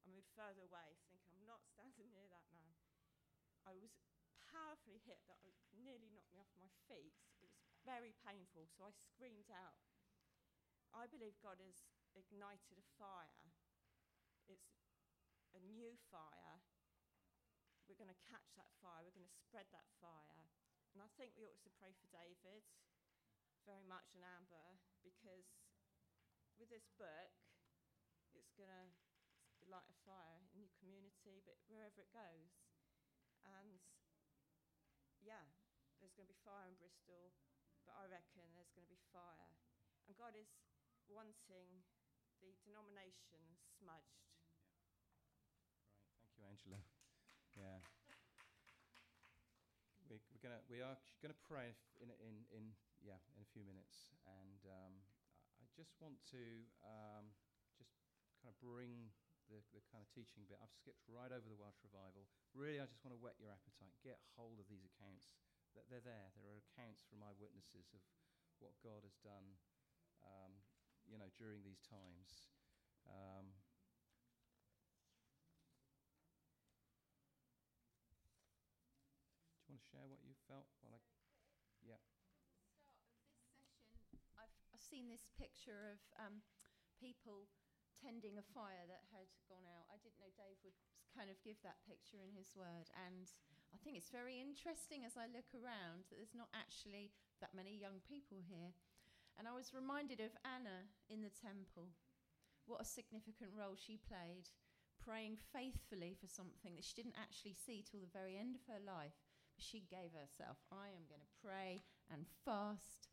I 0.00 0.08
moved 0.08 0.32
further 0.32 0.64
away, 0.64 0.96
thinking 1.12 1.36
I'm 1.36 1.44
not 1.44 1.60
standing 1.68 2.08
near 2.08 2.24
that 2.32 2.48
man. 2.48 2.80
I 3.68 3.76
was 3.76 3.92
powerfully 4.48 5.04
hit 5.04 5.20
that 5.28 5.36
nearly 5.76 6.08
knocked 6.10 6.32
me 6.32 6.40
off 6.40 6.48
my 6.56 6.72
feet. 6.88 7.12
Very 7.84 8.12
painful, 8.20 8.68
so 8.68 8.84
I 8.84 8.92
screamed 8.92 9.48
out. 9.48 9.80
I 10.92 11.06
believe 11.06 11.38
God 11.40 11.62
has 11.64 11.86
ignited 12.12 12.76
a 12.76 12.86
fire. 12.98 13.48
It's 14.50 14.74
a 15.54 15.62
new 15.64 15.96
fire. 16.10 16.60
We're 17.88 17.98
going 17.98 18.12
to 18.12 18.26
catch 18.28 18.54
that 18.60 18.70
fire. 18.78 19.02
We're 19.02 19.16
going 19.16 19.26
to 19.26 19.40
spread 19.48 19.66
that 19.72 19.88
fire. 19.98 20.46
And 20.94 21.02
I 21.02 21.08
think 21.14 21.34
we 21.38 21.46
ought 21.46 21.62
to 21.62 21.78
pray 21.78 21.94
for 21.94 22.10
David 22.10 22.66
very 23.62 23.86
much 23.86 24.14
and 24.14 24.26
Amber 24.26 24.78
because 25.02 25.46
with 26.58 26.68
this 26.68 26.90
book, 26.98 27.32
it's 28.34 28.52
going 28.54 28.68
to 28.68 29.62
light 29.70 29.86
a 29.88 29.98
fire 30.04 30.42
in 30.52 30.60
your 30.60 30.74
community, 30.76 31.40
but 31.46 31.56
wherever 31.70 32.02
it 32.02 32.10
goes. 32.12 32.52
And 33.46 33.80
yeah, 35.22 35.48
there's 36.00 36.12
going 36.16 36.28
to 36.28 36.34
be 36.34 36.44
fire 36.44 36.68
in 36.68 36.76
Bristol, 36.76 37.32
but 37.90 37.98
I 37.98 38.06
reckon 38.06 38.46
there's 38.54 38.70
going 38.70 38.86
to 38.86 38.94
be 38.94 39.02
fire. 39.10 39.50
And 40.06 40.14
God 40.14 40.38
is 40.38 40.46
wanting 41.10 41.82
the 42.38 42.54
denomination 42.62 43.42
smudged. 43.66 44.30
Right, 45.90 46.14
thank 46.14 46.30
you, 46.38 46.46
Angela. 46.46 46.78
Yeah. 47.58 47.82
We're, 50.06 50.22
gonna, 50.42 50.62
we 50.70 50.78
are 50.82 50.94
going 51.22 51.34
to 51.34 51.42
pray 51.46 51.74
in, 51.98 52.10
in, 52.22 52.46
in, 52.54 52.64
yeah, 53.02 53.18
in 53.34 53.42
a 53.42 53.50
few 53.50 53.66
minutes. 53.66 54.14
And 54.26 54.62
um, 54.70 54.94
I- 55.50 55.66
I 55.66 55.66
just 55.74 55.94
want 55.98 56.18
to 56.30 56.42
um, 56.86 57.30
just 57.78 57.90
kind 58.42 58.50
of 58.50 58.58
bring 58.62 59.10
the, 59.50 59.58
the 59.74 59.82
kind 59.90 60.02
of 60.02 60.08
teaching 60.14 60.46
bit. 60.46 60.58
I've 60.62 60.74
skipped 60.74 61.02
right 61.10 61.30
over 61.30 61.46
the 61.46 61.58
Welsh 61.58 61.78
revival. 61.82 62.26
Really, 62.54 62.78
I 62.78 62.86
just 62.86 63.02
want 63.02 63.14
to 63.14 63.20
whet 63.22 63.38
your 63.42 63.50
appetite. 63.50 63.94
Get 64.02 64.18
hold 64.38 64.58
of 64.62 64.66
these 64.70 64.82
accounts. 64.86 65.34
That 65.74 65.86
they're 65.86 66.02
there. 66.02 66.34
There 66.34 66.50
are 66.50 66.60
accounts 66.66 67.06
from 67.06 67.22
eyewitnesses 67.22 67.94
of 67.94 68.02
what 68.58 68.74
God 68.82 69.06
has 69.06 69.16
done, 69.22 69.56
um, 70.20 70.52
you 71.06 71.16
know, 71.16 71.30
during 71.38 71.62
these 71.62 71.80
times. 71.86 72.50
Um, 73.06 73.54
Do 79.70 79.72
you 79.72 79.78
want 79.78 79.86
to 79.86 79.90
share 79.94 80.06
what 80.10 80.26
you 80.26 80.34
felt? 80.50 80.66
While 80.82 80.98
I, 80.98 81.00
yeah. 81.86 82.02
I've, 84.34 84.50
I've 84.74 84.82
seen 84.82 85.06
this 85.06 85.30
picture 85.38 85.94
of 85.94 86.02
um, 86.18 86.42
people 86.98 87.46
tending 88.02 88.34
a 88.34 88.46
fire 88.50 88.82
that 88.90 89.06
had 89.14 89.30
gone 89.46 89.62
out. 89.70 89.86
I 89.86 90.02
didn't 90.02 90.18
know 90.18 90.34
Dave 90.34 90.58
would 90.66 90.74
kind 91.14 91.30
of 91.30 91.38
give 91.46 91.62
that 91.62 91.78
picture 91.86 92.18
in 92.18 92.34
his 92.34 92.50
word. 92.58 92.90
And 92.98 93.30
I 93.70 93.78
think 93.78 93.96
it's 93.96 94.10
very 94.12 94.42
interesting 94.42 95.06
as 95.06 95.14
I 95.14 95.30
look 95.30 95.50
around 95.54 96.10
that 96.10 96.18
there's 96.18 96.36
not 96.36 96.50
actually 96.52 97.14
that 97.40 97.56
many 97.56 97.78
young 97.78 98.02
people 98.04 98.42
here. 98.42 98.74
And 99.38 99.48
I 99.48 99.56
was 99.56 99.72
reminded 99.72 100.20
of 100.20 100.36
Anna 100.44 100.90
in 101.08 101.22
the 101.22 101.32
temple. 101.32 101.94
What 102.68 102.84
a 102.84 102.88
significant 102.88 103.56
role 103.56 103.78
she 103.78 103.96
played, 103.96 104.52
praying 105.00 105.40
faithfully 105.54 106.12
for 106.18 106.28
something 106.28 106.76
that 106.76 106.84
she 106.84 106.98
didn't 106.98 107.16
actually 107.16 107.56
see 107.56 107.80
till 107.80 108.04
the 108.04 108.12
very 108.12 108.36
end 108.36 108.58
of 108.58 108.68
her 108.68 108.82
life. 108.82 109.16
But 109.56 109.64
she 109.64 109.88
gave 109.88 110.12
herself, 110.12 110.60
I 110.68 110.92
am 110.92 111.08
going 111.08 111.24
to 111.24 111.38
pray 111.40 111.82
and 112.12 112.28
fast. 112.44 113.08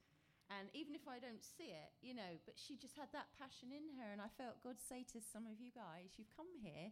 And 0.52 0.72
even 0.72 0.96
if 0.96 1.08
I 1.08 1.20
don't 1.20 1.44
see 1.44 1.76
it, 1.76 1.92
you 2.04 2.16
know, 2.16 2.40
but 2.48 2.56
she 2.60 2.80
just 2.80 2.96
had 2.96 3.12
that 3.12 3.36
passion 3.36 3.72
in 3.72 4.00
her. 4.00 4.12
And 4.12 4.20
I 4.20 4.32
felt 4.36 4.64
God 4.64 4.80
say 4.84 5.08
to 5.16 5.20
some 5.24 5.48
of 5.48 5.60
you 5.60 5.72
guys, 5.72 6.16
you've 6.20 6.36
come 6.36 6.52
here 6.60 6.92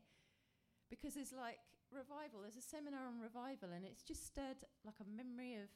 because 0.87 1.15
there's 1.15 1.35
like 1.35 1.59
revival. 1.95 2.43
There's 2.43 2.59
a 2.59 2.61
seminar 2.61 3.07
on 3.07 3.23
revival, 3.23 3.71
and 3.71 3.87
it's 3.87 4.03
just 4.03 4.27
stirred 4.27 4.59
like 4.83 4.99
a 4.99 5.07
memory 5.07 5.55
of 5.55 5.71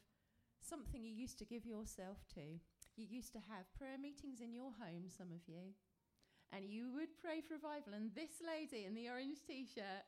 something 0.59 1.01
you 1.01 1.15
used 1.15 1.39
to 1.39 1.47
give 1.47 1.65
yourself 1.65 2.27
to. 2.35 2.59
You 2.99 3.07
used 3.07 3.31
to 3.33 3.47
have 3.47 3.71
prayer 3.79 3.95
meetings 3.95 4.43
in 4.43 4.51
your 4.51 4.75
home, 4.75 5.07
some 5.07 5.31
of 5.31 5.47
you, 5.47 5.71
and 6.51 6.67
you 6.67 6.91
would 6.91 7.15
pray 7.23 7.39
for 7.39 7.55
revival. 7.55 7.95
And 7.95 8.11
this 8.11 8.43
lady 8.43 8.83
in 8.83 8.93
the 8.93 9.07
orange 9.07 9.39
t 9.47 9.63
shirt, 9.63 10.03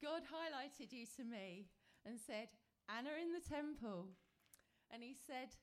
God 0.00 0.24
highlighted 0.24 0.96
you 0.96 1.04
to 1.20 1.24
me 1.28 1.68
and 2.08 2.16
said, 2.16 2.48
Anna 2.88 3.12
in 3.20 3.36
the 3.36 3.44
temple. 3.44 4.08
And 4.88 5.04
he 5.04 5.14
said, 5.14 5.54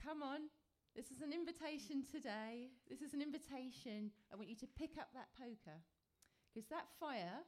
Come 0.00 0.24
on, 0.24 0.48
this 0.96 1.12
is 1.12 1.20
an 1.20 1.36
invitation 1.36 2.00
today. 2.08 2.72
This 2.88 3.04
is 3.04 3.12
an 3.12 3.20
invitation. 3.20 4.10
I 4.32 4.36
want 4.36 4.48
you 4.48 4.56
to 4.56 4.76
pick 4.80 4.96
up 4.96 5.12
that 5.12 5.28
poker. 5.36 5.84
Because 6.48 6.68
that 6.72 6.88
fire, 6.98 7.44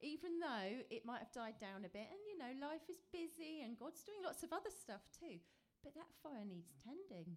even 0.00 0.40
though 0.40 0.84
it 0.90 1.04
might 1.04 1.20
have 1.20 1.32
died 1.32 1.60
down 1.60 1.84
a 1.84 1.92
bit, 1.92 2.08
and 2.08 2.22
you 2.28 2.36
know, 2.36 2.52
life 2.60 2.88
is 2.88 3.04
busy 3.12 3.60
and 3.64 3.78
God's 3.78 4.02
doing 4.02 4.24
lots 4.24 4.42
of 4.42 4.52
other 4.52 4.72
stuff 4.72 5.04
too, 5.12 5.40
but 5.84 5.94
that 5.94 6.18
fire 6.22 6.44
needs 6.44 6.72
tending. 6.80 7.36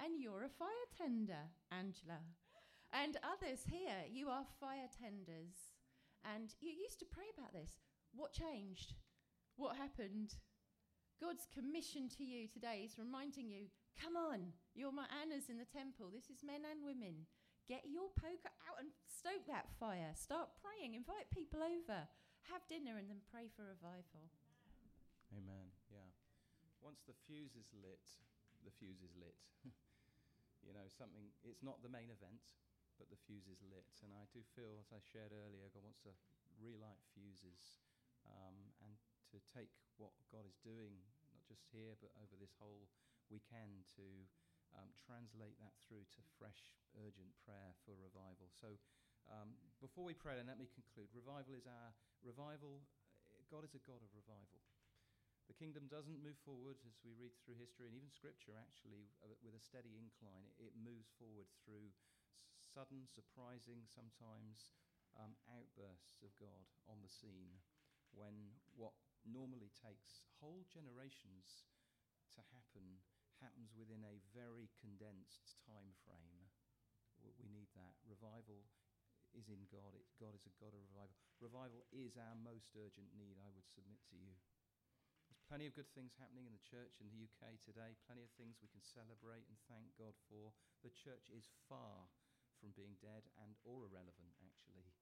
And 0.00 0.20
you're 0.20 0.44
a 0.44 0.58
fire 0.60 0.88
tender, 0.96 1.52
Angela. 1.70 2.20
And 2.92 3.16
others 3.24 3.64
here, 3.64 4.04
you 4.08 4.28
are 4.28 4.44
fire 4.60 4.88
tenders. 4.92 5.72
And 6.24 6.52
you 6.60 6.70
used 6.70 7.00
to 7.00 7.08
pray 7.08 7.28
about 7.32 7.52
this. 7.52 7.72
What 8.14 8.32
changed? 8.32 8.94
What 9.56 9.76
happened? 9.76 10.36
God's 11.20 11.46
commission 11.54 12.08
to 12.16 12.24
you 12.24 12.48
today 12.48 12.82
is 12.84 12.98
reminding 12.98 13.48
you 13.48 13.70
come 14.00 14.16
on, 14.16 14.52
you're 14.74 14.92
my 14.92 15.06
Annas 15.22 15.48
in 15.48 15.58
the 15.58 15.68
temple. 15.68 16.08
This 16.12 16.28
is 16.30 16.42
men 16.44 16.64
and 16.64 16.84
women. 16.84 17.28
Get 17.70 17.86
your 17.86 18.10
poker 18.18 18.50
out 18.66 18.82
and 18.82 18.90
stoke 19.06 19.46
that 19.46 19.70
fire. 19.78 20.10
Start 20.18 20.50
praying. 20.58 20.98
Invite 20.98 21.30
people 21.30 21.62
over. 21.62 22.10
Have 22.50 22.66
dinner 22.66 22.98
and 22.98 23.06
then 23.06 23.22
pray 23.30 23.46
for 23.54 23.62
revival. 23.62 24.26
Amen. 25.30 25.70
Yeah. 25.86 26.10
Once 26.82 27.06
the 27.06 27.14
fuse 27.30 27.54
is 27.54 27.70
lit, 27.78 28.02
the 28.66 28.74
fuse 28.82 28.98
is 28.98 29.14
lit. 29.14 29.38
you 30.66 30.74
know, 30.74 30.84
something, 30.90 31.30
it's 31.46 31.62
not 31.62 31.78
the 31.86 31.92
main 31.92 32.10
event, 32.10 32.42
but 32.98 33.06
the 33.14 33.20
fuse 33.30 33.46
is 33.46 33.62
lit. 33.70 33.86
And 34.02 34.10
I 34.10 34.26
do 34.34 34.42
feel, 34.58 34.82
as 34.82 34.90
I 34.90 34.98
shared 34.98 35.30
earlier, 35.30 35.70
God 35.70 35.86
wants 35.86 36.02
to 36.02 36.12
relight 36.58 36.98
fuses 37.14 37.78
um, 38.26 38.58
and 38.82 38.92
to 39.30 39.38
take 39.54 39.70
what 39.96 40.12
God 40.34 40.44
is 40.44 40.58
doing, 40.66 40.98
not 41.30 41.46
just 41.46 41.62
here, 41.70 41.94
but 42.02 42.10
over 42.18 42.34
this 42.36 42.52
whole 42.58 42.90
weekend, 43.30 43.86
to 43.96 44.06
um, 44.76 44.88
translate 45.00 45.56
that 45.60 45.74
through 45.84 46.04
to 46.16 46.20
fresh, 46.38 46.76
urgent 46.96 47.32
prayer 47.44 47.72
for 47.84 47.96
revival. 47.96 48.48
So, 48.52 48.76
um, 49.30 49.54
before 49.78 50.02
we 50.02 50.16
pray, 50.16 50.34
then 50.34 50.50
let 50.50 50.58
me 50.58 50.66
conclude. 50.72 51.12
Revival 51.14 51.54
is 51.54 51.66
our 51.68 51.94
revival. 52.26 52.82
God 53.52 53.62
is 53.62 53.76
a 53.76 53.82
God 53.84 54.02
of 54.02 54.10
revival. 54.16 54.60
The 55.50 55.58
kingdom 55.58 55.90
doesn't 55.90 56.22
move 56.22 56.38
forward 56.46 56.78
as 56.86 56.96
we 57.02 57.12
read 57.18 57.34
through 57.42 57.58
history 57.58 57.90
and 57.90 57.98
even 57.98 58.08
scripture, 58.08 58.54
actually, 58.56 59.10
uh, 59.20 59.34
with 59.42 59.58
a 59.58 59.62
steady 59.62 59.98
incline. 59.98 60.46
It, 60.56 60.70
it 60.70 60.74
moves 60.78 61.10
forward 61.18 61.50
through 61.62 61.92
sudden, 62.72 63.04
surprising, 63.10 63.84
sometimes 63.84 64.72
um, 65.18 65.36
outbursts 65.50 66.24
of 66.24 66.32
God 66.40 66.64
on 66.88 67.04
the 67.04 67.10
scene 67.12 67.60
when 68.16 68.56
what 68.76 68.96
normally 69.28 69.70
takes 69.76 70.24
whole 70.40 70.64
generations 70.72 71.68
to 72.32 72.40
happen 72.52 73.00
happens 73.42 73.74
within 73.74 74.06
a 74.06 74.22
very 74.30 74.70
condensed 74.78 75.58
time 75.66 75.90
frame. 76.06 76.46
We 77.38 77.50
need 77.50 77.70
that. 77.74 77.98
Revival 78.06 78.62
is 79.34 79.50
in 79.50 79.66
God. 79.68 79.98
It, 79.98 80.06
God 80.22 80.34
is 80.38 80.46
a 80.46 80.54
God 80.62 80.72
of 80.72 80.80
revival. 80.80 81.14
Revival 81.42 81.82
is 81.90 82.14
our 82.14 82.38
most 82.38 82.70
urgent 82.78 83.10
need, 83.18 83.36
I 83.42 83.50
would 83.50 83.66
submit 83.66 83.98
to 84.12 84.16
you. 84.16 84.34
There's 85.26 85.48
plenty 85.48 85.64
of 85.64 85.72
good 85.72 85.88
things 85.96 86.12
happening 86.20 86.44
in 86.44 86.52
the 86.52 86.68
church 86.68 87.00
in 87.00 87.08
the 87.08 87.24
UK 87.24 87.56
today, 87.64 87.96
plenty 88.04 88.20
of 88.20 88.32
things 88.36 88.60
we 88.60 88.68
can 88.68 88.84
celebrate 88.84 89.48
and 89.48 89.56
thank 89.66 89.88
God 89.96 90.12
for. 90.28 90.52
The 90.84 90.92
church 90.92 91.32
is 91.32 91.48
far 91.72 92.10
from 92.60 92.76
being 92.76 93.00
dead 93.00 93.24
and 93.40 93.56
or 93.64 93.88
irrelevant, 93.88 94.36
actually. 94.44 94.92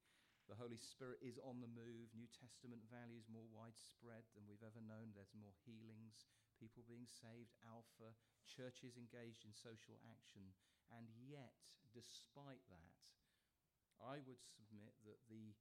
The 0.49 0.57
Holy 0.57 0.79
Spirit 0.79 1.21
is 1.21 1.37
on 1.43 1.59
the 1.59 1.69
move. 1.69 2.09
New 2.15 2.31
Testament 2.31 2.81
values 2.89 3.29
more 3.29 3.45
widespread 3.51 4.25
than 4.33 4.47
we've 4.47 4.65
ever 4.65 4.81
known. 4.81 5.13
There's 5.13 5.35
more 5.35 5.53
healings, 5.67 6.31
people 6.61 6.85
being 6.85 7.09
saved, 7.09 7.57
alpha, 7.65 8.13
churches 8.45 8.93
engaged 8.93 9.41
in 9.41 9.57
social 9.57 9.97
action. 10.05 10.53
And 10.93 11.09
yet, 11.25 11.57
despite 11.89 12.61
that, 12.69 13.01
I 13.97 14.21
would 14.21 14.45
submit 14.45 14.93
that 15.09 15.17
the 15.25 15.57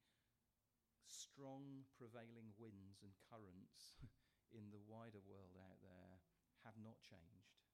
strong 1.09 1.89
prevailing 1.97 2.53
winds 2.61 3.01
and 3.01 3.17
currents 3.33 3.97
in 4.57 4.69
the 4.69 4.85
wider 4.85 5.25
world 5.25 5.57
out 5.57 5.81
there 5.81 6.21
have 6.69 6.77
not 6.77 7.01
changed. 7.01 7.65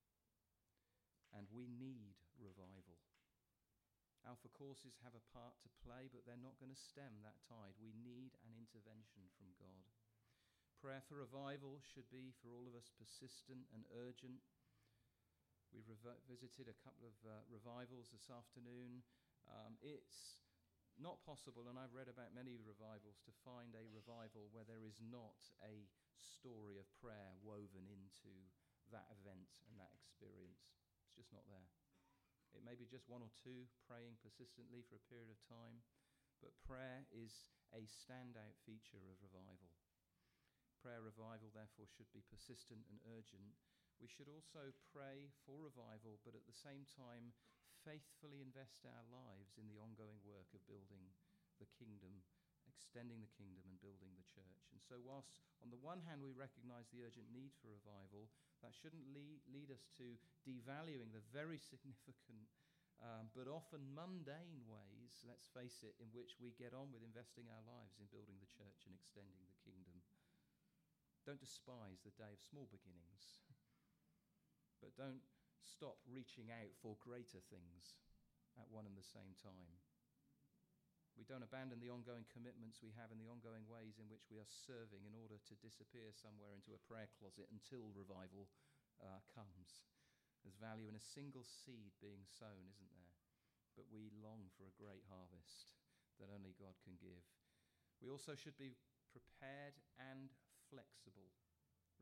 And 1.35 1.51
we 1.51 1.66
need 1.66 2.23
revival. 2.39 3.03
Alpha 4.27 4.51
courses 4.51 4.98
have 5.07 5.15
a 5.15 5.28
part 5.31 5.55
to 5.62 5.78
play, 5.86 6.11
but 6.11 6.27
they're 6.27 6.40
not 6.40 6.59
going 6.59 6.73
to 6.73 6.86
stem 6.90 7.23
that 7.23 7.39
tide. 7.47 7.78
We 7.78 7.94
need 7.94 8.35
an 8.43 8.51
intervention 8.59 9.31
from 9.39 9.55
God. 9.59 9.86
Prayer 10.77 11.01
for 11.09 11.16
revival 11.16 11.81
should 11.81 12.07
be, 12.12 12.36
for 12.44 12.53
all 12.53 12.69
of 12.69 12.77
us, 12.77 12.93
persistent 13.01 13.65
and 13.73 13.89
urgent. 13.97 14.44
We 15.73 15.81
visited 15.82 16.69
a 16.69 16.81
couple 16.85 17.09
of 17.09 17.16
uh, 17.24 17.43
revivals 17.48 18.12
this 18.12 18.28
afternoon. 18.28 19.01
Um, 19.48 19.81
it's 19.81 20.44
not 21.01 21.20
possible, 21.24 21.69
and 21.69 21.77
I've 21.77 21.97
read 21.97 22.12
about 22.12 22.36
many 22.36 22.61
revivals, 22.61 23.20
to 23.24 23.32
find 23.44 23.73
a 23.73 23.89
revival 23.89 24.53
where 24.53 24.69
there 24.69 24.85
is 24.85 25.01
not 25.01 25.36
a 25.65 25.89
story 26.16 26.81
of 26.81 26.89
prayer 26.97 27.36
woven 27.40 27.89
into 27.89 28.32
that 28.93 29.09
event 29.20 29.65
and 29.69 29.77
that 29.81 29.93
experience. 29.97 30.77
It's 31.09 31.16
just 31.24 31.32
not 31.32 31.48
there. 31.48 31.69
It 32.57 32.65
may 32.65 32.77
be 32.77 32.89
just 32.89 33.09
one 33.09 33.20
or 33.20 33.32
two 33.44 33.69
praying 33.85 34.16
persistently 34.20 34.81
for 34.85 34.97
a 34.97 35.09
period 35.12 35.28
of 35.28 35.40
time, 35.44 35.85
but 36.40 36.57
prayer 36.65 37.05
is 37.12 37.48
a 37.77 37.85
standout 37.85 38.57
feature 38.65 39.05
of 39.12 39.20
revival. 39.20 39.73
Prayer 40.87 41.03
revival, 41.03 41.51
therefore, 41.51 41.91
should 41.91 42.07
be 42.15 42.23
persistent 42.31 42.87
and 42.87 43.03
urgent. 43.19 43.59
We 43.99 44.07
should 44.07 44.31
also 44.31 44.71
pray 44.95 45.35
for 45.43 45.59
revival, 45.59 46.23
but 46.23 46.39
at 46.39 46.47
the 46.47 46.55
same 46.55 46.87
time, 46.87 47.35
faithfully 47.83 48.39
invest 48.39 48.87
our 48.87 49.03
lives 49.11 49.59
in 49.59 49.67
the 49.67 49.83
ongoing 49.83 50.23
work 50.23 50.47
of 50.55 50.63
building 50.71 51.11
the 51.59 51.67
kingdom, 51.75 52.23
extending 52.71 53.19
the 53.19 53.35
kingdom, 53.35 53.67
and 53.67 53.83
building 53.83 54.15
the 54.15 54.31
church. 54.31 54.71
And 54.71 54.79
so, 54.79 55.03
whilst 55.03 55.43
on 55.59 55.75
the 55.75 55.83
one 55.83 56.07
hand 56.07 56.23
we 56.23 56.31
recognize 56.31 56.87
the 56.95 57.03
urgent 57.03 57.35
need 57.35 57.51
for 57.59 57.75
revival, 57.75 58.31
that 58.63 58.71
shouldn't 58.71 59.11
lead, 59.11 59.43
lead 59.51 59.75
us 59.75 59.91
to 59.99 60.15
devaluing 60.47 61.11
the 61.11 61.27
very 61.35 61.59
significant 61.75 62.47
um, 63.03 63.29
but 63.37 63.45
often 63.45 63.83
mundane 63.93 64.65
ways, 64.65 65.21
let's 65.29 65.51
face 65.53 65.85
it, 65.85 65.99
in 66.01 66.09
which 66.17 66.41
we 66.41 66.57
get 66.57 66.73
on 66.73 66.89
with 66.95 67.05
investing 67.05 67.45
our 67.51 67.65
lives 67.69 67.99
in 68.01 68.09
building 68.09 68.41
the 68.41 68.49
church 68.49 68.89
and 68.89 68.97
extending 68.97 69.37
the 69.45 69.59
kingdom. 69.61 69.95
Don't 71.27 71.43
despise 71.43 72.07
the 72.07 72.15
day 72.15 72.31
of 72.31 72.39
small 72.39 72.70
beginnings, 72.70 73.43
but 74.81 74.94
don't 74.94 75.27
stop 75.66 75.98
reaching 76.07 76.55
out 76.55 76.70
for 76.78 76.94
greater 77.03 77.43
things 77.51 77.98
at 78.55 78.70
one 78.70 78.86
and 78.86 78.94
the 78.94 79.03
same 79.03 79.35
time. 79.43 79.74
We 81.19 81.27
don't 81.27 81.43
abandon 81.43 81.82
the 81.82 81.90
ongoing 81.90 82.28
commitments 82.31 82.78
we 82.78 82.94
have 82.94 83.11
and 83.11 83.19
the 83.19 83.27
ongoing 83.27 83.66
ways 83.66 83.98
in 83.98 84.07
which 84.07 84.31
we 84.31 84.39
are 84.39 84.47
serving 84.69 85.03
in 85.03 85.19
order 85.19 85.40
to 85.40 85.65
disappear 85.65 86.15
somewhere 86.15 86.55
into 86.55 86.77
a 86.77 86.85
prayer 86.86 87.11
closet 87.19 87.51
until 87.51 87.90
revival 87.90 88.47
uh, 89.03 89.19
comes. 89.32 89.89
There's 90.44 90.61
value 90.61 90.86
in 90.86 90.94
a 90.94 91.03
single 91.03 91.43
seed 91.43 91.97
being 91.98 92.23
sown, 92.23 92.70
isn't 92.70 92.93
there? 92.94 93.16
But 93.74 93.90
we 93.90 94.15
long 94.15 94.47
for 94.55 94.69
a 94.69 94.78
great 94.78 95.03
harvest 95.11 95.74
that 96.23 96.31
only 96.31 96.55
God 96.55 96.78
can 96.85 97.01
give. 97.01 97.24
We 97.98 98.12
also 98.12 98.36
should 98.36 98.61
be 98.61 98.77
prepared 99.09 99.81
and 99.97 100.28
flexible 100.77 101.32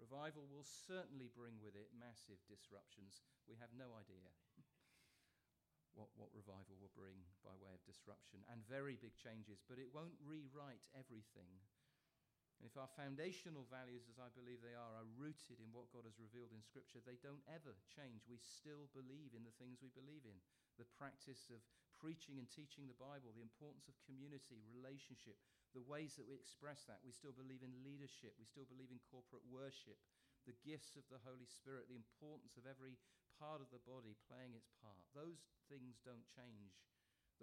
Revival 0.00 0.50
will 0.50 0.66
certainly 0.66 1.30
bring 1.30 1.54
with 1.62 1.78
it 1.78 1.94
massive 1.94 2.42
disruptions. 2.50 3.22
We 3.46 3.54
have 3.62 3.70
no 3.78 3.94
idea 3.94 4.26
what, 5.96 6.10
what 6.18 6.34
revival 6.34 6.74
will 6.82 6.90
bring 6.98 7.14
by 7.46 7.54
way 7.62 7.70
of 7.70 7.86
disruption 7.86 8.42
and 8.50 8.66
very 8.66 8.98
big 8.98 9.14
changes, 9.14 9.62
but 9.70 9.78
it 9.78 9.94
won't 9.94 10.18
rewrite 10.18 10.82
everything. 10.98 11.62
And 12.58 12.66
if 12.66 12.74
our 12.78 12.90
foundational 12.94 13.66
values, 13.70 14.06
as 14.10 14.18
I 14.18 14.30
believe 14.34 14.62
they 14.62 14.74
are, 14.74 14.94
are 14.98 15.14
rooted 15.18 15.62
in 15.62 15.74
what 15.74 15.90
God 15.90 16.06
has 16.06 16.18
revealed 16.22 16.54
in 16.54 16.62
Scripture, 16.62 17.02
they 17.02 17.18
don't 17.22 17.42
ever 17.50 17.74
change. 17.86 18.26
We 18.26 18.38
still 18.38 18.90
believe 18.94 19.34
in 19.34 19.46
the 19.46 19.54
things 19.58 19.82
we 19.82 19.90
believe 19.94 20.26
in 20.26 20.38
the 20.78 20.90
practice 20.98 21.50
of 21.54 21.62
preaching 22.00 22.38
and 22.38 22.48
teaching 22.50 22.86
the 22.86 22.98
Bible, 22.98 23.32
the 23.34 23.44
importance 23.44 23.86
of 23.86 23.96
community, 24.04 24.60
relationship, 24.70 25.38
the 25.74 25.84
ways 25.84 26.14
that 26.14 26.28
we 26.28 26.38
express 26.38 26.86
that. 26.86 27.02
We 27.02 27.14
still 27.14 27.34
believe 27.34 27.62
in 27.62 27.84
leadership, 27.86 28.34
we 28.38 28.46
still 28.46 28.68
believe 28.68 28.94
in 28.94 29.02
corporate 29.10 29.44
worship, 29.50 29.98
the 30.46 30.56
gifts 30.62 30.94
of 30.94 31.06
the 31.08 31.22
Holy 31.24 31.48
Spirit, 31.48 31.88
the 31.88 31.98
importance 31.98 32.54
of 32.60 32.68
every 32.68 33.00
part 33.40 33.58
of 33.58 33.72
the 33.74 33.82
body 33.82 34.14
playing 34.30 34.54
its 34.54 34.70
part. 34.78 35.02
Those 35.16 35.42
things 35.66 35.98
don't 36.04 36.26
change. 36.30 36.78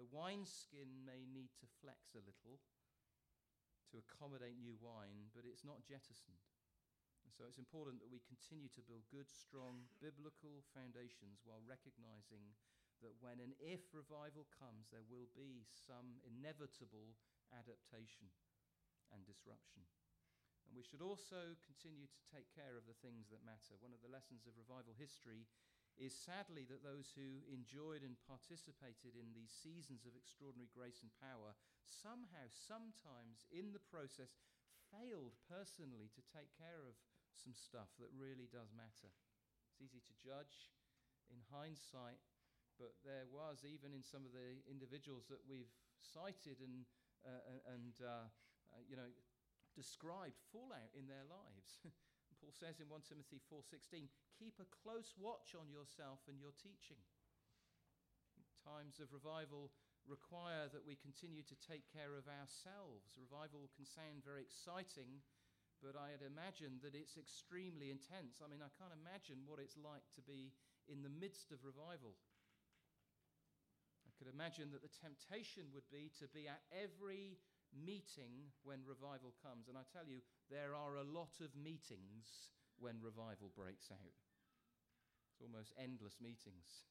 The 0.00 0.08
wineskin 0.08 1.04
may 1.04 1.28
need 1.28 1.52
to 1.60 1.68
flex 1.84 2.16
a 2.16 2.24
little 2.24 2.62
to 3.92 4.00
accommodate 4.00 4.56
new 4.56 4.80
wine, 4.80 5.28
but 5.36 5.44
it's 5.44 5.68
not 5.68 5.84
jettisoned. 5.84 6.40
And 7.28 7.30
so 7.30 7.44
it's 7.44 7.60
important 7.60 8.00
that 8.00 8.10
we 8.10 8.24
continue 8.24 8.72
to 8.72 8.82
build 8.88 9.04
good, 9.12 9.28
strong, 9.28 9.86
biblical 10.00 10.64
foundations 10.72 11.44
while 11.44 11.62
recognizing 11.62 12.56
that 13.02 13.18
when 13.20 13.42
and 13.42 13.52
if 13.58 13.90
revival 13.92 14.46
comes, 14.54 14.88
there 14.88 15.04
will 15.06 15.28
be 15.34 15.66
some 15.66 16.22
inevitable 16.24 17.18
adaptation 17.52 18.30
and 19.12 19.26
disruption. 19.26 19.84
And 20.64 20.72
we 20.72 20.86
should 20.86 21.04
also 21.04 21.58
continue 21.66 22.08
to 22.08 22.22
take 22.30 22.48
care 22.54 22.78
of 22.78 22.88
the 22.88 22.96
things 23.04 23.28
that 23.28 23.44
matter. 23.44 23.76
One 23.82 23.92
of 23.92 24.00
the 24.00 24.08
lessons 24.08 24.48
of 24.48 24.56
revival 24.56 24.94
history 24.96 25.44
is 26.00 26.16
sadly 26.16 26.64
that 26.72 26.80
those 26.80 27.12
who 27.12 27.44
enjoyed 27.52 28.00
and 28.00 28.16
participated 28.24 29.12
in 29.12 29.36
these 29.36 29.52
seasons 29.52 30.08
of 30.08 30.16
extraordinary 30.16 30.72
grace 30.72 31.04
and 31.04 31.12
power 31.20 31.52
somehow, 31.84 32.48
sometimes 32.48 33.44
in 33.52 33.76
the 33.76 33.84
process, 33.92 34.32
failed 34.88 35.36
personally 35.44 36.08
to 36.16 36.24
take 36.32 36.48
care 36.56 36.80
of 36.88 36.96
some 37.36 37.52
stuff 37.52 37.92
that 38.00 38.12
really 38.16 38.48
does 38.48 38.72
matter. 38.72 39.12
It's 39.68 39.84
easy 39.84 40.00
to 40.00 40.14
judge 40.24 40.72
in 41.28 41.40
hindsight, 41.52 42.20
but 42.82 42.98
there 43.06 43.30
was, 43.30 43.62
even 43.62 43.94
in 43.94 44.02
some 44.02 44.26
of 44.26 44.34
the 44.34 44.58
individuals 44.66 45.30
that 45.30 45.38
we've 45.46 45.70
cited 46.02 46.58
and, 46.58 46.82
uh, 47.22 47.70
and 47.70 47.94
uh, 48.02 48.26
uh, 48.26 48.82
you 48.90 48.98
know, 48.98 49.06
described, 49.78 50.34
fallout 50.50 50.90
in 50.98 51.06
their 51.06 51.22
lives. 51.30 51.78
Paul 52.42 52.50
says 52.50 52.82
in 52.82 52.90
1 52.90 53.06
Timothy 53.06 53.38
4:16, 53.46 54.10
"Keep 54.34 54.58
a 54.58 54.66
close 54.82 55.14
watch 55.14 55.54
on 55.54 55.70
yourself 55.70 56.26
and 56.26 56.42
your 56.42 56.50
teaching." 56.58 56.98
Times 58.66 58.98
of 58.98 59.14
revival 59.14 59.70
require 60.02 60.66
that 60.74 60.82
we 60.82 60.98
continue 60.98 61.46
to 61.46 61.62
take 61.62 61.86
care 61.86 62.18
of 62.18 62.26
ourselves. 62.26 63.14
Revival 63.14 63.70
can 63.78 63.86
sound 63.86 64.26
very 64.26 64.42
exciting, 64.42 65.22
but 65.78 65.94
I 65.94 66.10
had 66.10 66.26
imagined 66.26 66.82
that 66.82 66.98
it's 66.98 67.14
extremely 67.14 67.94
intense. 67.94 68.42
I 68.42 68.50
mean, 68.50 68.62
I 68.62 68.74
can't 68.74 68.94
imagine 68.94 69.46
what 69.46 69.62
it's 69.62 69.78
like 69.78 70.02
to 70.18 70.22
be 70.22 70.50
in 70.90 71.02
the 71.06 71.14
midst 71.22 71.54
of 71.54 71.62
revival. 71.62 72.18
Could 74.22 74.38
imagine 74.38 74.70
that 74.70 74.86
the 74.86 74.98
temptation 75.02 75.66
would 75.74 75.90
be 75.90 76.06
to 76.22 76.30
be 76.30 76.46
at 76.46 76.62
every 76.70 77.42
meeting 77.74 78.54
when 78.62 78.86
revival 78.86 79.34
comes. 79.42 79.66
And 79.66 79.74
I 79.74 79.82
tell 79.90 80.06
you, 80.06 80.22
there 80.46 80.78
are 80.78 81.02
a 81.02 81.10
lot 81.10 81.42
of 81.42 81.50
meetings 81.58 82.54
when 82.78 83.02
revival 83.02 83.50
breaks 83.50 83.90
out. 83.90 84.22
It's 85.26 85.42
almost 85.42 85.74
endless 85.74 86.22
meetings. 86.22 86.86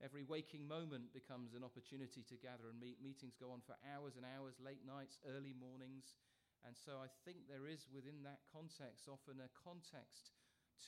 Every 0.00 0.24
waking 0.24 0.64
moment 0.64 1.12
becomes 1.12 1.52
an 1.52 1.60
opportunity 1.60 2.24
to 2.24 2.40
gather 2.40 2.72
and 2.72 2.80
meet. 2.80 2.96
Meetings 3.04 3.36
go 3.36 3.52
on 3.52 3.60
for 3.60 3.76
hours 3.84 4.16
and 4.16 4.24
hours, 4.24 4.56
late 4.56 4.80
nights, 4.80 5.20
early 5.28 5.52
mornings. 5.52 6.16
And 6.64 6.72
so 6.72 6.96
I 6.96 7.12
think 7.28 7.44
there 7.44 7.68
is 7.68 7.92
within 7.92 8.24
that 8.24 8.40
context 8.48 9.04
often 9.04 9.36
a 9.44 9.52
context 9.52 10.32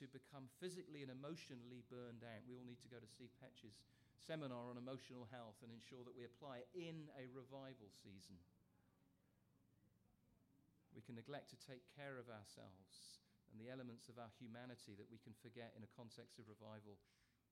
to 0.01 0.09
become 0.09 0.49
physically 0.57 1.05
and 1.05 1.13
emotionally 1.13 1.85
burned 1.93 2.25
out. 2.25 2.49
We 2.49 2.57
all 2.57 2.65
need 2.65 2.81
to 2.81 2.89
go 2.89 2.97
to 2.97 3.13
Steve 3.13 3.37
Petch's 3.45 3.77
seminar 4.23 4.71
on 4.71 4.79
emotional 4.79 5.27
health 5.29 5.59
and 5.61 5.75
ensure 5.75 6.07
that 6.07 6.15
we 6.15 6.23
apply 6.23 6.63
it 6.63 6.71
in 6.73 7.11
a 7.19 7.27
revival 7.35 7.91
season. 7.91 8.39
We 10.95 11.03
can 11.03 11.17
neglect 11.17 11.51
to 11.51 11.59
take 11.59 11.89
care 11.97 12.21
of 12.21 12.31
ourselves 12.31 13.23
and 13.51 13.61
the 13.61 13.69
elements 13.69 14.09
of 14.09 14.17
our 14.17 14.33
humanity 14.41 14.97
that 14.97 15.13
we 15.13 15.21
can 15.21 15.37
forget 15.37 15.77
in 15.77 15.85
a 15.85 15.97
context 15.97 16.41
of 16.41 16.49
revival. 16.49 16.97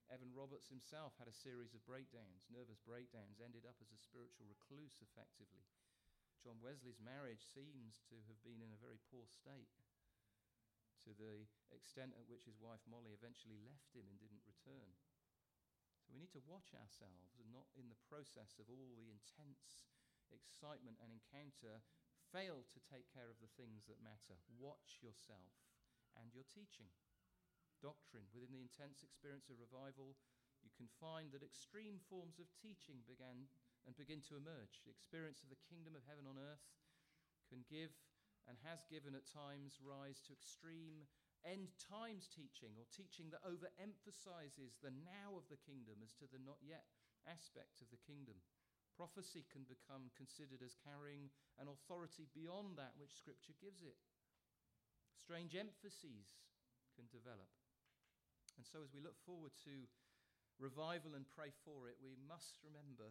Evan 0.08 0.32
Roberts 0.32 0.72
himself 0.72 1.14
had 1.20 1.28
a 1.28 1.42
series 1.44 1.76
of 1.76 1.86
breakdowns, 1.86 2.48
nervous 2.48 2.80
breakdowns, 2.82 3.38
ended 3.38 3.68
up 3.68 3.78
as 3.78 3.92
a 3.92 4.00
spiritual 4.00 4.48
recluse 4.48 4.98
effectively. 5.04 5.62
John 6.40 6.56
Wesley's 6.64 6.98
marriage 6.98 7.44
seems 7.44 8.00
to 8.08 8.16
have 8.26 8.40
been 8.40 8.64
in 8.64 8.72
a 8.72 8.80
very 8.80 8.98
poor 9.12 9.28
state 9.28 9.76
to 11.04 11.12
the 11.16 11.44
extent 11.72 12.16
at 12.16 12.28
which 12.28 12.48
his 12.48 12.60
wife 12.60 12.80
Molly 12.88 13.12
eventually 13.12 13.60
left 13.60 13.92
him 13.92 14.08
and 14.08 14.20
didn't 14.20 14.44
return. 14.48 14.96
We 16.10 16.18
need 16.18 16.34
to 16.34 16.42
watch 16.50 16.74
ourselves 16.74 17.38
and 17.38 17.46
not 17.54 17.70
in 17.78 17.86
the 17.86 18.04
process 18.10 18.58
of 18.58 18.66
all 18.66 18.98
the 18.98 19.14
intense 19.14 19.86
excitement 20.34 20.98
and 20.98 21.14
encounter 21.14 21.82
fail 22.34 22.66
to 22.74 22.82
take 22.82 23.06
care 23.10 23.30
of 23.30 23.38
the 23.38 23.50
things 23.54 23.86
that 23.86 24.02
matter. 24.02 24.38
Watch 24.58 25.02
yourself 25.02 25.54
and 26.18 26.34
your 26.34 26.46
teaching. 26.50 26.90
Doctrine. 27.78 28.26
Within 28.34 28.50
the 28.50 28.62
intense 28.62 29.06
experience 29.06 29.48
of 29.48 29.62
revival, 29.62 30.18
you 30.60 30.70
can 30.74 30.90
find 31.00 31.32
that 31.32 31.46
extreme 31.46 32.02
forms 32.10 32.42
of 32.42 32.50
teaching 32.58 33.06
began 33.06 33.48
and 33.86 33.96
begin 33.96 34.20
to 34.28 34.36
emerge. 34.36 34.84
The 34.84 34.92
experience 34.92 35.40
of 35.40 35.48
the 35.48 35.64
kingdom 35.70 35.96
of 35.96 36.04
heaven 36.04 36.28
on 36.28 36.36
earth 36.36 36.66
can 37.48 37.64
give 37.70 37.94
and 38.44 38.60
has 38.66 38.84
given 38.90 39.16
at 39.16 39.30
times 39.30 39.80
rise 39.80 40.20
to 40.26 40.36
extreme 40.36 41.08
end 41.46 41.72
times 41.78 42.28
teaching 42.28 42.76
or 42.76 42.84
teaching 42.92 43.32
that 43.32 43.44
overemphasizes 43.46 44.78
the 44.80 44.92
now 45.04 45.36
of 45.36 45.48
the 45.48 45.60
kingdom 45.60 46.00
as 46.04 46.12
to 46.20 46.28
the 46.28 46.42
not 46.42 46.60
yet 46.60 46.88
aspect 47.28 47.80
of 47.80 47.88
the 47.88 48.00
kingdom. 48.04 48.38
Prophecy 48.96 49.48
can 49.48 49.64
become 49.64 50.12
considered 50.12 50.60
as 50.60 50.76
carrying 50.76 51.32
an 51.56 51.72
authority 51.72 52.28
beyond 52.36 52.76
that 52.76 52.96
which 53.00 53.16
Scripture 53.16 53.56
gives 53.56 53.80
it. 53.80 53.96
Strange 55.16 55.56
emphases 55.56 56.36
can 56.92 57.08
develop. 57.08 57.48
And 58.60 58.66
so, 58.66 58.84
as 58.84 58.92
we 58.92 59.00
look 59.00 59.16
forward 59.24 59.56
to 59.64 59.88
revival 60.60 61.16
and 61.16 61.24
pray 61.32 61.54
for 61.64 61.88
it, 61.88 61.96
we 62.02 62.12
must 62.28 62.60
remember 62.60 63.08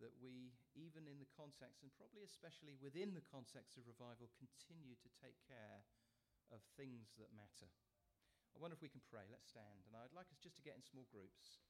that 0.00 0.14
we, 0.22 0.54
even 0.78 1.10
in 1.10 1.18
the 1.18 1.28
context, 1.34 1.82
and 1.82 1.90
probably 1.98 2.22
especially 2.22 2.78
within 2.78 3.12
the 3.12 3.26
context 3.28 3.76
of 3.76 3.84
revival, 3.90 4.30
continue 4.38 4.94
to 4.96 5.10
take 5.18 5.36
care 5.44 5.82
of 6.52 6.60
things 6.76 7.14
that 7.20 7.30
matter. 7.34 7.68
I 8.54 8.56
wonder 8.58 8.74
if 8.74 8.82
we 8.82 8.90
can 8.90 9.04
pray. 9.06 9.28
Let's 9.30 9.48
stand. 9.48 9.86
And 9.86 9.94
I'd 9.94 10.16
like 10.16 10.28
us 10.34 10.40
just 10.42 10.58
to 10.58 10.64
get 10.66 10.74
in 10.74 10.82
small 10.82 11.06
groups. 11.12 11.62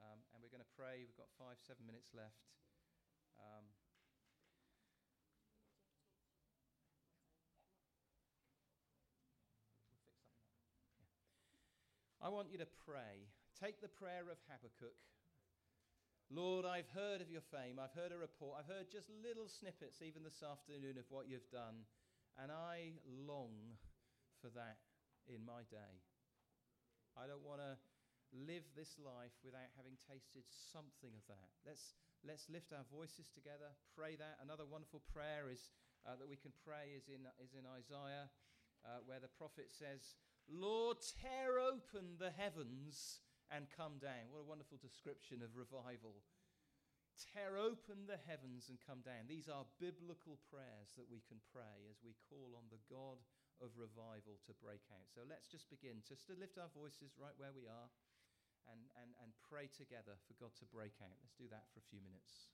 Um, 0.00 0.24
and 0.32 0.40
we're 0.40 0.52
going 0.52 0.64
to 0.64 0.76
pray. 0.76 1.04
We've 1.04 1.18
got 1.20 1.28
five, 1.36 1.60
seven 1.60 1.84
minutes 1.84 2.12
left. 2.16 2.48
Um, 3.36 3.64
I 12.20 12.28
want 12.28 12.48
you 12.50 12.58
to 12.58 12.70
pray. 12.88 13.28
Take 13.60 13.80
the 13.80 13.92
prayer 13.92 14.26
of 14.26 14.40
Habakkuk. 14.48 14.96
Lord, 16.28 16.66
I've 16.66 16.90
heard 16.90 17.22
of 17.22 17.30
your 17.30 17.44
fame. 17.54 17.78
I've 17.78 17.94
heard 17.94 18.10
a 18.10 18.18
report. 18.18 18.58
I've 18.58 18.66
heard 18.66 18.90
just 18.90 19.06
little 19.22 19.46
snippets, 19.46 20.02
even 20.02 20.26
this 20.26 20.42
afternoon, 20.42 20.98
of 20.98 21.06
what 21.08 21.30
you've 21.30 21.46
done. 21.54 21.86
And 22.34 22.50
I 22.50 22.98
long 23.06 23.78
for 24.46 24.54
that 24.54 24.78
in 25.26 25.42
my 25.42 25.66
day. 25.74 25.98
I 27.18 27.26
don't 27.26 27.42
want 27.42 27.58
to 27.58 27.74
live 28.30 28.62
this 28.78 28.94
life 29.02 29.34
without 29.42 29.74
having 29.74 29.98
tasted 30.06 30.46
something 30.46 31.10
of 31.10 31.26
that. 31.26 31.50
Let's, 31.66 31.98
let's 32.22 32.46
lift 32.46 32.70
our 32.70 32.86
voices 32.86 33.26
together, 33.34 33.74
pray 33.98 34.14
that. 34.14 34.38
Another 34.38 34.62
wonderful 34.62 35.02
prayer 35.10 35.50
is, 35.50 35.74
uh, 36.06 36.14
that 36.14 36.30
we 36.30 36.38
can 36.38 36.54
pray 36.62 36.94
is 36.94 37.10
in, 37.10 37.26
is 37.42 37.58
in 37.58 37.66
Isaiah, 37.66 38.30
uh, 38.86 39.02
where 39.02 39.18
the 39.18 39.32
prophet 39.34 39.66
says, 39.66 40.14
Lord, 40.46 41.02
tear 41.02 41.58
open 41.58 42.14
the 42.22 42.30
heavens 42.30 43.26
and 43.50 43.66
come 43.74 43.98
down. 43.98 44.30
What 44.30 44.46
a 44.46 44.52
wonderful 44.52 44.78
description 44.78 45.42
of 45.42 45.58
revival. 45.58 46.22
Tear 47.34 47.58
open 47.58 48.06
the 48.06 48.20
heavens 48.30 48.70
and 48.70 48.78
come 48.78 49.02
down. 49.02 49.26
These 49.26 49.50
are 49.50 49.66
biblical 49.82 50.38
prayers 50.46 50.94
that 50.94 51.10
we 51.10 51.24
can 51.26 51.42
pray 51.50 51.90
as 51.90 51.98
we 52.04 52.14
call 52.30 52.54
on 52.54 52.70
the 52.70 52.78
God 52.86 53.18
of 53.60 53.72
revival 53.76 54.36
to 54.44 54.52
break 54.60 54.84
out. 54.92 55.08
So 55.08 55.24
let's 55.24 55.48
just 55.48 55.68
begin 55.72 56.04
just 56.04 56.28
to 56.28 56.34
lift 56.36 56.60
our 56.60 56.70
voices 56.72 57.16
right 57.16 57.34
where 57.40 57.52
we 57.52 57.66
are 57.66 57.88
and, 58.68 58.80
and, 58.98 59.10
and 59.22 59.30
pray 59.46 59.70
together 59.70 60.18
for 60.26 60.34
God 60.36 60.52
to 60.58 60.66
break 60.68 60.98
out. 61.00 61.16
Let's 61.22 61.38
do 61.38 61.48
that 61.54 61.70
for 61.72 61.80
a 61.80 61.86
few 61.88 62.02
minutes. 62.02 62.50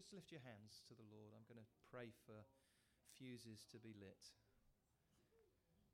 Just 0.00 0.16
lift 0.16 0.32
your 0.32 0.40
hands 0.48 0.80
to 0.88 0.96
the 0.96 1.04
Lord. 1.12 1.36
I'm 1.36 1.44
going 1.44 1.60
to 1.60 1.76
pray 1.92 2.08
for 2.24 2.40
fuses 3.20 3.68
to 3.68 3.76
be 3.76 3.92
lit. 4.00 4.32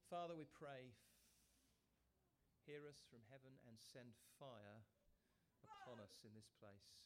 Father, 0.07 0.39
we 0.39 0.47
pray, 0.47 0.95
hear 2.63 2.87
us 2.87 3.03
from 3.11 3.27
heaven 3.35 3.59
and 3.67 3.75
send 3.75 4.15
fire 4.39 4.87
upon 5.67 5.99
us 5.99 6.23
in 6.23 6.31
this 6.39 6.47
place. 6.63 7.03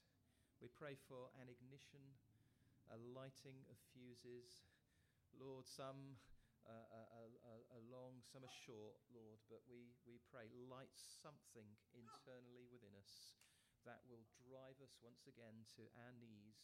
We 0.60 0.68
pray 0.68 0.92
for 1.08 1.32
an 1.40 1.48
ignition, 1.48 2.04
a 2.92 3.00
lighting 3.16 3.64
of 3.72 3.80
fuses. 3.96 4.68
Lord, 5.32 5.64
some 5.64 6.20
uh, 6.68 6.84
uh, 6.84 7.08
uh, 7.16 7.80
uh, 7.80 7.80
long, 7.88 8.20
some 8.28 8.44
are 8.44 8.58
short, 8.68 9.00
Lord, 9.08 9.40
but 9.48 9.64
we, 9.72 9.96
we 10.04 10.20
pray, 10.28 10.52
light 10.68 10.92
something 10.92 11.80
internally 11.96 12.68
within 12.68 12.92
us 12.92 13.40
that 13.88 14.04
will 14.04 14.28
drive 14.44 14.76
us 14.84 15.00
once 15.00 15.24
again 15.24 15.64
to 15.80 15.88
our 15.96 16.12
knees 16.20 16.60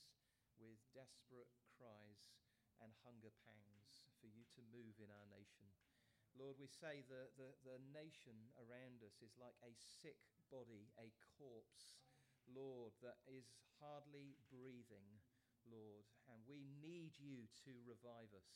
with 0.61 0.81
desperate 0.93 1.53
cries 1.77 2.33
and 2.81 2.93
hunger 3.05 3.33
pangs 3.45 4.05
for 4.21 4.29
you 4.29 4.45
to 4.57 4.73
move 4.73 4.97
in 5.01 5.09
our 5.13 5.29
nation. 5.33 5.69
Lord, 6.37 6.61
we 6.61 6.69
say 6.69 7.01
the, 7.09 7.33
the, 7.41 7.57
the 7.65 7.79
nation 7.97 8.37
around 8.61 9.01
us 9.01 9.25
is 9.25 9.33
like 9.41 9.57
a 9.65 9.73
sick 9.73 10.21
body, 10.53 10.93
a 11.01 11.09
corpse, 11.41 11.97
Lord, 12.45 12.93
that 13.01 13.17
is 13.25 13.49
hardly 13.81 14.37
breathing, 14.53 15.25
Lord. 15.65 16.05
And 16.29 16.45
we 16.45 16.69
need 16.85 17.17
you 17.17 17.49
to 17.65 17.73
revive 17.89 18.29
us. 18.37 18.53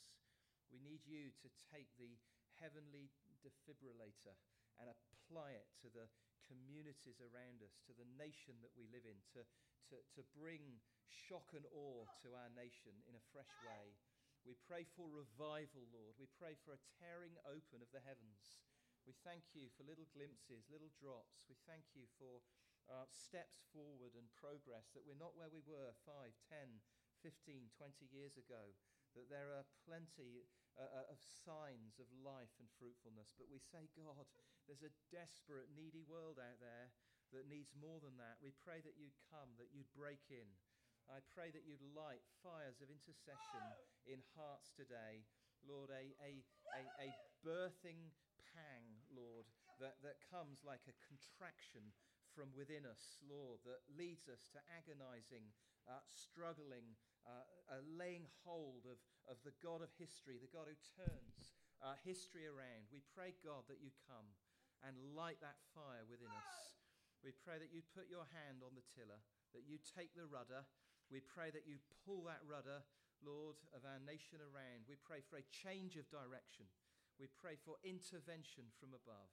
We 0.68 0.78
need 0.84 1.02
you 1.08 1.32
to 1.40 1.48
take 1.72 1.88
the 1.96 2.20
heavenly 2.60 3.08
defibrillator 3.40 4.36
and 4.76 4.92
apply 4.92 5.56
it 5.56 5.68
to 5.80 5.88
the 5.88 6.12
communities 6.50 7.22
around 7.22 7.62
us, 7.62 7.78
to 7.86 7.94
the 7.94 8.10
nation 8.18 8.58
that 8.66 8.74
we 8.74 8.90
live 8.90 9.06
in, 9.06 9.22
to, 9.38 9.46
to, 9.94 10.02
to 10.18 10.26
bring 10.34 10.82
shock 11.06 11.54
and 11.54 11.62
awe 11.70 12.10
to 12.26 12.34
our 12.34 12.50
nation 12.58 12.90
in 13.06 13.14
a 13.14 13.28
fresh 13.30 13.54
way. 13.62 13.94
We 14.42 14.58
pray 14.66 14.82
for 14.98 15.06
revival, 15.06 15.86
Lord. 15.94 16.18
We 16.18 16.26
pray 16.34 16.58
for 16.66 16.74
a 16.74 16.82
tearing 16.98 17.38
open 17.46 17.78
of 17.78 17.92
the 17.94 18.02
heavens. 18.02 18.58
We 19.06 19.14
thank 19.22 19.54
you 19.54 19.70
for 19.78 19.86
little 19.86 20.10
glimpses, 20.10 20.66
little 20.66 20.90
drops. 20.98 21.46
We 21.46 21.54
thank 21.70 21.86
you 21.94 22.10
for 22.18 22.42
uh, 22.90 23.06
steps 23.06 23.62
forward 23.70 24.18
and 24.18 24.26
progress, 24.34 24.90
that 24.92 25.06
we're 25.06 25.20
not 25.20 25.38
where 25.38 25.52
we 25.52 25.62
were 25.62 25.94
5, 26.02 26.34
10, 26.50 26.82
15, 27.22 27.70
20 27.78 28.10
years 28.10 28.34
ago, 28.34 28.74
that 29.14 29.30
there 29.30 29.54
are 29.54 29.66
plenty 29.86 30.42
uh, 30.78 30.86
uh, 30.86 31.12
of 31.12 31.18
signs 31.18 31.98
of 31.98 32.06
life 32.22 32.52
and 32.58 32.68
fruitfulness. 32.78 33.34
But 33.34 33.50
we 33.50 33.58
say, 33.58 33.90
God, 33.96 34.26
there's 34.66 34.86
a 34.86 34.94
desperate, 35.10 35.72
needy 35.74 36.04
world 36.06 36.38
out 36.38 36.58
there 36.62 36.92
that 37.34 37.50
needs 37.50 37.74
more 37.74 38.02
than 38.02 38.18
that. 38.18 38.42
We 38.42 38.54
pray 38.62 38.82
that 38.82 38.98
you'd 38.98 39.16
come, 39.30 39.54
that 39.58 39.70
you'd 39.70 39.90
break 39.94 40.30
in. 40.30 40.50
I 41.10 41.22
pray 41.34 41.50
that 41.50 41.66
you'd 41.66 41.82
light 41.94 42.22
fires 42.42 42.78
of 42.78 42.90
intercession 42.90 43.64
in 44.06 44.22
hearts 44.38 44.70
today. 44.74 45.26
Lord, 45.66 45.90
a, 45.90 46.14
a, 46.22 46.32
a, 46.74 46.82
a 47.02 47.08
birthing 47.42 48.14
pang, 48.54 48.86
Lord, 49.10 49.50
that, 49.82 49.98
that 50.06 50.22
comes 50.30 50.62
like 50.62 50.86
a 50.86 50.96
contraction 51.06 51.90
from 52.30 52.54
within 52.54 52.86
us, 52.86 53.18
Lord, 53.26 53.58
that 53.66 53.82
leads 53.90 54.30
us 54.30 54.46
to 54.54 54.62
agonizing, 54.70 55.50
uh, 55.90 55.98
struggling, 56.06 56.94
uh, 57.26 57.82
laying 57.96 58.26
hold 58.44 58.88
of, 58.88 58.98
of 59.28 59.38
the 59.46 59.54
God 59.62 59.84
of 59.84 59.92
history, 59.96 60.40
the 60.40 60.50
God 60.50 60.66
who 60.66 60.78
turns 60.96 61.54
uh, 61.80 61.96
history 62.04 62.44
around. 62.44 62.88
We 62.92 63.00
pray, 63.14 63.36
God, 63.40 63.64
that 63.68 63.80
you 63.80 63.92
come 64.08 64.26
and 64.84 64.96
light 65.12 65.40
that 65.44 65.60
fire 65.72 66.04
within 66.08 66.32
us. 66.32 66.80
We 67.20 67.36
pray 67.36 67.60
that 67.60 67.72
you 67.72 67.84
put 67.92 68.08
your 68.08 68.24
hand 68.32 68.64
on 68.64 68.72
the 68.72 68.86
tiller, 68.96 69.20
that 69.52 69.68
you 69.68 69.76
take 69.80 70.16
the 70.16 70.28
rudder. 70.28 70.64
We 71.12 71.20
pray 71.20 71.52
that 71.52 71.68
you 71.68 71.76
pull 72.06 72.24
that 72.28 72.40
rudder, 72.48 72.80
Lord, 73.20 73.60
of 73.76 73.84
our 73.84 74.00
nation 74.00 74.40
around. 74.40 74.88
We 74.88 74.96
pray 74.96 75.20
for 75.20 75.36
a 75.36 75.52
change 75.52 76.00
of 76.00 76.08
direction. 76.08 76.64
We 77.20 77.28
pray 77.36 77.60
for 77.60 77.76
intervention 77.84 78.72
from 78.80 78.96
above. 78.96 79.28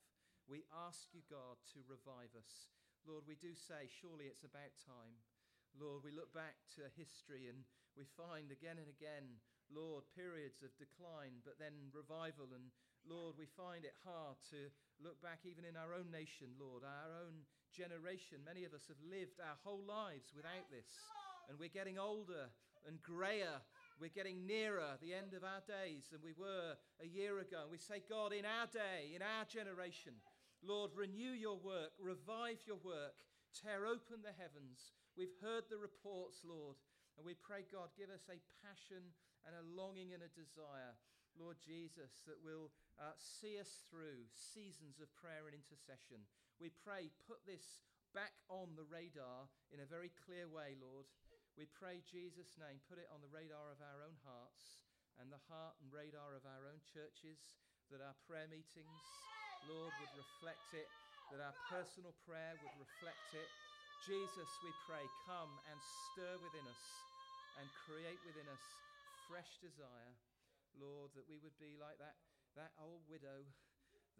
We 0.51 0.67
ask 0.75 1.07
you, 1.15 1.23
God, 1.31 1.59
to 1.75 1.79
revive 1.87 2.35
us. 2.35 2.67
Lord, 3.07 3.23
we 3.23 3.39
do 3.39 3.55
say, 3.55 3.87
surely 3.87 4.27
it's 4.27 4.43
about 4.43 4.75
time. 4.83 5.15
Lord, 5.79 6.03
we 6.03 6.11
look 6.11 6.35
back 6.35 6.59
to 6.75 6.91
history 6.99 7.47
and 7.47 7.63
we 7.97 8.05
find 8.13 8.53
again 8.53 8.77
and 8.77 8.87
again, 8.87 9.41
Lord, 9.73 10.05
periods 10.13 10.61
of 10.61 10.71
decline, 10.77 11.41
but 11.41 11.57
then 11.57 11.89
revival. 11.91 12.53
And 12.53 12.69
Lord, 13.03 13.35
we 13.35 13.49
find 13.49 13.83
it 13.83 13.97
hard 14.05 14.37
to 14.53 14.69
look 15.01 15.17
back 15.19 15.43
even 15.43 15.65
in 15.65 15.75
our 15.75 15.97
own 15.97 16.13
nation, 16.13 16.53
Lord, 16.61 16.85
our 16.85 17.11
own 17.25 17.43
generation. 17.73 18.45
Many 18.45 18.63
of 18.63 18.77
us 18.77 18.85
have 18.87 19.01
lived 19.01 19.41
our 19.41 19.57
whole 19.65 19.83
lives 19.83 20.31
without 20.31 20.69
this. 20.69 20.87
And 21.49 21.57
we're 21.57 21.73
getting 21.73 21.97
older 21.97 22.53
and 22.85 23.01
grayer. 23.01 23.59
We're 23.99 24.13
getting 24.13 24.45
nearer 24.45 24.95
the 25.01 25.17
end 25.17 25.33
of 25.33 25.43
our 25.43 25.65
days 25.65 26.13
than 26.13 26.21
we 26.21 26.37
were 26.37 26.77
a 27.01 27.07
year 27.09 27.41
ago. 27.41 27.65
And 27.65 27.73
we 27.73 27.81
say, 27.81 28.05
God, 28.05 28.31
in 28.31 28.45
our 28.45 28.69
day, 28.69 29.17
in 29.17 29.25
our 29.25 29.43
generation, 29.49 30.13
Lord, 30.61 30.93
renew 30.93 31.33
your 31.33 31.57
work, 31.57 31.97
revive 31.97 32.61
your 32.69 32.79
work, 32.79 33.17
tear 33.57 33.89
open 33.89 34.21
the 34.21 34.37
heavens, 34.37 34.93
We've 35.17 35.33
heard 35.41 35.65
the 35.65 35.81
reports, 35.81 36.45
Lord, 36.45 36.77
and 37.17 37.25
we 37.25 37.33
pray, 37.33 37.65
God, 37.65 37.89
give 37.97 38.13
us 38.13 38.29
a 38.29 38.37
passion 38.61 39.01
and 39.41 39.57
a 39.57 39.67
longing 39.73 40.13
and 40.13 40.21
a 40.21 40.37
desire, 40.37 40.93
Lord 41.33 41.57
Jesus, 41.57 42.21
that 42.29 42.37
will 42.45 42.69
uh, 43.01 43.17
see 43.17 43.57
us 43.57 43.85
through 43.89 44.29
seasons 44.37 45.01
of 45.01 45.09
prayer 45.17 45.49
and 45.49 45.57
intercession. 45.57 46.21
We 46.61 46.69
pray, 46.69 47.09
put 47.25 47.41
this 47.49 47.81
back 48.13 48.37
on 48.53 48.77
the 48.77 48.85
radar 48.85 49.49
in 49.73 49.81
a 49.81 49.89
very 49.89 50.13
clear 50.29 50.45
way, 50.45 50.77
Lord. 50.77 51.09
We 51.57 51.65
pray, 51.65 52.05
Jesus' 52.05 52.53
name, 52.61 52.77
put 52.85 53.01
it 53.01 53.09
on 53.09 53.25
the 53.25 53.33
radar 53.33 53.73
of 53.73 53.81
our 53.81 54.05
own 54.05 54.17
hearts 54.21 54.85
and 55.17 55.33
the 55.33 55.41
heart 55.49 55.73
and 55.81 55.89
radar 55.89 56.37
of 56.37 56.45
our 56.45 56.69
own 56.69 56.77
churches, 56.85 57.57
that 57.89 58.05
our 58.05 58.13
prayer 58.29 58.45
meetings, 58.45 59.01
Lord, 59.65 59.89
would 59.89 60.13
reflect 60.13 60.69
it, 60.77 60.85
that 61.33 61.41
our 61.41 61.57
personal 61.65 62.13
prayer 62.29 62.53
would 62.61 62.77
reflect 62.77 63.33
it, 63.33 63.49
Jesus, 64.05 64.49
we 64.61 64.69
pray, 64.85 65.01
come 65.25 65.49
and 65.67 65.77
stir 65.81 66.37
within 66.45 66.63
us 66.69 67.06
and 67.57 67.67
create 67.89 68.21
within 68.21 68.45
us 68.47 68.61
fresh 69.25 69.57
desire, 69.59 70.13
Lord, 70.77 71.11
that 71.17 71.25
we 71.25 71.41
would 71.41 71.57
be 71.57 71.75
like 71.75 71.97
that, 71.97 72.15
that 72.53 72.77
old 72.77 73.03
widow, 73.09 73.43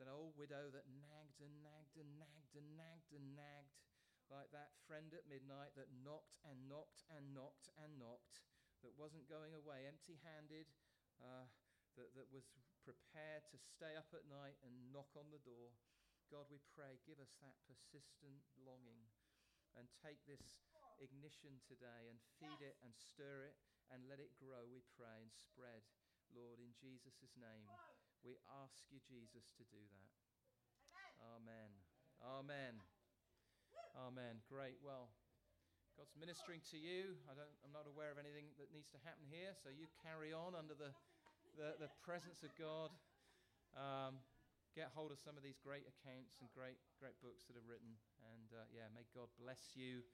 that 0.02 0.10
old 0.10 0.34
widow 0.36 0.74
that 0.74 0.90
nagged 0.90 1.40
and 1.40 1.62
nagged 1.62 1.96
and 1.96 2.18
nagged 2.18 2.54
and 2.58 2.70
nagged 2.76 3.14
and 3.14 3.38
nagged, 3.38 3.78
like 4.28 4.52
that 4.52 4.76
friend 4.90 5.14
at 5.16 5.30
midnight 5.30 5.72
that 5.80 5.88
knocked 6.04 6.36
and 6.44 6.68
knocked 6.68 7.06
and 7.14 7.32
knocked 7.32 7.72
and 7.80 7.96
knocked, 7.96 8.44
that 8.84 8.98
wasn't 9.00 9.32
going 9.32 9.56
away 9.56 9.88
empty 9.88 10.20
handed, 10.22 10.68
uh, 11.22 11.48
that, 11.96 12.14
that 12.14 12.30
was 12.30 12.46
prepared 12.86 13.48
to 13.50 13.58
stay 13.58 13.98
up 13.98 14.12
at 14.14 14.28
night 14.30 14.58
and 14.62 14.94
knock 14.94 15.10
on 15.18 15.30
the 15.34 15.42
door. 15.42 15.74
God, 16.28 16.52
we 16.52 16.60
pray, 16.76 17.00
give 17.08 17.24
us 17.24 17.32
that 17.40 17.56
persistent 17.64 18.44
longing 18.60 19.08
and 19.80 19.88
take 20.04 20.20
this 20.28 20.60
ignition 21.00 21.62
today 21.66 22.10
and 22.10 22.18
feed 22.42 22.62
it 22.62 22.78
and 22.82 22.92
stir 22.94 23.48
it 23.50 23.58
and 23.94 24.04
let 24.12 24.20
it 24.20 24.36
grow, 24.36 24.68
we 24.68 24.84
pray, 25.00 25.24
and 25.24 25.32
spread, 25.32 25.86
Lord, 26.36 26.60
in 26.60 26.76
Jesus' 26.76 27.34
name. 27.40 27.66
We 28.26 28.36
ask 28.60 28.84
you, 28.92 29.00
Jesus, 29.08 29.54
to 29.56 29.64
do 29.72 29.80
that. 29.80 30.12
Amen. 31.38 31.72
Amen. 32.20 32.74
Amen. 33.96 34.42
Great. 34.50 34.78
Well, 34.84 35.08
God's 35.96 36.14
ministering 36.14 36.62
to 36.70 36.78
you. 36.78 37.18
I 37.26 37.34
don't, 37.34 37.50
I'm 37.66 37.74
not 37.74 37.90
aware 37.90 38.14
of 38.14 38.22
anything 38.22 38.54
that 38.62 38.70
needs 38.70 38.94
to 38.94 39.02
happen 39.02 39.26
here, 39.32 39.56
so 39.58 39.74
you 39.74 39.90
carry 40.06 40.30
on 40.30 40.54
under 40.54 40.78
the, 40.78 40.94
the, 41.58 41.78
the 41.82 41.90
presence 42.06 42.46
of 42.46 42.54
God. 42.54 42.94
Um, 43.74 44.22
get 44.78 44.94
hold 44.94 45.10
of 45.10 45.18
some 45.18 45.34
of 45.34 45.42
these 45.42 45.58
great 45.58 45.90
accounts 45.90 46.38
and 46.38 46.46
great, 46.54 46.78
great 47.02 47.18
books 47.18 47.50
that 47.50 47.58
are 47.58 47.66
written. 47.66 47.98
And 48.30 48.50
uh, 48.54 48.70
yeah, 48.70 48.94
may 48.94 49.10
God 49.10 49.26
bless 49.42 49.74
you 49.74 50.06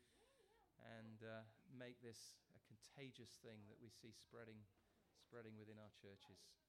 and 0.84 1.23
uh, 1.23 1.43
make 1.72 1.99
this 2.03 2.38
a 2.55 2.61
contagious 2.68 3.39
thing 3.41 3.65
that 3.72 3.80
we 3.81 3.89
see 3.89 4.11
spreading, 4.14 4.64
spreading 5.19 5.55
within 5.57 5.80
our 5.80 5.91
churches. 5.97 6.62